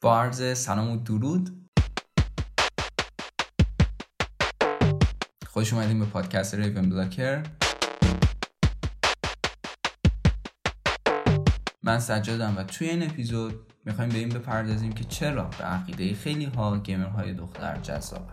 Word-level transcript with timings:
با 0.00 0.20
عرض 0.20 0.58
سلام 0.58 0.90
و 0.90 0.96
درود. 0.96 1.68
خوش 5.46 5.72
اومدیم 5.72 5.98
به 5.98 6.04
پادکست 6.04 6.54
ریون 6.54 6.90
بلاکر 6.90 7.42
من 11.82 11.98
سجادم 11.98 12.54
و 12.56 12.62
توی 12.62 12.88
این 12.88 13.02
اپیزود 13.02 13.72
می‌خوایم 13.84 14.10
به 14.10 14.18
این 14.18 14.28
بپردازیم 14.28 14.92
که 14.92 15.04
چرا 15.04 15.44
به 15.44 15.64
عقیده 15.64 16.14
خیلی 16.14 16.44
ها 16.44 16.78
گیمرهای 16.78 17.34
دختر 17.34 17.76
جذاب 17.76 18.30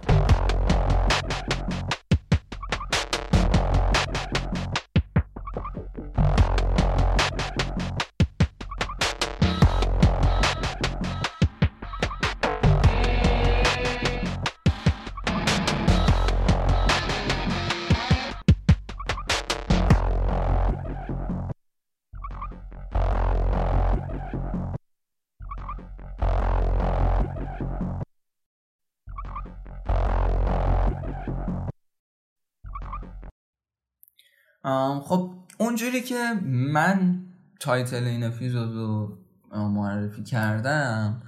که 36.04 36.34
من 36.46 37.26
title 37.60 38.04
این 38.04 38.24
اپیزود 38.24 38.74
رو 38.74 39.18
معرفی 39.52 40.24
کردم 40.24 41.22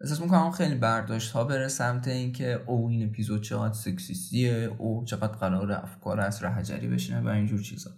احساس 0.00 0.20
می‌کنم 0.20 0.50
خیلی 0.50 0.74
برداشت 0.74 1.32
ها 1.32 1.44
بره 1.44 1.68
سمت 1.68 2.08
اینکه 2.08 2.62
او 2.66 2.88
این 2.88 3.08
اپیزود 3.08 3.42
چقدر 3.42 3.74
sexist 3.74 4.46
یه 4.46 4.70
او 4.78 5.04
چقدر 5.04 5.36
قرار 5.36 5.72
افکار 5.72 6.20
عصر 6.20 6.42
حجری 6.44 6.88
بشینه 6.88 7.20
و 7.20 7.28
اینجور 7.28 7.62
چیزا. 7.62 7.90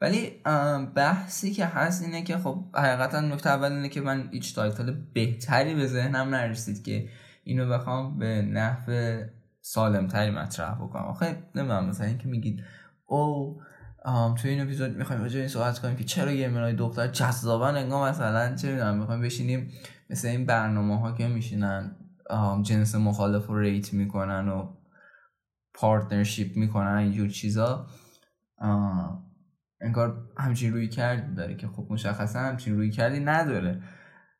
ولی 0.00 0.30
بحثی 0.94 1.52
که 1.52 1.66
هست 1.66 2.02
اینه 2.02 2.22
که 2.22 2.38
خب 2.38 2.64
حقیقتا 2.74 3.20
نکته 3.20 3.50
اول 3.50 3.72
اینه 3.72 3.88
که 3.88 4.00
من 4.00 4.28
هیچ 4.32 4.54
title 4.54 4.94
بهتری 5.14 5.74
به 5.74 5.86
ذهنم 5.86 6.34
نرسید 6.34 6.84
که 6.84 7.08
اینو 7.44 7.68
بخوام 7.68 8.18
به 8.18 8.42
نحو 8.42 9.20
سالمتری 9.60 10.30
مطرح 10.30 10.74
بکنم. 10.74 11.02
آخه 11.02 11.42
نمی‌دونم 11.54 11.86
مثلا 11.86 12.06
اینکه 12.06 12.28
میگید 12.28 12.64
او 13.06 13.60
توی 14.36 14.50
این 14.50 14.60
اپیزود 14.60 14.96
می‌خوایم 14.96 15.22
راجع 15.22 15.38
این 15.38 15.48
صحبت 15.48 15.78
کنیم 15.78 15.96
که 15.96 16.04
چرا 16.04 16.32
gamer 16.32 16.62
های 16.62 16.74
دختر 16.74 17.06
جذابن 17.06 17.76
انگار 17.76 18.10
مثلا 18.10 18.54
چه 18.54 18.72
می‌دونم 18.72 18.98
می‌خوایم 18.98 19.22
بشینیم 19.22 19.70
مثل 20.10 20.28
این 20.28 20.46
برنامه 20.46 21.00
ها 21.00 21.12
که 21.12 21.28
میشینن 21.28 21.96
جنس 22.62 22.94
مخالف 22.94 23.46
رو 23.46 23.58
rate 23.58 23.92
می‌کنن 23.92 24.48
و 24.48 24.74
partnership 25.74 26.56
می‌کنن 26.56 26.96
اینجور 26.96 27.28
چیزا. 27.28 27.86
انگار 29.80 30.28
همچین 30.38 30.72
رویکرد 30.72 31.36
داره 31.36 31.54
که 31.56 31.68
خب 31.68 31.86
مشخصا 31.90 32.38
همچین 32.38 32.76
رویکردی 32.76 33.20
نداره. 33.20 33.82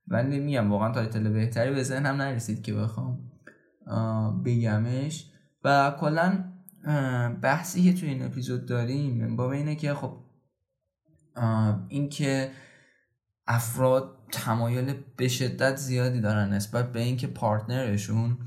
ولی 0.06 0.40
میگم 0.40 0.70
واقعا 0.70 0.92
title 0.92 1.28
بهتری 1.28 1.74
به 1.74 1.82
ذهنم 1.82 2.16
نرسید 2.16 2.62
که 2.62 2.74
بخوام 2.74 3.18
بگمش. 4.44 5.30
و 5.64 5.94
کلا 6.00 6.44
بحثی 7.42 7.82
که 7.82 8.00
توی 8.00 8.08
این 8.08 8.22
اپیزود 8.22 8.66
داریم 8.66 9.36
با 9.36 9.52
اینه 9.52 9.76
که 9.76 9.94
خب 9.94 10.18
اینکه 11.88 12.50
افراد 13.46 14.18
تمایل 14.32 14.94
به 15.16 15.28
شدت 15.28 15.76
زیادی 15.76 16.20
دارن 16.20 16.52
نسبت 16.52 16.92
به 16.92 17.00
اینکه 17.00 17.26
پارتنرشون 17.26 18.38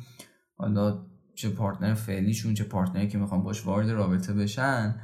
حالا 0.57 1.05
چه 1.35 1.49
پارتنر 1.49 1.93
فعلیشون 1.93 2.53
چه 2.53 2.63
پارتنری 2.63 3.07
که 3.07 3.17
می‌خوان 3.17 3.43
باش 3.43 3.65
وارد 3.65 3.89
رابطه 3.89 4.33
بشن 4.33 4.95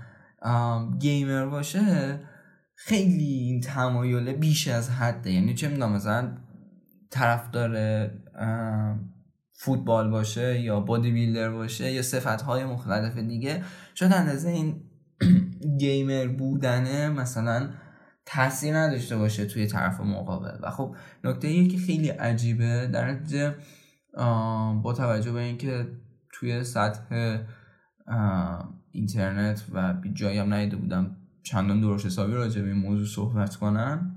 گیمر 0.99 1.45
باشه 1.45 2.19
خیلی 2.75 3.33
این 3.33 3.61
تمایل 3.61 4.33
بیش 4.33 4.67
از 4.67 4.89
حده. 4.89 5.31
یعنی 5.31 5.53
چه 5.53 5.67
می‌دونم 5.67 5.91
مثلا 5.91 6.37
طرفدار 7.09 7.71
فوتبال 9.59 10.09
باشه 10.09 10.59
یا 10.59 10.79
بادی 10.79 11.11
بیلدر 11.11 11.49
باشه 11.49 11.91
یا 11.91 12.01
صفت 12.01 12.41
های 12.41 12.65
مختلف 12.65 13.17
دیگه 13.17 13.63
شاید 13.93 14.13
اندازه 14.13 14.49
این 14.49 14.81
گیمر 15.79 16.27
بودنه 16.27 17.09
مثلا 17.09 17.69
تاثیر 18.25 18.77
نداشته 18.77 19.17
باشه 19.17 19.45
توی 19.45 19.67
طرف 19.67 19.99
مقابل. 20.01 20.57
و 20.61 20.71
خب 20.71 20.95
نکته 21.23 21.47
ایه 21.47 21.67
که 21.67 21.77
خیلی 21.77 22.09
عجیبه 22.09 22.87
در 22.87 23.19
با 24.83 24.93
توجه 24.97 25.31
به 25.31 25.39
اینکه 25.39 25.87
توی 26.33 26.63
سطح 26.63 27.37
اینترنت 28.91 29.65
و 29.73 29.95
جایی 30.13 30.37
هم 30.37 30.53
ندیده 30.53 30.75
بودم 30.75 31.17
چندان 31.43 31.81
درست 31.81 32.05
حسابی 32.05 32.33
راجع 32.33 32.61
به 32.61 32.67
این 32.67 32.77
موضوع 32.77 33.05
صحبت 33.05 33.55
کنم 33.55 34.15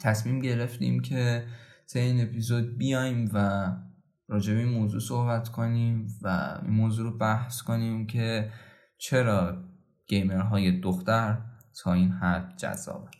تصمیم 0.00 0.40
گرفتیم 0.40 1.00
که 1.00 1.44
تا 1.92 2.00
این 2.00 2.22
اپیزود 2.22 2.78
بیایم 2.78 3.30
و 3.34 3.70
راجع 4.30 4.54
به 4.54 4.60
این 4.60 4.68
موضوع 4.68 5.00
صحبت 5.00 5.48
کنیم 5.48 6.06
و 6.22 6.58
این 6.62 6.70
موضوع 6.70 7.10
رو 7.10 7.18
بحث 7.18 7.62
کنیم 7.62 8.06
که 8.06 8.52
چرا 8.98 9.64
گیمرهای 10.06 10.80
دختر 10.80 11.38
تا 11.82 11.92
این 11.92 12.10
حد 12.10 12.56
جذابه 12.56 13.10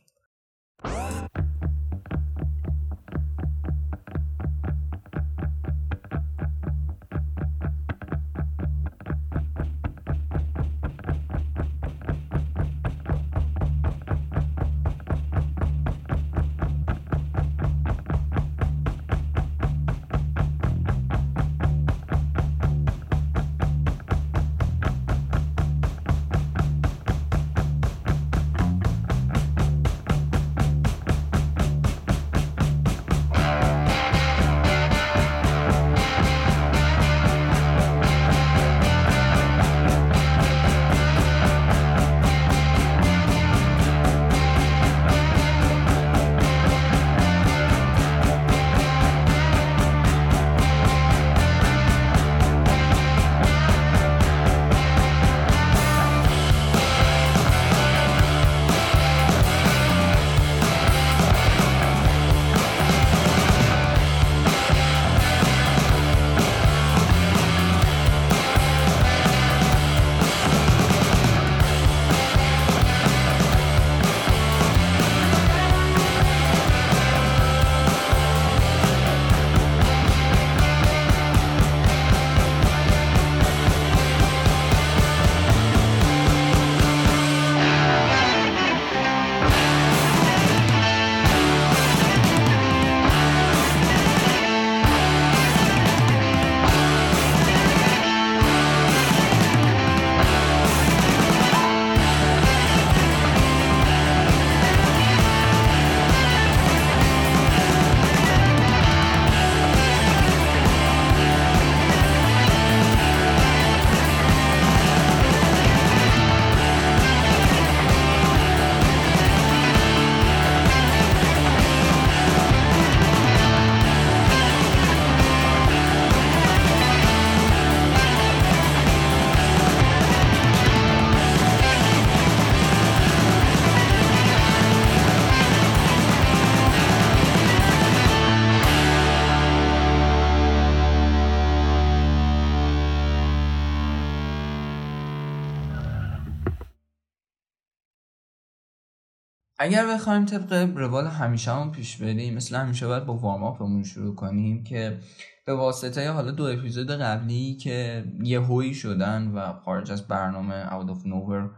اگر 149.62 149.87
بخوایم 149.87 150.25
طبق 150.25 150.53
روال 150.77 151.07
همیشه 151.07 151.53
هم 151.53 151.73
پیش 151.73 151.97
بریم 151.97 152.35
مثل 152.35 152.57
همیشه 152.57 152.87
باید 152.87 153.07
با 153.07 153.15
وارم 153.15 153.45
اپمون 153.45 153.83
شروع 153.83 154.15
کنیم 154.15 154.65
که 154.65 154.99
به 155.47 155.55
واسطه 155.55 156.11
حالا 156.11 156.31
دو 156.31 156.45
اپیزود 156.45 156.91
قبلی 156.91 157.57
که 157.57 158.05
یه 158.23 158.41
هوی 158.41 158.75
شدن 158.75 159.29
و 159.29 159.53
خارج 159.53 159.93
از 159.93 160.09
برنامه 160.09 160.67
Out 160.71 160.89
of 160.89 161.07
Nowhere 161.07 161.51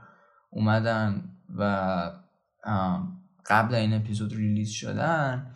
اومدن 0.50 1.24
و 1.58 2.10
قبل 3.46 3.74
این 3.74 3.94
اپیزود 3.94 4.32
ریلیز 4.32 4.70
شدن 4.70 5.54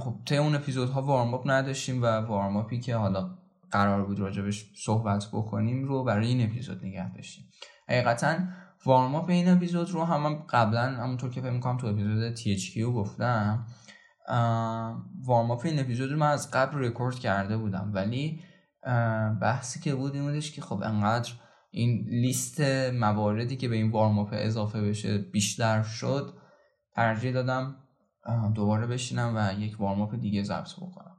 خب 0.00 0.14
طی 0.26 0.36
اون 0.36 0.54
اپیزودها 0.54 1.02
وارم 1.02 1.34
اپ 1.34 1.42
نداشتیم 1.46 2.02
و 2.02 2.06
وارم 2.06 2.56
اپی 2.56 2.80
که 2.80 2.96
حالا 2.96 3.38
قرار 3.70 4.04
بود 4.06 4.20
راجبش 4.20 4.72
صحبت 4.76 5.26
بکنیم 5.32 5.84
رو 5.84 6.04
برای 6.04 6.26
این 6.26 6.50
اپیزود 6.50 6.84
نگه 6.84 7.14
داشتیم. 7.14 7.44
حقیقتا 7.88 8.36
warm 8.84 9.14
up 9.14 9.28
این 9.28 9.48
اپیزود 9.48 9.90
رو 9.90 10.04
هم, 10.04 10.26
هم 10.26 10.34
قبلا 10.34 10.82
همونطور 10.82 11.30
که 11.30 11.40
فکر 11.40 11.50
می‌کنم 11.50 11.76
تو 11.76 11.86
اپیزود 11.86 12.36
THQ 12.36 12.78
گفتم 12.78 13.66
warm 15.24 15.50
up 15.50 15.60
این 15.64 15.80
اپیزود 15.80 16.10
رو 16.12 16.18
من 16.18 16.30
از 16.30 16.50
قبل 16.50 16.78
رکورد 16.78 17.14
کرده 17.14 17.56
بودم. 17.56 17.90
ولی 17.94 18.42
بحثی 19.40 19.80
که 19.80 19.94
بود 19.94 20.14
این 20.14 20.22
بودش 20.22 20.52
که 20.52 20.62
خب 20.62 20.82
انقدر 20.82 21.32
این 21.70 22.06
لیست 22.08 22.60
مواردی 22.94 23.56
که 23.56 23.68
به 23.68 23.76
این 23.76 23.90
warm 23.90 24.18
up 24.18 24.28
اضافه 24.32 24.80
بشه 24.80 25.18
بیشتر 25.18 25.82
شد 25.82 26.34
ترجیح 26.94 27.32
دادم 27.32 27.76
دوباره 28.54 28.86
بشینم 28.86 29.32
و 29.36 29.60
یک 29.60 29.80
warm 29.80 30.00
up 30.00 30.14
دیگه 30.14 30.42
ضبط 30.42 30.76
بکنم. 30.76 31.16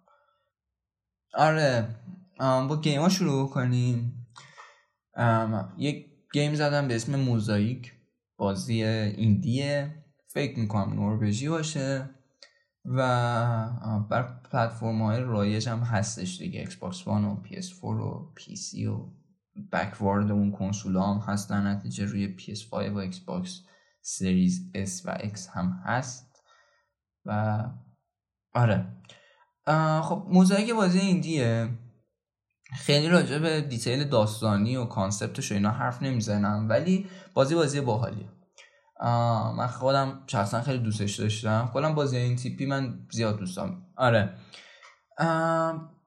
آره 1.34 1.96
با 2.40 2.82
game 2.82 3.02
ها 3.02 3.10
شروع 3.10 3.50
کنیم 3.50 4.28
یک 5.78 6.11
game 6.34 6.56
زدم 6.56 6.88
به 6.88 6.96
اسم 6.96 7.16
موزاییک. 7.16 7.94
بازی 8.38 8.84
indie 8.84 9.70
ه. 9.70 10.04
فکر 10.28 10.60
می‌کنم 10.60 10.94
نروژی 10.94 11.50
باشه. 11.50 12.10
و 12.86 12.98
بر 14.10 14.24
پلتفرم 14.52 15.02
های 15.02 15.20
رایج 15.20 15.70
هم 15.70 15.80
هستش 15.80 16.38
دیگه. 16.38 16.60
ایکس 16.60 16.76
باکس 16.76 17.08
وان 17.08 17.26
و 17.26 17.44
PS4 17.44 17.84
و 17.84 18.34
PC 18.40 18.88
و 18.88 19.10
backward 19.72 20.32
اون 20.32 20.52
کنسول 20.52 20.98
هم 20.98 21.24
هست 21.28 21.50
در 21.50 21.62
نتیجه 21.62 22.06
روی 22.06 22.38
PS5 22.40 22.74
و 22.74 22.98
ایکس 22.98 23.20
باکس 23.20 23.62
Series 24.02 24.72
S 24.76 25.06
و 25.06 25.18
X 25.18 25.40
هم 25.54 25.82
هست. 25.86 26.44
و 27.26 27.64
آره. 28.54 28.88
خب 30.02 30.26
موزاییک 30.30 30.74
بازی 30.74 31.00
indie 31.00 31.50
ه. 31.50 31.70
خیلی 32.74 33.10
راجع 33.10 33.38
به 33.38 33.62
detail 33.62 34.04
داستانی 34.04 34.76
و 34.76 34.86
concept 34.86 35.37
ش 35.37 35.52
و 35.52 35.56
اینا 35.56 35.72
حرف 35.72 36.02
نمی‌زنم 36.02 36.66
ولی 36.70 37.08
بازی 37.34 37.56
بازی 37.56 37.82
باحالیه. 37.82 38.30
من 39.58 39.68
خودم 39.68 40.24
شخصا 40.28 40.62
خیلی 40.62 40.78
دوستش 40.78 41.20
داشتم. 41.20 41.70
کلا 41.74 41.94
بازی 41.94 42.18
این 42.18 42.36
تیپی 42.36 42.66
من 42.66 43.00
زیاد 43.12 43.38
دوستم 43.38 43.82
آره. 43.98 44.34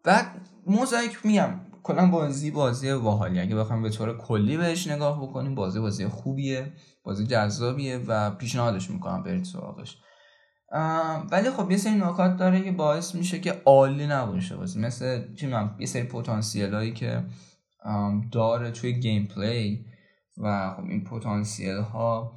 بعد 0.04 0.26
موزاییک 0.66 1.26
میگم. 1.26 1.60
کلا 1.82 2.10
بازی 2.10 2.50
بازی 2.50 2.94
باحالیه. 2.94 3.42
اگه 3.42 3.56
بخوام 3.56 3.82
به 3.82 3.90
طور 3.90 4.18
کلی 4.18 4.56
بهش 4.56 4.86
نگاه 4.86 5.22
بکنیم 5.22 5.54
بازی 5.54 5.80
بازی 5.80 6.08
خوبیه 6.08 6.72
بازی 7.04 7.26
جذابیه 7.26 7.98
و 8.06 8.30
پیشنهادش 8.30 8.90
می‌کنم 8.90 9.22
برید 9.22 9.44
سراغش. 9.44 9.98
ولی 11.30 11.50
خب 11.50 11.70
یه 11.70 11.76
سری 11.76 11.94
نکات 11.94 12.36
داره 12.36 12.62
که 12.62 12.72
باعث 12.72 13.14
میشه 13.14 13.40
که 13.40 13.62
عالی 13.64 14.06
نباشه 14.06 14.56
بازی. 14.56 14.80
مثل 14.80 15.34
چی 15.34 15.54
یه 15.78 15.86
سری 15.86 16.02
پتانسیل 16.02 16.74
هایی 16.74 16.92
که 16.92 17.24
داره 18.32 18.70
توی 18.70 18.92
gameplay 18.92 19.84
و 20.36 20.74
خب 20.76 20.84
این 20.84 21.04
پتانسیل 21.04 21.76
ها 21.76 22.34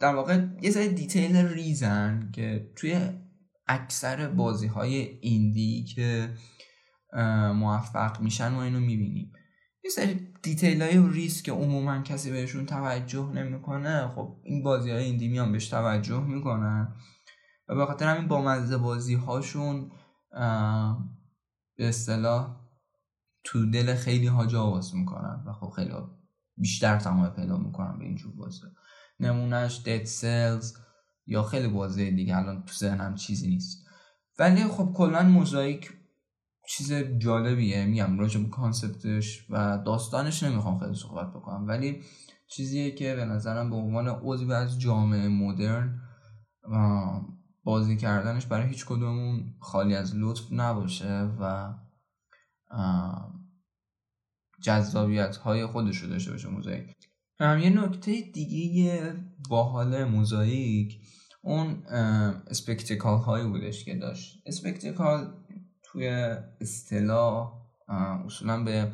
در 0.00 0.14
واقع 0.14 0.38
یه 0.62 0.70
سری 0.70 0.88
detail 0.88 1.36
ریزن 1.36 2.30
که 2.34 2.70
توی 2.76 3.08
اکثر 3.66 4.28
بازی 4.28 4.66
های 4.66 5.18
indie 5.20 5.84
که 5.84 6.34
موفق 7.54 8.20
میشن 8.20 8.48
ما 8.48 8.62
اینو 8.62 8.80
می‌بینیم. 8.80 9.32
یه 9.84 9.90
سری 9.90 10.28
detail 10.42 10.82
های 10.82 11.12
ریزی 11.12 11.44
که 11.44 11.52
عموما 11.52 12.02
کسی 12.02 12.30
بهشون 12.30 12.66
توجه 12.66 13.32
نمی‌کنه. 13.32 14.08
خب 14.08 14.36
این 14.42 14.62
بازی 14.62 14.90
های 14.90 15.04
indie 15.04 15.28
میان 15.28 15.52
بهش 15.52 15.68
توجه 15.68 16.20
می‌کنن. 16.20 16.94
و 17.68 17.74
به 17.74 17.86
خاطر 17.86 18.08
همین 18.08 18.28
با 18.28 18.42
مزه 18.42 18.76
بازی 18.76 19.14
هاشون 19.14 19.90
به 21.76 21.88
اصطلاح 21.88 22.56
تو 23.44 23.70
دل 23.70 23.94
خیلی 23.94 24.26
ها 24.26 24.46
جا 24.46 24.80
می‌کنن 24.94 25.44
و 25.46 25.52
خب 25.52 25.70
خیلی 25.76 25.92
بیشتر 26.56 26.98
تمام 26.98 27.30
پیدا 27.30 27.56
می‌کنن 27.56 27.98
به 27.98 28.04
اینجور 28.04 28.32
بازی. 28.32 28.60
نمونهش 29.20 29.82
دد 29.86 30.04
سلز 30.04 30.74
یا 31.26 31.42
خیلی 31.42 31.68
بازی 31.68 32.10
دیگه 32.10 32.36
الان 32.36 32.64
تو 32.64 32.72
ذهنم 32.72 33.14
چیزی 33.14 33.48
نیست. 33.48 33.86
ولی 34.38 34.64
خب 34.64 34.92
کلا 34.96 35.22
موزاییک 35.22 35.92
چیز 36.68 36.92
جالبیه 37.18 37.84
میگم 37.84 38.18
راجع 38.18 38.40
به 38.40 38.48
کانسپتش 38.48 39.50
و 39.50 39.82
داستانش 39.86 40.42
نمی‌خوام 40.42 40.78
خیلی 40.78 40.94
صحبت 40.94 41.30
بکنم. 41.30 41.66
ولی 41.68 42.02
چیزیه 42.50 42.90
که 42.90 43.14
به 43.14 43.24
نظرم 43.24 43.70
به 43.70 43.76
عنوان 43.76 44.08
عضوی 44.08 44.52
از 44.52 44.80
جامعه 44.80 45.28
مدرن 45.28 46.00
بازی 47.64 47.96
کردنش 47.96 48.46
برای 48.46 48.68
هیچ 48.68 48.86
کدومون 48.86 49.54
خالی 49.60 49.94
از 49.94 50.16
لطف 50.16 50.42
نباشه 50.52 51.30
و 51.40 51.74
جذابیت 54.62 55.36
های 55.36 55.66
خودش 55.66 55.96
رو 55.96 56.08
داشته 56.08 56.30
باشه 56.30 56.48
موزاییک. 56.48 56.96
یه 57.40 57.70
نکته 57.70 58.20
دیگه 58.34 59.14
باحال 59.48 60.04
موزاییک 60.04 61.00
اون 61.42 61.86
spectacle 62.46 63.18
هایی 63.18 63.46
بودش 63.46 63.84
که 63.84 63.94
داشت. 63.94 64.42
spectacle 64.46 65.41
توی 65.92 66.08
اصطلاح 66.60 67.52
اصولا 68.26 68.64
به 68.64 68.92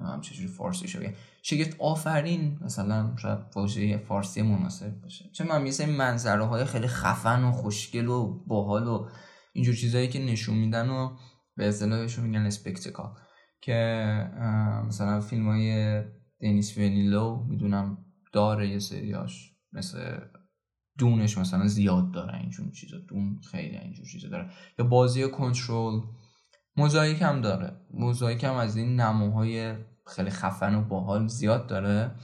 نمیم 0.00 0.20
چجوری 0.20 0.48
فارسی 0.48 0.88
شده. 0.88 1.14
شگفت 1.42 1.76
آفرین 1.80 2.58
مثلا 2.62 3.16
شاید 3.16 3.38
واژه 3.56 3.98
فارسی 3.98 4.42
مناسب 4.42 5.00
باشه. 5.00 5.30
چه 5.32 5.44
من 5.44 5.66
یه 5.66 5.86
منظره 5.86 6.44
های 6.44 6.64
خیلی 6.64 6.86
خفن 6.86 7.44
و 7.44 7.52
خوشگل 7.52 8.08
و 8.08 8.44
باحال 8.46 8.88
و 8.88 9.08
اینجور 9.52 9.74
چیزهایی 9.74 10.08
که 10.08 10.18
نشون 10.18 10.56
میدن 10.56 10.88
و 10.90 11.16
به 11.56 11.68
اصطلاحشون 11.68 12.24
میگن 12.24 12.46
اسپکتیکال. 12.46 13.14
که 13.60 14.30
مثلا 14.86 15.20
فیلم 15.20 15.48
های 15.48 16.02
دنیس 16.40 16.78
ونیلو 16.78 17.44
می‌دونم 17.48 17.98
داره 18.32 18.68
یه 18.68 18.78
سریاش 18.78 19.52
مثل 19.72 20.18
دونش 20.98 21.38
مثلا 21.38 21.66
زیاد 21.66 22.10
داره 22.10 22.38
اینجور 22.38 22.70
چیزا 22.70 22.98
دون 23.08 23.40
خیلی 23.50 23.76
اینجور 23.76 24.06
چیزا 24.06 24.28
داره. 24.28 24.50
یا 24.78 24.84
بازی 24.84 25.28
کنترل 25.28 26.00
موزاییک 26.76 27.22
هم 27.22 27.40
داره. 27.40 27.76
موزاییک 27.90 28.44
هم 28.44 28.54
از 28.54 28.76
این 28.76 29.00
نموهای 29.00 29.74
خیلی 30.06 30.30
خفن 30.30 30.74
و 30.74 30.82
باحال 30.82 31.26
زیاد 31.26 31.66
داره. 31.66 32.14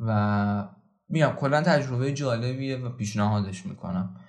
و 0.00 0.68
میام 1.08 1.36
کلا 1.36 1.62
تجربه 1.62 2.12
جالبیه 2.12 2.76
و 2.76 2.88
پیشنهادش 2.88 3.66
می‌کنم. 3.66 4.20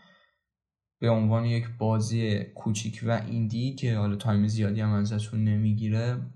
به 1.00 1.10
عنوان 1.10 1.46
یک 1.46 1.68
بازی 1.78 2.44
کوچیک 2.44 3.04
و 3.06 3.12
ایندی 3.12 3.76
که 3.76 3.98
حالا 3.98 4.16
تایم 4.16 4.48
زیادی 4.48 4.82
هم 4.82 4.92
ازتون 4.94 5.44
نمی‌گیره 5.44 6.32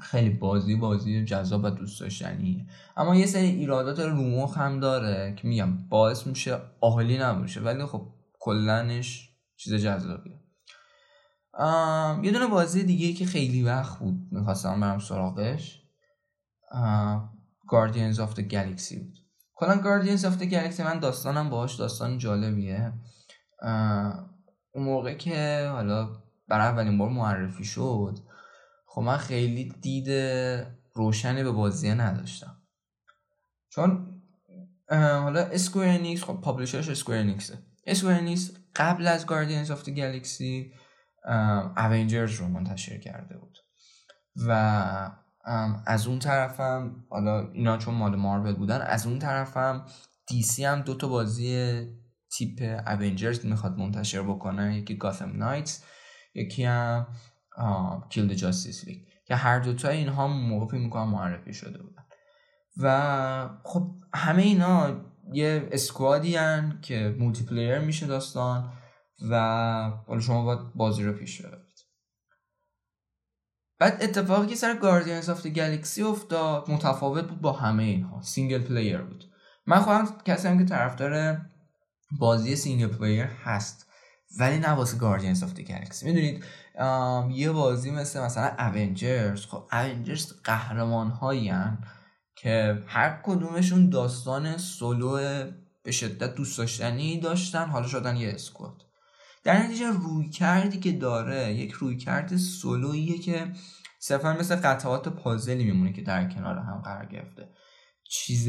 خیلی 0.00 0.30
بازی 0.30 0.76
بازی 0.76 1.24
جذاب 1.24 1.64
و 1.64 1.70
دوست 1.70 2.00
داشتنیه. 2.00 2.66
اما 2.96 3.16
یه 3.16 3.26
سری 3.26 3.46
ایرادات 3.46 4.00
رومخ 4.00 4.58
هم 4.58 4.80
داره 4.80 5.34
که 5.34 5.48
میگم 5.48 5.88
باعث 5.88 6.26
میشه 6.26 6.58
عالی 6.80 7.18
نباشه 7.18 7.60
ولی 7.60 7.86
خب 7.86 8.08
کلنش 8.38 9.30
چیز 9.56 9.74
جذابیه. 9.74 10.40
یه 12.22 12.30
دونه 12.32 12.46
بازی 12.46 12.82
دیگه 12.82 13.12
که 13.12 13.26
خیلی 13.26 13.62
وقت 13.62 13.98
بود 13.98 14.28
می‌خواستم 14.30 14.80
برم 14.80 14.98
سراغش 14.98 15.82
Guardians 17.66 18.16
of 18.16 18.34
the 18.34 18.42
Galaxy 18.52 18.98
بود. 18.98 19.18
کلا 19.54 19.76
Guardians 19.76 20.20
of 20.20 20.42
the 20.42 20.50
Galaxy 20.50 20.80
من 20.80 20.98
داستانم 20.98 21.50
باهاش 21.50 21.74
داستان 21.74 22.18
جالبیه. 22.18 22.92
اون 24.72 24.84
موقع 24.84 25.14
که 25.14 25.68
حالا 25.72 26.08
برای 26.48 26.66
اولین 26.66 26.98
بار 26.98 27.08
معرفی 27.08 27.64
شد 27.64 28.18
خب 28.92 29.00
من 29.00 29.16
خیلی 29.16 29.74
دید 29.80 30.10
روشنی 30.94 31.42
به 31.42 31.50
بازی 31.50 31.94
نداشتم. 31.94 32.62
چون 33.68 34.22
حالا 34.90 35.40
اسکویر 35.40 35.88
انیکس 35.88 36.24
خب 36.24 36.40
publisher 36.40 36.79
ش 36.79 36.88
اسکویر 36.88 37.20
انیکس 38.14 38.52
قبل 38.76 39.06
از 39.06 39.26
Guardians 39.26 39.68
of 39.68 39.84
the 39.84 39.90
Galaxy 39.90 40.74
Avengers 41.76 42.34
رو 42.34 42.48
منتشر 42.48 42.98
کرده 42.98 43.38
بود. 43.38 43.58
و 44.48 45.10
از 45.86 46.06
اون 46.06 46.18
طرفم 46.18 47.04
حالا 47.10 47.50
اینا 47.52 47.76
چون 47.76 47.94
مال 47.94 48.16
مارول 48.16 48.54
بودن 48.54 48.80
از 48.80 49.06
اون 49.06 49.18
طرفم 49.18 49.86
دیسی 50.28 50.64
هم 50.64 50.82
دو 50.82 50.94
تا 50.94 51.08
بازی 51.08 51.82
تیپ 52.32 52.82
Avengers 52.88 53.46
می‌خواد 53.46 53.78
منتشر 53.78 54.22
بکنه. 54.22 54.76
یکی 54.76 54.96
Gotham 54.96 55.36
Knights 55.36 55.84
یکی 56.34 56.64
هم 56.64 57.06
Kill 58.10 58.23
the 58.23 58.32
Justice 58.32 58.84
League. 58.84 58.98
که 59.24 59.34
هر 59.34 59.58
دوتا 59.58 59.88
اینها 59.88 60.28
موقع 60.28 60.78
می‌کنم 60.78 61.10
معرفی 61.10 61.54
شده 61.54 61.82
بودن. 61.82 62.04
و 62.76 63.60
خب 63.64 63.90
همه 64.14 64.42
اینا 64.42 65.00
یه 65.32 65.68
squad 65.72 66.25
ی 66.25 66.36
هن 66.36 66.78
که 66.82 67.16
multiplayer 67.18 67.78
میشه 67.78 68.06
داستان 68.06 68.72
و 69.30 69.40
حالا 70.06 70.20
شما 70.20 70.44
باید 70.44 70.74
بازی 70.74 71.04
رو 71.04 71.12
پیش 71.12 71.42
ببرید. 71.42 71.60
بعد 73.78 74.02
اتفاقی 74.02 74.46
که 74.46 74.54
سر 74.54 74.74
Guardians 74.74 75.28
of 75.28 75.46
Galaxy 75.46 76.02
افتاد. 76.02 76.70
متفاوت 76.70 77.24
بود 77.24 77.40
با 77.40 77.52
همه 77.52 77.82
اینها. 77.82 78.22
single 78.22 78.62
player 78.62 78.98
بود. 78.98 79.24
من 79.66 79.80
خواهم 79.80 80.18
کسی 80.24 80.48
هم 80.48 80.58
که 80.58 80.64
طرفدار 80.64 81.40
بازی 82.18 82.56
single 82.56 82.96
player 82.96 83.24
هست. 83.24 83.89
ولی 84.38 84.58
نه 84.58 84.68
واسه 84.68 84.98
Guardians 84.98 85.42
of 85.42 85.54
Galaxy 85.54 86.06
می‌دونید 86.06 86.44
یه 87.36 87.50
بازی 87.50 87.90
مثل 87.90 88.20
مثلا 88.20 88.56
Avengers 88.58 89.46
خب 89.46 89.68
Avengers 89.72 90.32
قهرمان 90.44 91.10
هایی 91.10 91.52
که 92.36 92.82
هر 92.86 93.20
کدومشون 93.22 93.90
داستان 93.90 94.56
سولو 94.56 95.18
به 95.82 95.92
شدت 95.92 96.34
دوست 96.34 96.58
داشتنی 96.58 97.20
داشتن 97.20 97.68
حالا 97.68 97.86
شدن 97.86 98.16
یه 98.16 98.28
squad. 98.28 98.82
در 99.44 99.62
نتیجه 99.62 99.86
روی 99.90 100.28
کردی 100.28 100.78
که 100.78 100.92
داره 100.92 101.54
یک 101.54 101.72
روی 101.72 101.96
کرد 101.96 102.36
سولویه 102.36 103.18
که 103.18 103.52
صرفا 104.00 104.32
مثل 104.32 104.56
قطعات 104.56 105.08
پازلی 105.08 105.64
میمونه 105.64 105.92
که 105.92 106.02
در 106.02 106.28
کنار 106.28 106.58
هم 106.58 106.82
قرار 106.84 107.06
گرفته. 107.06 107.48
چیز 108.10 108.48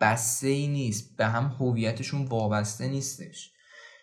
بسته 0.00 0.46
ای 0.46 0.68
نیست 0.68 1.16
به 1.16 1.26
هم 1.26 1.56
هویتشون 1.60 2.24
وابسته 2.24 2.88
نیستش. 2.88 3.53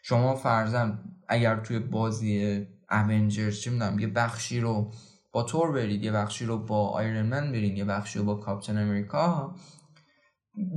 شما 0.02 0.36
فرزن 0.36 1.00
اگر 1.28 1.60
توی 1.60 1.80
بازی 1.80 2.66
اونجرز 2.92 3.60
چه 3.60 3.72
می‌دونم 3.72 4.00
یه 4.00 4.08
بخشی 4.08 4.60
رو 4.60 4.92
با 5.32 5.44
تور 5.44 5.72
برید 5.72 6.04
یه 6.04 6.12
بخشی 6.12 6.46
رو 6.46 6.58
با 6.58 6.90
آیرن 6.90 7.26
من 7.26 7.52
برید 7.52 7.78
یه 7.78 7.86
بخشی 7.86 8.20
رو 8.20 8.26
با 8.26 8.36
کاپتن 8.36 8.78
امریکا 8.78 9.56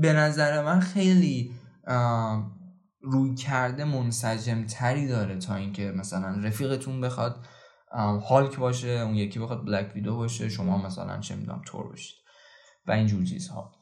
به 0.00 0.12
نظر 0.12 0.64
من 0.64 0.80
خیلی 0.80 1.54
روی 3.00 3.34
کرده 3.34 3.84
منسجم 3.84 4.64
تری 4.66 5.08
داره 5.08 5.38
تا 5.38 5.54
اینکه 5.54 5.92
مثلا 5.96 6.28
رفیقتون 6.42 7.00
بخواد 7.00 7.46
هالک 8.28 8.58
باشه 8.58 8.88
اون 8.88 9.14
یکی 9.14 9.38
بخواد 9.38 9.64
بلک 9.66 9.92
ویدو 9.94 10.16
باشه 10.16 10.48
شما 10.48 10.78
مثلا 10.78 11.20
چه 11.20 11.36
می‌دونم 11.36 11.62
تور 11.66 11.88
باشید 11.88 12.16
و 12.86 12.92
اینجور 12.92 13.24
چیزها. 13.24 13.72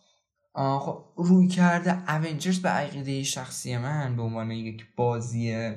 خب 0.55 1.05
روی 1.17 1.49
کرده 1.49 2.11
اونجرز 2.11 2.63
به 2.63 2.69
عقیده 2.69 3.23
شخصی 3.23 3.77
من 3.77 4.17
به 4.17 4.23
عنوان 4.23 4.51
یک 4.51 4.87
بازی 4.97 5.73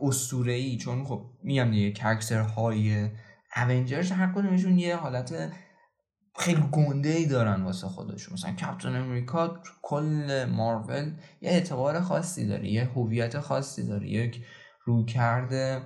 اسطوره 0.00 0.52
ای 0.52 0.76
چون 0.76 1.04
خب 1.04 1.26
میگم 1.42 1.70
دیگه 1.70 1.92
کرکتر 1.92 2.40
های 2.40 3.10
اونجرز 3.56 4.10
هر 4.10 4.32
کدومشون 4.32 4.78
یه 4.78 4.96
حالت 4.96 5.52
خیلی 6.36 6.62
گنده 6.72 7.08
ای 7.08 7.26
دارن 7.26 7.62
واسه 7.62 7.86
خودشون. 7.88 8.34
مثلا 8.34 8.52
کپتن 8.52 8.96
امریکا 8.96 9.60
کل 9.82 10.44
مارول 10.44 11.12
یه 11.40 11.50
اعتبار 11.50 12.00
خاصی 12.00 12.46
داره 12.46 12.68
یه 12.68 12.84
هویت 12.84 13.40
خاصی 13.40 13.86
داره 13.86 14.08
یک 14.08 14.44
رویکرد 14.84 15.82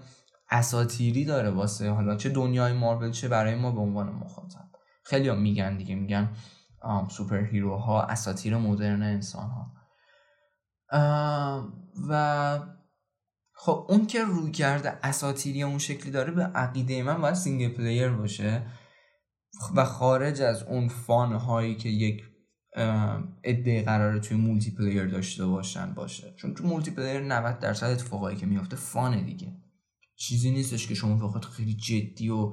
اساطیری 0.50 1.24
داره 1.24 1.50
واسه 1.50 1.90
حالا 1.90 2.16
چه 2.16 2.28
دنیای 2.28 2.72
مارول 2.72 3.10
چه 3.10 3.28
برای 3.28 3.54
ما 3.54 3.70
به 3.70 3.80
عنوان 3.80 4.08
مخاطب. 4.08 4.68
خیلی 5.02 5.28
هم 5.28 5.40
میگن 5.40 5.76
دیگه 5.76 5.94
میگن 5.94 6.28
superhero 7.08 7.44
ها 7.44 8.02
اساطیر 8.02 8.56
مدرن 8.56 9.02
انسان 9.02 9.50
ها 9.50 9.72
و 12.08 12.58
خب 13.52 13.86
اون 13.88 14.06
که 14.06 14.24
رویکرد 14.24 14.98
اساطیری 15.02 15.62
اون 15.62 15.78
شکلی 15.78 16.10
داره 16.10 16.32
به 16.32 16.42
عقیده 16.42 17.02
من 17.02 17.20
باید 17.20 17.34
single 17.34 17.68
player 17.68 18.08
باشه 18.08 18.66
و 19.74 19.84
خارج 19.84 20.42
از 20.42 20.62
اون 20.62 20.88
fun 20.88 21.32
هایی 21.32 21.76
که 21.76 21.88
یک 21.88 22.22
عده 23.44 23.82
قراره 23.82 24.20
توی 24.20 24.36
multiplayer 24.36 25.06
داشته 25.06 25.46
باشن 25.46 25.94
باشه. 25.94 26.34
چون 26.36 26.54
تو 26.54 26.66
multiplayer 26.66 27.20
90 27.20 27.58
درصد 27.58 27.90
اتفاقایی 27.90 28.36
که 28.36 28.46
میفته 28.46 28.76
fun 28.76 29.11
ه 29.11 29.22
دیگه. 29.22 29.56
چیزی 30.16 30.50
نیستش 30.50 30.86
که 30.86 30.94
شما 30.94 31.26
بخواد 31.26 31.44
خیلی 31.44 31.76
جدی 31.76 32.28
و 32.28 32.52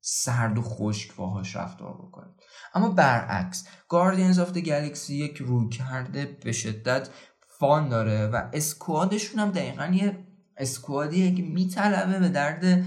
سرد 0.00 0.58
و 0.58 0.62
خشک 0.62 1.16
باهاش 1.16 1.56
رفتار 1.56 1.94
بکنید. 1.94 2.39
اما 2.74 2.88
برعکس 2.88 3.68
Guardians 3.88 4.38
of 4.38 4.52
the 4.52 4.62
Galaxy 4.62 5.14
یک 5.14 5.36
رویکرد 5.36 6.38
به 6.44 6.52
شدت 6.52 7.08
fun 7.58 7.88
داره 7.88 8.26
و 8.26 8.42
squad 8.52 9.01
شون 9.01 9.40
هم 9.40 9.50
دقیقا 9.50 9.86
یه 9.86 10.18
squad 10.56 11.12
یه 11.12 11.34
که 11.34 11.42
میطلبه 11.42 12.18
به 12.18 12.28
درد 12.28 12.84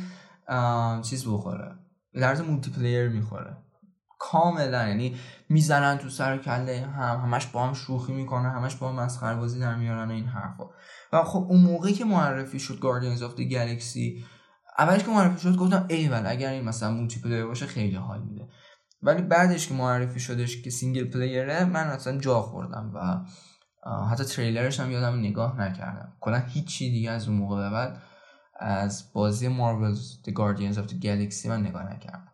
چیز 1.02 1.28
بخوره 1.28 1.76
به 2.14 2.20
درد 2.20 2.42
multiplayer 2.42 3.10
می‌خوره. 3.10 3.58
کاملا 4.20 4.88
یعنی 4.88 5.16
می‌زنن 5.50 5.98
تو 5.98 6.10
سر 6.10 6.38
کله 6.38 6.82
هم 6.82 7.20
همش 7.20 7.46
با 7.46 7.68
هم 7.68 7.74
شوخی 7.74 8.14
می‌کنن 8.14 8.50
همش 8.50 8.76
با 8.76 8.90
هم 8.90 8.96
مسخره 8.96 9.36
بازی 9.36 9.60
در 9.60 9.76
میارن 9.76 10.12
این 10.12 10.26
حرفا. 10.26 10.64
و 11.14 11.24
خب 11.24 11.46
اون 11.50 11.60
موقعی 11.60 11.94
که 11.94 12.06
معرفی 12.06 12.60
شد 12.60 12.80
Guardians 12.80 13.22
of 13.24 13.36
the 13.36 13.50
Galaxy 13.50 14.26
اولش 14.80 15.04
که 15.04 15.12
معرفی 15.12 15.42
شد 15.42 15.56
گفتم 15.56 15.86
ایول 15.90 16.24
اگر 16.28 16.50
این 16.50 16.64
مثلا 16.64 16.92
multiplayer 16.92 17.46
باشه 17.46 17.66
خیلی 17.66 17.96
حال 17.96 18.22
میده. 18.22 18.48
ولی 19.04 19.22
بعدش 19.22 19.68
که 19.68 19.74
معرفی 19.74 20.20
شدش 20.20 20.62
که 20.62 20.70
single 20.70 21.04
player 21.04 21.57
ه 21.57 21.66
من 21.66 21.88
اصلا 21.88 22.18
جا 22.18 22.42
خوردم 22.42 22.92
و 22.96 23.26
حتی 24.12 24.24
تریلرش 24.24 24.80
هم 24.80 24.92
یادم 24.92 25.20
نگاه 25.20 25.62
نکردم. 25.62 26.18
کلا 26.20 26.38
هیچی 26.38 26.92
دیگه 26.92 27.12
از 27.12 27.28
اون 27.28 27.38
موقع 27.38 27.70
بعد 27.70 28.02
از 28.60 29.14
بازی 29.14 29.48
Marvel's 29.48 30.18
The 30.24 30.32
Guardians 30.32 30.76
of 30.76 30.88
the 30.88 31.04
Galaxy 31.04 31.46
من 31.46 31.62
نگاه 31.62 31.94
نکردم. 31.94 32.32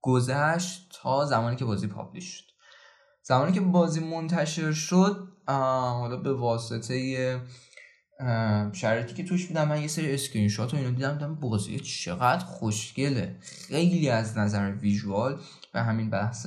گذشت 0.00 0.98
تا 1.02 1.24
زمانی 1.24 1.56
که 1.56 1.64
بازی 1.64 1.86
publish 1.86 2.24
شد. 2.24 2.44
زمانی 3.22 3.52
که 3.52 3.60
بازی 3.60 4.00
منتشر 4.00 4.72
شد 4.72 5.28
حالا 5.46 6.16
به 6.16 6.32
واسطه 6.32 7.40
شرایطی 8.72 9.14
که 9.14 9.24
توش 9.24 9.46
بودم 9.46 9.68
من 9.68 9.80
یه 9.80 9.88
سری 9.88 10.14
اسکرین 10.14 10.48
شات 10.48 10.74
و 10.74 10.76
اینو 10.76 10.90
دیدم 10.90 11.12
دیدم 11.12 11.34
بازی 11.34 11.80
چقدر 11.80 12.44
خوشگله. 12.44 13.36
خیلی 13.40 14.08
از 14.08 14.38
نظر 14.38 14.72
visual 14.72 15.40
و 15.74 15.84
همین 15.84 16.10
بحث 16.10 16.46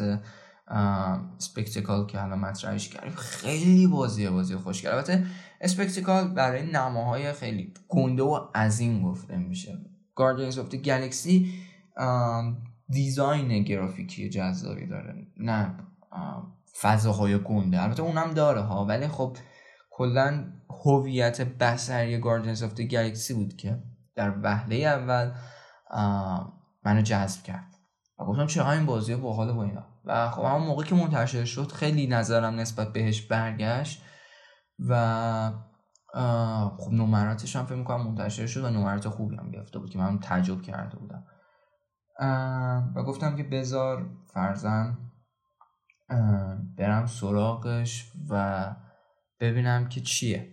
spectacle 1.38 2.06
که 2.06 2.20
حالا 2.20 2.36
مطرحش 2.36 2.90
کردیم 2.90 3.12
خیلی 3.12 3.88
بازی 3.88 4.30
بازی 4.30 4.56
خوشگل 4.56 4.90
البته 4.90 5.26
spectacle 5.62 6.28
برای 6.28 6.72
نماهای 6.72 7.34
خیلی 7.34 7.74
گنده 7.88 8.24
و 8.24 8.36
عظیم 8.56 9.04
گفته 9.04 9.38
میشه. 9.38 9.78
Of 10.18 10.72
the 10.72 10.86
Galaxy 10.86 11.46
design 12.90 13.64
گرافیکی 13.64 14.30
جذابی 14.30 14.88
داره. 14.88 15.28
نه 15.38 15.76
فضاهای 16.82 17.38
گنده. 17.38 17.82
البته 17.82 18.04
اونم 18.04 18.34
داره 18.34 18.62
ها 18.62 18.86
ولی 18.86 19.08
خب 19.08 19.38
کلا 19.98 20.44
هویت 20.86 21.42
بصری 21.42 22.22
Guardians 22.22 22.60
of 22.60 22.78
the 22.78 22.92
Galaxy 22.92 23.34
بود 23.34 23.56
که 23.58 23.84
در 24.16 24.34
وهله 24.44 24.76
اول 24.76 25.32
منو 26.86 27.02
جذب 27.02 27.44
کرد. 27.44 27.76
و 28.20 28.26
گفتم 28.26 28.48
چرا 28.48 28.72
این 28.72 28.86
بازی 28.86 29.16
باحال 29.16 29.54
با 29.54 29.64
اینا. 29.64 29.88
و 30.06 30.30
خب 30.30 30.44
همون 30.44 30.68
موقع 30.68 30.84
که 30.84 30.96
منتشر 30.96 31.46
شد 31.46 31.72
خیلی 31.72 32.08
نظرم 32.08 32.56
نسبت 32.56 32.94
بهش 32.94 33.22
برگشت. 33.22 34.02
و 34.80 35.52
خب 36.78 36.92
نمراتش 36.92 37.56
هم 37.56 37.66
فکر 37.66 37.76
می‌کنم 37.76 38.08
منتشر 38.08 38.48
شد 38.48 38.64
و 38.64 38.70
نمرات 38.70 39.10
خوبی 39.10 39.36
هم 39.36 39.52
گرفته 39.52 39.80
بود 39.80 39.90
که 39.90 39.98
من 39.98 40.20
تعجب 40.20 40.62
کرده 40.62 40.98
بودم. 40.98 41.26
و 42.96 43.04
گفتم 43.04 43.36
که 43.36 43.44
بذار 43.44 44.10
فرزن 44.34 44.98
برم 46.78 47.06
سراغش 47.06 48.12
و 48.30 48.76
ببینم 49.40 49.90
که 49.90 50.02
چیه. 50.02 50.52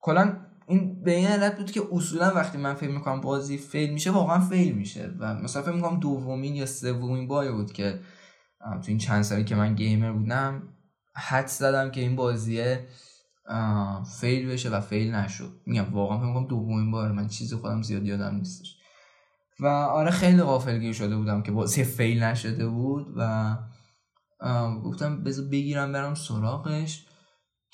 کلا 0.00 0.36
این 0.66 1.02
به 1.02 1.10
این 1.10 1.26
علت 1.26 1.56
بود 1.56 1.70
که 1.70 1.82
اصولا 1.92 2.34
وقتی 2.34 2.58
من 2.58 2.74
فکر 2.74 2.90
می‌کنم 2.90 3.20
بازی 3.20 3.58
fail 3.58 3.92
میشه 3.92 4.10
واقعا 4.10 4.40
fail 4.40 4.74
میشه 4.74 5.14
و 5.18 5.34
مثلا 5.34 5.62
فکر 5.62 5.72
می‌کنم 5.72 6.00
دومین 6.00 6.54
یا 6.54 6.66
سومین 6.66 7.28
باری 7.28 7.52
بود 7.52 7.72
که 7.72 8.00
تو 8.60 8.84
این 8.86 8.98
چند 8.98 9.22
سالی 9.22 9.44
که 9.44 9.54
من 9.54 9.74
gamer 9.74 10.12
بودم 10.12 10.62
حدس 11.14 11.46
زدم 11.46 11.90
که 11.90 12.00
این 12.00 12.16
بازیه 12.16 12.88
fail 14.20 14.48
بشه 14.48 14.70
و 14.70 14.80
fail 14.80 15.14
نشد. 15.14 15.60
میگم 15.66 15.94
واقعا 15.94 16.18
فکر 16.18 16.26
می‌کنم 16.26 16.46
دومین 16.46 16.90
بار 16.90 17.12
من 17.12 17.28
چیزی 17.28 17.56
خودم 17.56 17.82
زیاد 17.82 18.06
یادم 18.06 18.34
نیستش. 18.34 18.76
و 19.60 19.66
آره 19.66 20.10
خیلی 20.10 20.42
غافلگیر 20.42 20.92
شده 20.92 21.16
بودم 21.16 21.42
که 21.42 21.52
بازی 21.52 21.84
fail 21.84 22.22
نشده 22.22 22.68
بود 22.68 23.06
و 23.16 23.56
گفتم 24.84 25.24
بذار 25.24 25.44
بگیرم 25.48 25.92
برم 25.92 26.14
سراغش. 26.14 27.07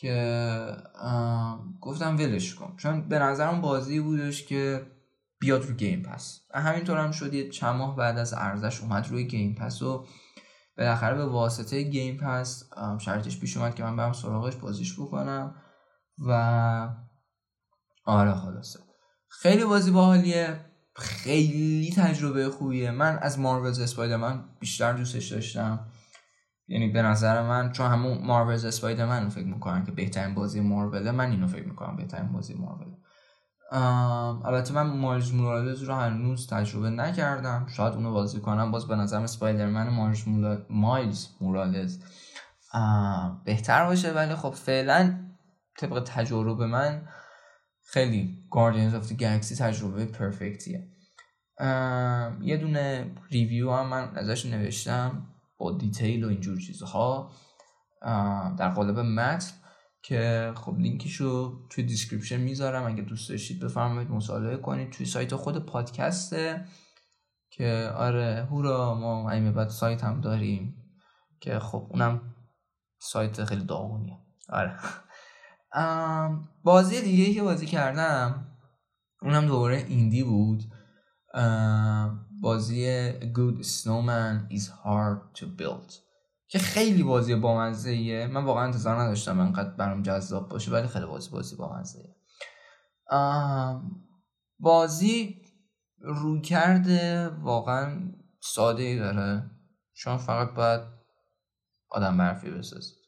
که 0.04 0.76
گفتم 1.80 2.16
ولش 2.16 2.54
کن. 2.54 2.75
چون 2.76 3.08
به 3.08 3.18
نظرم 3.18 3.61
بازی 3.61 4.00
بودش 4.00 4.46
که 4.46 4.87
بیاد 5.38 5.64
رو 5.64 5.75
گیم 5.75 6.02
پس 6.02 6.40
همینطور 6.54 6.99
هم 6.99 7.11
شد 7.11 7.34
یه 7.34 7.49
چند 7.49 7.76
ماه 7.76 7.96
بعد 7.96 8.18
از 8.18 8.34
ارزش 8.34 8.80
اومد 8.80 9.08
روی 9.08 9.25
گیم 9.26 9.54
پس 9.54 9.82
و 9.82 10.06
بالاخره 10.78 11.14
به 11.14 11.26
واسطه 11.26 11.82
گیم 11.82 12.16
پس 12.16 12.70
شرطش 13.00 13.40
پیش 13.40 13.56
اومد 13.56 13.75
که 13.75 13.82
من 13.82 13.96
برم 13.96 14.12
سراغش 14.12 14.56
بازیش 14.56 15.00
بکنم 15.00 15.54
و 16.26 16.32
آره 18.04 18.34
خلاصه. 18.34 18.78
خیلی 19.28 19.64
بازی 19.64 19.90
باحالیه. 19.90 20.61
خیلی 20.96 21.94
تجربه 21.96 22.50
خوبیه. 22.50 22.90
من 22.90 23.18
از 23.18 23.38
مارولز 23.38 23.80
اسپایدرمن 23.80 24.44
بیشتر 24.61 24.92
دوستش 24.92 25.32
داشتم. 25.32 25.87
یعنی 26.68 26.88
به 26.88 27.02
نظر 27.02 27.42
من 27.42 27.73
چون 27.73 27.90
همون 27.90 28.18
Marvel's 28.23 28.64
Spider-Man 28.64 29.28
فکر 29.28 29.47
می‌کنم 29.47 29.85
که 29.85 29.92
بهترین 29.92 30.35
بازی 30.35 30.61
مارول 30.61 31.11
من 31.11 31.30
اینو 31.30 31.47
فکر 31.47 31.68
می‌کنم 31.68 31.97
بهترین 31.97 32.33
بازی 32.33 32.54
مارول 32.54 32.94
البته 34.44 34.75
من 34.75 34.83
Miles 34.83 35.33
Morales 35.33 35.83
رو 35.83 35.94
هنوز 35.94 36.47
تجربه 36.47 36.90
نکردم. 36.90 37.66
شاید 37.76 37.94
اونو 37.94 38.12
بازی 38.12 38.40
کنم. 38.40 38.71
باز 38.71 38.88
به 38.88 38.97
نظرم 38.97 39.23
Spider-Man 39.23 39.88
مارج 39.88 40.25
Miles 40.71 41.28
Morales 41.40 41.99
بهتر 43.44 43.87
باشه. 43.87 44.12
ولی 44.12 44.35
خب 44.35 44.50
فعلا 44.50 45.18
طبق 45.78 46.02
تجربه 46.06 46.66
من 46.66 47.09
خیلی 47.87 48.44
Guardians 48.50 48.94
of 48.94 49.12
the 49.12 49.27
Galaxy 49.27 49.56
تجربه 49.56 50.04
perfect 50.04 50.70
یه 50.70 50.88
یه 52.40 52.56
دونه 52.61 53.14
review 53.30 53.73
هم 53.73 53.87
من 53.87 54.16
ازش 54.16 54.47
نوشتم. 54.47 55.34
با 55.58 55.73
detail 55.73 56.25
و 56.25 56.28
اینجور 56.28 56.61
چیزها. 56.61 57.30
در 58.58 58.70
قالب 58.70 58.99
متن 58.99 59.52
که 60.02 60.52
خب 60.56 60.78
لینکشو 60.78 61.58
توی 61.70 61.84
description 61.85 62.37
می‌ذارم. 62.37 62.87
اگه 62.87 63.02
دوست 63.02 63.30
داشتید 63.30 63.61
بفرمایید 63.61 64.11
مطالعه 64.11 64.56
کنید. 64.56 64.90
توی 64.90 65.06
سایت 65.06 65.34
خود 65.34 65.66
پادکسته 65.66 66.64
که 67.50 67.92
آره 67.96 68.46
هورا 68.50 68.94
ما 68.94 69.30
ایمه 69.30 69.52
بعد 69.52 69.68
سایت 69.68 70.04
هم 70.04 70.20
داریم 70.20 70.75
که 71.40 71.58
خب 71.58 71.88
اونم 71.90 72.34
سایت 72.99 73.44
خیلی 73.44 73.64
داغونیه. 73.64 74.18
آره. 74.49 74.78
بازی 76.64 77.02
دیگه 77.02 77.34
که 77.34 77.42
بازی 77.42 77.66
کردم 77.66 78.46
اونم 79.23 79.46
دوباره 79.46 79.76
ایندی 79.76 80.23
بود. 80.23 80.62
بازی 82.44 83.10
Good 83.20 83.64
Snowman 83.64 84.56
is 84.56 84.68
hard 84.84 85.40
to 85.40 85.44
build. 85.44 85.92
که 86.48 86.58
خیلی 86.58 87.02
بازی 87.02 87.34
بامزه 87.34 87.90
ایه 87.90 88.26
من 88.26 88.44
واقعا 88.44 88.64
انتظار 88.64 89.02
نداشتم 89.02 89.40
انقدر 89.40 89.70
برام 89.70 90.02
جذاب 90.02 90.48
باشه 90.48 90.70
ولی 90.70 90.88
خیلی 90.88 91.06
بازی 91.06 91.30
بازی 91.30 91.56
بامزه 91.56 91.98
ایه 91.98 92.14
بازی 94.58 95.42
روی 95.98 96.40
کرده 96.40 97.28
واقعا 97.28 98.12
ساده 98.40 98.82
ای 98.82 98.98
داره. 98.98 99.50
شما 99.94 100.18
فقط 100.18 100.54
باید 100.54 100.80
آدم 101.90 102.18
برفی 102.18 102.50
بسازید. 102.50 102.98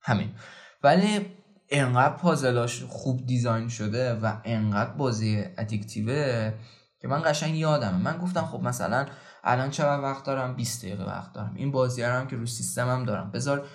همین. 0.00 0.34
ولی 0.82 1.26
انقدر 1.68 2.16
پازلاش 2.16 2.82
خوب 2.82 3.26
دیزاین 3.26 3.68
شده 3.68 4.14
و 4.14 4.36
انقدر 4.44 4.90
بازی 4.90 5.44
ادیکتیوه 5.58 6.54
که 7.02 7.08
من 7.08 7.22
قشنگ 7.24 7.56
یادمه. 7.56 7.98
من 7.98 8.18
گفتم 8.18 8.42
خب 8.42 8.62
مثلا 8.62 9.06
الان 9.44 9.70
چقدر 9.70 10.02
وقت 10.02 10.24
دارم؟ 10.24 10.56
20 10.56 10.84
دقیقه 10.84 11.04
وقت 11.04 11.32
دارم. 11.32 11.54
این 11.54 11.72
بازی 11.72 12.02
هم 12.02 12.26
که 12.26 12.36
رو 12.36 12.46
سیستمم 12.46 13.04
دارم. 13.04 13.30
بذار 13.30 13.66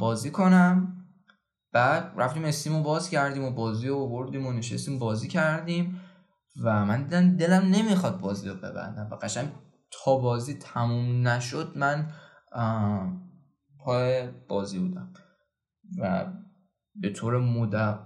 بازی 0.00 0.30
کنم. 0.30 0.98
بعد 1.72 2.12
رفتیم 2.16 2.44
استیم 2.44 2.82
باز 2.82 3.10
کردیم 3.10 3.44
و 3.44 3.50
بازی 3.50 3.88
رو 3.88 4.08
بردیم 4.08 4.46
و 4.46 4.52
نشستیم 4.52 4.98
بازی 4.98 5.28
کردیم 5.28 6.00
و 6.62 6.84
من 6.84 7.02
دیدم 7.02 7.36
دلم 7.36 7.62
نمی‌خواد 7.62 8.20
بازی 8.20 8.48
رو 8.48 8.54
ببندم 8.54 9.08
و 9.10 9.16
قشنگ 9.16 9.48
تا 9.90 10.16
بازی 10.16 10.54
تموم 10.54 11.28
نشد 11.28 11.72
من 11.78 12.12
پای 13.84 14.28
بازی 14.48 14.78
بودم 14.78 15.12
و 15.98 16.26
به 16.94 17.10
طور 17.10 17.38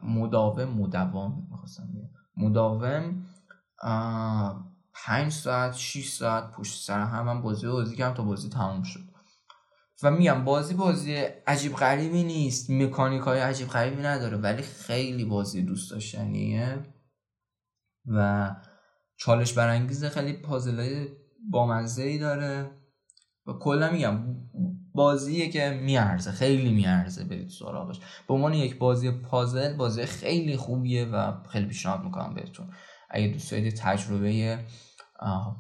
مداوم 0.03 0.65
مدوام 0.65 1.47
می‌خواستم 1.51 1.89
مداوم 2.37 3.27
پنج 4.93 5.33
ساعت 5.33 5.75
6 5.75 6.09
ساعت 6.09 6.51
پشت 6.53 6.85
سر 6.85 7.01
هم 7.01 7.25
من 7.25 7.43
بازی 7.43 7.67
بازی 7.67 7.97
کردم 7.97 8.15
تا 8.15 8.23
بازی 8.23 8.49
تموم 8.49 8.83
شد. 8.83 9.01
و 10.03 10.11
میگم 10.11 10.45
بازی 10.45 10.75
بازی 10.75 11.15
عجیب 11.47 11.73
غریبی 11.73 12.23
نیست 12.23 12.71
مکانیک 12.71 13.23
های 13.23 13.41
عجیب 13.41 13.69
غریبی 13.69 14.03
نداره 14.03 14.37
ولی 14.37 14.63
خیلی 14.63 15.25
بازی 15.25 15.63
دوست 15.63 15.91
داشتنیه. 15.91 16.83
و 18.07 18.51
چالش 19.17 19.53
برانگیز 19.53 20.05
خیلی 20.05 20.33
پازل 20.33 21.07
بامزه 21.51 22.03
ای 22.03 22.19
داره. 22.19 22.71
و 23.47 23.53
کلا 23.53 23.91
میگم 23.91 24.37
بازیه 24.95 25.49
که 25.49 25.81
میارزه 25.83 26.31
خیلی 26.31 26.73
میارزه 26.73 27.25
برید 27.25 27.49
سراغش. 27.49 28.01
به 28.29 28.35
عنوان 28.35 28.55
یک 28.55 28.79
بازی 28.79 29.11
پازل 29.11 29.77
بازی 29.77 30.07
خیلی 30.07 30.57
خوبیه 30.57 31.05
و 31.05 31.33
خیلی 31.49 31.67
پیشنهاد 31.67 32.05
می‌کنم 32.05 32.35
بهتون. 32.35 32.71
اگه 33.11 33.29
دوست 33.29 33.51
دارید 33.51 33.75
تجربه 33.75 34.59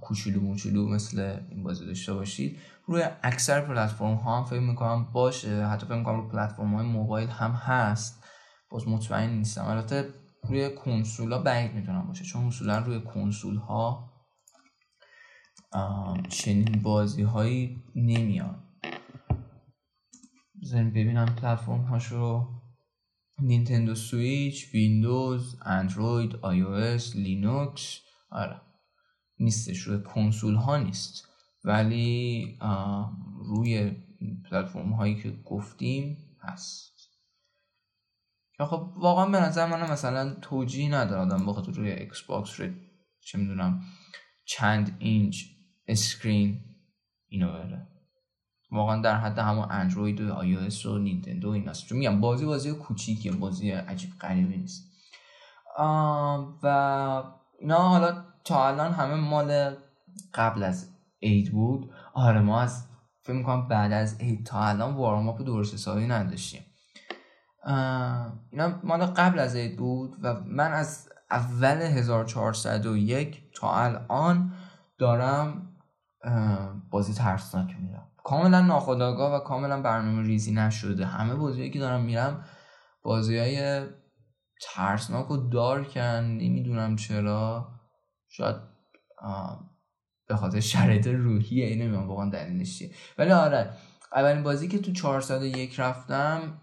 کوچولو 0.00 0.40
موچولو 0.40 0.88
مثل 0.88 1.40
این 1.50 1.62
بازی 1.62 1.86
داشته 1.86 2.14
باشید 2.14 2.58
روی 2.86 3.04
اکثر 3.22 3.60
پلتفرم 3.60 4.14
ها 4.14 4.38
هم 4.38 4.44
فکر 4.44 4.60
می‌کنم 4.60 5.12
باشه. 5.12 5.66
حتی 5.66 5.86
فکر 5.86 5.98
می‌کنم 5.98 6.20
روی 6.20 6.30
پلتفرم 6.30 6.74
های 6.74 6.86
موبایل 6.86 7.28
هم 7.28 7.50
هست. 7.50 8.24
باز 8.70 8.88
مطمئن 8.88 9.30
نیستم. 9.30 9.64
البته 9.64 10.14
روی 10.42 10.74
کنسول 10.74 11.32
ها 11.32 11.38
بعید 11.38 11.74
می‌تونم 11.74 12.06
باشه. 12.06 12.24
چون 12.24 12.46
اصولا 12.46 12.78
روی 12.78 13.00
کنسول 13.00 13.56
ها 13.56 14.12
چنین 16.28 16.82
بازی 16.82 17.22
هایی 17.22 17.84
نمیان. 17.94 18.62
بذاریم 20.62 20.90
ببینم 20.90 21.26
پلتفرم 21.26 21.82
هاشو 21.84 22.55
Nintendo 23.42 23.94
Switch 23.94 24.74
Windows 24.74 25.56
Android 25.62 26.36
iOS 26.36 27.16
Linux 27.16 28.00
آره. 28.30 28.60
نیستش 29.38 29.78
روی 29.78 30.02
کنسول 30.02 30.54
ها 30.54 30.76
نیست. 30.76 31.28
ولی 31.64 32.58
روی 33.38 33.96
پلتفرم 34.50 34.92
هایی 34.92 35.22
که 35.22 35.30
گفتیم 35.30 36.36
هست. 36.42 36.96
خب 38.58 38.92
واقعا 38.96 39.26
به 39.26 39.40
نظر 39.40 39.66
من 39.66 39.90
مثلا 39.90 40.34
توجیه 40.34 40.94
نداره 40.94 41.20
آدم 41.20 41.46
بخاطر 41.46 41.72
روی 41.72 41.90
Xbox 41.90 42.60
روی 42.60 42.74
چه 43.20 43.38
می‌دونم 43.38 43.82
چند 44.44 44.96
اینچ 44.98 45.44
screen 45.88 46.60
اینو 47.28 47.52
بره. 47.52 47.95
واقعا 48.70 49.02
در 49.02 49.16
حد 49.16 49.38
همون 49.38 49.66
اندروید 49.70 50.20
و 50.20 50.32
iOS 50.32 50.56
و 50.56 50.88
و 50.90 50.98
نینتندو 50.98 51.50
این 51.50 51.68
هست 51.68 51.86
چون 51.86 51.98
میگم 51.98 52.20
بازی 52.20 52.44
بازی 52.46 52.72
کوچیکه 52.72 53.32
بازی 53.32 53.70
عجیب 53.70 54.10
غریبی 54.20 54.56
نیست. 54.56 54.92
و 56.62 57.22
اینا 57.60 57.78
حالا 57.78 58.24
تا 58.44 58.68
الان 58.68 58.92
همه 58.92 59.14
مال 59.14 59.76
قبل 60.34 60.62
از 60.62 60.90
عید 61.22 61.52
بود. 61.52 61.90
آره 62.14 62.40
ما 62.40 62.60
از 62.60 62.88
فکر 63.22 63.36
می‌کنم 63.36 63.68
بعد 63.68 63.92
از 63.92 64.20
عید 64.20 64.46
تا 64.46 64.64
الان 64.64 64.94
warm 64.94 65.28
up 65.28 65.42
درست 65.42 65.74
حسابی 65.74 66.06
نداشتیم. 66.06 66.62
اینا 68.52 68.80
مال 68.84 69.06
قبل 69.06 69.38
از 69.38 69.56
عید 69.56 69.78
بود 69.78 70.16
و 70.22 70.40
من 70.46 70.72
از 70.72 71.08
اول 71.30 71.82
1401 71.82 73.42
تا 73.54 73.74
الان 73.74 74.52
دارم 74.98 75.72
بازی 76.90 77.14
ترسناک 77.14 77.76
میرم. 77.80 78.05
کاملا 78.26 78.60
ناخداگاه 78.60 79.34
و 79.34 79.38
کاملا 79.38 79.82
برنامه 79.82 80.22
ریزی 80.22 80.52
نشده. 80.52 81.06
همه 81.06 81.34
بازیهایی 81.34 81.70
که 81.70 81.78
دارم 81.78 82.04
میرم 82.04 82.44
بازی 83.02 83.38
های 83.38 83.86
ترسناک 84.62 85.30
و 85.30 85.36
دارکن 85.36 86.24
نمی‌دونم 86.40 86.96
چرا. 86.96 87.68
شاید 88.28 88.56
به 90.28 90.36
خاطر 90.36 90.60
شرایط 90.60 91.06
روحیه 91.06 91.66
اینه 91.66 91.84
نمی‌دونم 91.84 92.08
واقعا 92.08 92.30
دلیلش 92.30 92.78
چیه. 92.78 92.90
ولی 93.18 93.30
آره 93.30 93.70
اولین 94.12 94.42
بازی 94.42 94.68
که 94.68 94.78
تو 94.78 94.92
401 94.92 95.80
رفتم 95.80 96.60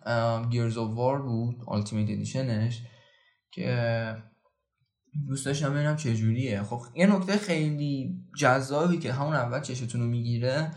Gears 0.49 0.77
of 0.77 0.95
War 0.95 1.21
بود 1.21 1.55
Ultimate 1.67 2.09
Edition 2.09 2.65
ش 2.65 2.81
که 3.51 4.23
دوست 5.27 5.45
داشتم 5.45 5.73
ببینم 5.73 5.95
چجوریه 5.95 6.63
خب 6.63 6.81
یه 6.95 7.15
نکته 7.15 7.37
خیلی 7.37 8.15
جذابی 8.39 8.97
که 8.97 9.13
همون 9.13 9.33
اول 9.33 9.61
چشتون 9.61 10.01
رو 10.01 10.07
می‌گیره 10.07 10.71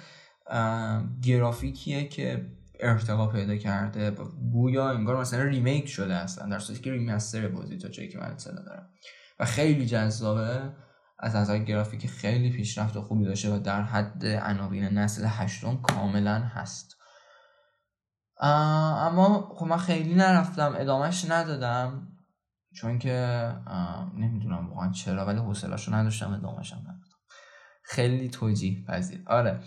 گرافیکیه 1.23 2.09
که 2.09 2.51
ارتقا 2.81 3.27
پیدا 3.27 3.57
کرده. 3.57 4.11
گویا 4.53 4.91
انگار 4.91 5.21
مثلا 5.21 5.43
remake 5.43 5.89
شده 5.89 6.17
هستن 6.17 6.49
در 6.49 6.59
صورتی 6.59 6.83
که 6.83 6.93
remaster 6.93 7.49
بازی 7.49 7.79
تا 7.79 7.89
جایی 7.89 8.09
که 8.09 8.19
من 8.19 8.31
اطلاع 8.31 8.65
دارم. 8.65 8.91
و 9.41 9.45
خیلی 9.45 9.87
جذابه. 9.87 10.73
از 11.19 11.37
نظر 11.37 11.59
گرافیک 11.59 12.07
خیلی 12.07 12.51
پیشرفت 12.51 12.99
خوبی 12.99 13.25
داشته 13.25 13.55
و 13.55 13.59
در 13.59 13.83
حد 13.83 14.27
عناوین 14.27 14.85
نسل 14.85 15.25
هشتم 15.29 15.77
کاملا 15.77 16.39
هست. 16.39 16.97
اما 18.41 19.55
خب 19.57 19.67
من 19.67 19.77
خیلی 19.77 20.15
نرفتم 20.15 20.75
ادامهش 20.79 21.31
ندادم. 21.31 22.09
چون 22.75 22.99
که 22.99 23.13
نمی‌دونم 24.15 24.71
واقعا 24.71 24.93
چرا 24.93 25.27
ولی 25.27 25.39
حوصله‌اشو 25.39 25.95
نداشتم 25.95 26.33
ادامهش 26.33 26.73
ندادم. 26.73 27.01
خیلی 27.83 28.29
توجیه 28.29 28.85
پذیر 28.85 29.23
آره. 29.27 29.61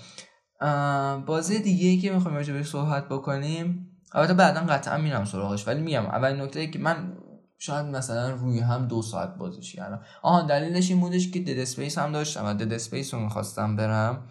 بازی 1.26 1.60
دیگه 1.60 1.88
ای 1.88 1.98
که 1.98 2.12
می‌خوایم 2.12 2.38
راجع 2.38 2.54
بهش 2.54 2.70
صحبت 2.70 3.06
بکنیم 3.10 3.86
البته 4.12 4.34
بعدا 4.34 4.62
قطعا 4.62 4.98
میرم 4.98 5.26
سراغش 5.26 5.68
ولی 5.68 5.82
میگم 5.82 6.06
اول 6.06 6.42
نکته 6.42 6.60
ای 6.60 6.72
که 6.72 6.80
من 6.80 7.18
شاید 7.58 7.86
مثلا 7.86 8.30
روی 8.30 8.60
هم 8.60 8.88
دو 8.88 9.02
ساعت 9.02 9.36
بازیش 9.36 9.76
کردم. 9.76 10.02
آها 10.22 10.42
دلیلش 10.42 10.90
این 10.90 11.00
بودش 11.00 11.32
که 11.32 11.40
Dead 11.40 11.60
Space 11.60 11.98
هم 11.98 12.12
داشتم 12.12 12.46
و 12.46 12.54
Dead 12.54 12.74
Space 12.74 13.14
رو 13.14 13.20
می‌خواستم 13.20 13.76
برم 13.76 14.28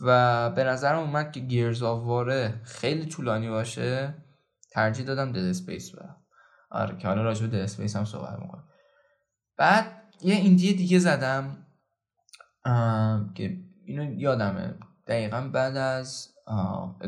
و 0.00 0.50
به 0.50 0.64
نظرم 0.64 0.98
اومد 0.98 1.32
که 1.32 1.40
Gears 1.40 1.82
of 1.82 2.08
War 2.08 2.47
ه 2.47 2.60
خیلی 2.64 3.06
طولانی 3.06 3.48
باشه 3.48 4.14
ترجیح 4.72 5.06
دادم 5.06 5.32
Dead 5.32 5.44
Space 5.44 5.90
برم. 5.90 6.16
آره 6.70 6.98
که 6.98 7.08
حالا 7.08 7.22
راجع 7.22 7.46
به 7.46 7.58
Dead 7.58 7.62
Space 7.62 7.96
هم 7.96 8.04
صحبت 8.04 8.38
می‌کنم. 8.38 8.64
بعد 9.56 10.02
یه 10.22 10.34
indie 10.34 10.74
دیگه 10.74 10.98
زدم 10.98 11.66
که 13.34 13.56
اینو 13.86 14.12
یادمه. 14.12 14.74
دقیقا 15.06 15.50
بعد 15.52 15.76
از 15.76 16.34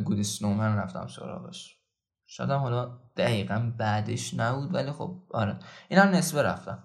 Good 0.05 0.23
Snowman 0.23 0.77
رفتم 0.77 1.07
سراغش. 1.07 1.79
شاید 2.27 2.51
حالا 2.51 2.99
دقیقا 3.17 3.73
بعدش 3.79 4.35
نبود 4.35 4.75
ولی 4.75 4.93
خب 4.93 5.23
آره. 5.31 5.59
این 5.89 6.01
هم 6.01 6.09
نصفه 6.09 6.43
رفتم. 6.43 6.85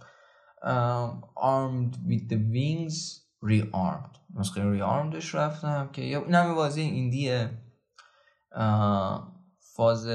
Armed 1.35 1.95
with 1.95 2.29
the 2.29 2.37
Wings 2.53 2.97
Rearmed. 3.43 4.17
نسخه 4.35 4.61
Rearmedش 4.61 5.35
رفتم 5.35 5.89
که 5.91 6.01
این 6.01 6.35
هم 6.35 6.55
بازی 6.55 6.81
ایندیه. 6.81 7.57
فاز 9.75 10.07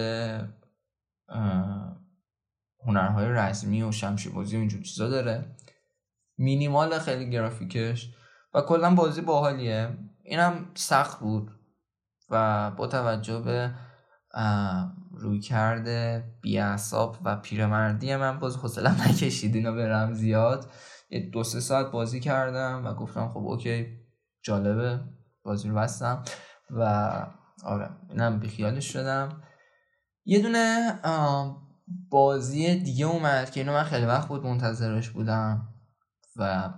هنرهای 2.87 3.29
رسمی 3.29 3.83
و 3.83 3.93
شمشی 3.93 4.29
بازی 4.29 4.57
و 4.57 4.59
اینجور 4.61 4.83
چیزا 4.83 5.09
داره. 5.09 5.57
مینیمال 6.39 6.99
خیلی 6.99 7.31
گرافیکش. 7.31 8.15
و 8.55 8.61
کلا 8.61 8.95
بازی 8.95 9.21
باحالیه. 9.21 9.99
اینم 10.29 10.71
سخت 10.75 11.21
بود 11.21 11.51
و 12.31 12.71
با 12.71 12.87
توجه 12.87 13.41
به 13.41 13.75
روی 15.13 15.41
کرده 15.41 16.25
بیاساب 16.43 17.19
و 17.25 17.37
پیرمردی 17.37 18.17
من 18.17 18.39
باز 18.39 18.57
حوصله 18.57 18.91
نکشید 19.09 19.55
اینو 19.55 19.75
برم 19.75 20.13
زیاد. 20.13 20.71
یه 21.11 21.31
دو 21.31 21.45
سه 21.45 21.61
ساعت 21.61 21.91
بازی 21.91 22.21
کردم 22.21 22.87
و 22.87 22.95
گفتم 22.95 23.29
خب 23.29 23.39
اوکی 23.39 23.87
جالبه 24.43 25.01
بازی 25.43 25.69
رو 25.69 25.75
بستم 25.75 26.23
و 26.71 26.83
آره 27.65 27.91
اینم 28.11 28.39
بیخیالش 28.39 28.93
شدم. 28.93 29.43
یه 30.25 30.43
دونه 30.43 30.99
بازی 32.11 32.77
دیگه 32.77 33.07
اومد 33.07 33.51
که 33.51 33.61
اینو 33.61 33.73
من 33.73 33.85
خیلی 33.85 34.07
وقت 34.07 34.29
بود 34.29 34.45
منتظرش 34.47 35.11
بودم 35.11 35.69
و 36.37 36.75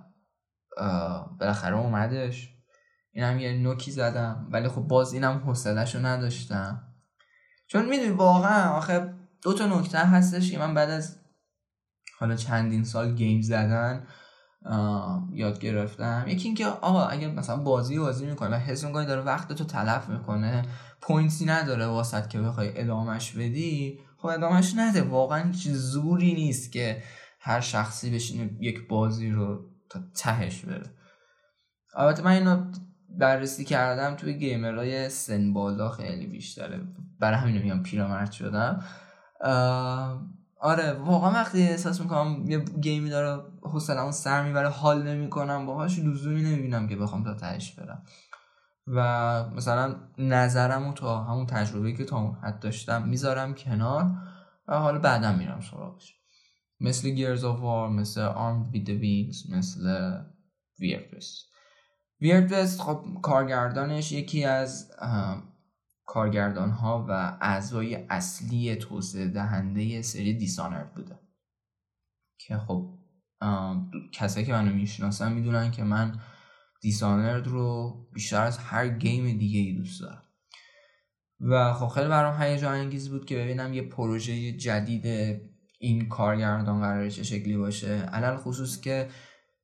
بالاخره 1.41 1.77
اومدش. 1.77 2.50
اینم 3.13 3.39
یه 3.39 3.53
نوکی 3.53 3.91
زدم 3.91 4.49
ولی 4.51 4.69
خب 4.69 4.81
باز 4.81 5.13
اینم 5.13 5.43
حوصلهشو 5.47 6.07
نداشتم. 6.07 6.83
چون 7.67 7.89
می‌دونی 7.89 8.11
واقعا 8.11 8.71
آخه 8.71 9.15
دو 9.43 9.55
تا 9.55 9.67
نکته 9.67 9.99
هستش 9.99 10.51
که 10.51 10.59
من 10.59 10.75
بعد 10.75 10.91
از 10.91 11.17
حالا 12.19 12.37
چندین 12.37 12.85
سال 12.85 13.15
game 13.15 13.41
زدن 13.41 14.07
یاد 15.33 15.59
گرفتم. 15.61 16.25
یکی 16.29 16.49
اینکه 16.49 16.67
آقا 16.67 17.07
اگر 17.07 17.31
مثلا 17.31 17.57
بازی 17.57 17.99
بازی 17.99 18.27
می‌کنه 18.27 18.51
و 18.51 18.59
حس 18.59 18.85
می‌کنی 18.85 19.07
داره 19.07 19.21
وقتتو 19.21 19.65
تلف 19.65 20.09
می‌کنه 20.09 20.65
point 21.01 21.37
ی 21.37 21.45
نداره 21.45 21.87
واست 21.87 22.29
که 22.29 22.41
بخوای 22.41 22.81
ادامش 22.81 23.33
بدی 23.33 24.01
خب 24.19 24.27
ادامش 24.27 24.75
نده. 24.77 25.03
واقعا 25.03 25.43
هیچ 25.43 25.69
زوری 25.69 26.35
نیست 26.35 26.73
که 26.73 27.03
هر 27.41 27.61
شخصی 27.61 28.11
بشینه 28.11 28.51
یک 28.61 28.89
بازی 28.89 29.31
رو 29.31 29.71
تا 29.91 30.01
تهش 30.15 30.65
بره. 30.65 30.91
البته 31.95 32.23
من 32.23 32.33
اینو 32.33 32.73
بررسی 33.19 33.65
کردم 33.65 34.15
توی 34.17 34.39
gamer 34.39 34.89
های 34.89 35.09
سن 35.09 35.53
بالا 35.53 35.89
خیلی 35.89 36.27
بیشتره. 36.27 36.81
برای 37.21 37.39
همین 37.39 37.63
میگم 37.63 37.83
پیرامرد 37.83 38.33
شدم. 38.33 38.85
آره 40.61 40.93
واقعا 40.93 41.31
وقتی 41.31 41.63
احساس 41.63 42.01
می‌کنم 42.01 42.45
یه 42.51 42.59
گیمی 42.59 43.11
داره 43.11 43.43
حوصله‌مو 43.63 44.13
سر 44.13 44.45
می‌بره 44.45 44.69
حال 44.69 45.03
نمی‌کنم 45.03 45.67
باهاش 45.67 45.99
لزومی 45.99 46.43
نمی‌بینم 46.43 46.89
که 46.89 46.97
بخوام 46.97 47.25
تا 47.25 47.35
تهش 47.35 47.73
برم. 47.73 48.03
و 48.87 49.49
مثلا 49.49 49.97
نظرم 50.19 50.87
و 50.87 50.93
تا 50.93 51.25
همون 51.25 51.47
تجربه 51.47 51.93
که 51.93 52.05
تا 52.05 52.33
حد 52.33 52.61
داشتم 52.61 53.09
می‌ذارم 53.09 53.55
کنار 53.55 54.11
و 54.69 54.79
حالا 54.79 54.99
بعدا 54.99 55.33
میرم 55.33 55.61
سراغش. 55.61 56.15
مثل 56.81 57.17
Gears 57.17 57.41
of 57.41 57.61
War 57.61 57.91
مثل 57.91 58.33
Armed 58.33 58.75
with 58.75 58.87
the 58.87 58.93
Wings 59.03 59.51
مثل 59.51 60.13
Weird 60.81 61.25
ویرد 62.21 62.67
خب 62.67 63.05
کارگردانش 63.23 64.13
یکی 64.13 64.45
از 64.45 64.91
کارگردان 66.07 66.71
ها 66.71 67.07
و 67.09 67.39
اعضای 67.41 67.95
اصلی 67.95 68.77
توسعه 68.77 69.29
دهنده 69.29 70.03
سری 70.03 70.35
دیسانرد 70.35 70.95
بوده. 70.95 71.19
که 72.39 72.57
خب 72.57 72.99
کسایی 74.13 74.47
که 74.47 74.53
منو 74.53 74.75
می‌شناسن 74.75 75.33
می‌دونن 75.33 75.71
که 75.71 75.85
من 75.85 76.21
دیسانرد 76.81 77.47
رو 77.47 77.97
بیشتر 78.13 78.43
از 78.43 78.59
هر 78.59 78.89
گیم 78.89 79.39
دیگه 79.39 79.61
ای 79.61 79.73
دوست 79.73 80.01
دارم. 80.01 80.23
و 81.41 81.73
خب 81.73 81.89
خیلی 81.89 82.09
برام 82.09 82.43
هیجان 82.43 82.75
انگیز 82.75 83.11
بود 83.11 83.27
که 83.27 83.37
ببینم 83.37 83.75
یه 83.75 83.83
پروژه 83.83 84.53
جدید 84.53 85.07
این 85.79 86.09
کارگردان 86.09 86.81
قراره 86.81 87.11
چه 87.11 87.23
شکلی 87.23 87.57
باشه. 87.57 87.89
علل 87.89 88.37
خصوص 88.37 88.81
که 88.81 89.09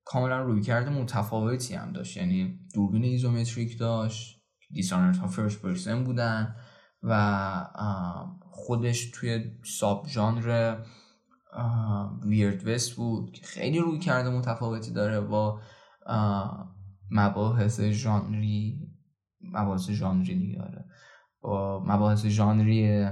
کاملا 0.06 0.42
رویکرد 0.42 0.90
متفاوتی 0.90 1.74
هم 1.74 1.92
داشت 1.92 2.16
یعنی 2.16 2.58
دوربین 2.74 3.04
isometric 3.04 3.78
داشت 3.78 4.42
Dishonored 4.72 5.16
ها 5.16 5.26
first 5.26 5.62
person 5.62 6.04
بودن 6.04 6.56
و 7.02 7.64
خودش 8.50 9.10
توی 9.10 9.44
sub 9.64 10.06
ژانر 10.08 10.76
Weird 12.22 12.68
West 12.68 12.92
بود 12.92 13.32
که 13.32 13.46
خیلی 13.46 13.78
رویکرد 13.78 14.30
متفاوتی 14.30 14.90
داره 14.90 15.20
با 15.20 15.60
مباحث 17.10 17.80
ژانری 17.80 18.88
مباحث 19.40 19.90
ژانری 19.90 20.34
دیگه 20.38 20.62
آره. 20.62 20.84
با 21.40 21.84
مباحث 21.86 22.26
ژانری 22.26 23.06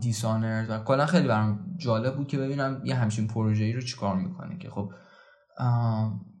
Dishonored 0.00 0.66
و 0.68 0.78
کلا 0.78 1.06
خیلی 1.06 1.28
برام 1.28 1.76
جالب 1.76 2.16
بود 2.16 2.28
که 2.28 2.38
ببینم 2.38 2.80
یه 2.84 2.94
همچین 2.94 3.26
پروژه 3.26 3.64
ای 3.64 3.72
رو 3.72 3.80
چیکار 3.80 4.16
می‌کنه 4.16 4.58
که 4.58 4.70
خب 4.70 4.92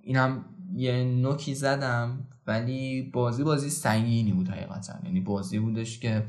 اینم 0.00 0.44
یه 0.74 1.04
نوکی 1.04 1.54
زدم 1.54 2.28
ولی 2.46 3.10
بازی 3.14 3.44
بازی 3.44 3.70
سنگینی 3.70 4.32
بود 4.32 4.48
حقیقتا. 4.48 4.94
یعنی 5.04 5.20
بازی 5.20 5.58
بودش 5.58 6.00
که 6.00 6.26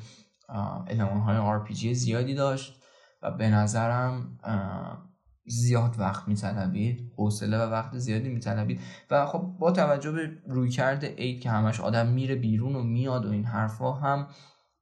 علمان 0.88 1.20
های 1.20 1.60
RPG 1.60 1.88
زیادی 1.94 2.36
داشت 2.36 2.82
و 3.22 3.32
به 3.32 3.50
نظرم 3.50 4.38
زیاد 5.46 6.00
وقت 6.00 6.28
میطلبید 6.28 7.12
حوصله 7.18 7.58
و 7.58 7.62
وقت 7.62 7.98
زیادی 7.98 8.30
میطلبید. 8.30 8.80
و 9.12 9.26
خب 9.26 9.56
با 9.60 9.72
توجه 9.72 10.12
به 10.12 10.32
روی 10.48 10.70
کرده 10.70 11.16
اید 11.18 11.42
که 11.42 11.50
همش 11.50 11.80
آدم 11.80 12.08
میره 12.08 12.36
بیرون 12.36 12.76
و 12.76 12.84
میاد 12.84 13.26
و 13.26 13.32
این 13.32 13.46
حرفا 13.46 13.94
هم 13.94 14.28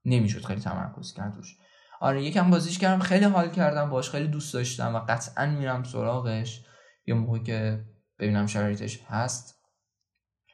نمی‌شد 0.06 0.46
خیلی 0.46 0.62
تمرکز 0.62 1.14
کرد 1.14 1.36
روش 1.36 1.58
آره 2.00 2.24
یکم 2.24 2.50
بازیش 2.50 2.80
کردم 2.80 3.00
خیلی 3.00 3.26
حال 3.26 3.50
کردم 3.50 3.90
باش 3.90 4.10
خیلی 4.10 4.28
دوست 4.28 4.54
داشتم 4.54 4.96
و 4.96 5.00
قطعا 5.00 5.46
میرم 5.46 5.84
سراغش. 5.84 6.66
یه 7.08 7.14
موقع 7.14 7.40
که 7.40 7.86
ببینم 8.20 8.46
شرایطش 8.46 9.02
هست 9.08 9.56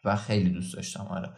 و 0.06 0.16
خیلی 0.16 0.50
دوست 0.50 0.76
داشتم 0.76 1.08
آره. 1.08 1.34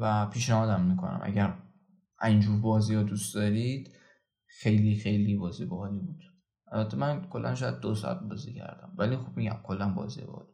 و 0.00 0.26
پیشنهادم 0.26 0.80
می‌کنم. 0.80 1.20
اگر 1.22 1.54
اینجور 2.22 2.60
بازی 2.60 2.94
رو 2.94 3.02
دوست 3.02 3.34
دارید 3.34 3.92
خیلی 4.46 4.96
خیلی 4.96 5.36
بازی 5.36 5.64
باحالی 5.64 5.98
بود. 5.98 6.20
البته 6.72 6.96
من 6.96 7.28
کلا 7.28 7.54
شاید 7.54 7.80
دو 7.80 7.94
ساعت 7.94 8.20
بازی 8.20 8.54
کردم 8.54 8.94
ولی 8.98 9.16
خب 9.16 9.36
میگم 9.36 9.60
کلا 9.62 9.88
بازی 9.88 10.22
باحالی 10.22 10.52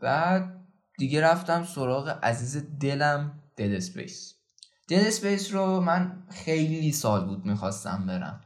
بعد 0.00 0.66
دیگه 0.98 1.20
رفتم 1.20 1.64
سراغ 1.64 2.18
عزیز 2.22 2.78
دلم 2.80 3.42
Dead 3.58 3.72
Space 3.72 4.34
Dead 4.88 5.06
Space 5.06 5.54
رو 5.54 5.80
من 5.80 6.26
خیلی 6.30 6.92
سال 6.92 7.26
بود 7.26 7.46
می‌خواستم 7.46 8.06
برم. 8.06 8.40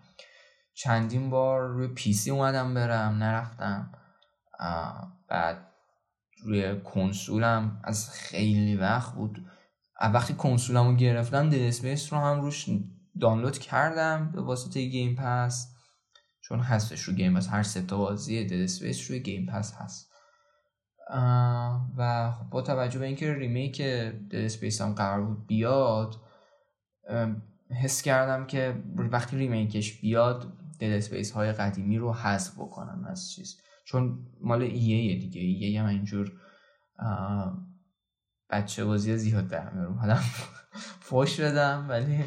چندین 0.82 1.30
بار 1.30 1.68
روی 1.68 1.88
PC 1.88 2.30
اومدم 2.30 2.74
برم 2.74 3.14
نرفتم. 3.14 3.92
بعد 5.28 5.66
روی 6.44 6.80
کنسولم 6.80 7.80
از 7.84 8.10
خیلی 8.10 8.76
وقت 8.76 9.14
بود. 9.14 9.46
وقتی 10.00 10.34
کنسولم 10.34 10.86
رو 10.86 10.94
گرفتم 10.94 11.50
Space 11.52 12.12
رو 12.12 12.18
هم 12.18 12.40
روش 12.40 12.66
دانلود 13.20 13.58
کردم 13.58 14.32
به 14.32 14.42
واسطه 14.42 14.86
Game 14.86 15.16
Pass 15.16 15.74
چون 16.40 16.60
هستش 16.60 17.00
رو 17.00 17.14
Game 17.14 17.36
Pass 17.36 17.48
هر 17.48 17.62
سه 17.62 17.82
تا 17.82 17.98
بازی 17.98 18.48
Space 18.50 19.10
روی 19.10 19.20
Game 19.20 19.46
Pass 19.46 19.74
هست. 19.74 20.10
و 21.96 22.32
با 22.50 22.62
توجه 22.62 22.98
به 22.98 23.06
اینکه 23.06 23.34
remake 23.34 23.82
Dead 23.82 24.34
Space 24.34 24.80
هم 24.80 24.94
قرار 24.94 25.22
بود 25.22 25.46
بیاد 25.46 26.16
حس 27.82 28.02
کردم 28.02 28.46
که 28.46 28.82
وقتی 28.96 29.36
remake 29.36 29.84
ش 29.84 30.00
بیاد 30.00 30.59
Dead 30.80 30.92
Space 30.92 31.30
های 31.32 31.52
قدیمی 31.52 31.98
رو 31.98 32.14
حذف 32.14 32.54
بکنن 32.54 33.04
از 33.04 33.30
چیز. 33.30 33.60
چون 33.84 34.26
مال 34.40 34.62
EA 34.62 34.85
ئه 34.85 35.20
دیگه 35.20 35.40
EA 35.40 35.82
هم 35.82 35.88
اینجور 35.88 36.32
بچه 38.50 38.84
بازی 38.84 39.16
زیاد 39.16 39.48
در 39.48 39.70
میاره. 39.70 39.98
حالا 39.98 40.18
فوش 41.00 41.40
بدم 41.40 41.86
ولی 41.88 42.24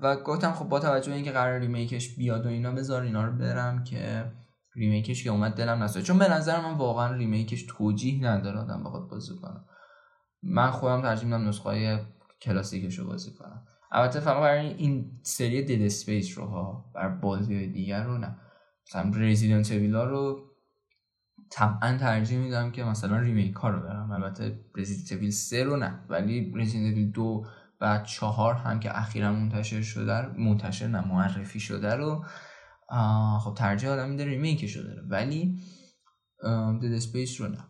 و 0.00 0.16
گفتم 0.16 0.52
خب 0.52 0.68
با 0.68 0.80
توجه 0.80 1.12
اینکه 1.12 1.32
قرار 1.32 1.58
remake 1.58 2.02
ش 2.02 2.16
بیاد 2.16 2.46
و 2.46 2.48
اینا 2.48 2.72
بذار 2.72 3.02
اینا 3.02 3.24
رو 3.24 3.32
برم 3.32 3.84
که 3.84 4.32
remake 4.74 5.12
ش 5.12 5.24
که 5.24 5.30
اومد 5.30 5.54
دلم 5.54 5.82
نسوزه 5.82 6.04
چون 6.04 6.18
به 6.18 6.28
نظر 6.28 6.60
من 6.60 6.76
واقعا 6.76 7.14
remake 7.14 7.53
ش 7.53 7.66
توجیه 7.68 8.24
نداره 8.24 8.58
آدم 8.58 8.84
بخواد 8.84 9.08
بازی 9.08 9.36
کنه 9.42 9.64
من 10.42 10.70
خودم 10.70 11.02
ترجیح 11.02 11.24
میدم 11.24 11.48
نسخه 11.48 12.06
کلاسیکش 12.42 12.98
رو 12.98 13.06
بازی 13.06 13.32
کنم. 13.32 13.66
البته 13.90 14.20
فقط 14.20 14.40
برای 14.40 14.66
این 14.66 15.20
سری 15.22 15.62
Dead 15.62 15.82
Space 15.82 16.38
رو 16.38 16.46
ها 16.46 16.92
برای 16.94 17.08
بازی 17.08 17.66
دیگر 17.66 18.04
رو 18.04 18.18
نه. 18.18 18.36
مثلا 18.88 19.10
Resident 19.14 19.70
Evil 19.70 19.97
ا 19.97 20.04
رو 20.04 20.50
طبعا 21.50 21.98
ترجیح 21.98 22.38
میدم 22.38 22.70
که 22.70 22.84
مثلا 22.84 23.18
remake 23.18 23.54
ها 23.54 23.68
رو 23.68 23.80
برم. 23.80 24.10
البته 24.10 24.60
Resident 24.76 25.12
Evil 25.20 25.30
3 25.30 25.64
رو 25.64 25.76
نه. 25.76 26.04
ولی 26.08 26.52
Resident 26.56 26.94
Evil 26.96 27.10
2 27.10 27.46
و 27.80 28.02
4 28.06 28.54
هم 28.54 28.80
که 28.80 28.98
اخیرا 28.98 29.32
منتشر 29.32 29.82
شده 29.82 30.26
منتشر 30.26 30.86
نه 30.86 31.08
معرفی 31.08 31.60
شده 31.60 31.94
رو 31.94 32.24
خب 33.40 33.54
ترجیح 33.54 33.90
آدم 33.90 34.10
میده 34.10 34.24
remake 34.24 34.63
ش 34.63 34.76
رو. 34.76 34.82
داره 34.82 35.02
ولی 35.08 35.58
Dead 36.82 36.92
Space 36.92 37.40
رو 37.40 37.48
نه. 37.48 37.64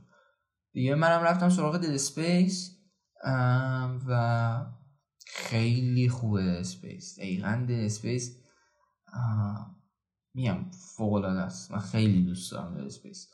دیگه 0.73 0.95
منم 0.95 1.23
رفتم 1.23 1.49
سراغ 1.49 1.77
Dead 1.77 1.91
Space 1.91 2.77
و 4.09 4.67
خیلی 5.35 6.09
خوبه 6.09 6.43
Space. 6.43 7.19
Dead 7.21 7.71
Space. 7.71 8.37
میم 10.35 10.71
فوق 10.97 11.13
العاده 11.13 11.41
است. 11.41 11.71
من 11.73 11.79
خیلی 11.79 12.23
دوست 12.23 12.53
دارم 12.53 12.75
Space. 12.75 13.29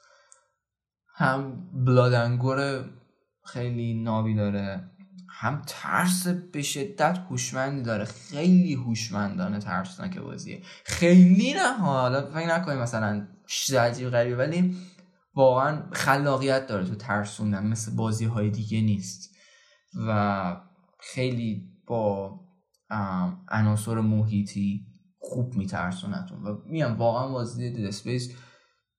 هم 1.14 1.70
blood 1.84 2.26
and 2.26 2.51
gore 2.51 2.84
خیلی 3.44 3.94
نابی 3.94 4.34
داره. 4.34 4.90
هم 5.28 5.62
ترس 5.66 6.26
به 6.26 6.62
شدت 6.62 7.18
هوشمندی 7.30 7.82
داره. 7.82 8.04
خیلی 8.04 8.74
هوشمندانه 8.74 9.58
ترسناک 9.58 10.18
بازیه. 10.18 10.62
خیلی 10.84 11.54
نه 11.54 11.72
حالا 11.72 12.30
فکر 12.30 12.46
نکنیم 12.46 12.78
مثلا 12.78 13.28
عجیب 13.78 14.10
غریبه 14.10 14.36
ولی 14.36 14.76
واقعا 15.34 15.82
خلاقیت 15.92 16.66
داره 16.66 16.86
تو 16.86 16.94
ترسوندن. 16.94 17.66
مثل 17.66 17.96
بازی 17.96 18.24
های 18.24 18.50
دیگه 18.50 18.80
نیست. 18.80 19.36
و 20.08 20.56
خیلی 21.00 21.75
با 21.86 22.40
عناصر 23.48 24.00
محیطی 24.00 24.86
خوب 25.18 25.54
میترسونتتون 25.54 26.42
و 26.42 26.58
میام 26.66 26.98
واقعا 26.98 27.32
بازی 27.32 27.70
Dead 27.70 27.84
Space 27.84 28.36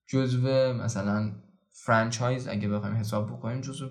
جزو 0.06 0.72
مثلا 0.72 1.32
franchise 1.84 2.48
اگه 2.48 2.68
بخوایم 2.68 2.96
حساب 2.96 3.30
بکنیم 3.32 3.60
جزو 3.60 3.88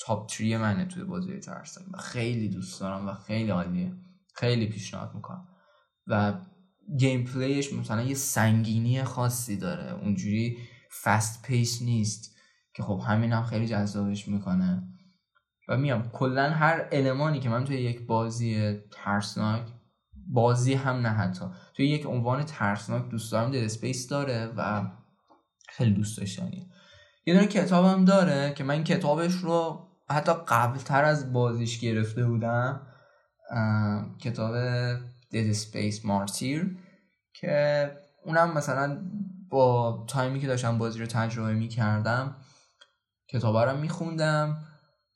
top 0.00 0.28
three 0.28 0.56
منه 0.56 0.84
توی 0.84 1.04
بازی 1.04 1.38
ترسناک. 1.40 1.88
و 1.94 1.96
خیلی 1.96 2.48
دوست 2.48 2.80
دارم 2.80 3.08
و 3.08 3.14
خیلی 3.14 3.50
عالیه. 3.50 3.92
خیلی 4.34 4.66
پیشنهاد 4.66 5.14
می‌کنم. 5.14 5.48
و 6.06 6.34
gameplay 6.98 7.24
ش 7.24 7.72
مثلا 7.72 8.02
یه 8.02 8.14
سنگینی 8.14 9.04
خاصی 9.04 9.56
داره. 9.56 9.92
اونجوری 9.92 10.58
fast-paced 11.02 11.82
نیست 11.82 12.36
که 12.74 12.82
خب 12.82 13.02
همین 13.06 13.32
هم 13.32 13.42
خیلی 13.44 13.66
جذابش 13.66 14.28
می‌کنه. 14.28 14.88
و 15.68 15.76
میام. 15.76 16.10
کلا 16.10 16.50
هر 16.50 16.88
المانی 16.92 17.40
که 17.40 17.48
من 17.48 17.64
توی 17.64 17.76
یک 17.76 18.06
بازی 18.06 18.78
ترسناک 18.90 19.62
بازی 20.28 20.74
هم 20.74 20.96
نه 20.96 21.08
حتی 21.08 21.44
توی 21.74 21.88
یک 21.88 22.06
عنوان 22.06 22.42
ترسناک 22.42 23.08
دوست 23.08 23.32
دارم 23.32 23.50
Dead 23.50 23.56
Space 23.56 24.08
داره 24.08 24.52
و 24.56 24.90
خیلی 25.68 25.94
دوست 25.94 26.18
داشتنیه. 26.18 26.66
یه 27.26 27.34
دونه 27.34 27.46
کتابم 27.46 28.04
داره 28.04 28.54
که 28.54 28.64
من 28.64 28.84
کتابش 28.84 29.34
رو 29.34 29.88
حتی 30.10 30.32
قبل 30.48 30.78
تر 30.78 31.04
از 31.04 31.32
بازیش 31.32 31.80
گرفته 31.80 32.26
بودم 32.26 32.86
کتاب 34.20 34.54
Dead 35.32 35.46
Space 35.50 36.04
Martyr 36.04 36.76
که 37.34 37.90
اونم 38.24 38.54
مثلا 38.54 39.02
با 39.50 40.04
time 40.08 40.34
ی 40.34 40.40
که 40.40 40.46
داشتم 40.46 40.78
بازی 40.78 41.00
رو 41.00 41.06
تجربه 41.06 41.54
می 41.54 41.68
کردم 41.68 42.36
کتاب 43.28 43.56
رو 43.56 43.76
میخوندم. 43.76 44.64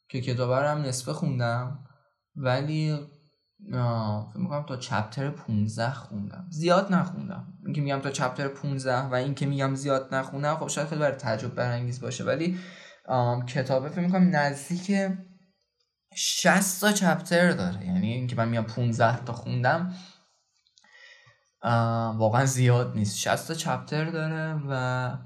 که 0.08 0.20
کتاب 0.20 0.50
هم 0.50 0.82
نصفه 0.82 1.12
خوندم 1.12 1.84
ولی 2.36 2.98
فکر 3.70 4.32
می‌کنم 4.34 4.66
تا 4.66 4.76
chapter 4.76 5.30
15 5.30 5.90
خوندم. 5.90 6.46
زیاد 6.50 6.92
نخوندم. 6.92 7.52
اینکه 7.64 7.80
میگم 7.80 8.00
تا 8.00 8.10
chapter 8.10 8.48
15 8.48 9.00
و 9.00 9.14
اینکه 9.14 9.46
میگم 9.46 9.74
زیاد 9.74 10.14
نخوندم 10.14 10.56
خب 10.56 10.68
شاید 10.68 10.88
خیلی 10.88 11.00
برای 11.00 11.16
تعجب 11.16 11.54
برانگیز 11.54 12.00
باشه 12.00 12.24
ولی 12.24 12.58
کتابه 13.46 13.88
فکر 13.88 14.00
می‌کنم 14.00 14.36
نزدیک 14.36 14.92
60 16.14 16.80
تا 16.80 16.92
چپتر 16.92 17.50
داره. 17.50 17.86
یعنی 17.86 18.12
اینکه 18.12 18.36
من 18.36 18.48
میگم 18.48 18.62
15 18.62 19.24
تا 19.24 19.32
خوندم 19.32 19.94
واقعا 22.18 22.44
زیاد 22.44 22.96
نیست. 22.96 23.18
60 23.18 23.48
تا 23.48 23.54
چپتر 23.54 24.04
داره 24.04 24.60
و 24.68 25.18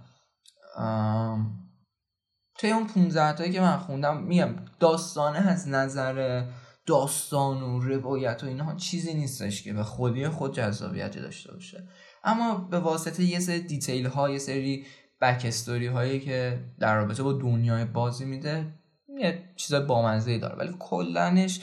توی 2.60 2.70
اون 2.70 2.86
15 2.86 3.32
تایی 3.32 3.52
که 3.52 3.60
من 3.60 3.76
خوندم 3.76 4.22
میگم 4.22 4.56
داستانه 4.80 5.38
از 5.38 5.68
نظر 5.68 6.44
داستان 6.86 7.62
و 7.62 7.80
روایت 7.80 8.44
و 8.44 8.46
اینها 8.46 8.74
چیزی 8.74 9.14
نیستش 9.14 9.62
که 9.62 9.72
به 9.72 9.82
خودی 9.82 10.28
خود 10.28 10.54
جذابیتی 10.54 11.20
داشته 11.20 11.52
باشه. 11.52 11.88
اما 12.24 12.54
به 12.54 12.78
واسطه 12.78 13.24
یه 13.24 13.40
سری 13.40 13.60
دیتیل 13.60 14.06
ها 14.06 14.30
یه 14.30 14.38
سری 14.38 14.86
بک 15.20 15.42
استوری 15.44 15.86
هایی 15.86 16.20
که 16.20 16.64
در 16.78 16.96
رابطه 16.96 17.22
با 17.22 17.32
دنیای 17.32 17.84
بازی 17.84 18.24
میده 18.24 18.74
یه 19.20 19.52
چیز 19.56 19.74
بامزه 19.74 20.38
داره. 20.38 20.56
ولی 20.56 20.76
کلنش 20.78 21.60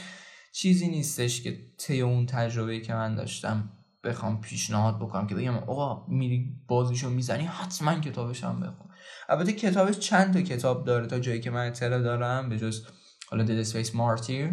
چیزی 0.53 0.87
نیستش 0.87 1.41
که 1.41 1.57
طی 1.77 2.01
اون 2.01 2.25
تجربه 2.25 2.79
که 2.79 2.93
من 2.93 3.15
داشتم 3.15 3.69
بخوام 4.03 4.41
پیشنهاد 4.41 4.99
بکنم 4.99 5.27
که 5.27 5.35
بگم 5.35 5.57
آقا 5.57 6.05
میری 6.07 6.55
بازیشو 6.67 7.09
می‌زنی 7.09 7.43
حتما 7.43 7.99
کتابش 7.99 8.43
هم 8.43 8.59
بخون. 8.59 8.86
البته 9.29 9.53
کتابش 9.53 9.99
چند 9.99 10.33
تا 10.33 10.41
کتاب 10.41 10.85
داره 10.85 11.07
تا 11.07 11.19
جایی 11.19 11.39
که 11.39 11.51
من 11.51 11.67
اطلاع 11.67 12.01
دارم 12.01 12.49
به 12.49 12.57
جز 12.57 12.87
حالا 13.29 13.43
دد 13.43 13.51
اسپیس 13.51 13.95
مارتیر 13.95 14.49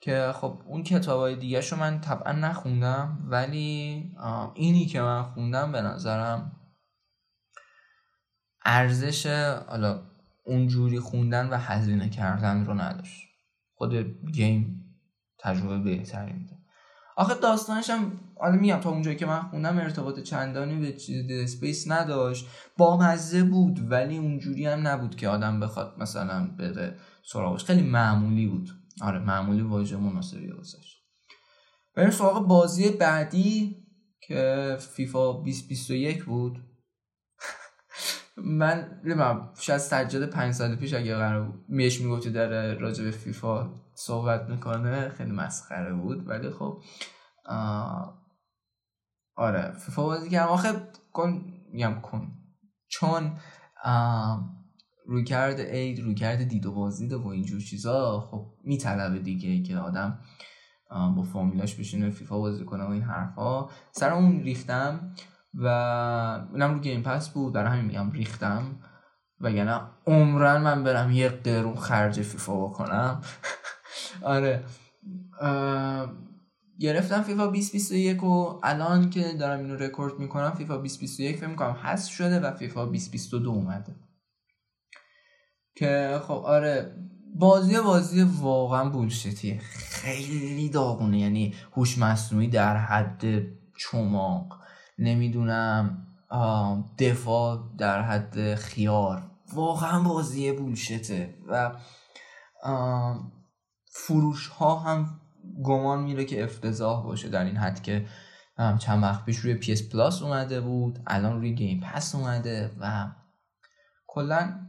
که 0.00 0.32
خب 0.34 0.62
اون 0.66 0.82
کتاب 0.82 1.20
های 1.20 1.36
دیگه 1.36 1.60
رو 1.60 1.76
من 1.76 2.00
طبعا 2.00 2.32
نخوندم 2.32 3.18
ولی 3.30 4.10
اینی 4.54 4.86
که 4.86 5.00
من 5.00 5.22
خوندم 5.22 5.72
به 5.72 5.80
نظرم 5.82 6.52
ارزش 8.64 9.26
حالا 9.68 10.02
اونجوری 10.44 11.00
خوندن 11.00 11.48
و 11.48 11.56
هزینه 11.56 12.08
کردن 12.08 12.64
رو 12.64 12.74
نداشت. 12.74 13.28
خود 13.74 13.94
game 14.32 14.84
تجربه 15.38 15.78
بهتری 15.78 16.32
میده. 16.32 16.61
آخه 17.16 17.34
داستانش 17.34 17.90
هم 17.90 18.20
حالا 18.40 18.56
میگم 18.56 18.80
تا 18.80 18.90
اونجایی 18.90 19.16
که 19.16 19.26
من 19.26 19.42
خوندم 19.42 19.78
ارتباط 19.78 20.20
چندانی 20.20 20.80
به 20.80 20.92
چیز 20.92 21.30
Space 21.30 21.90
نداشت. 21.90 22.46
با 22.76 22.96
مزه 22.96 23.42
بود 23.42 23.90
ولی 23.92 24.18
اونجوری 24.18 24.66
هم 24.66 24.88
نبود 24.88 25.16
که 25.16 25.28
آدم 25.28 25.60
بخواد 25.60 25.94
مثلا 25.98 26.48
بره 26.58 26.96
سراغش. 27.24 27.64
خیلی 27.64 27.82
معمولی 27.82 28.46
بود. 28.46 28.70
آره 29.00 29.18
معمولی 29.18 29.62
واژه 29.62 29.96
مناسبی 29.96 30.50
واسش. 30.50 31.02
بریم 31.94 32.10
سراغ 32.10 32.46
بازی 32.46 32.90
بعدی 32.90 33.76
که 34.20 34.76
فیفا 34.80 35.32
2021 35.32 36.24
بود. 36.24 36.58
من 38.36 39.00
نمی‌دونم 39.04 39.50
شاید 39.58 39.78
سجاده 39.78 40.26
پنج 40.26 40.54
سال 40.54 40.76
پیش 40.76 40.94
اگه 40.94 41.16
قرار 41.16 41.54
میش 41.68 42.00
می‌گفتی 42.00 42.30
داره 42.30 42.74
راجع 42.74 43.10
فیفا 43.10 43.70
صحبت 43.94 44.50
می‌کنه 44.50 45.08
خیلی 45.08 45.32
مسخره 45.32 45.94
بود. 45.94 46.28
ولی 46.28 46.50
خب 46.50 46.82
آره. 49.36 49.72
فیفا 49.72 50.02
بازی 50.02 50.30
کردم. 50.30 50.48
آخه 50.52 50.68
کن 51.12 51.44
میگم 51.72 52.00
کن. 52.00 52.32
چون 52.88 53.36
روی 55.06 55.24
کرد 55.24 55.60
عید 55.60 56.00
روی 56.00 56.14
کرد 56.14 56.42
دید 56.42 56.66
و 56.66 56.72
بازدید 56.72 57.12
و 57.12 57.28
اینجور 57.28 57.60
چیزا 57.60 58.20
خب 58.30 58.46
میطلبه 58.64 59.18
دیگه 59.18 59.62
که 59.62 59.78
آدم 59.78 60.18
با 60.90 61.22
فامیلاش 61.22 61.74
بشینه 61.74 62.10
فیفا 62.10 62.38
بازی 62.38 62.64
کنه 62.64 62.84
و 62.84 62.90
این 62.90 63.02
حرفا. 63.02 63.68
سر 63.92 64.12
اون 64.12 64.40
ریختم 64.40 65.14
و 65.54 65.66
اونم 66.52 66.74
رو 66.74 66.80
Game 66.80 67.02
Pass 67.02 67.30
بود. 67.30 67.52
برای 67.52 67.70
همین 67.70 67.84
میگم 67.84 68.10
ریختم. 68.10 68.80
وگرنه 69.40 69.80
عمراً 70.06 70.62
من 70.62 70.84
برم 70.84 71.10
یه 71.10 71.28
قرون 71.28 71.76
خرج 71.76 72.22
فیفا 72.22 72.66
بکنم. 72.66 73.20
آره. 74.22 74.64
گرفتم 76.80 77.22
فیفا 77.22 77.46
2021 77.46 78.22
و 78.24 78.60
الان 78.62 79.10
که 79.10 79.32
دارم 79.32 79.60
اینو 79.60 79.76
رکورد 79.76 80.18
می‌کنم 80.18 80.50
فیفا 80.50 80.76
2021 80.76 81.36
فکر 81.36 81.46
می‌کنم 81.46 81.76
هست 81.82 82.08
شده 82.08 82.40
و 82.40 82.56
فیفا 82.56 82.84
2022 82.84 83.50
اومده. 83.50 83.96
که 85.76 86.20
خب 86.22 86.42
آره 86.44 86.96
بازی 87.34 87.80
بازی 87.80 88.22
واقعا 88.22 88.88
بولشتیه. 88.88 89.58
خیلی 89.58 90.68
داغونه. 90.68 91.18
یعنی 91.18 91.54
هوش 91.76 91.98
مصنوعی 91.98 92.48
در 92.48 92.76
حد 92.76 93.24
چماق. 93.78 94.58
نمی‌دونم 94.98 96.06
دفاع 96.98 97.60
در 97.78 98.02
حد 98.02 98.54
خیار. 98.54 99.22
واقعا 99.54 100.02
بازی 100.02 100.52
بولشته. 100.52 101.34
و 101.48 101.72
فروش 103.94 104.48
ها 104.48 104.78
هم 104.78 105.20
گمان 105.64 106.02
میره 106.02 106.24
که 106.24 106.44
افتضاح 106.44 107.04
باشه 107.04 107.28
در 107.28 107.44
این 107.44 107.56
حد 107.56 107.82
که 107.82 108.06
چند 108.78 109.02
وقت 109.02 109.24
پیش 109.24 109.36
روی 109.36 109.62
PS 109.62 109.82
پلاس 109.92 110.22
اومده 110.22 110.60
بود 110.60 110.98
الان 111.06 111.40
روی 111.40 111.54
گیم 111.54 111.80
پس 111.80 112.14
اومده 112.14 112.70
و 112.80 113.12
کلا 114.06 114.66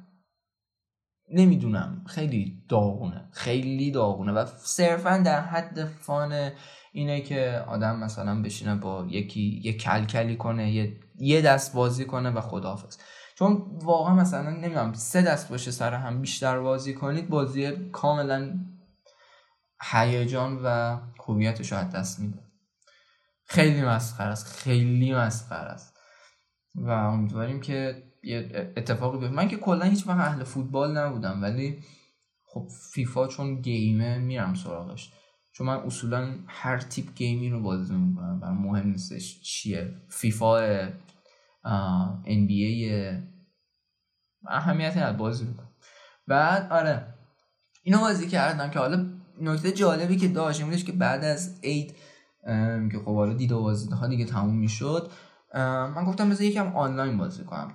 نمی‌دونم 1.31 2.03
خیلی 2.07 2.63
داغونه 2.69 3.29
خیلی 3.31 3.91
داغونه 3.91 4.31
و 4.31 4.45
صرفا 4.57 5.17
در 5.17 5.41
حد 5.41 5.85
فان 5.85 6.51
اینه 6.93 7.21
که 7.21 7.63
آدم 7.67 7.99
مثلا 7.99 8.41
بشینه 8.41 8.75
با 8.75 9.05
یکی 9.09 9.61
یه 9.63 9.73
کلکلی 9.73 10.37
کنه 10.37 10.71
یه, 10.71 10.97
یه 11.19 11.41
دست 11.41 11.73
بازی 11.73 12.05
کنه 12.05 12.29
و 12.29 12.41
خداحافظ. 12.41 12.97
چون 13.35 13.79
واقعا 13.83 14.15
مثلا 14.15 14.49
نمی‌دونم 14.49 14.93
سه 14.93 15.21
دست 15.21 15.49
باشه 15.49 15.71
سر 15.71 15.93
هم 15.93 16.21
بیشتر 16.21 16.59
بازی 16.59 16.93
کنید 16.93 17.29
بازی 17.29 17.71
کاملا 17.91 18.59
هیجان 19.91 20.61
و 20.63 20.97
هویتش 21.27 21.71
رو 21.71 21.83
دست 21.83 22.19
میده. 22.19 22.39
خیلی 23.45 23.81
مسخره 23.81 24.27
است 24.27 24.57
خیلی 24.57 25.13
مسخره 25.13 25.69
است. 25.69 25.97
و 26.75 26.89
امیدواریم 26.89 27.61
که 27.61 28.03
یه 28.23 28.73
اتفاقی 28.77 29.17
بیفته. 29.17 29.35
من 29.35 29.47
که 29.47 29.57
کلا 29.57 29.85
هیچ 29.85 30.07
وقت 30.07 30.19
اهل 30.19 30.43
فوتبال 30.43 30.97
نبودم 30.97 31.41
ولی 31.41 31.83
خب 32.45 32.67
فیفا 32.93 33.27
چون 33.27 33.61
گیمه 33.61 34.17
میرم 34.17 34.53
سراغش. 34.53 35.13
چون 35.51 35.67
من 35.67 35.77
اصولا 35.77 36.35
هر 36.47 36.77
تیپ 36.77 37.15
گیمی 37.15 37.49
رو 37.49 37.61
بازی 37.61 37.95
می‌کنم 37.95 38.39
و 38.41 38.51
مهم 38.51 38.87
نیستش 38.87 39.41
چیه. 39.41 39.95
فیفا 40.09 40.87
NBA 42.25 42.85
اهمیتی 44.47 44.99
از 44.99 45.17
بازی 45.17 45.45
می‌کنم. 45.45 45.71
بعد 46.27 46.71
آره 46.71 47.13
اینو 47.83 47.99
بازی 47.99 48.27
کردم 48.27 48.69
که 48.69 48.79
حالا 48.79 49.12
نکته 49.41 49.71
جالبی 49.71 50.17
که 50.17 50.27
داشت 50.27 50.61
این 50.61 50.77
که 50.77 50.91
بعد 50.91 51.23
از 51.23 51.59
عید 51.63 51.95
که 52.91 52.99
خب 53.05 53.15
حالا 53.15 53.33
دید 53.33 53.51
و 53.51 53.75
ها 53.91 54.07
دیگه 54.07 54.25
تموم 54.25 54.55
می‌شد 54.55 55.11
من 55.95 56.05
گفتم 56.07 56.29
بذار 56.29 56.43
یکم 56.43 56.75
آنلاین 56.75 57.17
بازی 57.17 57.43
کنم 57.43 57.73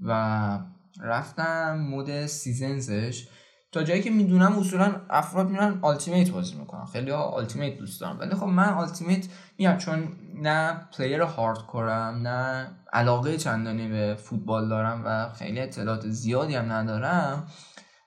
و 0.00 0.58
رفتم 1.00 1.78
mode 1.78 2.26
Seasons 2.26 2.97
ش. 2.97 3.28
تا 3.72 3.82
جایی 3.82 4.02
که 4.02 4.10
می‌دونم 4.10 4.58
اصولا 4.58 4.94
افراد 5.10 5.50
میرن 5.50 5.78
Ultimate 5.82 6.30
بازی 6.30 6.56
می‌کنن. 6.56 6.84
خیلی 6.84 7.10
ها 7.10 7.22
Ultimate 7.22 7.78
دوست 7.78 8.00
دارن 8.00 8.18
ولی 8.20 8.34
خب 8.34 8.46
من 8.46 8.68
Ultimate 8.68 9.26
میگم 9.58 9.76
چون 9.76 10.08
نه 10.42 10.88
player 10.98 11.20
hardcore 11.20 12.16
م 12.16 12.28
نه 12.28 12.70
علاقه 12.92 13.36
چندانی 13.36 13.88
به 13.88 14.14
فوتبال 14.14 14.68
دارم 14.68 15.02
و 15.04 15.32
خیلی 15.32 15.60
اطلاعات 15.60 16.08
زیادی 16.08 16.54
هم 16.54 16.72
ندارم. 16.72 17.46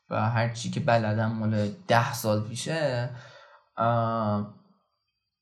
و 0.09 0.29
هرچی 0.29 0.69
که 0.69 0.79
بلدم 0.79 1.31
مال 1.31 1.69
ده 1.87 2.13
سال 2.13 2.47
پیشه 2.47 3.09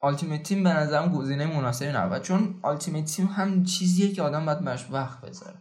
Ultimate 0.01 0.43
Team 0.43 0.63
به 0.63 0.69
نظرم 0.69 1.11
گزینه 1.11 1.45
مناسبی 1.45 1.91
نبود. 1.91 2.21
چون 2.21 2.59
Ultimate 2.61 3.05
Team 3.05 3.25
هم 3.25 3.63
چیزیه 3.63 4.13
که 4.13 4.21
آدم 4.21 4.45
باید 4.45 4.59
بهش 4.59 4.85
وقت 4.91 5.21
بذاره. 5.21 5.57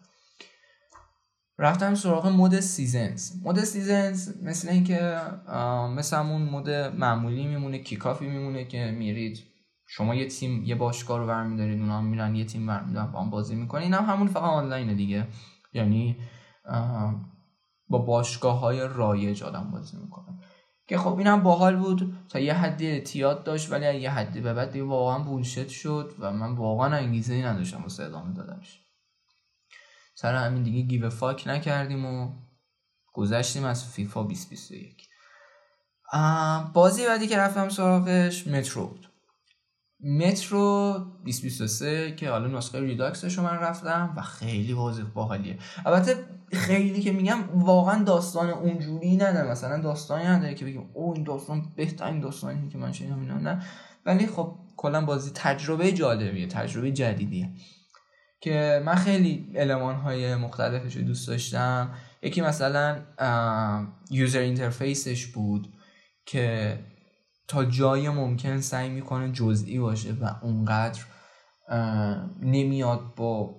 رفتم 1.59 1.95
سراغ 1.95 2.27
mode 2.27 2.61
Seasons 2.61 3.33
mode 3.45 3.64
Seasons 3.64 4.43
مثل 4.43 4.69
اینکه 4.69 5.21
مثل 5.97 6.17
همون 6.17 6.43
mode 6.43 6.71
معمولی 6.71 7.47
میمونه 7.47 7.79
Kick 7.79 8.03
Off 8.03 8.21
ی 8.21 8.27
میمونه 8.27 8.65
که 8.65 8.91
میرید. 8.91 9.39
شما 9.87 10.15
یه 10.15 10.29
تیم 10.29 10.65
یه 10.65 10.75
باشگاه 10.75 11.19
رو 11.19 11.27
برمیدارید 11.27 11.81
اونا 11.81 12.01
میرن 12.01 12.35
یه 12.35 12.45
تیم 12.45 12.67
برمیدارن 12.67 13.13
با 13.13 13.23
هم 13.23 13.31
بازی 13.31 13.55
می‌کنین 13.55 13.95
هم 13.95 14.05
همون 14.05 14.27
فقط 14.27 14.43
آنلاینه 14.43 14.95
دیگه. 14.95 15.27
یعنی 15.73 16.17
با 17.90 17.98
باشگاه 17.98 18.59
های 18.59 18.81
رایج 18.81 19.42
آدم 19.42 19.70
بازی 19.70 19.96
می‌کنه. 19.96 20.38
که 20.88 20.98
خب 20.98 21.18
اینم 21.18 21.42
باحال 21.42 21.76
بود. 21.76 22.26
تا 22.29 22.38
یه 22.38 22.55
حدی 22.55 22.87
اعتیاد 22.87 23.44
داشت 23.44 23.72
ولی 23.72 24.00
یه 24.00 24.11
حدی 24.11 24.40
به 24.40 24.55
بعد 24.55 24.76
واقعا 24.76 25.18
بولشت 25.18 25.68
شد 25.68 26.14
و 26.18 26.33
من 26.33 26.57
واقعا 26.57 26.96
انگیزه 26.96 27.35
ای 27.35 27.42
نداشتم 27.42 27.83
واسه 27.83 28.05
ادامه 28.05 28.35
دادنش. 28.35 28.81
سر 30.14 30.35
همین 30.35 30.62
دیگه 30.62 30.81
گیو 30.81 31.11
فاک 31.11 31.48
نکردیم 31.48 32.05
و 32.05 32.33
گذشتیم 33.12 33.64
از 33.64 33.92
فیفا 33.92 34.22
2021 34.22 35.09
بازی 36.72 37.07
بعدی 37.07 37.26
که 37.26 37.38
رفتم 37.38 37.68
سراغش 37.68 38.46
مترو 38.46 38.87
بود. 38.87 39.10
مترو 40.05 40.93
2023 41.25 42.15
که 42.15 42.31
حالا 42.31 42.59
نسخه 42.59 42.81
ریداکسش 42.81 43.39
رو 43.39 43.45
من 43.45 43.57
رفتم 43.57 44.15
و 44.17 44.23
خیلی 44.23 44.75
بازی 44.75 45.03
باحالیه. 45.03 45.59
البته 45.87 46.17
خیلی 46.53 47.01
که 47.01 47.13
میگم 47.13 47.39
واقعا 47.55 48.05
داستان 48.05 48.51
اونجوری 48.51 49.17
نداره 49.17 49.51
مثلا 49.51 49.81
داستانی 49.81 50.25
نداره 50.25 50.55
که 50.55 50.65
بگیم 50.65 50.91
او 50.95 51.15
این 51.15 51.25
داستان 51.25 51.73
بهترین 51.77 52.21
داستانی 52.21 52.69
که 52.69 52.79
من 52.79 52.93
شنیدم 52.93 53.21
اینا. 53.21 53.39
نه. 53.39 53.63
ولی 54.07 54.27
خب 54.27 54.55
کلا 54.77 55.05
بازی 55.05 55.31
تجربه 55.35 55.93
جالبیه 55.93 56.47
تجربه 56.47 56.93
جدیدیه. 56.93 57.51
که 58.41 58.83
من 58.87 58.95
خیلی 58.95 59.53
علمان 59.57 59.95
های 59.95 60.37
مختلفش 60.37 60.97
رو 60.97 61.03
دوست 61.03 61.29
داشتم. 61.29 61.95
یکی 62.23 62.41
مثلا 62.41 62.97
یوزر 64.11 64.39
اینترفیسش 64.39 65.27
بود 65.27 65.73
که 66.27 66.79
تا 67.51 67.65
جای 67.65 68.09
ممکن 68.09 68.61
سعی 68.61 68.89
می‌کنه 68.89 69.33
جزئی 69.33 69.79
باشه 69.79 70.13
و 70.13 70.35
اونقدر 70.43 71.01
نمیاد 72.41 73.15
با 73.15 73.55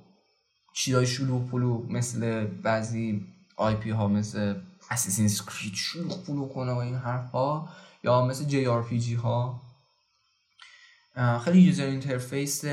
چیزای 0.73 1.08
شلوغ 1.08 1.49
پلو 1.49 1.86
مثل 1.89 2.45
بعضی 2.45 3.25
IP 3.57 3.89
ها 3.89 4.08
مثل 4.08 4.62
Assassin's 4.89 5.27
Creed 5.27 5.73
شلوغ 5.75 6.25
پلو 6.25 6.47
کنه 6.47 6.71
و 6.71 6.77
این 6.77 6.95
حرف 6.95 7.32
ها 7.32 7.69
یا 8.04 8.25
مثل 8.25 8.45
JRPG 8.45 9.15
ها. 9.15 9.62
خیلی 11.43 11.62
user 11.62 11.86
interface 11.86 12.65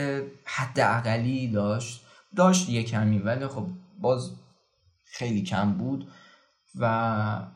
حد 0.44 0.80
اقلی 0.80 1.48
داشت. 1.48 2.04
داشت 2.36 2.68
یه 2.68 2.82
کمی 2.82 3.18
ولی 3.18 3.46
خب 3.46 3.66
باز 4.00 4.30
خیلی 5.04 5.42
کم 5.42 5.72
بود 5.72 6.10
و 6.80 7.46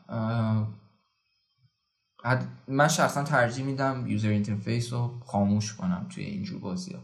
من 2.67 2.87
شخصا 2.87 3.23
ترجیح 3.23 3.65
میدم 3.65 4.07
user 4.07 4.29
interface 4.29 4.93
رو 4.93 5.19
خاموش 5.25 5.75
کنم 5.75 6.07
توی 6.15 6.23
اینجور 6.23 6.59
بازی 6.59 6.93
ها 6.93 6.99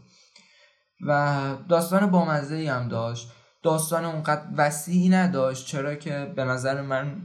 و 1.06 1.56
داستان 1.68 2.10
بامزه 2.10 2.54
ای 2.54 2.66
هم 2.66 2.88
داشت. 2.88 3.32
داستان 3.62 4.04
اونقدر 4.04 4.42
وسیعی 4.56 5.08
نداشت 5.08 5.66
چرا 5.66 5.94
که 5.94 6.32
به 6.36 6.44
نظر 6.44 6.82
من 6.82 7.22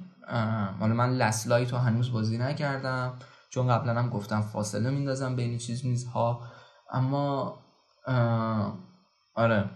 مال 0.80 0.92
من 0.92 1.18
لسلایت 1.18 1.72
رو 1.72 1.78
هنوز 1.78 2.12
بازی 2.12 2.38
نکردم 2.38 3.20
چون 3.50 3.68
قبلا 3.68 3.94
هم 3.94 4.10
گفتم 4.10 4.42
فاصله 4.42 4.90
میندازم 4.90 5.36
بین 5.36 5.58
چیز 5.58 5.86
میزها 5.86 6.42
اما 6.92 7.60
آره. 9.36 9.70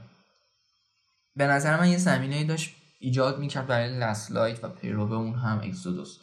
به 1.35 1.47
نظر 1.47 1.79
من 1.79 1.89
یه 1.89 1.97
زمینه 1.97 2.35
ای 2.35 2.43
داشت 2.43 2.75
ایجاد 2.99 3.39
می‌کرد 3.39 3.67
برای 3.67 3.99
لسلایت 3.99 4.63
و 4.63 4.69
پیروه 4.69 5.13
اون 5.13 5.33
هم 5.33 5.61
اکسودوس 5.63 6.17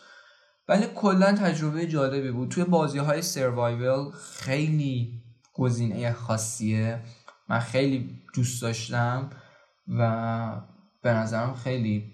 ولی 0.68 0.86
کلا 0.94 1.32
تجربه 1.32 1.86
جالبی 1.86 2.30
بود. 2.30 2.48
توی 2.48 2.64
بازی 2.64 2.98
های 2.98 3.22
سروایول 3.22 4.10
خیلی 4.10 5.22
گزینه 5.54 6.12
خاصیه. 6.12 7.02
من 7.48 7.58
خیلی 7.58 8.22
دوست 8.34 8.62
داشتم 8.62 9.30
و 9.88 10.62
به 11.02 11.12
نظرم 11.12 11.54
خیلی 11.54 12.12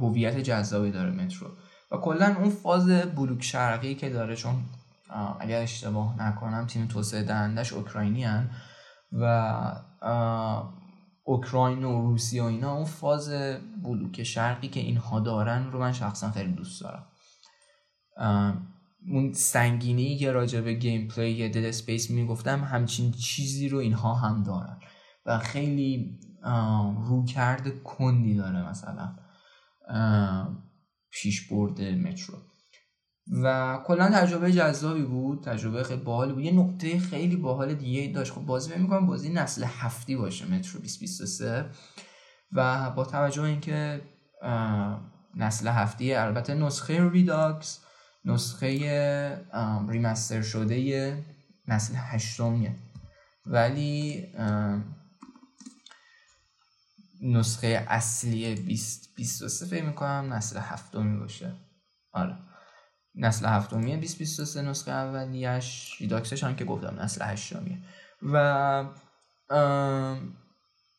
هویت 0.00 0.38
جذابی 0.38 0.90
داره 0.90 1.10
مترو. 1.10 1.48
و 1.90 1.96
کلا 1.96 2.34
اون 2.38 2.50
فاز 2.50 2.88
بلوک 2.88 3.42
شرقی 3.42 3.94
که 3.94 4.10
داره 4.10 4.36
چون 4.36 4.54
اگر 5.40 5.62
اشتباه 5.62 6.22
نکنم 6.22 6.66
تیم 6.66 6.86
توسعه 6.86 7.22
دهندش 7.22 7.72
اوکراینی 7.72 8.24
هن 8.24 8.50
و 9.12 9.52
اوکراین 11.24 11.84
و 11.84 12.02
روسیه 12.02 12.42
و 12.42 12.46
اینا 12.46 12.72
اون 12.72 12.84
فاز 12.84 13.30
بلوک 13.84 14.22
شرقی 14.22 14.68
که 14.68 14.80
اینها 14.80 15.20
دارن 15.20 15.72
رو 15.72 15.78
من 15.78 15.92
شخصا 15.92 16.30
خیلی 16.30 16.52
دوست 16.52 16.82
دارم. 16.82 17.06
اون 19.08 19.32
سنگینی 19.32 20.18
که 20.18 20.32
راجع 20.32 20.60
به 20.60 20.72
gameplay 20.72 21.48
Dead 21.48 21.64
Space 21.64 22.10
می‌گفتم 22.10 22.64
همچین 22.64 23.12
چیزی 23.12 23.68
رو 23.68 23.78
اینها 23.78 24.14
هم 24.14 24.42
دارن. 24.42 24.78
و 25.26 25.38
خیلی 25.38 26.20
رویکرد 27.06 27.82
کندی 27.82 28.34
داره 28.34 28.70
مثلا 28.70 29.16
پیشبرد 31.10 31.94
مترو. 31.94 32.34
و 33.42 33.78
کلا 33.86 34.10
تجربه 34.10 34.52
جذابی 34.52 35.02
بود 35.02 35.42
تجربه 35.42 35.82
خیلی 35.82 36.00
باحالی 36.00 36.32
بود. 36.32 36.44
یه 36.44 36.52
نقطه 36.52 36.98
خیلی 36.98 37.36
باحال 37.36 37.74
دیگه 37.74 38.12
داشت. 38.12 38.32
خب 38.32 38.40
بازی 38.40 38.74
می‌کنم 38.78 39.06
بازی 39.06 39.32
نسل 39.32 39.64
هفتی 39.64 40.16
باشه 40.16 40.44
مترو 40.44 40.80
2023 40.80 41.70
و 42.52 42.90
با 42.90 43.04
توجه 43.04 43.42
اینکه 43.42 44.02
نسل 45.36 45.68
هفتی 45.68 46.14
البته 46.14 46.54
نسخه 46.54 47.10
Redux 47.10 47.85
نسخه 48.26 49.46
remaster 49.88 50.42
شده 50.42 51.24
نسل 51.68 51.94
هشتمیه. 51.96 52.76
ولی 53.46 54.26
نسخه 57.22 57.86
اصلی 57.88 58.54
2023 58.54 59.66
فکر 59.66 59.84
می‌کنم 59.84 60.32
نسل 60.32 60.58
هفتمی 60.58 61.18
باشه. 61.18 61.54
آره. 62.12 62.38
نسل 63.14 63.46
هفتمیه 63.46 63.96
2023 63.96 64.62
نسخه 64.62 64.90
اولیش 64.90 66.00
Redux 66.00 66.31
ش 66.31 66.44
هم 66.44 66.56
که 66.56 66.64
گفتم 66.64 67.00
نسل 67.00 67.24
هشتمیه. 67.24 67.78
و 68.22 68.84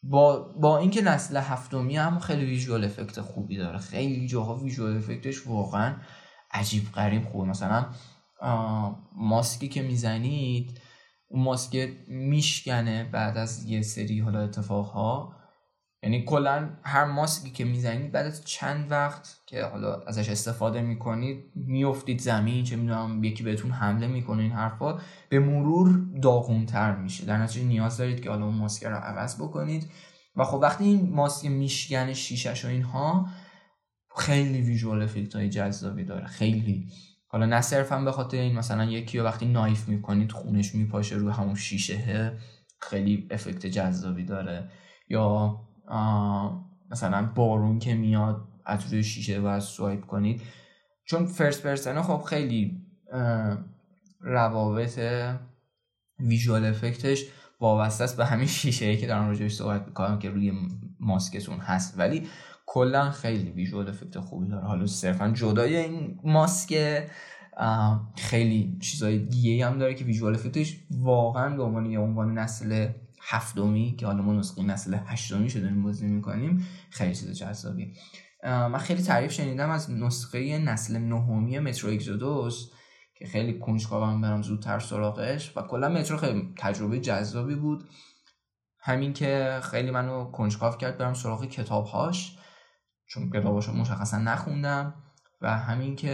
با 0.04 0.54
با 0.62 0.78
اینکه 0.78 1.02
نسل 1.02 1.38
هفتمی 1.38 1.98
هم 1.98 2.20
خیلی 2.20 2.46
ویژوال 2.46 2.84
افکت 2.84 3.22
خوبی 3.22 3.58
داره. 3.58 3.78
خیلی 3.78 4.28
جاها 4.28 4.56
ویژوال 4.56 4.98
افکتش 4.98 5.48
واقعا 5.48 5.96
عجیب 6.52 6.92
غریب 6.92 7.26
خوبه. 7.26 7.50
مثلا 7.50 7.86
ماسکی 9.16 9.68
که 9.68 9.82
می‌زنید 9.82 10.82
اون 11.30 11.44
ماسک 11.44 11.90
میشکنه 12.08 13.04
بعد 13.04 13.38
از 13.38 13.66
یه 13.66 13.82
سری 13.82 14.20
حالا 14.20 14.40
اتفاقها. 14.40 15.34
یعنی 16.04 16.26
کلا 16.26 16.70
هر 16.84 17.06
ماسکی 17.06 17.52
که 17.52 17.66
می‌زنید 17.66 18.12
بعد 18.12 18.26
از 18.26 18.46
چند 18.46 18.92
وقت 18.92 19.38
که 19.48 19.64
حالا 19.64 20.02
ازش 20.08 20.30
استفاده 20.30 20.82
می‌کنید 20.82 21.52
میافتید 21.56 22.20
زمین 22.20 22.64
چه 22.64 22.76
می‌دونم 22.76 23.24
یکی 23.24 23.44
بهتون 23.44 23.72
حمله 23.72 24.08
می‌کنه 24.08 24.42
این 24.42 24.52
حرفا 24.52 25.00
به 25.30 25.40
مرور 25.40 26.06
داغونتر 26.22 26.96
میشه. 26.96 27.26
در 27.26 27.38
نتیجه 27.38 27.66
نیاز 27.66 27.98
دارید 27.98 28.22
که 28.22 28.30
حالا 28.30 28.46
اون 28.46 28.56
ماسک 28.56 28.86
رو 28.86 28.96
عوض 28.96 29.42
بکنید. 29.42 29.92
و 30.36 30.44
خب 30.44 30.60
وقتی 30.62 30.84
این 30.84 31.14
ماسک 31.14 31.46
میشکنه 31.46 32.14
شیشش 32.14 32.66
و 32.66 32.68
اینها 32.68 33.28
خیلی 34.18 34.62
ویژوال 34.62 35.02
افکت 35.02 35.36
های 35.36 35.50
جذابی 35.50 36.04
داره 36.04 36.26
خیلی. 36.26 36.88
حالا 37.28 37.46
نه 37.46 37.62
صرفا 37.62 38.02
به 38.02 38.12
خاطر 38.12 38.38
این 38.38 38.56
مثلا 38.56 38.86
یکی 38.86 39.18
رو 39.20 39.26
وقتی 39.26 39.46
نایف 39.46 39.88
می‌کنید 39.88 40.32
خونش 40.32 40.76
میپاشه 40.76 41.16
روی 41.16 41.32
همون 41.32 41.56
شیشه 41.56 42.38
خیلی 42.80 43.28
افکت 43.32 43.66
جذابی 43.66 44.24
داره. 44.24 44.70
یا 45.10 45.60
مثلا 46.92 47.32
بارون 47.36 47.80
که 47.80 47.96
میاد 47.96 48.48
از 48.66 48.94
روی 48.94 49.04
شیشه 49.04 49.40
و 49.40 49.60
سوایپ 49.60 50.06
کنید. 50.06 50.42
چون 51.06 51.26
فرست 51.26 51.64
پرسنه 51.64 52.02
خب 52.02 52.22
خیلی 52.22 52.82
روابط 54.22 55.00
ویژوال 56.20 56.66
افکتش 56.66 57.24
وابسته 57.60 58.04
است 58.04 58.18
به 58.18 58.26
همین 58.26 58.48
شیشه 58.48 58.98
که 58.98 59.08
دارم 59.08 59.28
راجعش 59.28 59.54
صحبت 59.54 59.88
می‌کنم 59.88 60.20
که 60.20 60.30
روی 60.30 60.54
ماسکتون 61.00 61.58
هست. 61.58 62.00
ولی 62.00 62.28
کلا 62.70 63.12
خیلی 63.12 63.52
ویژوال 63.52 63.90
افکت 63.90 64.20
خوبی 64.20 64.48
داره. 64.48 64.68
حالا 64.68 64.86
صرفا 64.86 65.28
جدای 65.28 65.78
این 65.78 66.20
ماسک 66.24 67.04
خیلی 68.18 68.78
چیزای 68.82 69.20
دیگه 69.20 69.68
هم 69.68 69.78
داره 69.78 69.94
که 69.94 70.06
ویژوال 70.06 70.36
افکتش 70.36 70.78
واقعا 70.92 71.58
به 71.58 71.64
عنوان 71.64 71.86
یه 71.86 72.00
عنوان 72.00 72.38
نسل 72.38 72.90
هفتمی 73.22 73.96
که 74.00 74.06
حالا 74.06 74.22
ما 74.22 74.34
نسخه 74.34 74.64
نسل 74.64 74.98
هشتمی 75.06 75.50
شده 75.50 75.70
بازی 75.70 76.08
می‌کنیم 76.08 76.68
خیلی 76.90 77.16
چیز 77.16 77.32
جذابی 77.32 77.94
من 78.44 78.78
خیلی 78.78 79.02
تعریف 79.04 79.32
شنیدم 79.32 79.70
از 79.70 79.92
نسخه 79.92 80.58
نسل 80.58 80.98
نهمی 80.98 81.60
مترو 81.60 81.90
Exodus 81.92 82.72
که 83.20 83.26
خیلی 83.26 83.60
کنجکاوم 83.60 84.22
برم 84.22 84.42
زودتر 84.42 84.80
سراغش 84.80 85.58
و 85.58 85.62
کلا 85.62 85.90
مترو 85.90 86.18
خیلی 86.18 86.54
تجربه 86.58 87.00
جذابی 87.00 87.56
بود. 87.56 87.90
همین 88.80 89.14
که 89.14 89.60
خیلی 89.64 89.92
منو 89.92 90.32
کنجکاو 90.32 90.74
کرد 90.74 90.98
برم 90.98 91.14
سراغ 91.14 91.46
کتابهاش. 91.46 92.38
چون 93.08 93.30
کتاباشو 93.30 93.74
مشخصا 93.74 94.18
نخوندم 94.18 94.94
و 95.42 95.58
همین 95.58 95.96
که 95.96 96.10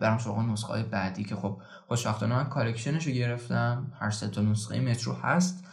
برم 0.00 0.18
سراغ 0.18 0.38
نسخه 0.38 0.72
های 0.72 0.82
بعدی 0.82 1.24
که 1.24 1.36
خب 1.36 1.60
خوشبختانه 1.88 2.34
من 2.34 2.48
collection 2.48 2.96
ش 2.96 3.06
رو 3.06 3.12
گرفتم 3.12 3.92
هر 4.00 4.10
سه 4.10 4.28
تا 4.28 4.42
نسخه 4.42 4.80
مترو 4.80 5.12
هست 5.12 5.64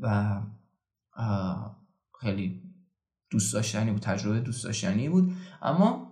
و 0.00 0.40
خیلی 2.20 2.62
دوست 3.30 3.54
داشتنی 3.54 3.90
بود 3.90 4.02
تجربه 4.02 4.40
دوست 4.40 4.64
داشتنی 4.64 5.08
بود. 5.08 5.32
اما 5.62 6.06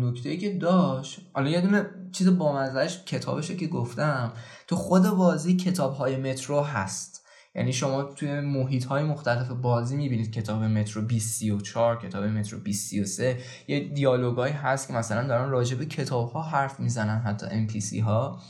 نکته 0.00 0.28
ای 0.28 0.38
که 0.38 0.58
داشت 0.58 1.20
حالا 1.34 1.50
یه 1.50 1.60
دونه 1.60 1.90
چیز 2.12 2.38
بامزهش 2.38 3.04
کتابشه 3.04 3.56
که 3.56 3.66
گفتم 3.66 4.32
تو 4.66 4.76
خود 4.76 5.02
بازی 5.02 5.56
کتاب 5.56 5.94
های 5.94 6.16
مترو 6.16 6.60
هست. 6.60 7.11
یعنی 7.54 7.72
شما 7.72 8.02
توی 8.02 8.40
محیط 8.40 8.84
های 8.84 9.02
مختلف 9.02 9.48
بازی 9.48 9.96
می‌بینید 9.96 10.32
کتاب 10.32 10.62
مترو 10.62 11.02
2034 11.02 12.00
کتاب 12.00 12.24
مترو 12.24 12.58
2033 12.58 13.38
یه 13.68 13.80
دیالوگایی 13.80 14.52
هست 14.52 14.88
که 14.88 14.94
مثلا 14.94 15.26
دارن 15.26 15.50
راجع 15.50 15.76
به 15.76 15.86
کتاب 15.86 16.30
ها 16.30 16.42
حرف 16.42 16.80
می‌زنن 16.80 17.18
حتی 17.18 17.66
NPC 17.66 18.02
ها 18.02 18.40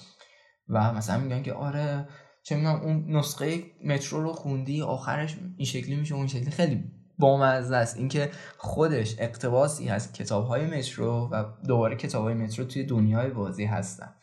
و 0.69 0.93
مثلا 0.93 1.19
میگن 1.19 1.43
که 1.43 1.53
آره 1.53 2.09
چه 2.43 2.57
می‌دونم 2.57 2.81
اون 2.81 3.17
نسخه 3.17 3.63
مترو 3.85 4.23
رو 4.23 4.33
خوندی 4.33 4.83
آخرش 4.83 5.37
این 5.57 5.67
شکلی 5.67 5.97
میشه 5.97 6.15
اون 6.15 6.27
شکلی. 6.27 6.51
خیلی 6.51 6.85
بامزه 7.19 7.77
است. 7.77 7.97
اینکه 7.97 8.31
خودش 8.59 9.15
اقتباسی 9.19 9.89
از 9.89 10.13
کتاب 10.13 10.47
های 10.47 10.67
مترو 10.67 11.29
و 11.33 11.45
دوباره 11.69 11.97
کتاب 11.97 12.25
های 12.25 12.35
مترو 12.35 12.65
توی 12.65 12.85
دنیای 12.85 13.31
بازی 13.31 13.65
هستن. 13.65 14.15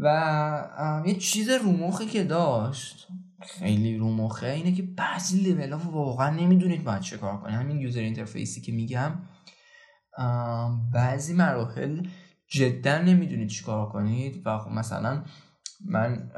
و 0.00 1.02
یه 1.06 1.14
چیز 1.14 1.48
رومخی 1.48 2.06
که 2.06 2.24
داشت 2.24 3.08
خیلی 3.42 3.96
رومخه 3.96 4.46
اینه 4.46 4.72
که 4.72 4.82
بعضی 4.82 5.38
لیول 5.38 5.72
ها 5.72 5.90
واقعا 5.90 6.30
نمی‌دونید 6.30 6.84
باید 6.84 7.00
چه 7.00 7.16
کار 7.16 7.38
کنید 7.38 7.54
همین 7.54 7.80
یوزر 7.80 8.00
اینترفیسی 8.00 8.60
که 8.60 8.72
میگم 8.72 9.12
بعضی 10.92 11.34
مراحل 11.34 12.06
جدا 12.48 12.98
نمی‌دونید 12.98 13.48
چیکار 13.48 13.88
کنید 13.88 14.46
و 14.46 14.58
خب 14.58 14.70
مثلا 14.70 15.24
من 15.84 16.30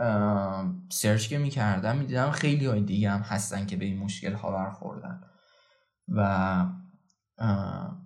سرچ 0.90 1.28
که 1.28 1.38
می‌کردم 1.38 1.96
می‌دیدم 1.96 2.30
خیلی 2.30 2.66
های 2.66 2.82
دیگه 2.82 3.10
هم 3.10 3.20
هستن 3.20 3.66
که 3.66 3.76
به 3.76 3.84
این 3.84 3.98
مشکل 3.98 4.32
ها 4.32 4.52
برخوردن 4.52 5.20
و 6.08 6.66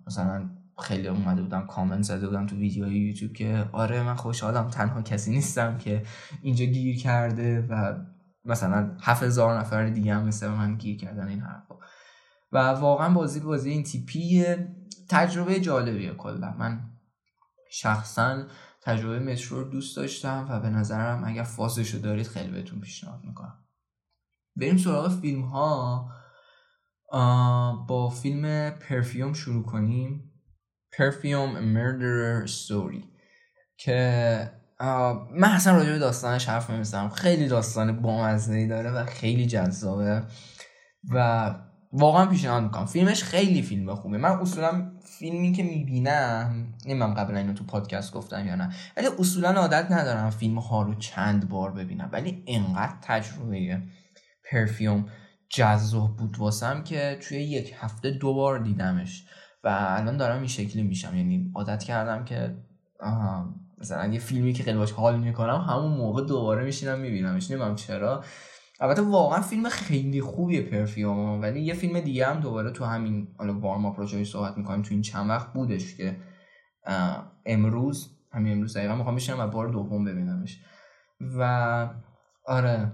مثلا 0.07 0.49
خیلی 0.79 1.07
اومده 1.07 1.41
بودم 1.41 1.67
کامنت 1.67 2.03
زده 2.03 2.27
بودم 2.27 2.45
تو 2.45 2.55
ویدیوهای 2.55 2.95
یوتیوب 2.95 3.33
که 3.33 3.69
آره 3.71 4.03
من 4.03 4.15
خوشحالم 4.15 4.69
تنها 4.69 5.01
کسی 5.01 5.31
نیستم 5.31 5.77
که 5.77 6.03
اینجا 6.41 6.65
گیر 6.65 6.97
کرده 6.97 7.61
و 7.69 7.95
مثلا 8.45 8.97
هفت 9.01 9.23
هزار 9.23 9.59
نفر 9.59 9.89
دیگه 9.89 10.15
هم 10.15 10.27
مثل 10.27 10.47
من 10.47 10.77
گیر 10.77 10.97
کردن 10.97 11.27
این 11.27 11.39
حرفا. 11.39 11.75
و 12.51 12.57
واقعا 12.57 13.13
بازی 13.13 13.39
بازی 13.39 13.69
این 13.69 13.83
تیپی 13.83 14.45
تجربه 15.09 15.59
جالبیه 15.59 16.13
کلا. 16.13 16.53
من 16.59 16.81
شخصا 17.71 18.43
تجربه 18.81 19.19
مترو 19.19 19.63
رو 19.63 19.69
دوست 19.69 19.97
داشتم 19.97 20.47
و 20.49 20.59
به 20.59 20.69
نظرم 20.69 21.23
اگر 21.25 21.43
فازش 21.43 21.89
رو 21.89 21.99
دارید 21.99 22.27
خیلی 22.27 22.51
بهتون 22.51 22.81
پیشنهاد 22.81 23.23
می‌کنم. 23.23 23.65
بریم 24.55 24.77
سراغ 24.77 25.19
فیلم 25.21 25.41
ها 25.41 26.09
با 27.87 28.09
فیلم 28.09 28.69
پرفیوم 28.69 29.33
شروع 29.33 29.65
کنیم. 29.65 30.29
پرفیوم 30.97 31.73
Murderer 31.73 32.49
Story. 32.49 33.03
که 33.77 34.62
من 35.35 35.49
اصلا 35.49 35.77
راجع 35.77 35.91
به 35.91 35.99
داستانش 35.99 36.49
حرف 36.49 36.69
نمی‌زنم. 36.69 37.09
خیلی 37.09 37.47
داستان 37.47 38.01
بامزه 38.01 38.67
داره 38.67 38.91
و 38.91 39.05
خیلی 39.05 39.45
جذابه 39.45 40.23
و 41.13 41.55
واقعا 41.93 42.25
پیشنهاد 42.25 42.63
می‌کنم. 42.63 42.85
فیلمش 42.85 43.23
خیلی 43.23 43.61
فیلم 43.61 43.95
خوبه. 43.95 44.17
من 44.17 44.29
اصولا 44.29 44.91
فیلمی 45.19 45.51
که 45.51 45.63
می‌بینم 45.63 46.73
نمی‌دونم 46.85 47.13
قبلا 47.13 47.37
اینو 47.37 47.53
تو 47.53 47.63
پادکست 47.63 48.13
گفتم 48.13 48.47
یا 48.47 48.55
نه 48.55 48.69
ولی 48.97 49.07
اصولا 49.19 49.49
عادت 49.49 49.91
ندارم 49.91 50.29
فیلم 50.29 50.59
ها 50.59 50.81
رو 50.81 50.95
چند 50.95 51.49
بار 51.49 51.71
ببینم. 51.71 52.09
ولی 52.11 52.43
انقدر 52.47 52.93
تجربه 53.01 53.81
پرفیوم 54.51 55.05
جذاب 55.49 56.17
بود 56.17 56.37
واسم 56.37 56.83
که 56.83 57.19
توی 57.21 57.37
یک 57.37 57.75
هفته 57.79 58.11
دو 58.11 58.33
بار 58.33 58.59
دیدمش 58.59 59.25
و 59.63 59.67
الان 59.67 60.17
دارم 60.17 60.37
این 60.37 60.47
شکلی 60.47 60.83
میشم. 60.83 61.17
یعنی 61.17 61.51
عادت 61.55 61.83
کردم 61.83 62.25
که 62.25 62.55
مثلا 63.83 64.13
یه 64.13 64.19
فیلمی 64.19 64.53
که 64.53 64.63
خیلی 64.63 64.77
باش 64.77 64.91
حال 64.91 65.19
می‌کنم 65.19 65.65
همون 65.69 65.91
موقع 65.91 66.25
دوباره 66.25 66.63
میشینم 66.63 66.99
میبینمش 66.99 67.51
نمی‌دونم 67.51 67.75
چرا؟ 67.75 68.23
البته 68.79 69.01
واقعا 69.01 69.41
فیلم 69.41 69.69
خیلی 69.69 70.21
خوبیه 70.21 70.61
پرفیوم. 70.61 71.41
ولی 71.41 71.61
یه 71.61 71.73
فیلم 71.73 71.99
دیگه 71.99 72.27
هم 72.27 72.39
دوباره 72.39 72.71
تو 72.71 72.85
همین 72.85 73.27
حالا 73.37 73.59
وارم 73.59 73.85
اپ 73.85 74.23
صحبت 74.23 74.57
می‌کنیم 74.57 74.81
تو 74.81 74.87
این 74.91 75.01
چند 75.01 75.29
وقت 75.29 75.53
بودش 75.53 75.95
که 75.95 76.17
امروز 77.45 78.09
همین 78.31 78.51
امروز 78.51 78.77
دقیقا 78.77 78.95
می‌خوام 78.95 79.15
بشینم 79.15 79.39
و 79.39 79.47
بار 79.47 79.67
دوم 79.67 80.05
ببینمش. 80.05 80.59
و 81.37 81.89
آره 82.45 82.91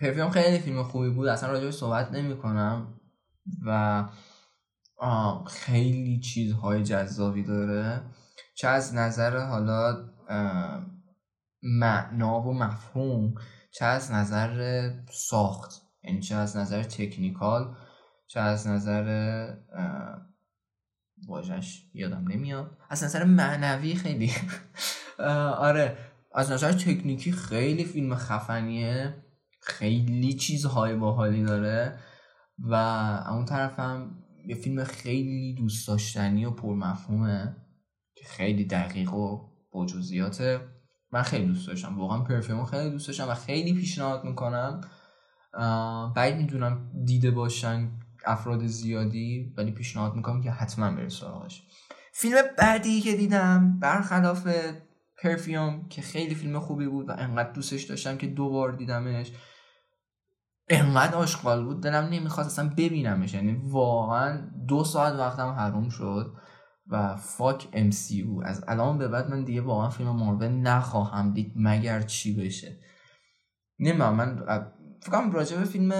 پرفیوم 0.00 0.30
خیلی 0.30 0.58
فیلم 0.58 0.82
خوبی 0.82 1.10
بود. 1.10 1.28
اصلا 1.28 1.50
راجعش 1.50 1.74
صحبت 1.74 2.12
نمی 2.12 2.36
کنم 2.36 2.94
و 3.66 4.04
خیلی 5.46 6.20
چیزهای 6.20 6.82
جذابی 6.82 7.42
داره. 7.42 8.02
چه 8.56 8.68
از 8.68 8.94
نظر 8.94 9.36
حالا 9.46 10.10
معنا 11.62 12.40
و 12.40 12.54
مفهوم 12.54 13.34
چه 13.70 13.84
از 13.84 14.12
نظر 14.12 14.90
ساخت 15.10 15.82
یعنی 16.04 16.20
چه 16.20 16.34
از 16.34 16.56
نظر 16.56 16.82
تکنیکال 16.82 17.76
چه 18.26 18.40
از 18.40 18.66
نظر 18.66 19.54
واژش 21.28 21.82
یادم 21.94 22.28
نمیاد. 22.28 22.78
از 22.90 23.04
نظر 23.04 23.24
معنوی 23.24 23.94
خیلی. 23.94 24.32
آره 25.58 25.96
از 26.34 26.50
نظر 26.50 26.72
تکنیکی 26.72 27.32
خیلی 27.32 27.84
فیلم 27.84 28.14
خفنیه. 28.14 29.24
خیلی 29.60 30.34
چیزهای 30.34 30.94
باحالی 30.94 31.44
داره. 31.44 31.98
و 32.58 32.74
اون 33.30 33.44
طرفم 33.44 34.24
یه 34.46 34.54
فیلم 34.54 34.84
خیلی 34.84 35.54
دوست 35.54 35.88
داشتنی 35.88 36.44
و 36.44 36.50
پرمفهومه. 36.50 37.56
خیلی 38.26 38.64
دقیق 38.64 39.14
و 39.14 39.50
با 39.72 39.86
جزئیات 39.86 40.60
من 41.12 41.22
خیلی 41.22 41.46
دوست 41.46 41.66
داشتم. 41.66 41.98
واقعا 41.98 42.20
پرفیوم 42.20 42.64
خیلی 42.64 42.90
دوست 42.90 43.06
داشتم 43.06 43.28
و 43.28 43.34
خیلی 43.34 43.74
پیشنهاد 43.74 44.24
می‌کنم. 44.24 44.80
بعید 46.16 46.36
می‌دونم 46.36 46.90
دیده 47.04 47.30
باشن 47.30 47.90
افراد 48.24 48.66
زیادی 48.66 49.54
ولی 49.56 49.70
پیشنهاد 49.70 50.14
می‌کنم 50.14 50.42
که 50.42 50.50
حتما 50.50 50.90
بره 50.90 51.08
سراغش. 51.08 51.62
فیلم 52.12 52.36
بعدی 52.58 53.00
که 53.00 53.16
دیدم 53.16 53.78
برخلاف 53.80 54.48
پرفیوم 55.22 55.88
که 55.88 56.02
خیلی 56.02 56.34
فیلم 56.34 56.60
خوبی 56.60 56.86
بود 56.86 57.08
و 57.08 57.12
انقدر 57.18 57.52
دوستش 57.52 57.82
داشتم 57.82 58.16
که 58.16 58.26
دو 58.26 58.50
بار 58.50 58.72
دیدمش 58.72 59.32
انقدر 60.68 61.14
آشغال 61.14 61.64
بود 61.64 61.82
دلم 61.82 62.04
نمی‌خواست 62.04 62.50
اصلا 62.50 62.68
ببینمش. 62.68 63.34
یعنی 63.34 63.60
واقعا 63.64 64.50
دو 64.68 64.84
ساعت 64.84 65.14
وقتم 65.14 65.48
حروم 65.48 65.88
شد. 65.88 66.32
و 66.90 67.16
فاک 67.16 67.68
ام 67.72 67.90
سی 67.90 68.22
او 68.22 68.44
از 68.44 68.64
الان 68.68 68.98
به 68.98 69.08
بعد 69.08 69.30
من 69.30 69.44
دیگه 69.44 69.60
واقعا 69.60 69.90
فیلم 69.90 70.10
مارول 70.10 70.48
نخواهم 70.48 71.32
دید 71.32 71.52
مگر 71.56 72.02
چی 72.02 72.34
بشه. 72.34 72.76
نمی‌دونم 73.78 74.14
من 74.14 74.42
فکرم 75.02 75.32
راجع 75.32 75.56
به 75.56 75.64
فیلم 75.64 75.92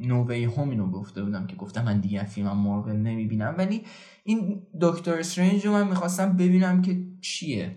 نووی 0.00 0.44
هوم 0.44 0.70
اینو 0.70 0.90
گفته 0.90 1.24
بودم 1.24 1.46
که 1.46 1.56
گفتم 1.56 1.84
من 1.84 2.00
دیگه 2.00 2.24
فیلم 2.24 2.52
مارول 2.52 2.96
نمی‌بینم. 2.96 3.54
ولی 3.58 3.84
این 4.24 4.62
دکتر 4.80 5.18
استرنج 5.18 5.66
رو 5.66 5.72
من 5.72 5.88
می‌خواستم 5.88 6.36
ببینم 6.36 6.82
که 6.82 7.04
چیه. 7.20 7.76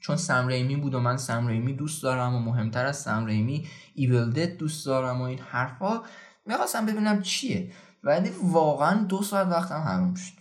چون 0.00 0.16
سم 0.16 0.46
ریمی 0.46 0.76
بود 0.76 0.94
و 0.94 1.00
من 1.00 1.16
سم 1.16 1.46
ریمی 1.46 1.72
دوست 1.72 2.02
دارم 2.02 2.34
و 2.34 2.38
مهمتر 2.38 2.86
از 2.86 2.96
سم 2.96 3.26
ریمی 3.26 3.66
ایول 3.94 4.30
دد 4.30 4.56
دوست 4.56 4.86
دارم 4.86 5.20
و 5.20 5.24
این 5.24 5.38
حرفا 5.38 6.02
می‌خواستم 6.46 6.86
ببینم 6.86 7.22
چیه. 7.22 7.72
ولی 8.04 8.30
واقعا 8.42 9.02
دو 9.02 9.22
ساعت 9.22 9.46
وقتم 9.46 9.74
حروم 9.74 10.14
شد. 10.14 10.37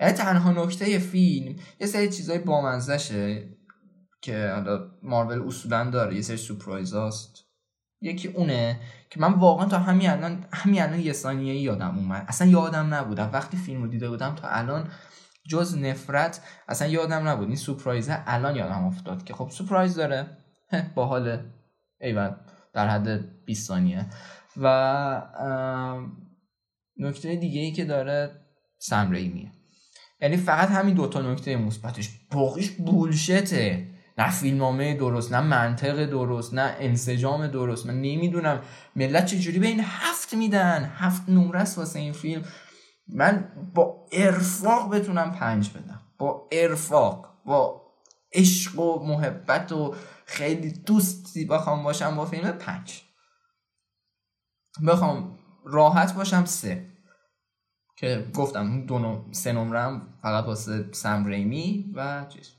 یعنی 0.00 0.12
تنها 0.12 0.64
نکته 0.64 0.98
فیلم 0.98 1.56
یه 1.80 1.86
سری 1.86 2.08
چیزای 2.08 2.38
بامزشه 2.38 3.48
که 4.22 4.50
حالا 4.54 4.90
مارول 5.02 5.42
اصولا 5.46 5.90
داره 5.90 6.14
یه 6.14 6.22
سری 6.22 6.36
سورپرایز 6.36 6.94
هست 6.94 7.50
یکی 8.00 8.28
اونه 8.28 8.80
که 9.10 9.20
من 9.20 9.32
واقعا 9.32 9.68
تا 9.68 9.78
همین 9.78 10.10
الان 10.10 10.46
همین 10.52 10.82
الان 10.82 11.00
یه 11.00 11.12
ثانیه 11.12 11.60
یادم 11.60 11.98
اومد. 11.98 12.24
اصلا 12.28 12.48
یادم 12.48 12.94
نبودم 12.94 13.30
وقتی 13.32 13.56
فیلم 13.56 13.82
رو 13.82 13.88
دیده 13.88 14.08
بودم 14.08 14.34
تا 14.34 14.48
الان 14.48 14.88
جز 15.48 15.78
نفرت 15.78 16.42
اصلا 16.68 16.88
یادم 16.88 17.28
نبود. 17.28 17.46
این 17.46 17.56
سورپرایزه 17.56 18.22
الان 18.26 18.56
یادم 18.56 18.84
افتاد 18.84 19.24
که 19.24 19.34
خب 19.34 19.50
سورپرایز 19.50 19.94
داره. 19.94 20.26
با 20.94 21.06
حال 21.06 21.50
ایول 22.00 22.30
در 22.72 22.88
حد 22.88 23.44
20 23.44 23.68
ثانیه. 23.68 24.06
و 24.56 25.22
نکته 26.96 27.36
دیگه 27.36 27.60
ای 27.60 27.72
که 27.72 27.84
داره 27.84 28.30
سم 28.78 29.10
ریمیه 29.10 29.52
یعنی 30.22 30.36
فقط 30.36 30.68
همین 30.68 30.94
دوتا 30.94 31.20
نکته 31.20 31.56
مثبتش. 31.56 32.10
باقیش 32.30 32.70
بولشته 32.70 33.86
نه 34.18 34.30
فیلمنامه 34.30 34.94
درست 34.94 35.32
نه 35.32 35.40
منطق 35.40 36.04
درست 36.04 36.54
نه 36.54 36.76
انسجام 36.78 37.46
درست. 37.46 37.86
من 37.86 37.94
نمی‌دونم 37.94 38.60
ملت 38.96 39.26
چجوری 39.26 39.58
به 39.58 39.66
این 39.66 39.80
هفت 39.84 40.34
میدن؟ 40.34 40.92
هفت 40.96 41.28
نمره 41.28 41.58
واسه 41.76 41.98
این 41.98 42.12
فیلم. 42.12 42.44
من 43.08 43.48
با 43.74 44.06
ارفاق 44.12 44.94
بتونم 44.94 45.32
پنج 45.32 45.70
بدم. 45.70 46.00
با 46.18 46.48
ارفاق 46.52 47.34
با 47.44 47.82
عشق 48.32 48.78
و 48.78 49.06
محبت 49.06 49.72
و 49.72 49.94
خیلی 50.26 50.72
دوستی 50.72 51.44
بخوام 51.44 51.82
باشم 51.82 52.16
با 52.16 52.24
فیلم 52.24 52.52
پنج. 52.52 53.02
بخوام 54.86 55.38
راحت 55.64 56.14
باشم 56.14 56.44
سه. 56.44 56.89
که 58.00 58.26
گفتم 58.34 58.86
دو 58.86 58.98
نم... 58.98 59.32
سه 59.32 59.52
نمرم 59.52 60.14
فقط 60.22 60.44
واسه 60.44 60.92
سم 60.92 61.24
ریمی 61.24 61.92
و 61.94 62.26
چیز. 62.28 62.50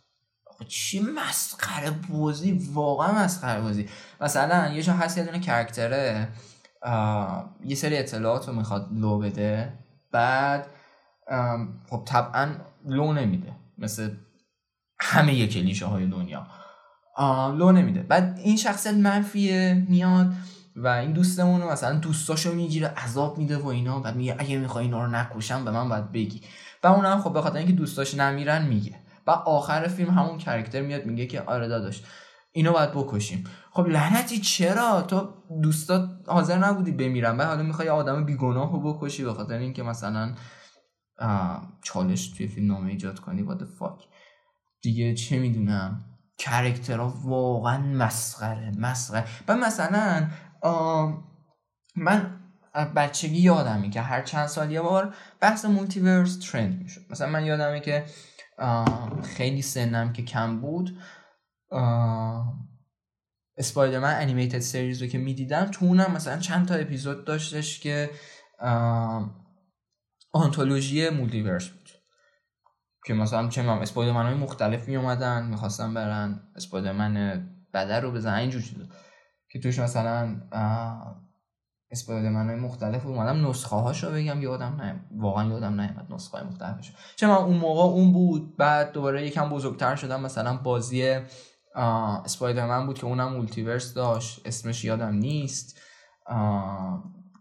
چی 0.67 0.99
مسخره 1.15 1.91
بازی 2.09 2.69
واقعا 2.73 3.23
مسخره 3.23 3.61
بازی. 3.61 3.89
مثلا 4.21 4.73
یه 4.73 4.81
جا 4.81 4.93
هست 4.93 5.17
یه 5.17 5.23
دونه 5.23 5.39
کرکتره 5.39 6.27
یه 7.65 7.75
سری 7.75 7.97
اطلاعات 7.97 8.47
رو 8.47 8.53
می‌خواد 8.53 8.89
لو 8.91 9.19
بده 9.19 9.73
بعد 10.11 10.67
خب 11.89 12.03
طبعا 12.05 12.55
لو 12.85 13.13
نمیده. 13.13 13.55
مثل 13.77 14.15
همه 14.99 15.33
یه 15.33 15.47
کلیشه 15.47 15.85
های 15.85 16.07
دنیا. 16.07 16.47
لو 17.57 17.71
نمیده. 17.71 18.01
بعد 18.01 18.39
این 18.43 18.57
شخصیت 18.57 18.93
منفیه 18.93 19.85
میاد. 19.89 20.33
و 20.75 20.87
این 20.87 21.11
دوستمون 21.11 21.61
مثلا 21.63 21.97
دوستاشو 21.97 22.53
می‌گیره 22.53 22.87
عذاب 22.87 23.37
میده 23.37 23.57
و 23.57 23.67
اینا 23.67 23.99
بعد 23.99 24.15
میگه 24.15 24.35
اگه 24.39 24.57
می‌خوای 24.57 24.85
اینا 24.85 25.05
رو 25.05 25.11
نکشم 25.11 25.65
به 25.65 25.71
من 25.71 25.89
باید 25.89 26.11
بگی. 26.11 26.41
و 26.83 26.87
اونم 26.87 27.21
خب 27.21 27.33
به 27.33 27.41
خاطر 27.41 27.57
اینکه 27.57 27.73
دوستاش 27.73 28.15
نمیرن 28.15 28.65
میگه. 28.65 28.95
و 29.27 29.31
آخر 29.31 29.87
فیلم 29.87 30.09
همون 30.09 30.37
کرکتر 30.37 30.81
میاد 30.81 31.05
میگه 31.05 31.25
که 31.25 31.41
آره 31.41 31.67
داداش 31.67 32.03
اینو 32.51 32.73
باید 32.73 32.91
بکشیم. 32.91 33.43
خب 33.71 33.87
لعنتی 33.87 34.37
چرا؟ 34.37 35.01
تو 35.01 35.33
دوستا 35.63 36.07
حاضر 36.27 36.57
نبودی 36.57 36.91
بمیرن. 36.91 37.37
بعد 37.37 37.47
حالا 37.47 37.63
می‌خوای 37.63 37.89
آدم 37.89 38.25
بیگناه 38.25 38.71
رو 38.71 38.93
بکشی 38.93 39.23
به 39.23 39.33
خاطر 39.33 39.57
اینکه 39.57 39.83
مثلا 39.83 40.35
چالش 41.83 42.27
توی 42.27 42.47
فیلم 42.47 42.67
نامه 42.67 42.89
ایجاد 42.89 43.19
کنی. 43.19 43.45
What 43.45 43.59
the 43.59 43.91
دیگه 44.81 45.13
چه 45.13 45.39
می‌دونم؟ 45.39 46.05
character 46.37 47.06
ها 47.06 47.13
واقعا 47.23 47.77
مسخره 47.77 48.71
مسخره. 48.77 49.25
و 49.47 49.55
مثلا 49.55 50.27
من 51.95 52.39
بچگی 52.95 53.39
یادمی 53.39 53.89
که 53.89 54.01
هر 54.01 54.21
چند 54.21 54.47
سال 54.47 54.71
یه 54.71 54.81
بار 54.81 55.15
بحث 55.39 55.65
multiverse 55.65 56.39
trend 56.39 56.83
می‌شد. 56.83 57.01
مثلا 57.09 57.29
من 57.29 57.45
یادمه 57.45 57.79
که 57.79 58.05
خیلی 59.23 59.61
سنم 59.61 60.13
که 60.13 60.23
کم 60.23 60.61
بود 60.61 60.97
Spider-Man 63.57 64.15
Animated 64.21 64.59
Series 64.59 65.01
رو 65.01 65.07
که 65.07 65.17
می‌دیدم 65.17 65.65
تو 65.65 65.85
اونم 65.85 66.11
مثلا 66.11 66.37
چند 66.37 66.67
تا 66.67 66.75
اپیزود 66.75 67.25
داشتش 67.25 67.79
که 67.79 68.09
آنتولوژی 70.33 71.09
multiverse 71.09 71.67
بود. 71.67 71.89
که 73.05 73.13
مثلا 73.13 73.49
چه 73.49 73.61
می‌دونم 73.61 73.81
اسپایدرمن 73.81 74.25
های 74.25 74.33
مختلف 74.33 74.87
می 74.87 74.95
اومدن 74.95 75.45
می‌خواستن 75.45 75.93
برن 75.93 76.51
اسپایدرمن 76.55 77.47
بده 77.73 78.01
رو 78.01 78.11
بزنن 78.11 78.37
اینجور 78.37 78.61
چیزا. 78.61 78.83
که 79.51 79.59
توش 79.59 79.79
مثلا 79.79 80.41
اسپایدرمن 81.91 82.59
مختلف 82.59 83.05
اومدم 83.05 83.47
نسخه 83.49 83.75
هاشو 83.75 84.11
بگم 84.11 84.41
یادم 84.41 84.81
نه 84.81 85.05
واقعا 85.15 85.49
یادم 85.49 85.81
نیومد 85.81 86.13
نسخه 86.13 86.37
های 86.37 86.47
مختلفش 86.47 86.93
چه 87.15 87.27
من 87.27 87.33
اون 87.33 87.57
موقع 87.57 87.83
اون 87.83 88.13
بود 88.13 88.57
بعد 88.57 88.91
دوباره 88.91 89.27
یکم 89.27 89.49
بزرگتر 89.49 89.95
شدم. 89.95 90.21
مثلا 90.21 90.57
بازی 90.57 91.19
اسپایدرمن 91.75 92.85
بود 92.85 92.97
که 92.97 93.05
اونم 93.05 93.33
multiverse 93.33 93.93
داشت. 93.93 94.41
اسمش 94.45 94.85
یادم 94.85 95.13
نیست. 95.13 95.79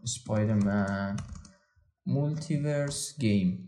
Spider-Man 0.03 1.17
multiverse 2.07 3.21
game 3.21 3.67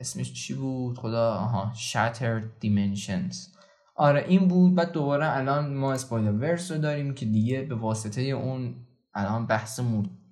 اسمش 0.00 0.32
چی 0.32 0.54
بود؟ 0.54 0.98
خدا 0.98 1.34
آها. 1.34 1.72
Shattered 1.74 2.64
Dimensions. 2.64 3.61
آره 3.94 4.24
این 4.28 4.48
بود. 4.48 4.74
بعد 4.74 4.92
دوباره 4.92 5.36
الان 5.36 5.74
ما 5.74 5.92
Spider-Verse 5.92 6.72
رو 6.72 6.78
داریم 6.78 7.14
که 7.14 7.26
دیگه 7.26 7.62
به 7.62 7.74
واسطه 7.74 8.22
اون 8.22 8.74
الان 9.14 9.46
بحث 9.46 9.80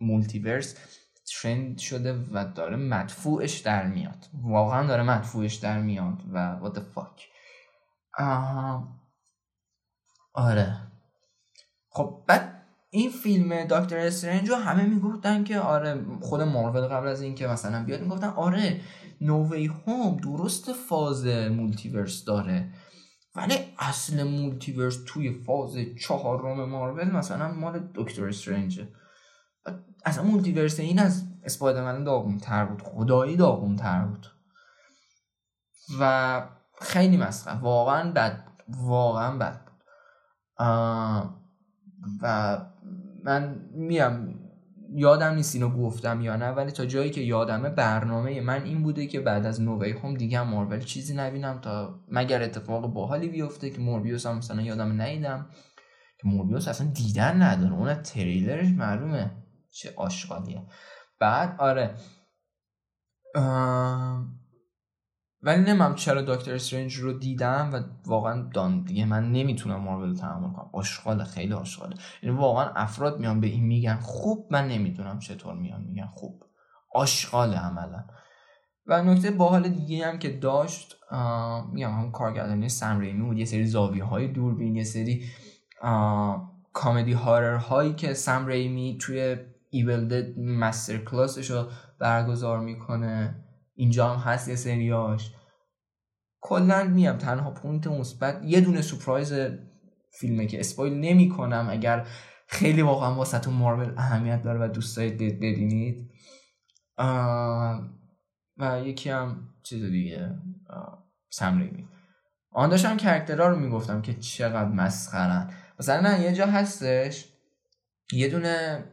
multiverse 0.01 0.77
trend 1.43 1.79
شده 1.79 2.25
و 2.33 2.45
داره 2.45 2.77
مدفوعش 2.77 3.59
در 3.59 3.87
میاد. 3.87 4.27
واقعا 4.43 4.87
داره 4.87 5.03
مدفوعش 5.03 5.55
در 5.55 5.81
میاد 5.81 6.23
و 6.33 6.59
what 6.63 6.77
the 6.77 6.81
fuck. 6.95 7.21
آره. 10.35 10.77
خب 11.91 12.25
بعد 12.27 12.63
این 12.91 13.11
فیلم 13.11 13.65
دکتر 13.65 13.99
استرنج 13.99 14.49
رو 14.49 14.57
همه 14.57 14.87
می‌گفتن 14.87 15.45
که 15.45 15.59
آره 15.59 16.05
خود 16.21 16.43
مارول 16.43 16.81
قبل 16.81 17.09
از 17.09 17.23
اینکه 17.23 17.47
مثلا 17.47 17.85
بیاد 17.85 18.01
می‌گفتن 18.01 18.27
آره 18.27 18.81
No 19.21 19.67
Way 19.67 19.88
Home 19.88 20.17
درست 20.17 20.73
فاز 20.73 21.27
multiverse 21.27 22.25
داره. 22.25 22.69
ولی 23.35 23.55
اصل 23.79 24.23
multiverse 24.23 24.99
توی 25.07 25.33
فاز 25.33 25.77
چهارم 26.01 26.69
مارول 26.69 27.11
مثلا 27.11 27.53
مال 27.53 27.91
دکتر 27.95 28.29
استرنجه. 28.29 28.89
اصلا 30.05 30.25
multiverse 30.25 30.81
این 30.81 30.99
از 30.99 31.25
اسپایدرمن 31.45 32.05
داغون 32.05 32.39
تر 32.39 32.65
بود 32.65 32.83
خدایی 32.83 33.37
داغون 33.37 33.77
تر 33.77 34.05
بود. 34.05 34.27
و 36.01 36.43
خیلی 36.81 37.17
مسخره 37.17 37.61
واقعا 37.61 38.13
بد 38.13 38.45
واقعا 38.69 39.39
بد 39.39 39.65
بود. 39.65 39.83
و 42.23 42.59
من 43.25 43.71
میام 43.75 44.40
یادم 44.95 45.35
نیست 45.35 45.55
اینو 45.55 45.69
گفتم 45.69 46.21
یا 46.21 46.37
نه 46.37 46.51
ولی 46.51 46.71
تا 46.71 46.87
جایی 46.87 47.11
که 47.11 47.21
یادمه 47.21 47.71
برنامه 47.71 48.41
من 48.41 48.63
این 48.63 48.83
بوده 48.83 49.07
که 49.07 49.21
بعد 49.21 49.47
از 49.47 49.61
نووی 49.61 49.93
هم 49.93 50.15
دیگه 50.15 50.43
مارول 50.43 50.81
چیزی 50.81 51.15
نبینم 51.15 51.61
تا 51.61 52.01
مگر 52.09 52.43
اتفاق 52.43 52.87
باحالی 52.87 53.29
بیفته 53.29 53.71
که 53.71 53.81
موربیوس 53.81 54.27
هم 54.27 54.37
مثلا 54.37 54.63
یادم 54.63 55.03
نیدم. 55.03 55.51
که 56.23 56.29
موربیوس 56.29 56.69
اصلا 56.69 56.87
دیدن 56.87 57.43
نداره. 57.43 57.73
اون 57.73 57.95
تریلرش 57.95 58.69
معلومه 58.69 59.31
چه 59.71 59.93
آشغالیه. 59.97 60.63
بعد 61.21 61.57
آره. 61.59 61.95
ولی 65.43 65.63
نمیم 65.63 65.95
چرا 65.95 66.23
دکتر 66.23 66.55
استرنج 66.55 66.97
رو 66.97 67.13
دیدم 67.13 67.71
و 67.73 67.81
واقعا 68.07 68.51
دان 68.55 68.83
دیگه 68.83 69.05
من 69.05 69.33
نمی‌تونم 69.33 69.81
مارول 69.81 70.15
تحمل 70.15 70.53
کنم. 70.53 70.71
آشغاله 70.73 71.25
خیلی 71.25 71.53
آشغاله. 71.53 71.97
یعنی 72.23 72.37
واقعا 72.37 72.71
افراد 72.77 73.19
میان 73.19 73.41
به 73.41 73.47
این 73.47 73.65
میگن 73.65 73.97
خوب 73.97 74.49
من 74.51 74.69
نمی‌دونم 74.69 75.19
چطور 75.19 75.55
میان 75.55 75.83
میگن 75.83 76.07
خوب. 76.15 76.43
آشغاله 76.95 77.57
عملا. 77.57 78.05
و 78.87 79.03
نکته 79.03 79.31
باحال 79.31 79.69
دیگه 79.69 80.07
هم 80.07 80.19
که 80.19 80.39
داشت 80.39 80.97
میگم 81.73 81.91
هم 81.91 82.13
کارگردانی 82.13 82.69
سم 82.69 83.01
ریمی 83.01 83.23
بود. 83.23 83.39
یه 83.39 83.45
سری 83.45 83.67
زاویه 83.67 84.05
های 84.05 84.29
دوربین 84.29 84.77
یه 84.77 84.85
سری 84.85 85.25
comedy 86.73 87.13
horror 87.13 87.57
هایی 87.57 87.93
که 87.93 88.15
سم 88.15 88.47
ریمی 88.47 88.99
توی 89.01 89.37
Evil 89.71 90.09
Dead 90.09 90.39
masterclass 90.39 90.99
ش 90.99 91.51
رو 91.51 91.67
برگزار 92.01 92.61
می‌کنه. 92.61 93.45
اینجا 93.81 94.15
هم 94.15 94.33
هست 94.33 94.49
یه 94.49 94.57
سریاش. 94.57 95.35
کلا 96.41 96.85
میام 96.85 97.19
تنها 97.19 97.51
point 97.51 97.87
مثبت 97.87 98.41
یه 98.45 98.61
دونه 98.61 98.83
surprise 98.83 99.33
فیلمه 100.19 100.47
که 100.47 100.61
spoil 100.61 100.93
نمی 100.93 101.29
کنم 101.29 101.69
اگر 101.71 102.07
خیلی 102.47 102.83
واقعا 102.83 103.15
واسه 103.15 103.51
مارول 103.51 103.95
اهمیت 103.97 104.43
داره 104.43 104.65
و 104.65 104.69
دوست 104.69 104.97
دارید 104.97 105.19
ببینید 105.19 106.11
و 108.59 108.83
یکی 108.85 109.11
هم 109.11 109.49
چیز 109.63 109.85
دیگه 109.85 110.39
سم 111.31 111.59
ریمی 111.59 111.89
آها 112.53 112.69
داشتم 112.69 112.97
character 112.97 113.43
ها 113.43 113.49
رو 113.49 113.57
می‌گفتم 113.57 114.03
که 114.03 114.15
چقدر 114.15 114.69
مسخرن. 114.69 115.55
مثلا 115.79 116.01
نه 116.01 116.21
یه 116.21 116.33
جا 116.33 116.47
هستش. 116.47 117.33
یه 118.13 118.29
دونه 118.29 118.85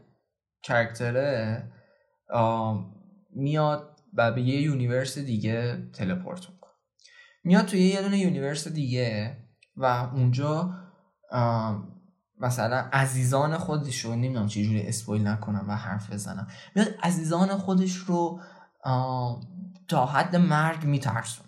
character 0.63 1.53
ه 1.53 1.63
میاد 3.35 3.97
و 4.18 4.32
به 4.32 4.41
یه 4.41 4.61
universe 4.61 5.18
دیگه 5.18 5.89
teleport 5.93 6.49
می‌کنه. 6.49 6.74
میاد 7.43 7.65
توی 7.65 7.80
یه 7.80 8.01
دونه 8.01 8.18
universe 8.18 8.68
دیگه 8.68 9.38
و 9.76 9.86
اونجا 9.86 10.74
مثلا 12.39 12.78
عزیزان 12.93 13.57
خودش 13.57 14.05
رو 14.05 14.15
نمی‌دونم 14.15 14.47
چه 14.47 14.84
spoil 14.88 15.28
نکنم 15.28 15.65
و 15.70 15.76
حرف 15.76 16.13
بزنم 16.13 16.47
میاد 16.76 16.88
عزیزان 17.03 17.57
خودش 17.57 17.95
رو 17.95 18.41
تا 19.88 20.05
حد 20.05 20.36
مرگ 20.36 20.84
میترسونه. 20.84 21.47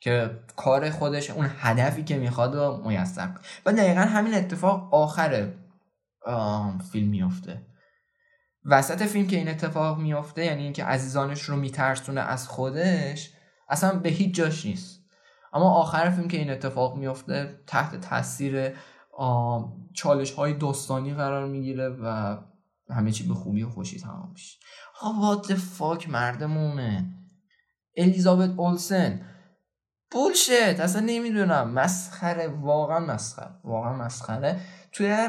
که 0.00 0.40
کار 0.56 0.90
خودش 0.90 1.30
اون 1.30 1.50
هدفی 1.58 2.04
که 2.04 2.18
می‌خواد 2.18 2.56
رو 2.56 2.88
میسر 2.88 3.34
و 3.66 3.72
دقیقا 3.72 4.00
همین 4.00 4.34
اتفاق 4.34 4.94
آخر 4.94 5.52
فیلم 6.92 7.08
میفته 7.08 7.66
وسط 8.70 9.02
فیلم 9.02 9.26
که 9.26 9.36
این 9.36 9.48
اتفاق 9.48 9.98
میفته 9.98 10.44
یعنی 10.44 10.62
اینکه 10.62 10.84
عزیزانش 10.84 11.42
رو 11.42 11.56
میترسونه 11.56 12.20
از 12.20 12.48
خودش 12.48 13.30
اصلا 13.68 13.98
به 13.98 14.08
هیچ 14.08 14.34
جاش 14.34 14.66
نیست. 14.66 15.04
اما 15.52 15.70
آخر 15.70 16.10
فیلم 16.10 16.28
که 16.28 16.36
این 16.36 16.50
اتفاق 16.50 16.96
میفته 16.96 17.60
تحت 17.66 18.00
تاثیر 18.00 18.72
چالش 19.94 20.32
های 20.32 20.54
داستانی 20.54 21.14
قرار 21.14 21.46
می‌گیره 21.46 21.88
و 21.88 22.36
همه 22.90 23.12
چی 23.12 23.28
به 23.28 23.34
خوبی 23.34 23.62
و 23.62 23.70
خوشی 23.70 24.00
تمام 24.00 24.30
میشه. 24.32 24.58
وات 25.20 25.54
فاک 25.54 26.10
مردمونه 26.10 27.14
الیزابت 27.96 28.50
اولسن 28.56 29.20
بولشت 30.10 30.80
اصلا 30.80 31.02
نمی‌دونم. 31.06 31.70
مسخره 31.70 32.48
واقعا 32.48 32.98
مسخره 32.98 33.50
واقعا 33.64 33.92
مسخره. 33.92 34.60
توی 34.92 35.28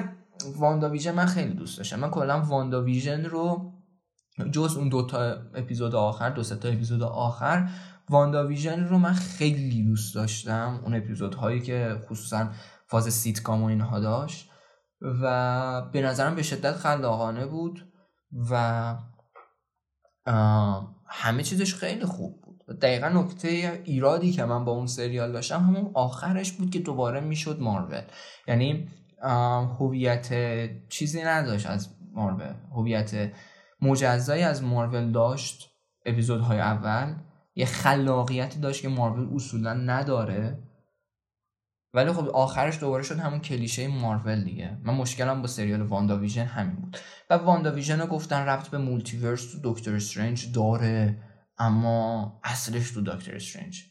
واندا 0.56 0.90
ویژن 0.90 1.12
من 1.12 1.26
خیلی 1.26 1.54
دوست 1.54 1.78
داشتم. 1.78 2.00
من 2.00 2.10
کلا 2.10 2.42
واندا 2.42 2.84
ویژن 2.84 3.26
رو 3.26 3.74
جز 4.52 4.78
اون 4.78 4.90
دو 4.90 5.06
تا 5.06 5.22
اپیزود 5.56 5.96
آخر 5.96 6.30
دو 6.30 6.44
تا 6.44 6.70
اپیزود 6.70 7.04
آخر 7.04 7.70
واندا 8.10 8.48
ویژن 8.48 8.84
رو 8.84 8.98
من 8.98 9.14
خیلی 9.14 9.84
دوست 9.84 10.16
داشتم. 10.16 10.80
اون 10.84 10.96
اپیزودهایی 10.96 11.62
که 11.62 12.02
خصوصا 12.10 12.50
فاز 12.88 13.14
سیتکام 13.14 13.64
و 13.64 13.66
اینها 13.66 14.00
داشت. 14.00 14.50
و 15.02 15.82
به 15.94 16.02
نظرم 16.02 16.36
به 16.36 16.44
شدت 16.44 16.74
خلاقانه 16.74 17.46
بود 17.46 17.92
و 18.52 18.96
همه 21.06 21.44
چیزش 21.44 21.76
خیلی 21.76 22.06
خوب 22.06 22.42
بود. 22.42 22.80
دقیقا 22.80 23.10
نکته 23.10 23.82
ایرادی 23.86 24.32
که 24.32 24.46
من 24.46 24.66
با 24.66 24.72
اون 24.72 24.88
سریال 24.88 25.32
داشتم 25.32 25.60
همون 25.60 25.92
آخرش 25.94 26.52
بود 26.52 26.70
که 26.70 26.80
دوباره 26.80 27.20
می‌شد 27.20 27.60
مارول. 27.60 28.02
یعنی 28.48 28.90
هویت 29.80 30.30
چیزی 30.90 31.24
نداشت 31.24 31.68
از 31.68 31.90
مارول. 32.14 32.54
هویت 32.72 33.32
مجزایی 33.82 34.44
از 34.44 34.64
مارول 34.64 35.12
داشت 35.12 35.72
اپیزودهای 36.06 36.60
اول. 36.60 37.16
یه 37.56 37.66
خلاقیتی 37.66 38.60
داشت 38.60 38.82
که 38.82 38.90
مارول 38.90 39.36
اصولا 39.36 39.74
نداره. 39.74 40.64
ولی 41.94 42.12
خب 42.12 42.30
آخرش 42.30 42.80
دوباره 42.80 43.04
شد 43.04 43.20
همون 43.20 43.40
کلیشه 43.40 43.88
مارول 43.88 44.44
دیگه. 44.44 44.78
من 44.84 44.94
مشکلم 44.94 45.42
با 45.42 45.48
سریال 45.48 45.82
واندا 45.82 46.18
ویژن 46.18 46.46
همین 46.46 46.76
بود. 46.76 46.98
و 47.30 47.34
واندا 47.34 47.72
ویژن 47.72 48.00
رو 48.00 48.08
گفتن 48.08 48.42
ربط 48.42 48.68
به 48.68 48.78
multiverse 48.78 49.52
تو 49.52 49.58
دکتر 49.64 49.96
استرنج 49.96 50.52
داره 50.52 51.24
اما 51.58 52.40
اصلش 52.44 52.92
تو 52.92 53.02
دکتر 53.02 53.36
استرنج. 53.36 53.89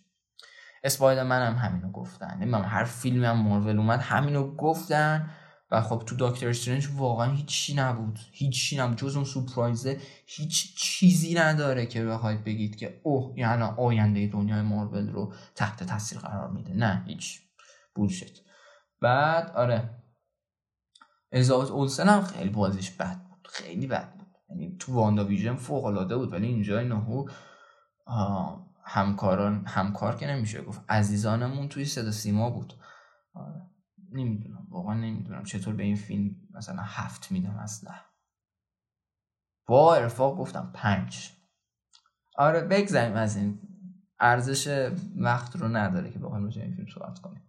اسپایدر 0.84 1.24
من 1.24 1.46
هم 1.46 1.54
همینو 1.54 1.92
گفتن. 1.92 2.44
من 2.44 2.64
هر 2.64 2.84
فیلم 2.84 3.24
هم 3.24 3.36
مارول 3.36 3.78
اومد 3.78 4.00
همینو 4.00 4.56
گفتن 4.56 5.30
و 5.70 5.80
خب 5.80 6.02
تو 6.06 6.16
دکتر 6.18 6.48
استرنج 6.48 6.88
واقعا 6.96 7.32
هیچی 7.32 7.74
نبود. 7.74 8.18
هیچی 8.32 8.78
نبود. 8.78 8.98
جز 8.98 9.16
اون 9.16 9.24
سورپرایزه 9.24 10.00
هیچ 10.26 10.76
چیزی 10.76 11.34
نداره 11.34 11.86
که 11.86 12.04
بخواید 12.04 12.44
بگید 12.44 12.76
که 12.76 13.00
اوه 13.02 13.38
یعنی 13.38 13.62
آینده 13.62 14.26
دنیای 14.26 14.62
مارول 14.62 15.08
رو 15.08 15.32
تحت 15.54 15.82
تاثیر 15.82 16.18
قرار 16.18 16.50
میده. 16.50 16.72
نه 16.72 17.04
هیچ. 17.06 17.40
بولشت 17.94 18.42
بعد 19.00 19.50
آره. 19.50 19.90
ازاوت 21.32 21.70
اولسن 21.70 22.08
هم 22.08 22.22
خیلی 22.22 22.50
بازیش 22.50 22.90
بد 22.90 23.22
بود. 23.28 23.48
خیلی 23.48 23.86
بد 23.86 24.14
بود. 24.14 24.26
یعنی 24.50 24.76
تو 24.78 24.92
واندا 24.92 25.24
ویژن 25.24 25.54
فوق 25.54 25.84
العاده 25.84 26.16
بود 26.16 26.32
ولی 26.32 26.46
اینجا 26.46 26.82
نهو. 26.82 27.28
همکاران 28.88 29.66
همکار 29.66 30.16
که 30.16 30.26
نمیشه 30.26 30.62
گفت. 30.62 30.80
عزیزانمون 30.88 31.68
توی 31.68 31.84
صدا 31.84 32.10
سیما 32.10 32.50
بود. 32.50 32.74
آره. 33.34 33.62
نمی‌دونم. 34.12 34.66
واقعا 34.70 34.94
نمی‌دونم. 34.94 35.44
چطور 35.44 35.74
به 35.74 35.82
این 35.82 35.96
فیلم 35.96 36.36
مثلا 36.54 36.82
هفت 36.82 37.32
میدم 37.32 37.56
اصلا 37.56 37.94
با 39.66 39.94
ارفاق 39.94 40.38
گفتم 40.38 40.70
پنج. 40.74 41.30
آره 42.36 42.60
بگذاریم 42.60 43.16
از 43.16 43.36
این. 43.36 43.60
ارزش 44.20 44.90
وقت 45.16 45.56
رو 45.56 45.68
نداره 45.68 46.10
که 46.10 46.18
بخوایم 46.18 46.44
روی 46.44 46.60
این 46.60 46.74
فیلم 46.74 46.88
صحبت 46.94 47.18
کنیم. 47.18 47.42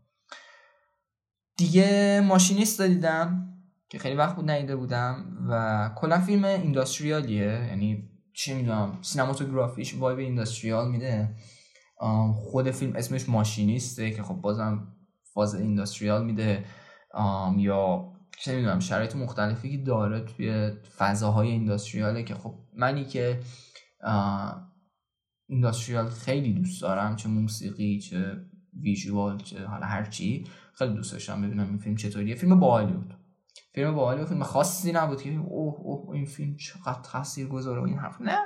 دیگه 1.57 2.21
ماشینیست 2.25 2.81
دیدم 2.81 3.53
که 3.89 3.99
خیلی 3.99 4.15
وقت 4.15 4.35
بود 4.35 4.49
ندیده 4.49 4.75
بودم 4.75 5.45
و 5.49 5.91
کلا 5.95 6.19
فیلم 6.19 6.45
اینداستریالیه. 6.45 7.65
یعنی 7.67 8.09
چی 8.33 8.53
می‌دونم 8.53 8.97
سینماتوگرافیش 9.01 9.95
وایب 9.95 10.19
اینداستریال 10.19 10.91
میده. 10.91 11.35
خود 12.33 12.71
فیلم 12.71 12.95
اسمش 12.95 13.29
ماشینیسته 13.29 14.11
که 14.11 14.23
خب 14.23 14.33
بازم 14.33 14.95
فاز 15.33 15.55
اینداستریال 15.55 16.25
میده. 16.25 16.65
یا 17.57 18.11
چه 18.39 18.55
می‌دونم 18.55 18.79
شرایط 18.79 19.15
مختلفی 19.15 19.77
که 19.77 19.83
داره 19.83 20.19
توی 20.19 20.71
فضاهای 20.97 21.47
اینداستریاله 21.47 22.23
که 22.23 22.35
خب 22.35 22.55
منی 22.77 23.05
که 23.05 23.39
اینداستریال 25.49 26.09
خیلی 26.09 26.53
دوست 26.53 26.81
دارم 26.81 27.15
چه 27.15 27.29
موسیقی 27.29 27.99
چه 27.99 28.45
ویژوال 28.81 29.37
چه 29.37 29.65
حالا 29.65 29.85
هرچی 29.85 30.47
خیلی 30.73 30.93
دوست 30.93 31.11
داشتم 31.11 31.41
ببینم 31.41 31.69
این 31.69 31.77
فیلم 31.77 31.95
چطوریه. 31.95 32.35
فیلم 32.35 32.59
باحالی 32.59 32.93
بود 32.93 33.13
فیلم 33.73 33.95
باحالی 33.95 34.25
فیلم 34.25 34.43
خاصی 34.43 34.91
نبود 34.91 35.21
که 35.21 35.29
اوه 35.29 35.79
اوه 35.79 36.15
این 36.15 36.25
فیلم 36.25 36.55
چقدر 36.55 37.01
تاثیر 37.03 37.47
گذاره 37.47 37.81
و 37.81 37.83
این 37.83 37.97
حرف 37.97 38.21
نه 38.21 38.37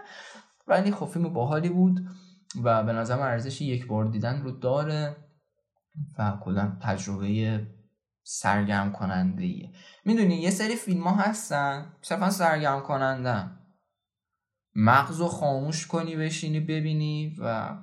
ولی 0.68 0.92
خب 0.92 1.06
فیلم 1.06 1.34
باحالی 1.34 1.70
بود 1.70 2.06
و 2.64 2.84
به 2.84 2.94
نظرم 2.94 3.22
ارزش 3.22 3.62
یک 3.62 3.88
بار 3.88 4.06
دیدن 4.06 4.42
رو 4.42 4.52
داره 4.52 5.16
و 6.20 6.38
کلا 6.42 6.78
تجربه 6.82 7.68
سرگرم 8.24 8.92
کننده 8.92 9.44
ایه 9.44 9.70
می‌دونی 10.06 10.36
یه 10.36 10.50
سری 10.50 10.76
فیلم 10.76 11.04
ها 11.04 11.16
هستن 11.16 11.94
صرفا 12.02 12.30
سرگرم 12.30 12.82
کننده 12.82 13.50
مغز 14.76 15.20
رو 15.20 15.28
خاموش 15.28 15.88
کنی 15.88 16.16
بشینی 16.16 16.60
ببینی 16.60 17.36
و 17.40 17.78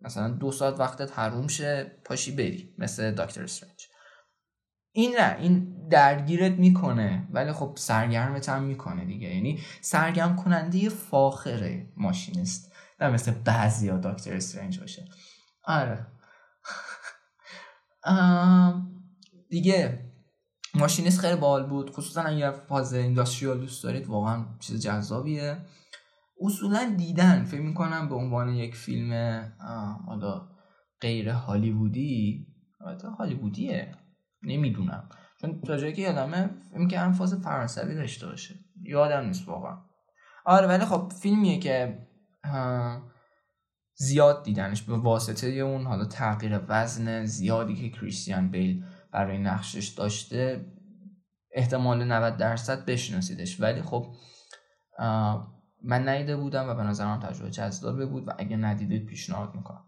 مثلا 0.00 0.28
دو 0.28 0.52
ساعت 0.52 0.80
وقتت 0.80 1.18
حروم 1.18 1.46
شه 1.46 2.00
پاشی 2.04 2.36
بری 2.36 2.74
مثل 2.78 3.10
دکتر 3.10 3.42
استرنج. 3.42 3.88
این 4.92 5.14
نه 5.18 5.36
این 5.38 5.72
درگیرت 5.88 6.52
می‌کنه 6.52 7.28
ولی 7.32 7.52
خب 7.52 7.72
سرگرمت 7.76 8.48
هم 8.48 8.62
می‌کنه 8.62 9.04
دیگه. 9.04 9.34
یعنی 9.34 9.58
سرگرم 9.80 10.36
کننده 10.36 10.88
فاخره 10.88 11.92
ماشینست 11.96 12.72
نه 13.00 13.10
مثل 13.10 13.32
بعضی 13.32 13.88
ها 13.88 13.96
دکتر 13.96 14.34
استرنج 14.36 14.80
باشه. 14.80 15.04
آره. 15.64 16.06
دیگه 19.50 19.98
ماشینیست 20.74 21.20
خیلی 21.20 21.36
بال 21.36 21.66
بود. 21.66 21.90
خصوصا 21.90 22.22
اگر 22.22 22.52
فاز 22.52 22.94
اینداستریال 22.94 23.60
دوست 23.60 23.84
دارید 23.84 24.06
واقعا 24.06 24.44
چیز 24.60 24.82
جذابیه. 24.82 25.58
اصولا 26.40 26.94
دیدن 26.98 27.44
فکر 27.44 27.60
می‌کنم 27.60 28.08
به 28.08 28.14
عنوان 28.14 28.48
یک 28.48 28.76
فیلم 28.76 29.12
حالا 30.06 30.48
غیر 31.00 31.28
هالیوودی 31.28 32.46
البته 32.80 33.08
هالیوودیه. 33.08 33.94
نمی‌دونم. 34.44 35.08
چون 35.40 35.60
تا 35.60 35.76
جایی 35.76 35.92
که 35.92 36.02
یادمه 36.02 36.50
فیلم 36.72 36.88
که 36.88 36.98
هم 36.98 37.12
فاز 37.12 37.34
فرانسوی 37.34 37.94
داشته 37.94 38.26
باشه. 38.26 38.54
یادم 38.82 39.26
نیست 39.26 39.48
واقعا. 39.48 39.76
آره 40.44 40.66
ولی 40.66 40.84
خب 40.84 41.12
فیلمیه 41.20 41.58
که 41.58 41.98
زیاد 43.94 44.44
دیدنش. 44.44 44.82
به 44.82 44.96
واسطه 44.96 45.46
اون 45.46 45.86
حالا 45.86 46.04
تغییر 46.04 46.60
وزن 46.68 47.24
زیادی 47.24 47.74
که 47.74 47.98
کریستیان 47.98 48.50
بیل 48.50 48.84
برای 49.12 49.38
نقشش 49.38 49.88
داشته 49.88 50.66
احتمال 51.54 52.04
90 52.04 52.36
درصد 52.36 52.84
بشناسیدش. 52.84 53.60
ولی 53.60 53.82
خب 53.82 54.14
من 55.84 56.08
ندیده 56.08 56.36
بودم 56.36 56.68
و 56.68 56.74
به 56.74 56.82
نظرم 56.82 57.20
تجربه 57.20 57.50
جذابه 57.50 58.06
بود 58.06 58.28
و 58.28 58.32
اگه 58.38 58.56
ندیدید 58.56 59.06
پیشنهاد 59.06 59.54
می‌کنم. 59.54 59.84